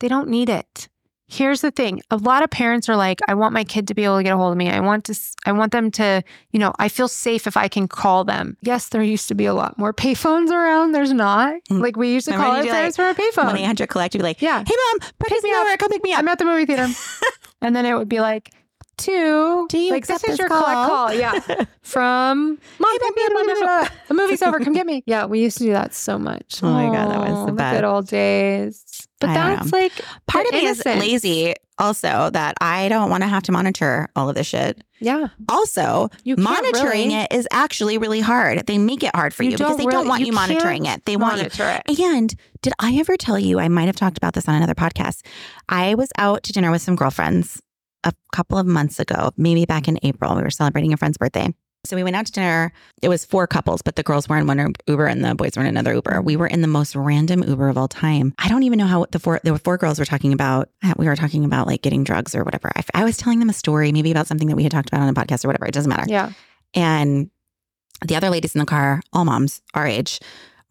They 0.00 0.08
don't 0.08 0.28
need 0.28 0.50
it. 0.50 0.89
Here's 1.30 1.60
the 1.60 1.70
thing. 1.70 2.02
A 2.10 2.16
lot 2.16 2.42
of 2.42 2.50
parents 2.50 2.88
are 2.88 2.96
like, 2.96 3.20
I 3.28 3.34
want 3.34 3.54
my 3.54 3.62
kid 3.62 3.86
to 3.88 3.94
be 3.94 4.02
able 4.04 4.16
to 4.16 4.22
get 4.24 4.32
a 4.32 4.36
hold 4.36 4.50
of 4.50 4.58
me. 4.58 4.68
I 4.68 4.80
want 4.80 5.04
to 5.04 5.14
i 5.46 5.52
want 5.52 5.70
them 5.70 5.90
to, 5.92 6.24
you 6.50 6.58
know, 6.58 6.72
I 6.80 6.88
feel 6.88 7.06
safe 7.06 7.46
if 7.46 7.56
I 7.56 7.68
can 7.68 7.86
call 7.86 8.24
them. 8.24 8.56
Yes, 8.62 8.88
there 8.88 9.02
used 9.02 9.28
to 9.28 9.34
be 9.36 9.46
a 9.46 9.54
lot 9.54 9.78
more 9.78 9.92
payphones 9.94 10.50
around. 10.50 10.92
There's 10.92 11.12
not. 11.12 11.54
Mm. 11.70 11.80
Like 11.80 11.96
we 11.96 12.12
used 12.12 12.26
to 12.26 12.32
Remember 12.32 12.56
call 12.56 12.66
our 12.66 12.72
parents 12.72 12.96
for 12.96 13.08
a 13.08 13.14
payphone. 13.14 13.46
When 13.46 13.58
800 13.58 13.86
collect, 13.88 14.14
you'd 14.14 14.20
be 14.20 14.24
like, 14.24 14.42
Yeah. 14.42 14.64
hey, 14.66 14.74
mom, 14.74 15.08
pick 15.24 15.42
me 15.44 15.52
up. 15.52 15.78
Come 15.78 15.88
pick 15.90 16.02
me 16.02 16.12
up. 16.12 16.18
I'm 16.18 16.28
at 16.28 16.38
the 16.38 16.44
movie 16.44 16.66
theater. 16.66 16.88
and 17.62 17.76
then 17.76 17.86
it 17.86 17.94
would 17.94 18.08
be 18.08 18.20
like, 18.20 18.50
two. 18.96 19.66
Do 19.70 19.78
you 19.78 19.92
like 19.92 20.06
this 20.06 20.24
is 20.24 20.38
your 20.38 20.48
call? 20.48 20.62
collect 20.62 20.88
call? 20.88 21.14
Yeah. 21.14 21.64
From 21.82 22.58
mom, 22.78 22.98
pick 22.98 23.16
me 23.16 23.22
up, 23.24 23.32
blah, 23.32 23.44
blah, 23.44 23.54
blah. 23.54 23.88
the 24.08 24.14
movie's 24.14 24.42
over. 24.46 24.58
Come 24.58 24.72
get 24.74 24.86
me. 24.86 25.02
Yeah, 25.06 25.26
we 25.26 25.40
used 25.40 25.58
to 25.58 25.64
do 25.64 25.72
that 25.72 25.94
so 25.94 26.18
much. 26.18 26.60
Oh 26.62 26.72
my 26.72 26.86
God, 26.86 27.10
that 27.10 27.30
was 27.30 27.46
the 27.46 27.52
best. 27.52 27.76
good 27.76 27.84
old 27.84 28.08
days. 28.08 29.08
But 29.20 29.30
I 29.30 29.34
that's 29.34 29.72
like 29.72 29.92
Part 30.26 30.46
of 30.46 30.52
me 30.52 30.66
is 30.66 30.84
lazy 30.84 31.54
also 31.78 32.30
that 32.32 32.54
I 32.60 32.88
don't 32.88 33.08
want 33.10 33.22
to 33.22 33.28
have 33.28 33.42
to 33.44 33.52
monitor 33.52 34.08
all 34.16 34.28
of 34.28 34.34
this 34.34 34.46
shit. 34.46 34.82
Yeah, 35.02 35.28
Also, 35.48 36.10
you 36.24 36.36
monitoring 36.36 37.08
really 37.08 37.14
it 37.14 37.32
is 37.32 37.48
actually 37.50 37.96
really 37.96 38.20
hard. 38.20 38.66
They 38.66 38.76
make 38.76 39.02
it 39.02 39.14
hard 39.16 39.32
for 39.32 39.42
You 39.44 39.50
you, 39.52 39.56
because 39.56 39.78
they 39.78 39.84
really- 39.86 39.92
don't 39.92 40.08
want 40.08 40.20
you 40.20 40.26
you, 40.26 40.32
monitoring 40.32 40.84
it. 40.86 41.04
They 41.06 41.16
want 41.16 41.36
you. 41.38 41.44
monitor 41.44 41.80
it. 41.88 41.98
And 42.00 42.34
did 42.60 42.74
I 42.78 42.96
ever 42.98 43.16
tell 43.16 43.38
you? 43.38 43.58
I 43.58 43.68
might 43.68 43.86
have 43.86 43.96
talked 43.96 44.18
about 44.18 44.34
this 44.34 44.46
on 44.46 44.54
another 44.54 44.74
podcast. 44.74 45.24
I 45.70 45.94
was 45.94 46.10
out 46.18 46.42
to 46.42 46.52
dinner 46.52 46.70
with 46.70 46.82
some 46.82 46.96
girlfriends 46.96 47.62
a 48.04 48.12
couple 48.32 48.58
of 48.58 48.66
months 48.66 48.98
ago, 49.00 49.30
maybe 49.38 49.64
back 49.64 49.88
in 49.88 49.98
April. 50.02 50.34
We 50.36 50.42
were 50.42 50.50
celebrating 50.50 50.92
a 50.92 50.98
friend's 50.98 51.16
birthday. 51.16 51.48
So 51.84 51.96
we 51.96 52.02
went 52.04 52.14
out 52.14 52.26
to 52.26 52.32
dinner. 52.32 52.72
It 53.00 53.08
was 53.08 53.24
four 53.24 53.46
couples, 53.46 53.80
but 53.80 53.96
the 53.96 54.02
girls 54.02 54.28
were 54.28 54.36
in 54.36 54.46
one 54.46 54.74
Uber 54.86 55.06
and 55.06 55.24
the 55.24 55.34
boys 55.34 55.56
were 55.56 55.62
in 55.62 55.68
another 55.68 55.94
Uber. 55.94 56.20
We 56.20 56.36
were 56.36 56.46
in 56.46 56.60
the 56.60 56.68
most 56.68 56.94
random 56.94 57.42
Uber 57.42 57.68
of 57.70 57.78
all 57.78 57.88
time. 57.88 58.34
I 58.38 58.48
don't 58.48 58.64
even 58.64 58.78
know 58.78 58.86
how 58.86 59.06
the 59.10 59.18
four 59.18 59.40
were 59.42 59.58
four 59.58 59.78
girls 59.78 59.98
were 59.98 60.04
talking 60.04 60.34
about. 60.34 60.68
uh, 60.84 60.92
We 60.98 61.06
were 61.06 61.16
talking 61.16 61.44
about 61.44 61.66
like 61.66 61.80
getting 61.80 62.04
drugs 62.04 62.34
or 62.34 62.44
whatever. 62.44 62.70
I, 62.76 62.84
I 62.94 63.04
was 63.04 63.16
telling 63.16 63.38
them 63.38 63.48
a 63.48 63.54
story, 63.54 63.92
maybe 63.92 64.10
about 64.10 64.26
something 64.26 64.48
that 64.48 64.56
we 64.56 64.62
had 64.62 64.72
talked 64.72 64.90
about 64.90 65.00
on 65.00 65.08
a 65.08 65.14
podcast 65.14 65.42
or 65.44 65.48
whatever. 65.48 65.66
It 65.66 65.72
doesn't 65.72 65.88
matter. 65.88 66.04
Yeah. 66.06 66.32
And 66.74 67.30
the 68.06 68.14
other 68.14 68.28
ladies 68.28 68.54
in 68.54 68.58
the 68.58 68.66
car, 68.66 69.00
all 69.14 69.24
moms 69.24 69.62
our 69.72 69.86
age, 69.86 70.20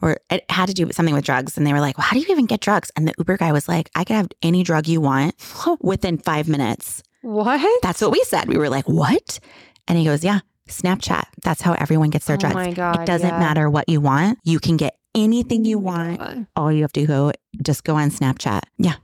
or 0.03 0.17
it 0.29 0.45
had 0.51 0.67
to 0.67 0.73
do 0.75 0.85
with 0.85 0.95
something 0.95 1.15
with 1.15 1.25
drugs. 1.25 1.57
And 1.57 1.65
they 1.65 1.73
were 1.73 1.79
like, 1.81 1.97
well, 1.97 2.05
how 2.05 2.13
do 2.13 2.19
you 2.19 2.27
even 2.29 2.45
get 2.45 2.61
drugs? 2.61 2.91
And 2.95 3.07
the 3.07 3.13
Uber 3.17 3.37
guy 3.37 3.51
was 3.51 3.67
like, 3.67 3.89
I 3.95 4.03
could 4.03 4.15
have 4.15 4.29
any 4.43 4.61
drug 4.63 4.87
you 4.87 5.01
want 5.01 5.33
within 5.81 6.19
five 6.19 6.47
minutes. 6.47 7.01
What? 7.21 7.59
That's 7.81 7.99
what 8.01 8.11
we 8.11 8.23
said. 8.25 8.47
We 8.47 8.57
were 8.57 8.69
like, 8.69 8.87
what? 8.87 9.39
And 9.87 9.97
he 9.97 10.05
goes, 10.05 10.23
yeah, 10.23 10.39
Snapchat. 10.69 11.25
That's 11.43 11.61
how 11.61 11.73
everyone 11.73 12.09
gets 12.09 12.25
their 12.25 12.35
oh 12.35 12.39
drugs. 12.39 12.55
my 12.55 12.71
god! 12.71 13.01
it 13.01 13.05
doesn't 13.05 13.27
yeah. 13.29 13.39
matter 13.39 13.69
what 13.69 13.89
you 13.89 14.01
want. 14.01 14.39
You 14.43 14.59
can 14.59 14.77
get 14.77 14.95
anything 15.15 15.65
you 15.65 15.77
Oh 15.77 15.81
want. 15.81 16.19
God. 16.19 16.47
All 16.55 16.71
you 16.71 16.81
have 16.83 16.93
to 16.93 17.01
do 17.01 17.07
go, 17.07 17.31
just 17.61 17.83
go 17.83 17.95
on 17.95 18.09
Snapchat. 18.09 18.61
Yeah. 18.77 18.95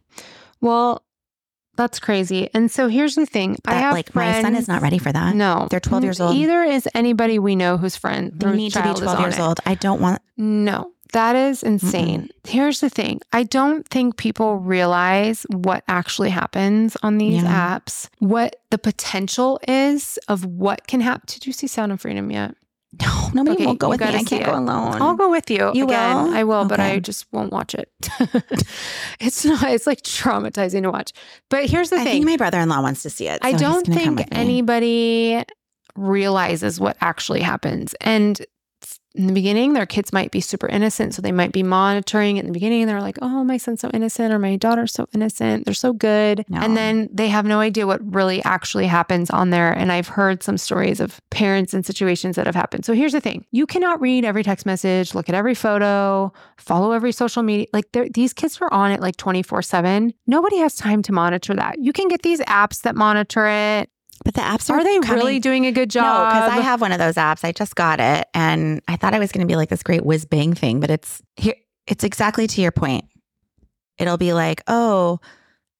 Well, 0.62 1.04
that's 1.78 2.00
crazy. 2.00 2.50
And 2.54 2.72
so 2.72 2.88
here's 2.88 3.16
the 3.16 3.26
thing: 3.26 3.58
I 3.66 3.76
have 3.76 3.94
like 3.94 4.16
my 4.16 4.42
son 4.42 4.56
is 4.56 4.68
not 4.68 4.82
ready 4.82 4.98
for 4.98 5.12
that. 5.12 5.36
No, 5.36 5.68
They're 5.70 5.80
12 5.80 6.04
years 6.04 6.22
old. 6.22 6.36
Either 6.36 6.64
is 6.64 6.88
anybody 6.96 7.38
we 7.40 7.56
know 7.56 7.78
whose 7.78 7.96
friend 7.96 8.32
They 8.36 8.52
need 8.56 8.72
to 8.74 8.82
be 8.82 8.94
12 8.94 9.08
on 9.08 9.22
years 9.22 9.40
old. 9.40 9.60
I 9.66 9.76
don't 9.76 10.00
want, 10.00 10.22
No, 10.38 10.92
that 11.16 11.36
is 11.36 11.64
insane. 11.64 12.30
Here's 12.48 12.82
the 12.82 12.90
thing 12.90 13.22
I 13.34 13.44
don't 13.44 13.88
think 13.88 14.18
people 14.18 14.58
realize 14.58 15.46
what 15.50 15.84
actually 15.88 16.30
happens 16.30 16.96
on 17.04 17.18
these 17.18 17.42
Yeah. 17.42 17.80
apps, 17.80 18.10
what 18.20 18.58
the 18.70 18.78
potential 18.78 19.60
is 19.68 20.20
of 20.28 20.46
what 20.46 20.88
can 20.88 21.00
happen. 21.02 21.24
Did 21.28 21.48
you 21.48 21.54
see 21.54 21.68
Sound 21.68 21.92
of 21.92 22.02
Freedom 22.02 22.30
yet? 22.32 22.56
no, 23.02 23.30
nobody 23.34 23.56
Okay, 23.56 23.66
will 23.66 23.76
go 23.76 23.90
with 23.90 24.00
me. 24.00 24.08
I 24.08 24.24
can't 24.24 24.42
it. 24.42 24.46
go 24.46 24.54
alone. 24.58 25.02
I'll 25.02 25.16
go 25.16 25.30
with 25.30 25.50
you. 25.50 25.72
You 25.74 25.84
Again, 25.86 26.16
will? 26.28 26.34
I 26.34 26.44
will, 26.46 26.66
but 26.66 26.80
I 26.80 27.00
just 27.00 27.26
won't 27.34 27.52
watch 27.52 27.76
it. 27.76 27.90
it's 29.20 29.44
not, 29.44 29.64
it's 29.70 29.86
like 29.88 30.02
traumatizing 30.02 30.84
to 30.84 30.92
watch. 30.92 31.12
But 31.50 31.66
here's 31.70 31.90
the 31.90 31.98
thing. 31.98 32.08
I 32.08 32.12
thing 32.12 32.22
think 32.26 32.30
my 32.32 32.38
brother-in-law 32.38 32.82
wants 32.82 33.04
to 33.04 33.10
see 33.10 33.28
it. 33.28 33.40
I 33.42 33.52
so 33.52 33.58
he's 33.58 33.62
don't 33.62 33.86
think 33.88 34.28
anybody 34.32 35.44
realizes 35.96 36.80
what 36.80 36.98
actually 37.02 37.42
happens. 37.42 37.96
And 38.02 38.40
in 39.16 39.28
the 39.28 39.34
beginning, 39.34 39.74
their 39.74 39.86
kids 39.86 40.12
might 40.12 40.32
be 40.32 40.42
super 40.42 40.68
innocent. 40.68 41.14
So 41.14 41.22
they 41.22 41.32
might 41.32 41.52
be 41.52 41.64
monitoring. 41.64 42.38
In 42.38 42.46
the 42.46 42.52
beginning, 42.52 42.86
they're 42.86 43.02
like, 43.02 43.18
oh, 43.22 43.44
my 43.44 43.58
son's 43.58 43.82
so 43.82 43.90
innocent 43.94 44.34
or 44.34 44.40
my 44.40 44.56
daughter's 44.56 44.92
so 44.92 45.08
innocent. 45.14 45.66
They're 45.66 45.74
so 45.74 45.94
good. 45.94 46.46
No. 46.50 46.60
And 46.60 46.76
then 46.76 47.10
they 47.12 47.30
have 47.30 47.46
no 47.46 47.60
idea 47.60 47.88
what 47.88 48.02
really 48.14 48.44
actually 48.44 48.88
happens 48.88 49.30
on 49.30 49.50
there. 49.50 49.72
And 49.72 49.92
I've 49.92 50.08
heard 50.08 50.44
some 50.44 50.58
stories 50.58 51.00
of 51.00 51.22
parents 51.30 51.74
and 51.74 51.86
situations 51.86 52.36
that 52.36 52.46
have 52.46 52.56
happened. 52.56 52.86
So 52.86 52.94
here's 52.94 53.14
the 53.14 53.22
thing 53.22 53.46
you 53.52 53.66
cannot 53.66 54.02
read 54.02 54.26
every 54.26 54.44
text 54.44 54.66
message, 54.66 55.16
look 55.16 55.30
at 55.30 55.36
every 55.36 55.56
photo, 55.56 56.34
follow 56.58 56.92
every 56.92 57.12
social 57.12 57.44
media. 57.44 57.68
Like 57.74 57.86
these 58.14 58.34
kids 58.34 58.60
are 58.62 58.72
on 58.74 58.92
it 58.92 59.02
like 59.02 59.18
24 59.18 59.62
7. 59.62 60.14
Nobody 60.28 60.58
has 60.58 60.76
time 60.76 61.02
to 61.04 61.12
monitor 61.12 61.54
that. 61.56 61.80
You 61.80 61.94
can 61.94 62.08
get 62.08 62.22
these 62.22 62.42
apps 62.42 62.82
that 62.82 62.96
monitor 62.96 63.48
it. 63.48 63.90
But 64.26 64.34
the 64.34 64.42
apps 64.42 64.70
are, 64.70 64.80
Are 64.80 64.84
they 64.84 65.00
coming- 65.00 65.20
really 65.24 65.40
doing 65.40 65.66
a 65.68 65.72
good 65.72 65.90
job? 65.90 66.04
No, 66.04 66.40
because 66.40 66.52
I 66.60 66.62
have 66.62 66.82
one 66.82 66.92
of 66.92 66.98
those 67.00 67.16
apps. 67.16 67.46
I 67.46 67.52
just 67.54 67.76
got 67.76 68.00
it, 68.02 68.28
and 68.34 68.82
I 68.90 68.98
thought 68.98 69.14
I 69.14 69.20
was 69.20 69.32
going 69.32 69.48
to 69.48 69.50
be 69.50 69.56
like 69.56 69.70
this 69.70 69.84
great 69.84 70.04
whiz 70.04 70.26
bang 70.26 70.54
thing, 70.54 70.80
but 70.82 70.90
it's 70.90 71.22
here. 71.38 71.54
It's 71.88 72.04
exactly 72.04 72.48
to 72.48 72.62
your 72.62 72.72
point. 72.72 73.06
It'll 74.00 74.18
be 74.18 74.34
like, 74.34 74.62
oh, 74.68 75.20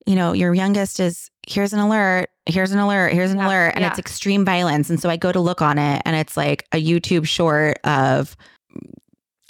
you 0.06 0.16
know, 0.16 0.34
your 0.34 0.54
youngest 0.54 1.00
is 1.00 1.30
here's 1.48 1.74
an 1.74 1.80
alert, 1.80 2.30
here's 2.46 2.72
an 2.72 2.78
alert, 2.80 3.12
here's 3.14 3.32
an 3.32 3.40
Yeah, 3.40 3.48
alert, 3.48 3.70
and 3.76 3.82
yeah. 3.82 3.90
it's 3.90 3.98
extreme 4.00 4.46
violence. 4.46 4.90
And 4.92 5.00
so 5.00 5.10
I 5.10 5.18
go 5.18 5.32
to 5.32 5.40
look 5.40 5.64
on 5.64 5.78
it, 5.80 6.04
and 6.06 6.16
it's 6.16 6.38
like 6.38 6.68
a 6.72 6.78
YouTube 6.82 7.26
short 7.28 7.80
of 7.84 8.38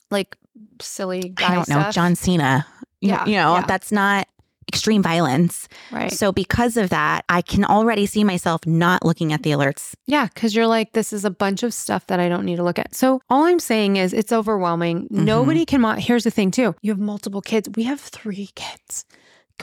like 0.10 0.38
silly 0.82 1.30
guy 1.36 1.52
I 1.52 1.56
don't 1.56 1.68
know 1.70 1.80
stuff. 1.82 1.94
John 1.94 2.16
Cena. 2.16 2.66
You- 3.02 3.10
Yeah, 3.10 3.26
you 3.26 3.34
know 3.36 3.56
yeah. 3.56 3.66
that's 3.68 3.92
not 3.92 4.28
extreme 4.76 5.02
violence. 5.02 5.68
Right. 5.92 6.12
So 6.12 6.32
because 6.32 6.76
of 6.78 6.90
that, 6.90 7.24
I 7.30 7.42
can 7.42 7.64
already 7.66 8.06
see 8.06 8.24
myself 8.24 8.66
not 8.66 9.06
looking 9.06 9.32
at 9.34 9.44
the 9.44 9.52
alerts. 9.52 9.94
yeah, 10.06 10.28
because 10.34 10.56
you're 10.56 10.68
like, 10.68 10.92
this 10.94 11.14
is 11.14 11.24
a 11.26 11.30
bunch 11.32 11.64
of 11.64 11.74
stuff 11.74 12.08
that 12.08 12.20
I 12.20 12.28
don't 12.30 12.46
need 12.46 12.58
to 12.58 12.64
look 12.64 12.78
at. 12.80 12.94
So 12.94 13.22
all 13.30 13.44
I'm 13.46 13.60
saying 13.60 13.96
is 13.98 14.14
it's 14.14 14.32
overwhelming. 14.34 15.08
Mhm. 15.08 15.24
Nobody 15.26 15.66
can. 15.66 15.82
Mo- 15.82 15.96
Here's 15.96 16.24
the 16.26 16.32
thing, 16.32 16.52
too. 16.52 16.76
You 16.82 16.92
have 16.92 17.00
multiple 17.00 17.42
kids. 17.42 17.70
We 17.76 17.84
have 17.84 18.00
three 18.00 18.50
kids. 18.56 19.06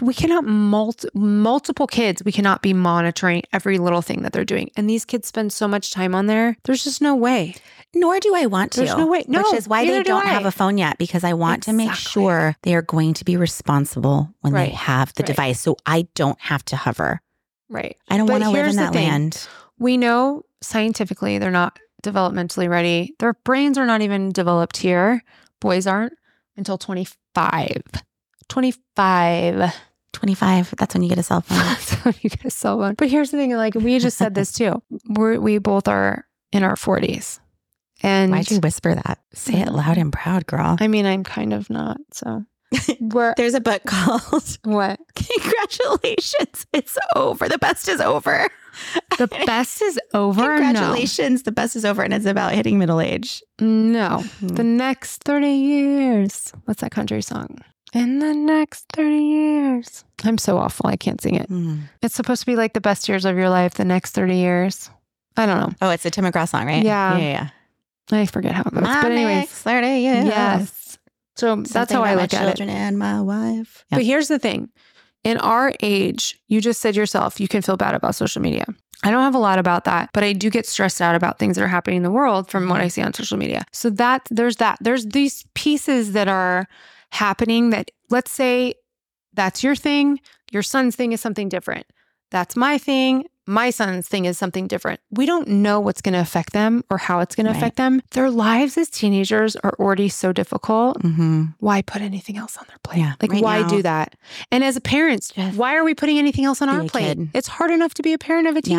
We 0.01 0.15
cannot 0.15 0.45
multi- 0.45 1.09
multiple 1.15 1.87
kids 1.87 2.23
we 2.25 2.33
cannot 2.33 2.63
be 2.63 2.73
monitoring 2.73 3.43
every 3.53 3.79
little 3.79 4.01
thing 4.03 4.23
that 4.23 4.33
they're 4.33 4.45
doing 4.45 4.71
and 4.77 4.89
these 4.89 5.05
kids 5.05 5.29
spend 5.29 5.53
so 5.53 5.69
much 5.69 5.91
time 5.91 6.15
on 6.15 6.27
there 6.27 6.57
there's 6.65 6.83
just 6.85 7.03
no 7.03 7.15
way 7.15 7.55
Nor 7.95 8.21
do 8.21 8.35
I 8.35 8.47
want 8.47 8.73
to. 8.73 8.81
There's 8.81 8.97
no 8.97 9.07
way- 9.07 9.27
no, 9.29 9.43
which 9.43 9.53
is 9.53 9.69
why 9.69 9.85
they 9.85 9.99
do 9.99 10.05
don't 10.05 10.25
have 10.27 10.47
a 10.47 10.51
phone 10.51 10.79
yet 10.79 10.97
because 10.97 11.25
I 11.25 11.35
want 11.35 11.65
to 11.65 11.75
make 11.75 11.93
sure 11.93 12.57
they 12.63 12.75
are 12.75 12.81
going 12.81 13.13
to 13.13 13.23
be 13.27 13.37
responsible 13.37 14.31
when 14.41 14.55
Right. 14.55 14.71
they 14.71 14.75
have 14.75 15.13
the 15.13 15.23
Right. 15.23 15.27
device. 15.27 15.61
So 15.61 15.77
I 15.85 16.07
don't 16.15 16.41
have 16.41 16.65
to 16.67 16.77
hover. 16.77 17.21
right 17.69 17.95
I 18.09 18.17
don't 18.17 18.31
want 18.31 18.45
to 18.45 18.49
live 18.51 18.67
in 18.67 18.77
that 18.77 18.95
thing. 18.95 19.09
land. 19.11 19.47
we 19.79 19.99
know 19.99 20.43
scientifically 20.63 21.37
they're 21.37 21.51
not 21.51 21.79
developmentally 22.03 22.67
ready 22.67 23.15
their 23.19 23.35
brains 23.45 23.77
are 23.77 23.85
not 23.87 24.01
even 24.01 24.31
developed 24.33 24.79
here 24.79 25.23
boys 25.61 25.87
aren't 25.87 26.15
until 26.57 26.79
25 26.79 27.83
25 28.49 29.75
25, 30.13 30.75
that's 30.77 30.95
when 30.95 31.03
you 31.03 31.09
get 31.09 31.19
a 31.19 31.23
cell 31.23 31.41
phone. 31.47 31.77
so 31.77 32.13
you 32.21 32.31
get 32.31 32.45
a 32.45 32.51
cell 32.51 32.79
phone 32.79 32.95
but 32.95 33.09
here's 33.09 33.31
the 33.31 33.37
thing 33.39 33.55
like 33.57 33.75
we 33.75 33.99
just 33.99 34.19
said 34.19 34.35
this 34.35 34.53
too 34.59 34.83
We're, 35.09 35.41
we 35.41 35.59
both 35.59 35.89
are 35.89 36.27
in 36.53 36.63
our 36.63 36.75
40s 36.77 37.41
and 38.05 38.33
Why'd 38.33 38.51
you 38.51 38.59
whisper 38.59 38.95
that? 38.97 39.21
Say 39.33 39.61
it 39.61 39.73
loud 39.73 39.97
and 39.97 40.13
proud, 40.13 40.47
girl. 40.47 40.77
i 40.81 40.89
mean 40.89 41.07
i'm 41.07 41.25
kind 41.25 41.53
of 41.53 41.71
not 41.71 41.99
so 42.13 42.45
we're 43.01 43.35
There's 43.37 43.55
a 43.55 43.61
book 43.61 43.83
called 43.85 44.59
what 44.65 44.99
Congratulations, 45.15 46.67
it's 46.73 46.99
over. 47.15 47.49
The 47.49 47.59
best 47.59 47.89
is 47.89 48.01
over. 48.01 48.49
the 49.19 49.27
best 49.47 49.83
is 49.83 50.01
over 50.15 50.41
no 50.41 50.63
Congratulations, 50.65 51.43
the 51.43 51.53
best 51.53 51.77
is 51.77 51.85
over. 51.85 52.03
And 52.03 52.15
it's 52.15 52.25
about 52.27 52.53
hitting 52.53 52.79
middle 52.79 53.01
age. 53.01 53.43
no 53.61 54.21
hmm. 54.41 54.47
the 54.49 54.65
next 54.65 55.23
30 55.25 55.49
years 55.49 56.53
what's 56.65 56.81
that 56.81 56.91
country 56.91 57.21
song 57.23 57.59
in 57.93 58.19
the 58.21 58.33
next 58.35 58.87
30 58.95 59.17
years 59.17 60.05
i'm 60.25 60.39
so 60.39 60.57
awful 60.59 60.87
i 60.89 60.97
can't 60.97 61.21
sing 61.21 61.35
it 61.35 61.47
Hmm. 61.49 61.81
it's 62.03 62.15
supposed 62.15 62.41
to 62.41 62.47
be 62.47 62.57
like 62.57 62.73
the 62.75 62.81
best 62.81 63.09
years 63.09 63.25
of 63.25 63.37
your 63.37 63.49
life 63.51 63.75
the 63.75 63.85
next 63.85 64.13
30 64.13 64.37
years 64.37 64.91
i 65.37 65.47
don't 65.47 65.59
know 65.59 65.73
Oh, 65.83 65.91
it's 65.91 66.05
a 66.07 66.11
Tim 66.11 66.25
McGraw 66.25 66.49
song, 66.49 66.67
right? 66.67 66.85
Yeah. 66.85 67.17
Yeah. 67.19 67.49
yeah. 68.11 68.19
i 68.21 68.27
forget 68.27 68.53
how 68.55 68.63
it 68.63 68.73
goes 68.75 68.83
My 68.83 69.03
but 69.03 69.13
anyways 69.13 69.37
next 69.37 69.63
30 69.63 69.87
years. 70.01 70.25
yes 70.27 70.99
so 71.37 71.57
that's 71.57 71.91
how 71.93 72.03
i 72.03 72.15
look 72.15 72.33
my 72.33 72.39
at 72.39 72.61
it 72.61 72.69
and 72.69 72.99
my 72.99 73.21
wife. 73.21 73.85
Yeah. 73.91 73.99
But 73.99 74.05
here's 74.05 74.29
the 74.29 74.39
thing 74.39 74.69
in 75.25 75.39
our 75.39 75.73
age, 75.81 76.39
you 76.49 76.61
just 76.61 76.81
said 76.81 76.95
yourself, 76.97 77.41
you 77.41 77.47
can 77.49 77.63
feel 77.63 77.77
bad 77.77 77.95
about 77.95 78.15
social 78.17 78.43
media. 78.43 78.65
I 79.05 79.11
don't 79.11 79.23
have 79.23 79.35
a 79.37 79.39
lot 79.39 79.59
about 79.59 79.85
that, 79.85 80.11
but 80.13 80.25
I 80.25 80.33
do 80.35 80.51
get 80.51 80.67
stressed 80.67 81.01
out 81.01 81.15
about 81.15 81.39
things 81.39 81.57
that 81.57 81.63
are 81.65 81.69
happening 81.69 81.99
in 81.99 82.03
the 82.03 82.11
world 82.11 82.51
from 82.51 82.69
what 82.69 82.81
I 82.81 82.89
see 82.89 83.03
on 83.03 83.15
social 83.15 83.39
media. 83.39 83.63
So 83.73 83.89
that 83.91 84.27
there's 84.31 84.57
that. 84.57 84.79
There's 84.81 85.07
these 85.07 85.45
pieces 85.55 86.13
that 86.13 86.29
are 86.29 86.67
happening 87.13 87.71
that 87.71 87.91
let's 88.11 88.31
say 88.31 88.75
that's 89.35 89.63
your 89.63 89.77
thing, 89.77 90.19
your 90.51 90.63
son's 90.63 90.97
thing 90.97 91.13
is 91.13 91.21
something 91.21 91.49
different. 91.49 91.87
That's 92.31 92.57
my 92.57 92.79
thing. 92.79 93.27
My 93.47 93.71
son's 93.71 94.07
thing 94.07 94.25
is 94.25 94.39
something 94.39 94.69
different. 94.69 95.01
We 95.11 95.27
don't 95.27 95.49
know 95.49 95.81
what's 95.81 96.01
going 96.01 96.13
to 96.15 96.21
affect 96.21 96.53
them 96.53 96.85
or 96.91 96.97
how 96.99 97.19
it's 97.21 97.35
going 97.35 97.47
Right. 97.47 97.53
to 97.55 97.59
affect 97.59 97.77
them. 97.77 98.01
Their 98.13 98.31
lives 98.31 98.79
as 98.79 98.89
teenagers 98.89 99.57
are 99.57 99.75
already 99.81 100.09
so 100.09 100.33
difficult 100.33 101.03
Mm-hmm. 101.03 101.45
why 101.59 101.83
put 101.83 102.03
anything 102.03 102.37
else 102.37 102.57
on 102.57 102.65
their 102.69 102.79
plate? 102.85 102.99
Yeah, 103.01 103.15
Like, 103.21 103.33
right 103.33 103.43
why 103.43 103.61
now- 103.63 103.69
do 103.69 103.83
that? 103.83 104.15
And 104.53 104.63
as 104.63 104.77
a 104.77 104.81
parent, 104.81 105.33
why 105.57 105.75
are 105.77 105.83
we 105.85 105.95
putting 105.95 106.19
anything 106.19 106.45
else 106.45 106.63
on 106.63 106.69
our 106.69 106.85
plate? 106.85 107.19
kid. 107.19 107.31
It's 107.35 107.49
hard 107.49 107.71
enough 107.73 107.95
to 107.95 108.03
be 108.03 108.13
a 108.13 108.19
parent 108.19 108.47
of 108.47 108.57
a 108.57 108.61
Yeah. 108.65 108.79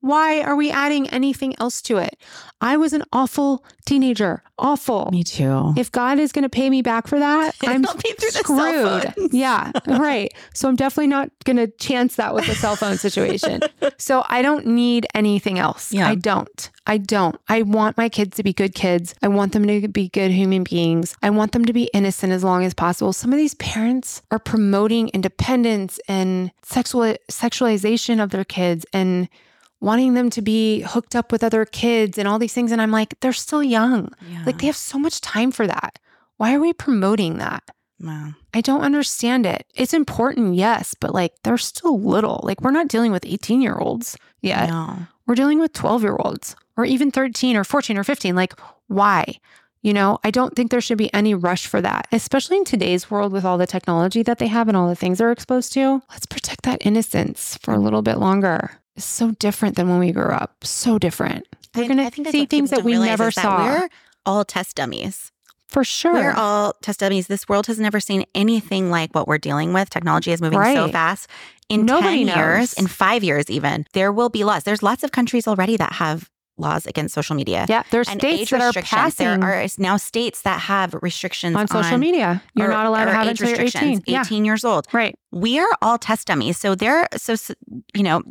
Why 0.00 0.42
are 0.42 0.54
we 0.54 0.70
adding 0.70 1.08
anything 1.10 1.54
else 1.58 1.82
to 1.82 1.96
it? 1.96 2.16
I 2.60 2.76
was 2.76 2.92
an 2.92 3.02
awful 3.12 3.64
teenager. 3.84 4.42
Awful. 4.58 5.08
Me 5.12 5.22
too. 5.24 5.72
If 5.76 5.90
God 5.92 6.18
is 6.18 6.32
going 6.32 6.42
to 6.42 6.48
pay 6.48 6.70
me 6.70 6.82
back 6.82 7.06
for 7.06 7.18
that, 7.18 7.54
I'm 7.66 7.82
It'll 7.84 7.94
through 7.94 8.14
the 8.16 8.30
cell 8.44 9.00
screwed. 9.14 9.32
yeah, 9.32 9.72
right. 9.86 10.32
So 10.54 10.68
I'm 10.68 10.76
definitely 10.76 11.08
not 11.08 11.30
going 11.44 11.56
to 11.56 11.66
chance 11.78 12.16
that 12.16 12.34
with 12.34 12.46
the 12.46 12.54
cell 12.54 12.76
phone 12.76 12.96
situation. 12.96 13.60
So 14.00 14.24
I 14.28 14.42
don't 14.42 14.64
need 14.64 15.06
anything 15.12 15.58
else. 15.58 15.92
Yeah. 15.92 16.08
I 16.08 16.14
don't. 16.14 16.70
I 16.86 16.98
don't. 16.98 17.36
I 17.48 17.62
want 17.62 17.96
my 17.96 18.08
kids 18.08 18.36
to 18.36 18.44
be 18.44 18.52
good 18.52 18.72
kids. 18.74 19.12
I 19.22 19.28
want 19.28 19.52
them 19.52 19.66
to 19.66 19.88
be 19.88 20.08
good 20.08 20.30
human 20.30 20.62
beings. 20.62 21.16
I 21.20 21.30
want 21.30 21.50
them 21.50 21.64
to 21.64 21.72
be 21.72 21.90
innocent 21.92 22.32
as 22.32 22.44
long 22.44 22.64
as 22.64 22.74
possible. 22.74 23.12
Some 23.12 23.32
of 23.32 23.38
these 23.38 23.54
parents 23.54 24.22
are 24.30 24.38
promoting 24.38 25.08
independence 25.08 25.98
and 26.06 26.52
sexual 26.62 27.16
sexualization 27.28 28.22
of 28.22 28.30
their 28.30 28.44
kids 28.44 28.86
and 28.92 29.28
wanting 29.80 30.14
them 30.14 30.30
to 30.30 30.42
be 30.42 30.80
hooked 30.80 31.14
up 31.14 31.30
with 31.30 31.44
other 31.44 31.64
kids 31.64 32.18
and 32.18 32.26
all 32.26 32.38
these 32.38 32.52
things 32.52 32.72
and 32.72 32.82
I'm 32.82 32.90
like 32.90 33.18
they're 33.20 33.32
still 33.32 33.62
young. 33.62 34.12
Yeah. 34.28 34.44
Like 34.44 34.58
they 34.58 34.66
have 34.66 34.76
so 34.76 34.98
much 34.98 35.20
time 35.20 35.50
for 35.50 35.66
that. 35.66 35.98
Why 36.36 36.54
are 36.54 36.60
we 36.60 36.72
promoting 36.72 37.38
that? 37.38 37.64
Wow. 38.00 38.34
I 38.54 38.60
don't 38.60 38.82
understand 38.82 39.44
it. 39.44 39.66
It's 39.74 39.92
important, 39.92 40.54
yes, 40.54 40.94
but 40.98 41.12
like 41.12 41.32
they're 41.42 41.58
still 41.58 42.00
little. 42.00 42.40
Like 42.44 42.60
we're 42.60 42.70
not 42.70 42.88
dealing 42.88 43.12
with 43.12 43.26
18 43.26 43.60
year 43.60 43.76
olds 43.76 44.16
yet. 44.40 44.68
No. 44.68 44.98
We're 45.26 45.34
dealing 45.34 45.58
with 45.58 45.72
12 45.72 46.02
year 46.02 46.16
olds 46.18 46.56
or 46.76 46.84
even 46.84 47.10
13 47.10 47.56
or 47.56 47.64
14 47.64 47.98
or 47.98 48.04
15. 48.04 48.34
Like, 48.34 48.58
why? 48.86 49.38
You 49.82 49.92
know, 49.92 50.18
I 50.24 50.30
don't 50.30 50.56
think 50.56 50.70
there 50.70 50.80
should 50.80 50.98
be 50.98 51.12
any 51.14 51.34
rush 51.34 51.66
for 51.66 51.80
that, 51.80 52.08
especially 52.10 52.56
in 52.56 52.64
today's 52.64 53.10
world 53.10 53.32
with 53.32 53.44
all 53.44 53.58
the 53.58 53.66
technology 53.66 54.22
that 54.22 54.38
they 54.38 54.48
have 54.48 54.68
and 54.68 54.76
all 54.76 54.88
the 54.88 54.96
things 54.96 55.18
they're 55.18 55.30
exposed 55.30 55.72
to. 55.74 56.02
Let's 56.10 56.26
protect 56.26 56.62
that 56.62 56.84
innocence 56.84 57.58
for 57.62 57.74
a 57.74 57.78
little 57.78 58.02
bit 58.02 58.18
longer. 58.18 58.72
So 58.98 59.32
different 59.32 59.76
than 59.76 59.88
when 59.88 59.98
we 59.98 60.12
grew 60.12 60.30
up. 60.30 60.64
So 60.64 60.98
different. 60.98 61.46
We're 61.74 61.84
I- 61.84 61.86
going 61.88 62.00
I 62.00 62.04
to 62.08 62.10
think 62.10 62.28
see 62.28 62.46
things 62.46 62.70
that 62.70 62.82
we 62.84 62.98
never 62.98 63.24
that 63.26 63.34
saw. 63.34 63.64
We're 63.64 63.88
all 64.26 64.44
test 64.44 64.76
dummies. 64.76 65.32
for 65.68 65.84
sure. 65.84 66.14
We're 66.14 66.32
all 66.32 66.72
test 66.82 67.00
dummies. 67.00 67.26
This 67.26 67.46
world 67.48 67.66
has 67.66 67.78
never 67.78 68.00
seen 68.00 68.24
anything 68.34 68.90
like 68.90 69.14
what 69.14 69.28
we're 69.28 69.36
dealing 69.38 69.72
with. 69.74 69.90
Technology 69.90 70.32
is 70.32 70.40
moving 70.40 70.58
so 70.74 70.88
fast. 70.88 71.28
In 71.68 71.84
Nobody 71.84 72.24
10 72.24 72.36
years, 72.38 72.58
knows. 72.58 72.72
in 72.74 72.86
five 72.86 73.22
years, 73.22 73.50
even, 73.50 73.84
there 73.92 74.10
will 74.10 74.30
be 74.30 74.44
laws. 74.44 74.64
There's 74.64 74.82
lots 74.82 75.02
of 75.04 75.12
countries 75.12 75.46
already 75.46 75.76
that 75.76 75.92
have 75.94 76.30
laws 76.56 76.86
against 76.86 77.14
social 77.14 77.36
media. 77.36 77.66
yeah, 77.68 77.82
there's 77.90 78.08
And 78.08 78.18
states 78.18 78.50
that 78.50 78.60
are 78.62 78.72
passing 78.82 79.26
There 79.40 79.62
are 79.64 79.66
now 79.78 79.96
states 79.98 80.42
that 80.42 80.58
have 80.62 80.94
restrictions 81.02 81.54
on 81.54 81.68
social 81.68 81.98
media. 81.98 82.42
You're 82.54 82.68
or- 82.68 82.70
not 82.70 82.86
allowed 82.86 83.04
to 83.04 83.12
have 83.12 83.26
it 83.26 83.30
age 83.32 83.40
until 83.42 83.48
you're 83.50 83.54
18. 83.60 83.64
restrictions, 83.66 84.02
Yeah, 84.06 84.20
18 84.22 84.44
years 84.46 84.64
old. 84.64 84.86
right. 84.92 85.14
We 85.30 85.58
are 85.60 85.68
all 85.82 85.98
test 85.98 86.26
dummies. 86.26 86.56
So 86.58 86.74
they're 86.74 87.06
so 87.16 87.34
s- 87.34 87.52
you 87.94 88.02
know 88.02 88.22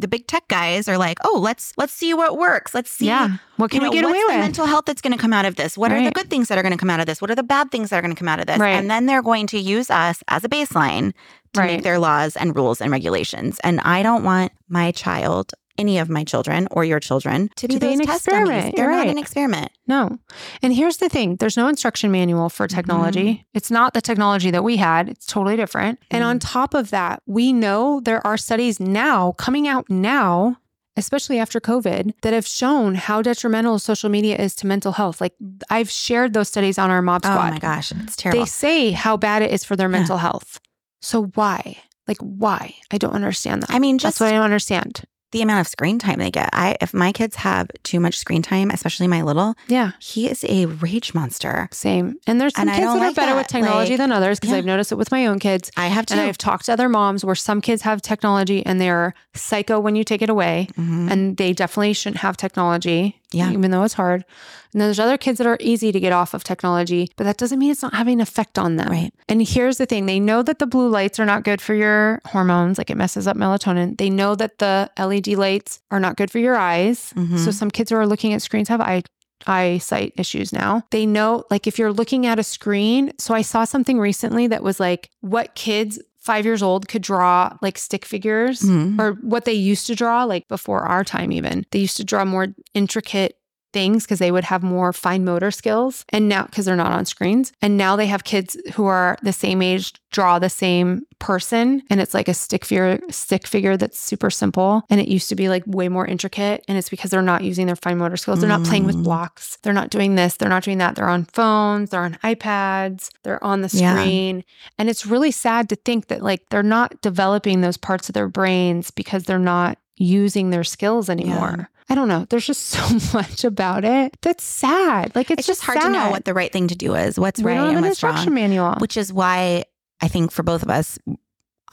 the 0.00 0.08
big 0.08 0.26
tech 0.26 0.46
guys 0.48 0.88
are 0.88 0.98
like, 0.98 1.18
oh, 1.24 1.38
let's 1.42 1.72
let's 1.76 1.92
see 1.92 2.14
what 2.14 2.36
works. 2.38 2.74
Let's 2.74 2.90
see. 2.90 3.06
Yeah. 3.06 3.38
What 3.56 3.70
can 3.70 3.80
you 3.80 3.84
know, 3.86 3.90
we 3.90 3.96
get 3.96 4.04
what's 4.04 4.14
away 4.14 4.22
the 4.22 4.26
with? 4.38 4.44
mental 4.44 4.66
health 4.66 4.84
that's 4.86 5.00
going 5.00 5.12
to 5.12 5.18
come 5.18 5.32
out 5.32 5.44
of 5.46 5.56
this? 5.56 5.76
What 5.78 5.90
are 5.92 6.02
the 6.04 6.10
good 6.10 6.28
things 6.30 6.48
that 6.48 6.58
are 6.58 6.62
going 6.62 6.72
to 6.72 6.78
come 6.78 6.90
out 6.90 7.00
of 7.00 7.06
this? 7.06 7.20
What 7.20 7.30
are 7.30 7.34
the 7.34 7.42
bad 7.42 7.70
things 7.70 7.90
that 7.90 7.98
are 7.98 8.02
going 8.02 8.14
to 8.14 8.18
come 8.18 8.28
out 8.28 8.38
of 8.40 8.46
this? 8.46 8.58
Right. 8.58 8.70
And 8.72 8.90
then 8.90 9.06
they're 9.06 9.22
going 9.22 9.46
to 9.48 9.58
use 9.58 9.90
us 9.90 10.22
as 10.28 10.44
a 10.44 10.48
baseline 10.48 11.12
to 11.54 11.60
Right. 11.60 11.72
make 11.76 11.82
their 11.84 11.98
laws 11.98 12.36
and 12.36 12.54
rules 12.54 12.80
and 12.82 12.92
regulations. 12.92 13.58
And 13.64 13.80
I 13.80 14.02
don't 14.02 14.22
want 14.24 14.52
my 14.68 14.90
child, 14.92 15.52
any 15.78 15.98
of 15.98 16.08
my 16.08 16.24
children 16.24 16.68
or 16.70 16.84
your 16.84 17.00
children, 17.00 17.50
to 17.56 17.68
be 17.68 17.74
To 17.74 17.80
be 17.80 17.92
an 17.92 18.00
experiment. 18.00 18.76
They're 18.76 18.86
You're 18.90 18.96
not 18.96 19.06
an 19.08 19.18
experiment. 19.18 19.70
No. 19.86 20.18
And 20.62 20.72
here's 20.74 20.96
the 20.98 21.08
thing 21.08 21.36
there's 21.36 21.56
no 21.56 21.68
instruction 21.68 22.10
manual 22.10 22.48
for 22.48 22.66
technology. 22.66 23.24
Mm-hmm. 23.26 23.42
It's 23.54 23.70
not 23.70 23.94
the 23.94 24.00
technology 24.00 24.50
that 24.50 24.64
we 24.64 24.76
had, 24.76 25.08
it's 25.08 25.26
totally 25.26 25.56
different. 25.56 25.98
And 26.10 26.22
Mm. 26.22 26.26
on 26.26 26.38
top 26.38 26.74
of 26.74 26.90
that, 26.90 27.22
we 27.26 27.52
know 27.52 28.00
there 28.00 28.26
are 28.26 28.36
studies 28.36 28.80
now 28.80 29.32
coming 29.32 29.68
out 29.68 29.88
now. 29.90 30.58
Especially 30.98 31.38
after 31.38 31.60
COVID, 31.60 32.14
that 32.22 32.32
have 32.32 32.46
shown 32.46 32.94
how 32.94 33.20
detrimental 33.20 33.78
social 33.78 34.08
media 34.08 34.34
is 34.36 34.54
to 34.54 34.66
mental 34.66 34.92
health. 34.92 35.20
Like 35.20 35.34
I've 35.68 35.90
shared 35.90 36.32
those 36.32 36.48
studies 36.48 36.78
on 36.78 36.88
our 36.90 37.02
Mob 37.02 37.22
squad. 37.22 37.48
Oh 37.48 37.50
my 37.50 37.58
gosh, 37.58 37.92
it's 37.92 38.16
terrible. 38.16 38.40
They 38.40 38.46
say 38.46 38.92
how 38.92 39.18
bad 39.18 39.42
it 39.42 39.50
is 39.50 39.62
for 39.62 39.76
their 39.76 39.88
Yeah. 39.88 39.98
mental 39.98 40.16
health. 40.16 40.58
So 41.02 41.24
why? 41.34 41.76
Like 42.08 42.16
why? 42.20 42.76
I 42.90 42.96
don't 42.96 43.12
understand 43.12 43.62
that. 43.62 43.70
I 43.72 43.78
mean, 43.78 43.98
That's 43.98 44.20
what 44.20 44.28
I 44.30 44.32
don't 44.32 44.40
understand. 44.44 45.02
The 45.32 45.42
amount 45.42 45.60
of 45.60 45.66
screen 45.68 45.98
time 45.98 46.18
they 46.18 46.30
get. 46.30 46.48
I 46.52 46.76
if 46.80 46.94
my 46.94 47.12
kids 47.12 47.36
have 47.36 47.68
too 47.82 47.98
much 48.00 48.16
screen 48.18 48.42
time, 48.42 48.70
especially 48.70 49.08
my 49.08 49.22
little, 49.22 49.54
Yeah. 49.68 49.92
he 49.98 50.28
is 50.28 50.44
a 50.48 50.66
rage 50.66 51.14
monster. 51.14 51.68
Same. 51.72 52.16
And 52.26 52.40
there's 52.40 52.54
some 52.54 52.68
And 52.68 52.76
kids 52.76 52.92
that 52.94 53.02
are 53.02 53.12
better 53.12 53.32
that. 53.32 53.36
with 53.36 53.46
technology 53.48 53.92
Like, 53.92 53.98
than 53.98 54.12
others 54.12 54.38
because 54.38 54.52
yeah. 54.52 54.58
I've 54.58 54.64
noticed 54.64 54.92
it 54.92 54.96
with 54.96 55.10
my 55.10 55.26
own 55.26 55.38
kids. 55.38 55.70
I 55.76 55.88
have 55.88 56.06
And 56.10 56.20
to. 56.20 56.22
I've 56.22 56.38
talked 56.38 56.66
to 56.66 56.72
other 56.72 56.88
moms 56.88 57.24
where 57.24 57.34
some 57.34 57.60
kids 57.60 57.82
have 57.82 58.02
technology 58.02 58.64
and 58.64 58.80
they're 58.80 59.14
psycho 59.34 59.80
when 59.80 59.96
you 59.96 60.04
take 60.04 60.22
it 60.22 60.30
away. 60.30 60.68
Mhm. 60.78 61.10
And 61.10 61.36
they 61.36 61.52
definitely 61.52 61.92
shouldn't 61.92 62.20
have 62.20 62.36
technology, 62.36 63.20
Yeah. 63.32 63.50
even 63.50 63.70
though 63.72 63.82
it's 63.82 63.94
hard. 63.94 64.24
And 64.72 64.80
then 64.82 64.88
there's 64.88 65.00
other 65.00 65.16
kids 65.16 65.38
that 65.38 65.46
are 65.46 65.56
easy 65.60 65.90
to 65.90 65.98
get 66.00 66.12
off 66.12 66.34
of 66.34 66.44
technology, 66.44 67.10
but 67.16 67.24
that 67.24 67.38
doesn't 67.38 67.58
mean 67.58 67.70
it's 67.70 67.82
not 67.82 67.94
having 67.94 68.14
an 68.14 68.20
effect 68.20 68.58
on 68.58 68.76
them. 68.76 68.88
Right. 68.90 69.10
And 69.26 69.40
here's 69.46 69.78
the 69.78 69.86
thing 69.86 70.04
they 70.04 70.20
know 70.20 70.42
that 70.42 70.58
the 70.58 70.66
blue 70.66 70.88
lights 70.88 71.18
are 71.18 71.24
not 71.24 71.44
good 71.44 71.62
for 71.62 71.72
your 71.74 72.20
hormones, 72.26 72.76
like 72.76 72.90
it 72.90 72.96
messes 72.96 73.26
up 73.26 73.36
melatonin. 73.38 73.96
They 73.96 74.10
know 74.10 74.34
that 74.34 74.58
the 74.58 74.90
LED 74.98 75.15
lights 75.24 75.80
are 75.90 76.00
not 76.00 76.16
good 76.16 76.30
for 76.30 76.38
your 76.38 76.56
eyes. 76.56 77.12
Mhm. 77.16 77.38
So 77.38 77.50
some 77.50 77.70
kids 77.70 77.90
who 77.90 77.96
are 77.96 78.06
looking 78.06 78.32
at 78.32 78.42
screens 78.42 78.68
have 78.68 78.80
eye 78.80 79.02
eyesight 79.46 80.12
issues 80.16 80.52
now. 80.52 80.82
They 80.90 81.06
know 81.06 81.44
like 81.50 81.66
if 81.66 81.78
you're 81.78 81.92
looking 81.92 82.26
at 82.26 82.38
a 82.38 82.42
screen, 82.42 83.12
so 83.18 83.34
I 83.34 83.42
saw 83.42 83.64
something 83.64 83.98
recently 83.98 84.46
that 84.48 84.62
was 84.62 84.80
like 84.80 85.10
what 85.20 85.54
kids 85.54 85.98
5 86.18 86.44
years 86.44 86.62
old 86.62 86.88
could 86.88 87.02
draw 87.02 87.56
like 87.62 87.78
stick 87.78 88.04
figures 88.04 88.60
Mhm. 88.62 88.98
or 88.98 89.12
what 89.22 89.44
they 89.44 89.52
used 89.52 89.86
to 89.86 89.94
draw 89.94 90.24
like 90.24 90.48
before 90.48 90.80
our 90.80 91.04
time 91.04 91.30
even. 91.32 91.64
They 91.70 91.78
used 91.78 91.96
to 91.98 92.04
draw 92.04 92.24
more 92.24 92.48
intricate 92.74 93.36
things 93.76 94.04
because 94.04 94.18
they 94.20 94.32
would 94.32 94.44
have 94.44 94.62
more 94.62 94.90
fine 94.92 95.22
motor 95.24 95.50
skills. 95.50 96.04
And 96.08 96.28
now, 96.30 96.44
because 96.46 96.64
they're 96.64 96.76
not 96.84 96.92
on 96.92 97.04
screens, 97.04 97.52
and 97.60 97.76
now 97.76 97.94
they 97.96 98.06
have 98.06 98.24
kids 98.24 98.56
who 98.74 98.86
are 98.86 99.18
the 99.22 99.32
same 99.34 99.60
age 99.60 99.92
draw 100.10 100.38
the 100.38 100.48
same 100.48 101.02
person. 101.18 101.82
And 101.90 102.00
it's 102.00 102.14
like 102.14 102.28
a 102.28 102.32
stick 102.34 102.64
figure, 102.64 102.98
stick 103.10 103.46
figure 103.46 103.76
that's 103.76 103.98
super 103.98 104.30
simple. 104.30 104.82
And 104.88 104.98
it 105.00 105.08
used 105.08 105.28
to 105.28 105.34
be 105.34 105.48
like 105.50 105.62
way 105.66 105.88
more 105.90 106.06
intricate. 106.06 106.64
And 106.68 106.78
it's 106.78 106.88
because 106.88 107.10
they're 107.10 107.20
not 107.34 107.42
using 107.44 107.66
their 107.66 107.76
fine 107.76 107.98
motor 107.98 108.16
skills. 108.16 108.40
They're 108.40 108.48
not 108.48 108.64
playing 108.64 108.86
with 108.86 108.96
Mm. 108.96 109.04
blocks. 109.04 109.58
They're 109.62 109.72
not 109.74 109.90
doing 109.90 110.14
this. 110.14 110.36
They're 110.36 110.48
not 110.48 110.62
doing 110.62 110.78
that. 110.78 110.94
They're 110.94 111.08
on 111.08 111.24
phones. 111.32 111.90
They're 111.90 112.02
on 112.04 112.16
iPads. 112.24 113.10
They're 113.24 113.42
on 113.44 113.60
the 113.60 113.68
Yeah. 113.72 113.94
screen. 113.94 114.44
And 114.78 114.88
it's 114.88 115.04
really 115.04 115.30
sad 115.30 115.68
to 115.68 115.76
think 115.76 116.08
that 116.08 116.22
like 116.22 116.42
they're 116.50 116.62
not 116.62 117.00
developing 117.02 117.60
those 117.60 117.76
parts 117.76 118.08
of 118.08 118.14
their 118.14 118.28
brains 118.28 118.90
because 118.90 119.24
they're 119.24 119.38
not 119.38 119.76
using 119.96 120.50
their 120.50 120.64
skills 120.64 121.08
anymore. 121.10 121.68
I 121.88 121.94
don't 121.94 122.08
know. 122.08 122.26
There's 122.28 122.46
just 122.46 122.62
so 122.66 123.16
much 123.16 123.44
about 123.44 123.84
it 123.84 124.16
that's 124.22 124.42
sad. 124.44 125.14
Like 125.14 125.30
it's, 125.30 125.40
It's, 125.40 125.46
just 125.46 125.62
hard 125.62 125.80
to 125.80 125.88
know 125.90 126.10
what 126.10 126.24
the 126.24 126.34
right 126.34 126.52
thing 126.52 126.68
to 126.68 126.74
do 126.74 126.94
is, 126.94 127.18
what's 127.18 127.40
we 127.40 127.52
right 127.52 127.58
and 127.58 127.78
an 127.78 127.82
what's 127.84 128.02
wrong. 128.02 128.12
instruction 128.12 128.34
manual. 128.34 128.74
which 128.78 128.96
is 128.96 129.12
why 129.12 129.64
I 130.00 130.08
think 130.08 130.30
for 130.32 130.42
both 130.42 130.62
of 130.62 130.70
us, 130.70 130.98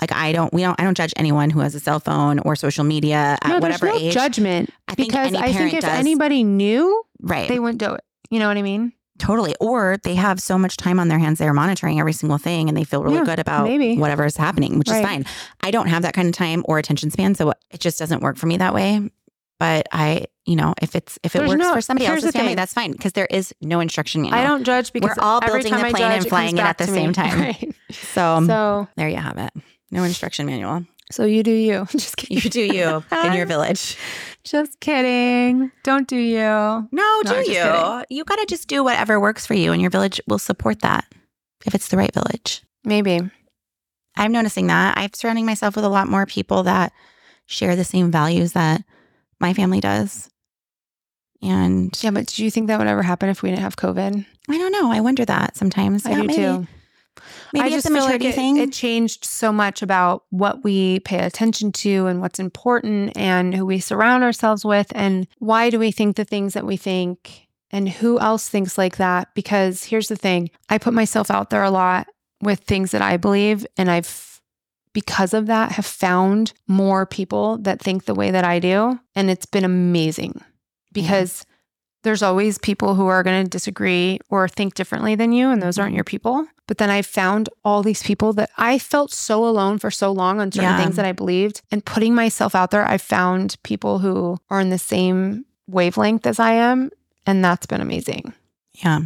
like 0.01 0.11
I 0.11 0.31
don't, 0.31 0.53
we 0.53 0.61
don't, 0.61 0.79
I 0.79 0.83
don't 0.83 0.95
judge 0.97 1.13
anyone 1.17 1.49
who 1.49 1.59
has 1.61 1.75
a 1.75 1.79
cell 1.79 1.99
phone 1.99 2.39
or 2.39 2.55
social 2.55 2.83
media 2.83 3.37
at 3.41 3.47
no, 3.49 3.59
whatever 3.59 3.87
no 3.87 3.95
age. 3.95 4.13
judgment 4.13 4.69
I 4.87 4.95
think 4.95 5.09
because 5.09 5.27
any 5.29 5.37
I 5.39 5.51
think 5.53 5.73
if 5.73 5.81
does. 5.81 5.97
anybody 5.99 6.43
knew, 6.43 7.03
right, 7.21 7.47
they 7.47 7.59
wouldn't 7.59 7.79
do 7.79 7.93
it. 7.93 8.01
You 8.29 8.39
know 8.39 8.47
what 8.47 8.57
I 8.57 8.61
mean? 8.61 8.93
totally. 9.19 9.55
Or 9.61 9.97
they 10.03 10.15
have 10.15 10.41
so 10.41 10.57
much 10.57 10.75
time 10.75 10.99
on 10.99 11.07
their 11.07 11.19
hands, 11.19 11.37
they're 11.39 11.53
monitoring 11.53 11.99
every 11.99 12.13
single 12.13 12.39
thing, 12.39 12.67
and 12.67 12.75
they 12.77 12.83
feel 12.83 13.03
really 13.03 13.17
Yeah, 13.17 13.23
good 13.25 13.39
about 13.39 13.65
maybe. 13.67 13.95
whatever 13.95 14.25
is 14.25 14.35
happening, 14.35 14.79
which 14.79 14.89
Right. 14.89 14.99
is 14.99 15.05
fine. 15.05 15.25
I 15.61 15.71
don't 15.71 15.87
have 15.87 16.01
that 16.01 16.13
kind 16.13 16.27
of 16.27 16.33
time 16.33 16.63
or 16.67 16.77
attention 16.79 17.09
span, 17.11 17.35
so 17.35 17.53
it 17.71 17.79
just 17.79 17.97
doesn't 17.99 18.21
work 18.21 18.37
for 18.37 18.47
me 18.47 18.57
that 18.57 18.73
way. 18.73 19.09
But 19.63 19.87
I, 19.93 20.25
you 20.45 20.57
know, 20.57 20.73
if 20.81 20.93
it's 20.93 21.17
if 21.23 21.35
it 21.35 21.39
There's 21.39 21.51
works 21.51 21.59
no- 21.59 21.73
for 21.73 21.79
somebody 21.79 22.05
else's 22.05 22.31
family, 22.31 22.49
thing. 22.49 22.55
that's 22.57 22.73
fine 22.73 22.91
because 22.91 23.13
there 23.13 23.27
is 23.27 23.53
no 23.61 23.79
instruction 23.79 24.21
manual. 24.23 24.37
I 24.37 24.43
don't 24.43 24.65
judge 24.65 24.91
because 24.91 25.15
We're 25.15 25.23
all 25.23 25.39
every 25.41 25.61
building 25.61 25.71
time 25.71 25.83
the 25.83 25.97
plane 25.97 26.01
judge, 26.11 26.17
and 26.17 26.27
flying 26.27 26.57
comes 26.57 26.59
it 26.59 26.69
at 26.69 26.77
the 26.79 26.87
same 26.87 27.07
me. 27.07 27.13
time. 27.13 27.39
Right. 27.39 27.75
so, 27.91 28.43
So, 28.45 28.87
there 28.97 29.07
you 29.07 29.15
have 29.15 29.37
it. 29.37 29.51
No 29.89 30.03
instruction 30.03 30.45
manual. 30.47 30.85
so 31.11 31.23
you 31.23 31.43
do 31.43 31.51
you. 31.51 31.85
Just 31.91 32.17
kidding. 32.17 32.39
You 32.43 32.49
do 32.49 32.59
you 32.61 33.03
in 33.23 33.33
your 33.33 33.45
village. 33.53 33.95
Just 34.43 34.81
kidding. 34.81 35.71
Don't 35.85 36.09
do 36.09 36.17
you. 36.17 36.39
No, 36.41 36.87
No, 36.91 37.21
do 37.23 37.35
you? 37.49 37.61
kidding. 37.63 38.03
You 38.09 38.25
got 38.25 38.39
to 38.39 38.45
just 38.45 38.67
do 38.67 38.83
whatever 38.83 39.21
works 39.21 39.45
for 39.45 39.53
you, 39.53 39.71
and 39.71 39.81
your 39.81 39.91
village 39.91 40.19
will 40.27 40.39
support 40.39 40.81
that 40.81 41.05
if 41.65 41.73
it's 41.73 41.87
the 41.87 41.95
right 41.95 42.13
village. 42.13 42.63
Maybe. 42.83 43.21
I'm 44.17 44.33
noticing 44.33 44.67
that. 44.67 44.97
I'm 44.97 45.13
surrounding 45.13 45.45
myself 45.45 45.77
with 45.77 45.85
a 45.85 45.89
lot 45.89 46.09
more 46.09 46.25
people 46.25 46.63
that 46.63 46.91
share 47.45 47.77
the 47.77 47.85
same 47.85 48.11
values 48.11 48.51
that 48.51 48.83
my 49.43 49.53
family 49.53 49.79
does. 49.79 50.29
And 51.41 51.95
Yeah, 52.01 52.11
but 52.11 52.27
do 52.27 52.43
you 52.43 52.49
think 52.49 52.67
that 52.67 52.79
would 52.79 52.87
ever 52.87 53.03
happen 53.03 53.29
if 53.29 53.43
we 53.43 53.49
didn't 53.49 53.61
have 53.61 53.75
COVID? 53.75 54.25
I 54.49 54.57
don't 54.57 54.71
know. 54.71 54.91
I 54.91 55.01
wonder 55.01 55.25
that 55.25 55.57
sometimes. 55.57 56.05
I 56.05 56.11
Yeah, 56.11 56.21
do 56.21 56.27
maybe, 56.27 56.35
too. 56.35 56.67
Maybe 57.53 57.63
I 57.63 57.65
it's 57.67 57.75
just 57.75 57.87
a 57.87 57.91
maturity 57.91 58.25
like 58.25 58.33
it, 58.33 58.35
thing. 58.35 58.57
it 58.57 58.71
changed 58.71 59.25
so 59.25 59.51
much 59.51 59.81
about 59.81 60.23
what 60.29 60.63
we 60.63 61.01
pay 61.01 61.19
attention 61.19 61.71
to 61.73 62.07
and 62.07 62.21
what's 62.21 62.39
important 62.39 63.15
and 63.17 63.53
who 63.53 63.65
we 63.65 63.79
surround 63.79 64.23
ourselves 64.23 64.65
with 64.65 64.91
and 64.95 65.27
why 65.39 65.69
do 65.69 65.77
we 65.77 65.91
think 65.91 66.15
the 66.15 66.25
things 66.25 66.53
that 66.53 66.65
we 66.65 66.77
think 66.77 67.47
and 67.69 67.89
who 67.89 68.19
else 68.19 68.47
thinks 68.47 68.77
like 68.77 68.97
that 68.97 69.27
because 69.35 69.83
here's 69.83 70.07
the 70.07 70.15
thing 70.15 70.49
I 70.69 70.77
put 70.77 70.93
myself 70.93 71.29
out 71.29 71.49
there 71.49 71.63
a 71.63 71.69
lot 71.69 72.07
with 72.41 72.61
things 72.61 72.91
that 72.91 73.01
I 73.01 73.17
believe 73.17 73.65
and 73.77 73.91
I've 73.91 74.32
because 74.93 75.33
of 75.33 75.47
that 75.47 75.73
have 75.73 75.85
found 75.85 76.53
more 76.67 77.05
people 77.05 77.57
that 77.59 77.81
think 77.81 78.05
the 78.05 78.15
way 78.15 78.31
that 78.31 78.43
I 78.43 78.59
do 78.59 78.99
and 79.15 79.29
it's 79.29 79.45
been 79.45 79.65
amazing 79.65 80.41
because 80.91 81.45
there's 82.03 82.21
always 82.21 82.57
people 82.57 82.95
who 82.95 83.07
are 83.07 83.23
going 83.23 83.43
to 83.43 83.49
disagree 83.49 84.19
or 84.29 84.47
think 84.47 84.75
differently 84.75 85.15
than 85.15 85.31
you, 85.31 85.49
and 85.49 85.61
those 85.61 85.75
mm-hmm. 85.75 85.83
aren't 85.83 85.95
your 85.95 86.03
people. 86.03 86.45
But 86.67 86.77
then 86.77 86.89
I 86.89 87.01
found 87.01 87.49
all 87.63 87.81
these 87.81 88.03
people 88.03 88.33
that 88.33 88.49
I 88.57 88.77
felt 88.77 89.11
so 89.11 89.45
alone 89.45 89.79
for 89.79 89.89
so 89.89 90.11
long 90.11 90.39
on 90.39 90.51
certain 90.51 90.69
Yeah. 90.69 90.83
things 90.83 90.95
that 90.97 91.05
I 91.05 91.11
believed. 91.11 91.61
And 91.71 91.83
putting 91.83 92.13
myself 92.13 92.55
out 92.55 92.71
there, 92.71 92.85
I 92.85 92.97
found 92.97 93.57
people 93.63 93.99
who 93.99 94.37
are 94.49 94.59
in 94.59 94.69
the 94.69 94.77
same 94.77 95.45
wavelength 95.67 96.27
as 96.27 96.39
I 96.39 96.53
am. 96.53 96.91
And 97.25 97.43
that's 97.43 97.65
been 97.65 97.81
amazing. 97.81 98.33
yeah. 98.73 99.01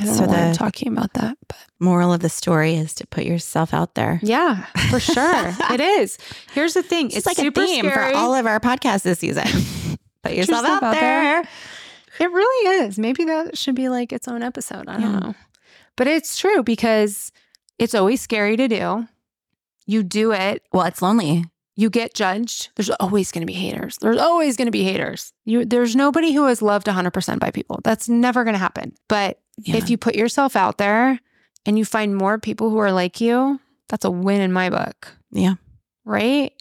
I 0.00 0.04
don't 0.06 0.14
So 0.14 0.22
know 0.24 0.28
why 0.32 0.36
I'm 0.38 0.52
the- 0.52 0.56
talking 0.58 0.88
about 0.92 1.12
that, 1.14 1.36
but 1.48 1.56
Moral 1.78 2.12
of 2.12 2.20
the 2.20 2.28
story 2.30 2.74
is 2.76 2.94
to 2.94 3.06
put 3.06 3.24
yourself 3.24 3.74
out 3.74 3.94
there. 3.94 4.20
yeah, 4.22 4.64
for 4.90 4.98
sure. 5.14 5.54
it 5.70 5.80
is. 5.80 6.16
Here's 6.54 6.74
the 6.74 6.82
thing 6.82 7.06
It's, 7.08 7.18
it's 7.18 7.26
like 7.26 7.38
a 7.38 7.50
theme 7.50 7.84
scary. 7.86 8.12
for 8.12 8.16
all 8.18 8.34
of 8.34 8.46
our 8.46 8.58
podcasts 8.60 9.02
this 9.02 9.18
season. 9.18 9.44
Put 10.22 10.34
yourself, 10.34 10.64
out, 10.64 10.80
there. 10.94 11.40
It 12.20 12.30
really 12.30 12.84
is. 12.86 12.96
Maybe 12.98 13.24
that 13.24 13.58
should 13.58 13.74
be 13.74 13.88
like 13.88 14.12
its 14.12 14.28
own 14.28 14.42
episode. 14.42 14.88
I 14.88 14.92
don't 15.00 15.12
Yeah. 15.14 15.18
know. 15.18 15.34
But 15.96 16.06
it's 16.06 16.38
true 16.38 16.62
because 16.62 17.32
it's 17.78 17.94
always 17.94 18.20
scary 18.20 18.56
to 18.56 18.68
do. 18.68 19.08
You 19.84 20.04
do 20.04 20.30
it, 20.32 20.62
Well, 20.72 20.84
it's 20.86 21.02
lonely. 21.02 21.44
You 21.82 21.90
get 21.90 22.14
judged. 22.14 22.70
There's 22.76 22.90
always 23.00 23.32
going 23.32 23.42
to 23.42 23.46
be 23.46 23.52
haters. 23.52 23.98
There's 24.00 24.16
always 24.18 24.56
going 24.56 24.66
to 24.66 24.72
be 24.72 24.84
haters. 24.84 25.32
You 25.44 25.64
there's 25.64 25.94
nobody 25.96 26.32
who 26.32 26.46
is 26.46 26.62
loved 26.62 26.86
100% 26.86 27.38
by 27.40 27.50
people. 27.50 27.80
That's 27.84 28.08
never 28.08 28.44
going 28.44 28.54
to 28.54 28.58
happen. 28.58 28.94
But 29.08 29.40
Yeah. 29.58 29.76
if 29.76 29.90
you 29.90 29.98
put 29.98 30.14
yourself 30.14 30.56
out 30.56 30.78
there 30.78 31.18
and 31.66 31.76
you 31.78 31.84
find 31.84 32.16
more 32.16 32.38
people 32.38 32.70
who 32.70 32.78
are 32.78 32.92
like 32.92 33.20
you, 33.20 33.60
that's 33.88 34.04
a 34.04 34.10
win 34.10 34.40
in 34.40 34.52
my 34.52 34.70
book, 34.70 35.14
yeah. 35.32 35.54
right? 36.04 36.52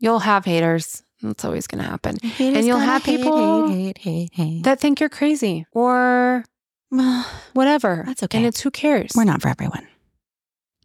You'll 0.00 0.18
have 0.18 0.44
haters. 0.44 1.02
That's 1.22 1.44
always 1.44 1.66
going 1.66 1.82
to 1.84 1.88
happen. 1.90 2.16
And 2.38 2.66
you'll 2.66 2.78
have 2.78 3.04
people 3.04 3.68
hate, 3.68 3.98
hate, 3.98 3.98
hate, 3.98 4.30
hate. 4.34 4.62
That 4.64 4.80
think 4.80 5.00
you're 5.00 5.08
crazy 5.10 5.66
or 5.72 6.44
well, 6.90 7.26
whatever. 7.52 8.02
That's 8.06 8.22
okay. 8.24 8.38
And 8.38 8.46
it's 8.46 8.60
who 8.60 8.70
cares? 8.70 9.12
we're 9.14 9.24
not 9.24 9.42
for 9.42 9.48
everyone. 9.48 9.86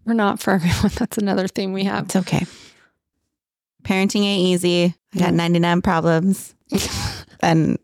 We're 0.05 0.13
not 0.13 0.39
for 0.39 0.53
everyone. 0.59 0.91
That's 0.95 1.18
another 1.18 1.47
thing 1.47 1.74
we 1.74 1.86
have. 1.86 2.05
It's 2.05 2.16
okay. 2.18 2.45
Parenting 3.86 4.24
ain't 4.24 4.42
easy. 4.48 4.96
I 5.16 5.20
got 5.20 5.34
99 5.34 5.82
problems. 5.82 6.56
and 7.42 7.78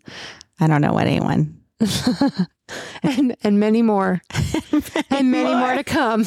I 0.60 0.68
don't 0.68 0.82
know 0.82 0.94
what 0.94 1.08
anyone. 1.08 1.62
and 3.04 3.36
and 3.44 3.60
many 3.60 3.82
more. 3.82 4.22
And 5.10 5.30
many 5.30 5.54
more 5.54 5.76
to 5.76 5.84
come. 5.84 6.26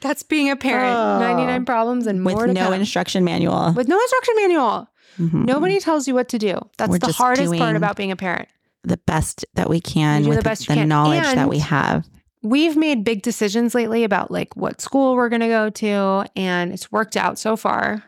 That's 0.00 0.22
being 0.22 0.48
a 0.48 0.56
parent. 0.56 0.96
Oh. 0.96 1.18
99 1.20 1.64
problems 1.64 2.06
and 2.06 2.24
with 2.24 2.34
more 2.34 2.46
to 2.46 2.52
no 2.52 2.66
come. 2.66 2.74
instruction 2.74 3.24
manual. 3.24 3.72
with 3.72 3.88
no 3.88 3.98
instruction 4.00 4.34
manual. 4.36 4.88
Mhm. 5.18 5.44
Nobody 5.44 5.78
tells 5.80 6.08
you 6.08 6.14
what 6.14 6.28
to 6.30 6.38
do. 6.38 6.58
That's 6.78 6.90
We're 6.90 6.98
the 6.98 7.12
hardest 7.12 7.52
part 7.54 7.76
about 7.76 7.96
being 7.96 8.10
a 8.12 8.16
parent. 8.16 8.48
the 8.84 8.96
best 8.96 9.44
that 9.54 9.68
we 9.68 9.80
can 9.80 10.26
with 10.26 10.38
the 10.38 10.42
best 10.44 10.66
the 10.68 10.84
knowledge 10.86 11.22
that 11.24 11.48
we 11.48 11.58
have. 11.58 12.06
We've 12.42 12.76
made 12.76 13.04
big 13.04 13.22
decisions 13.22 13.74
lately 13.74 14.02
about 14.04 14.30
like 14.30 14.56
what 14.56 14.80
school 14.80 15.14
we're 15.14 15.28
going 15.28 15.42
to 15.42 15.48
go 15.48 15.68
to 15.70 16.26
and 16.34 16.72
it's 16.72 16.90
worked 16.90 17.16
out 17.16 17.38
so 17.38 17.56
far 17.56 18.02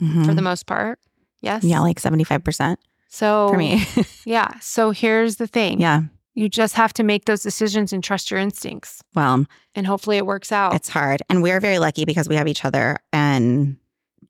for 0.00 0.04
Mhm. 0.32 0.34
the 0.36 0.42
most 0.42 0.66
part. 0.66 0.98
Yes. 1.42 1.62
yeah, 1.64 1.80
like 1.80 1.98
75% 2.00 2.76
So 3.08 3.48
for 3.50 3.56
me. 3.56 3.84
Yeah. 4.26 4.48
So 4.60 4.90
here's 4.90 5.36
the 5.36 5.46
thing. 5.46 5.80
yeah. 5.80 6.02
You 6.34 6.48
just 6.48 6.74
have 6.74 6.92
to 6.94 7.02
make 7.02 7.24
those 7.24 7.42
decisions 7.42 7.92
and 7.92 8.02
trust 8.04 8.30
your 8.30 8.38
instincts. 8.40 9.02
Well, 9.14 9.46
And 9.74 9.86
hopefully 9.86 10.16
it 10.16 10.26
works 10.26 10.52
out. 10.52 10.74
it's 10.74 10.88
hard. 10.88 11.22
And 11.28 11.42
we're 11.42 11.60
very 11.60 11.78
lucky 11.78 12.04
because 12.04 12.28
we 12.28 12.36
have 12.36 12.46
each 12.48 12.64
other 12.64 12.98
and 13.12 13.76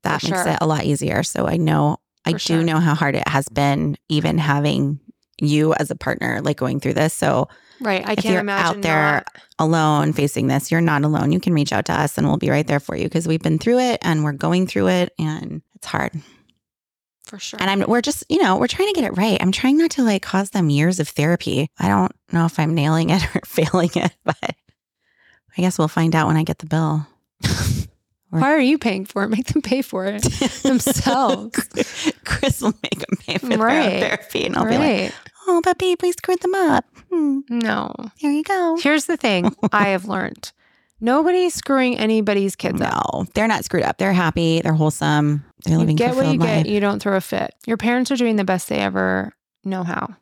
that 0.03 0.21
For 0.21 0.27
makes 0.29 0.43
sure. 0.43 0.51
it 0.53 0.57
a 0.61 0.65
lot 0.67 0.83
easier. 0.85 1.21
So 1.23 1.47
I 1.47 1.57
know, 1.57 1.97
I 2.25 2.31
For 2.33 2.37
do 2.39 2.43
sure. 2.55 2.63
know 2.63 2.79
how 2.79 2.95
hard 2.95 3.15
it 3.15 3.27
has 3.27 3.47
been 3.49 3.97
even 4.09 4.37
having 4.39 4.99
you 5.39 5.73
as 5.75 5.91
a 5.91 5.95
partner, 5.95 6.41
like 6.41 6.57
going 6.57 6.79
through 6.79 6.93
this. 6.95 7.13
So 7.13 7.47
right. 7.81 8.07
I 8.07 8.13
if 8.13 8.19
can't 8.19 8.33
you're 8.33 8.39
imagine 8.41 8.77
out 8.77 8.81
there 8.81 9.13
not- 9.13 9.27
alone 9.59 10.13
facing 10.13 10.47
this, 10.47 10.71
you're 10.71 10.81
not 10.81 11.03
alone. 11.03 11.31
You 11.31 11.39
can 11.39 11.53
reach 11.53 11.73
out 11.73 11.85
to 11.85 11.93
us 11.93 12.17
and 12.17 12.27
we'll 12.27 12.37
be 12.37 12.49
right 12.49 12.65
there 12.65 12.79
for 12.79 12.95
you 12.95 13.03
because 13.03 13.27
we've 13.27 13.41
been 13.41 13.59
through 13.59 13.79
it 13.79 13.99
and 14.01 14.23
we're 14.23 14.31
going 14.33 14.67
through 14.67 14.87
it 14.89 15.13
and 15.19 15.61
it's 15.75 15.87
hard. 15.87 16.13
for 17.25 17.37
sure. 17.39 17.59
And 17.61 17.69
I'm 17.69 17.89
we're 17.89 18.01
just, 18.01 18.23
you 18.29 18.41
know, 18.41 18.57
we're 18.57 18.67
trying 18.67 18.93
to 18.93 18.99
get 18.99 19.03
it 19.11 19.17
right. 19.17 19.37
I'm 19.41 19.51
trying 19.51 19.77
not 19.77 19.91
to 19.91 20.03
like 20.03 20.21
cause 20.21 20.49
them 20.51 20.69
years 20.69 20.99
of 20.99 21.07
therapy. 21.09 21.69
I 21.79 21.87
don't 21.87 22.11
know 22.31 22.45
if 22.45 22.57
I'm 22.59 22.73
nailing 22.75 23.09
it 23.09 23.23
or 23.35 23.41
failing 23.45 23.91
it, 23.95 24.13
but 24.23 24.37
I 24.41 25.61
guess 25.61 25.77
we'll 25.77 25.87
find 25.87 26.15
out 26.15 26.27
when 26.27 26.37
I 26.37 26.43
get 26.43 26.59
the 26.59 26.65
bill. 26.65 27.05
Why 28.29 28.51
are 28.53 28.59
you 28.61 28.77
paying 28.77 29.03
for 29.05 29.23
it? 29.23 29.29
Make 29.29 29.47
them 29.47 29.61
pay 29.61 29.81
for 29.81 30.05
it 30.05 30.21
themselves. 30.63 31.59
Chris 32.23 32.61
will 32.61 32.73
make 32.81 32.99
them 32.99 33.17
pay 33.19 33.37
for 33.37 33.57
Right. 33.57 33.99
therapy 33.99 34.45
and 34.45 34.55
I'll 34.55 34.63
be 34.63 34.77
like, 34.77 34.79
right. 34.79 35.13
Oh, 35.47 35.61
but 35.63 35.77
babe, 35.77 35.99
we 36.01 36.11
screwed 36.11 36.41
them 36.41 36.55
up. 36.55 36.85
Hmm, 37.09 37.39
no. 37.49 37.93
here 38.17 38.31
you 38.31 38.43
go. 38.43 38.77
Here's 38.81 39.05
the 39.05 39.17
thing 39.17 39.55
I 39.71 39.89
have 39.89 40.05
learned 40.05 40.51
nobody's 41.03 41.53
screwing 41.55 41.97
anybody's 41.97 42.55
kids 42.55 42.79
up. 42.79 42.93
No, 43.13 43.25
they're 43.33 43.47
not 43.47 43.65
screwed 43.65 43.83
up. 43.83 43.97
They're 43.97 44.13
happy. 44.13 44.61
They're 44.61 44.73
wholesome. 44.73 45.43
They're 45.65 45.73
You 45.73 45.79
living 45.79 45.95
get 45.95 46.15
what 46.15 46.27
you 46.27 46.37
fulfilled 46.39 46.65
get. 46.65 46.71
You 46.71 46.79
don't 46.79 47.01
throw 47.01 47.17
a 47.17 47.21
fit. 47.21 47.55
Your 47.65 47.77
parents 47.77 48.11
are 48.11 48.15
doing 48.15 48.35
the 48.35 48.43
best 48.43 48.69
they 48.69 48.77
ever 48.79 49.33
know 49.63 49.83
how. 49.83 50.15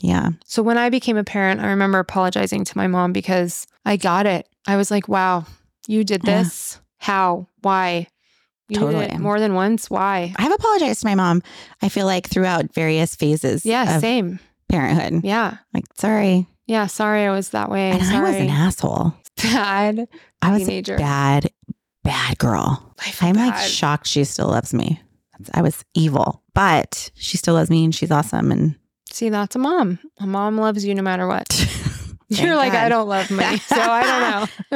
Yeah. 0.00 0.30
So 0.46 0.62
when 0.62 0.78
I 0.78 0.88
became 0.90 1.16
a 1.16 1.24
parent, 1.24 1.60
I 1.60 1.68
remember 1.68 1.98
apologizing 1.98 2.64
to 2.64 2.76
my 2.76 2.86
mom 2.86 3.12
because 3.12 3.66
I 3.84 3.96
got 3.96 4.26
it. 4.26 4.48
I 4.66 4.76
was 4.76 4.90
like, 4.90 5.08
wow, 5.08 5.44
you 5.86 6.04
did 6.04 6.22
Yeah. 6.24 6.42
this. 6.42 6.80
How? 6.98 7.46
Why? 7.62 8.08
You 8.70 8.78
Totally. 8.78 9.18
more 9.18 9.40
than 9.40 9.54
once. 9.54 9.90
Why? 9.90 10.32
I've 10.36 10.52
apologized 10.52 11.00
to 11.00 11.06
my 11.08 11.14
mom, 11.16 11.42
I 11.82 11.88
feel 11.88 12.06
like 12.06 12.28
throughout 12.28 12.72
various 12.72 13.14
phases 13.16 13.66
Yeah, 13.66 13.98
same. 13.98 14.38
parenthood. 14.68 15.24
Yeah. 15.24 15.56
Like, 15.74 15.84
sorry. 15.98 16.46
Yeah. 16.66 16.86
Sorry 16.86 17.26
I 17.26 17.30
was 17.32 17.50
that 17.50 17.68
way. 17.70 17.90
And 17.90 18.02
sorry. 18.04 18.16
I 18.28 18.30
was 18.30 18.36
an 18.40 18.48
asshole. 18.50 19.14
bad. 19.42 20.08
I 20.40 20.52
was 20.52 20.60
Teenager. 20.66 20.94
a 20.94 20.98
bad, 20.98 21.50
bad 22.04 22.38
girl. 22.38 22.94
I'm 23.20 23.34
like 23.34 23.56
shocked 23.58 24.06
she 24.06 24.24
still 24.24 24.48
loves 24.48 24.72
me. 24.72 25.00
I 25.54 25.62
was 25.62 25.84
evil, 25.94 26.42
but 26.54 27.10
she 27.14 27.36
still 27.38 27.54
loves 27.54 27.70
me 27.70 27.84
and 27.84 27.94
she's 27.94 28.10
awesome. 28.10 28.52
And 28.52 28.76
See, 29.10 29.30
that's 29.30 29.56
a 29.56 29.58
mom. 29.58 29.98
A 30.20 30.26
mom 30.26 30.56
loves 30.58 30.84
you 30.84 30.94
no 30.94 31.02
matter 31.02 31.26
what. 31.26 31.48
You're 32.28 32.54
like, 32.56 32.74
I 32.74 32.88
don't 32.88 33.08
love 33.08 33.30
me. 33.30 33.56
So 33.56 33.74
I 33.80 34.02
don't 34.04 34.20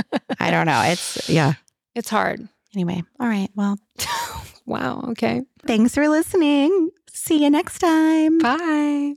know. 0.03 0.11
I 0.41 0.51
don't 0.51 0.67
know. 0.67 0.83
It's, 0.87 1.29
yeah. 1.29 1.53
It's 1.95 2.09
hard. 2.09 2.49
Anyway, 2.75 3.03
all 3.21 3.29
right. 3.29 3.49
Well, 3.55 3.79
wow. 4.67 5.05
Okay. 5.11 5.43
Thanks 5.67 5.95
for 5.95 6.09
listening. 6.09 6.91
See 7.13 7.43
you 7.43 7.51
next 7.51 7.79
time. 7.79 8.39
Bye. 8.39 9.15